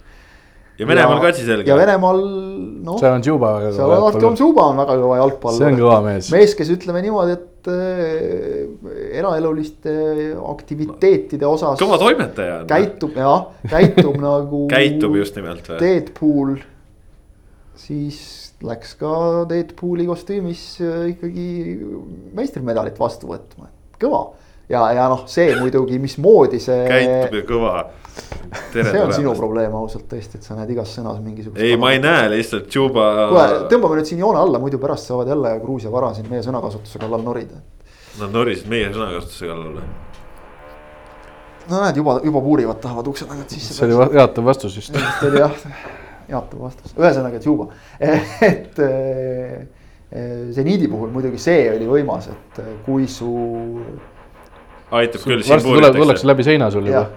Ja 0.80 0.88
Venemaal 0.90 1.22
ka 1.22 1.32
siis 1.38 1.48
jällegi. 1.48 1.70
ja 1.70 1.78
Venemaal 1.78 2.22
noh, 2.84 3.00
seal 3.00 3.18
on 3.18 3.26
Juba 3.26 3.54
väga 3.60 3.72
seal 3.76 3.94
on 3.94 4.06
Artem 4.10 4.38
Zuba 4.40 4.68
on 4.72 4.80
väga 4.82 4.98
kõva 5.02 5.18
jalgpallur. 5.22 5.62
see 5.62 5.70
on 5.70 5.80
kõva 5.80 5.98
mees. 6.06 6.30
mees, 6.34 6.56
kes 6.58 6.72
ütleme 6.74 7.04
niimoodi, 7.06 7.38
et 7.38 7.72
äh, 7.72 9.18
eraeluliste 9.20 9.96
aktiviteetide 10.54 11.48
osas. 11.50 11.82
kõva 11.82 12.00
toimetaja 12.02 12.62
on. 12.62 12.70
käitub 12.72 13.18
jah, 13.20 13.50
käitub 13.70 14.18
nagu. 14.28 14.66
käitub 14.72 15.18
just 15.20 15.38
nimelt? 15.40 15.70
Deadpool, 15.82 16.56
siis 17.86 18.24
läks 18.64 18.96
ka 19.00 19.14
Deadpooli 19.50 20.08
kostüümis 20.10 20.66
äh, 20.82 21.12
ikkagi 21.14 21.48
meistrimedalit 22.34 22.98
vastu 23.00 23.30
võtma, 23.30 23.70
kõva. 24.02 24.26
Ja, 24.70 24.86
ja 24.96 25.10
noh, 25.12 25.26
see 25.30 25.54
muidugi, 25.60 26.00
mismoodi 26.00 26.62
see. 26.64 26.86
käitub 26.90 27.38
ja 27.40 27.44
kõva. 27.50 27.74
see 28.72 29.02
on 29.02 29.14
sinu 29.16 29.34
probleem 29.38 29.74
ausalt 29.76 30.08
tõesti, 30.12 30.40
et 30.40 30.48
sa 30.48 30.58
näed 30.58 30.72
igas 30.76 30.94
sõnas 30.98 31.20
mingisugust. 31.24 31.62
ei, 31.62 31.78
ma 31.80 31.94
ei 31.96 32.02
näe 32.04 32.30
lihtsalt 32.38 32.72
juba. 32.76 33.10
kuule, 33.34 33.66
tõmbame 33.72 34.00
nüüd 34.00 34.10
siin 34.12 34.24
joone 34.24 34.42
alla, 34.42 34.62
muidu 34.62 34.82
pärast 34.82 35.10
saavad 35.10 35.34
jälle 35.34 35.58
Gruusia 35.64 35.92
vara 35.92 36.14
siin 36.14 36.30
meie 36.32 36.46
sõnakasutuse 36.46 37.02
kallal 37.02 37.26
norida. 37.26 37.62
Nad 38.22 38.34
norisid 38.34 38.70
meie 38.70 38.92
sõnakasutuse 38.94 39.50
kallal 39.50 39.78
või? 39.80 39.92
no 41.70 41.80
näed, 41.80 41.98
juba, 41.98 42.20
juba 42.24 42.42
puurivad, 42.44 42.80
tahavad 42.84 43.08
ukse 43.08 43.28
tagant 43.28 43.52
sisse. 43.54 43.74
see 43.74 43.88
oli 43.88 44.18
jaatav 44.18 44.46
vastus 44.46 44.76
vist. 44.78 44.98
see 45.20 45.30
oli 45.30 45.42
jah, 45.42 45.54
jaatav 46.30 46.66
vastus, 46.68 46.96
ühesõnaga, 46.98 47.40
et 47.40 47.48
juba, 47.48 47.70
et 48.52 48.82
eh, 48.84 49.54
eh, 50.12 50.34
seniidi 50.56 50.90
puhul 50.92 51.14
muidugi 51.14 51.42
see 51.42 51.68
oli 51.74 51.88
võimas, 51.90 52.30
et 52.34 52.64
eh, 52.64 52.74
kui 52.88 53.08
su. 53.12 53.32
Aitab 55.00 55.26
küll. 55.26 55.44
varsti 55.48 55.76
tuleb, 55.76 55.98
tullakse 55.98 56.30
läbi 56.30 56.46
seina 56.48 56.70
sul 56.74 56.88
juba. 56.92 57.08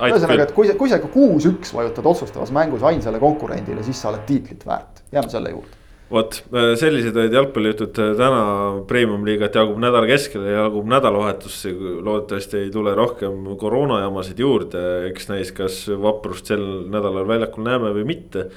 ühesõnaga, 0.00 0.48
et 0.48 0.54
kui 0.56 0.70
sa, 0.70 0.78
kui 0.78 0.92
sa 0.92 1.00
ikka 1.00 1.10
kuus-üks 1.12 1.74
vajutad 1.76 2.06
otsustavas 2.14 2.54
mängus 2.56 2.86
ainsale 2.86 3.20
konkurendile, 3.22 3.84
siis 3.86 4.00
sa 4.00 4.12
oled 4.12 4.24
tiitlit 4.28 4.64
väärt, 4.66 5.04
jääme 5.12 5.32
selle 5.32 5.52
juurde 5.56 5.80
vot 6.10 6.40
sellised 6.80 7.14
olid 7.16 7.34
jalgpallijutud 7.34 7.92
täna 8.18 8.42
premium-liigat 8.90 9.54
jagub 9.60 9.78
nädala 9.82 10.08
keskel 10.10 10.42
ja 10.48 10.64
jagub 10.64 10.88
nädalavahetusse, 10.90 11.70
loodetavasti 12.02 12.64
ei 12.64 12.70
tule 12.74 12.94
rohkem 12.98 13.44
koroonajamasid 13.60 14.42
juurde, 14.42 14.82
eks 15.10 15.30
näis, 15.30 15.54
kas 15.54 15.84
vaprust 16.02 16.50
sel 16.50 16.64
nädalal 16.90 17.28
väljakul 17.30 17.66
näeme 17.66 17.94
või 17.94 18.06
mitte. 18.14 18.48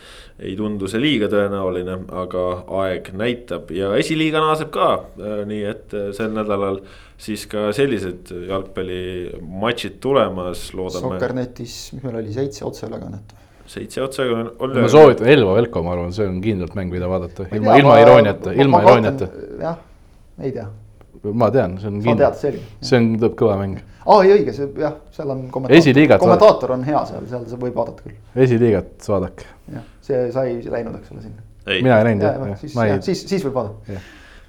ei 0.44 0.56
tundu 0.58 0.88
see 0.90 1.00
liiga 1.00 1.28
tõenäoline, 1.30 2.00
aga 2.10 2.44
aeg 2.82 3.12
näitab 3.14 3.70
ja 3.72 3.92
esiliiga 4.02 4.42
naaseb 4.42 4.72
ka, 4.74 4.88
nii 5.46 5.64
et 5.70 5.94
sel 6.18 6.34
nädalal 6.34 6.82
siis 7.24 7.46
ka 7.52 7.70
sellised 7.76 8.34
jalgpallimatšid 8.50 10.02
tulemas, 10.04 10.68
loodame. 10.76 11.16
Soccernetis, 11.16 11.78
mis 11.96 12.04
meil 12.04 12.20
oli, 12.20 12.36
seitse 12.36 12.68
otseülekannet 12.68 13.40
seitse 13.74 14.04
otsaga 14.04 14.52
on. 14.60 14.76
ma 14.76 14.88
soovitan 14.92 15.28
Elva 15.32 15.56
Velko, 15.58 15.84
ma 15.86 15.94
arvan, 15.96 16.14
see 16.16 16.28
on 16.28 16.40
kindlalt 16.44 16.76
mäng, 16.78 16.92
mida 16.94 17.08
vaadata, 17.10 17.48
ilma, 17.56 17.78
ilma 17.80 17.98
irooniata, 18.02 18.54
ilma 18.60 18.82
irooniata. 18.84 19.30
jah, 19.62 19.78
ei 20.44 20.52
tea. 20.56 20.68
ma 21.32 21.50
tean, 21.56 21.78
see 21.80 21.92
on 21.92 22.02
sa 22.04 22.16
tead, 22.20 22.40
selge. 22.42 22.64
see 22.84 23.00
on, 23.00 23.10
tuleb 23.22 23.38
kõva 23.40 23.56
mäng. 23.62 23.80
aa, 24.04 24.18
ei 24.26 24.34
õige, 24.38 24.56
see 24.58 24.68
jah, 24.84 24.98
seal 25.16 25.32
on 25.36 25.46
kommentaator, 25.54 26.18
kommentaator 26.26 26.76
on 26.76 26.84
hea 26.90 27.06
seal, 27.12 27.30
seal 27.32 27.46
sa 27.54 27.62
võib 27.62 27.80
vaadata 27.80 28.08
küll. 28.08 28.18
esiliigat 28.48 29.08
vaadake. 29.14 29.48
jah, 29.78 29.88
see 30.10 30.26
sai 30.36 30.58
läinud, 30.76 31.00
eks 31.00 31.16
ole, 31.16 31.24
sinna. 31.30 31.48
mina 31.72 32.02
ei 32.02 32.10
näinud 32.12 32.28
jah, 32.28 32.44
jah. 32.52 32.60
siis, 32.66 32.76
siis, 33.08 33.24
siis 33.32 33.48
võib 33.48 33.62
vaadata 33.62 34.02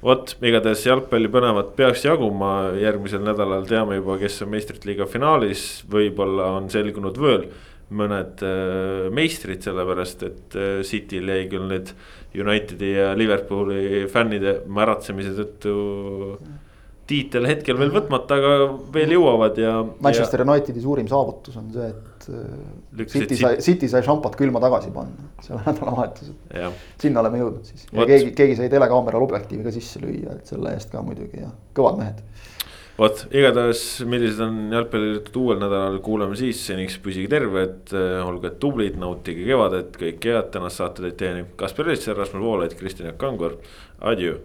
vot, 0.04 0.34
igatahes 0.44 0.84
jalgpalli 0.86 1.30
põnevat 1.32 1.74
peaks 1.78 2.04
jaguma, 2.04 2.74
järgmisel 2.80 3.22
nädalal 3.24 3.64
teame 3.68 3.98
juba, 4.00 4.18
kes 4.20 4.42
on 4.44 4.52
meistrite 4.52 4.90
liiga 4.90 5.08
finaalis, 5.10 5.84
võib-olla 5.90 6.50
on 6.58 6.68
selgunud 6.72 7.20
veel 7.20 7.46
mõned 7.94 8.42
äh, 8.44 9.06
meistrid, 9.14 9.62
sellepärast 9.64 10.24
et 10.26 10.56
äh, 10.58 10.76
Cityl 10.86 11.30
jäi 11.30 11.48
küll 11.52 11.66
nüüd 11.70 11.92
Unitedi 12.34 12.94
ja 12.96 13.12
Liverpooli 13.14 14.04
fännide 14.10 14.56
märatsemise 14.66 15.34
tõttu 15.36 15.74
tiitel 17.08 17.46
hetkel 17.46 17.78
veel 17.78 17.92
võtmata, 17.94 18.38
aga 18.40 18.54
veel 18.94 19.12
jõuavad 19.14 19.60
ja. 19.60 19.76
Manchester 20.02 20.42
ja... 20.42 20.48
Unitedi 20.48 20.82
suurim 20.82 21.08
saavutus 21.10 21.58
on 21.60 21.68
see, 21.74 21.90
et 21.92 22.13
City 23.10 23.36
sai, 23.38 23.58
City 23.64 23.88
sai 23.90 24.02
šampat 24.06 24.36
külma 24.38 24.62
tagasi 24.62 24.92
panna. 24.94 25.28
Selle 25.44 25.60
nädalavahetusel. 25.68 26.74
sinna 27.00 27.22
oleme 27.24 27.42
jõudnud 27.42 27.68
siis. 27.68 27.86
Ja 27.90 28.00
What? 28.00 28.10
keegi, 28.12 28.32
keegi 28.38 28.58
sai 28.62 28.70
telekaameral 28.72 29.26
objektiivi 29.26 29.66
ka 29.66 29.74
sisse 29.74 30.02
lüüa, 30.02 30.38
et 30.38 30.50
selle 30.52 30.74
eest 30.76 30.92
ka 30.94 31.02
muidugi 31.04 31.42
ja 31.44 31.52
kõvad 31.76 32.00
mehed. 32.00 32.22
Vot, 32.94 33.24
igatahes, 33.34 33.80
millised 34.06 34.38
on 34.44 34.70
jalgpallijutud 34.70 35.36
uuel 35.40 35.58
nädalal, 35.58 35.96
kuulame 36.04 36.36
siis, 36.38 36.60
seniks 36.62 37.00
püsige 37.02 37.26
terved, 37.32 37.90
olge 38.22 38.52
tublid, 38.62 38.94
nautige 39.02 39.42
kevadet, 39.48 39.98
kõike 39.98 40.30
head, 40.30 40.52
tänast 40.54 40.78
saateid 40.78 41.18
teenib 41.18 41.56
Kaspar 41.58 41.90
Elits, 41.90 42.06
Rasmus 42.14 42.46
Voolaid, 42.46 42.78
Kristjan 42.78 43.10
Jaak 43.10 43.18
Kangur, 43.18 43.58
adjöö 43.98 44.38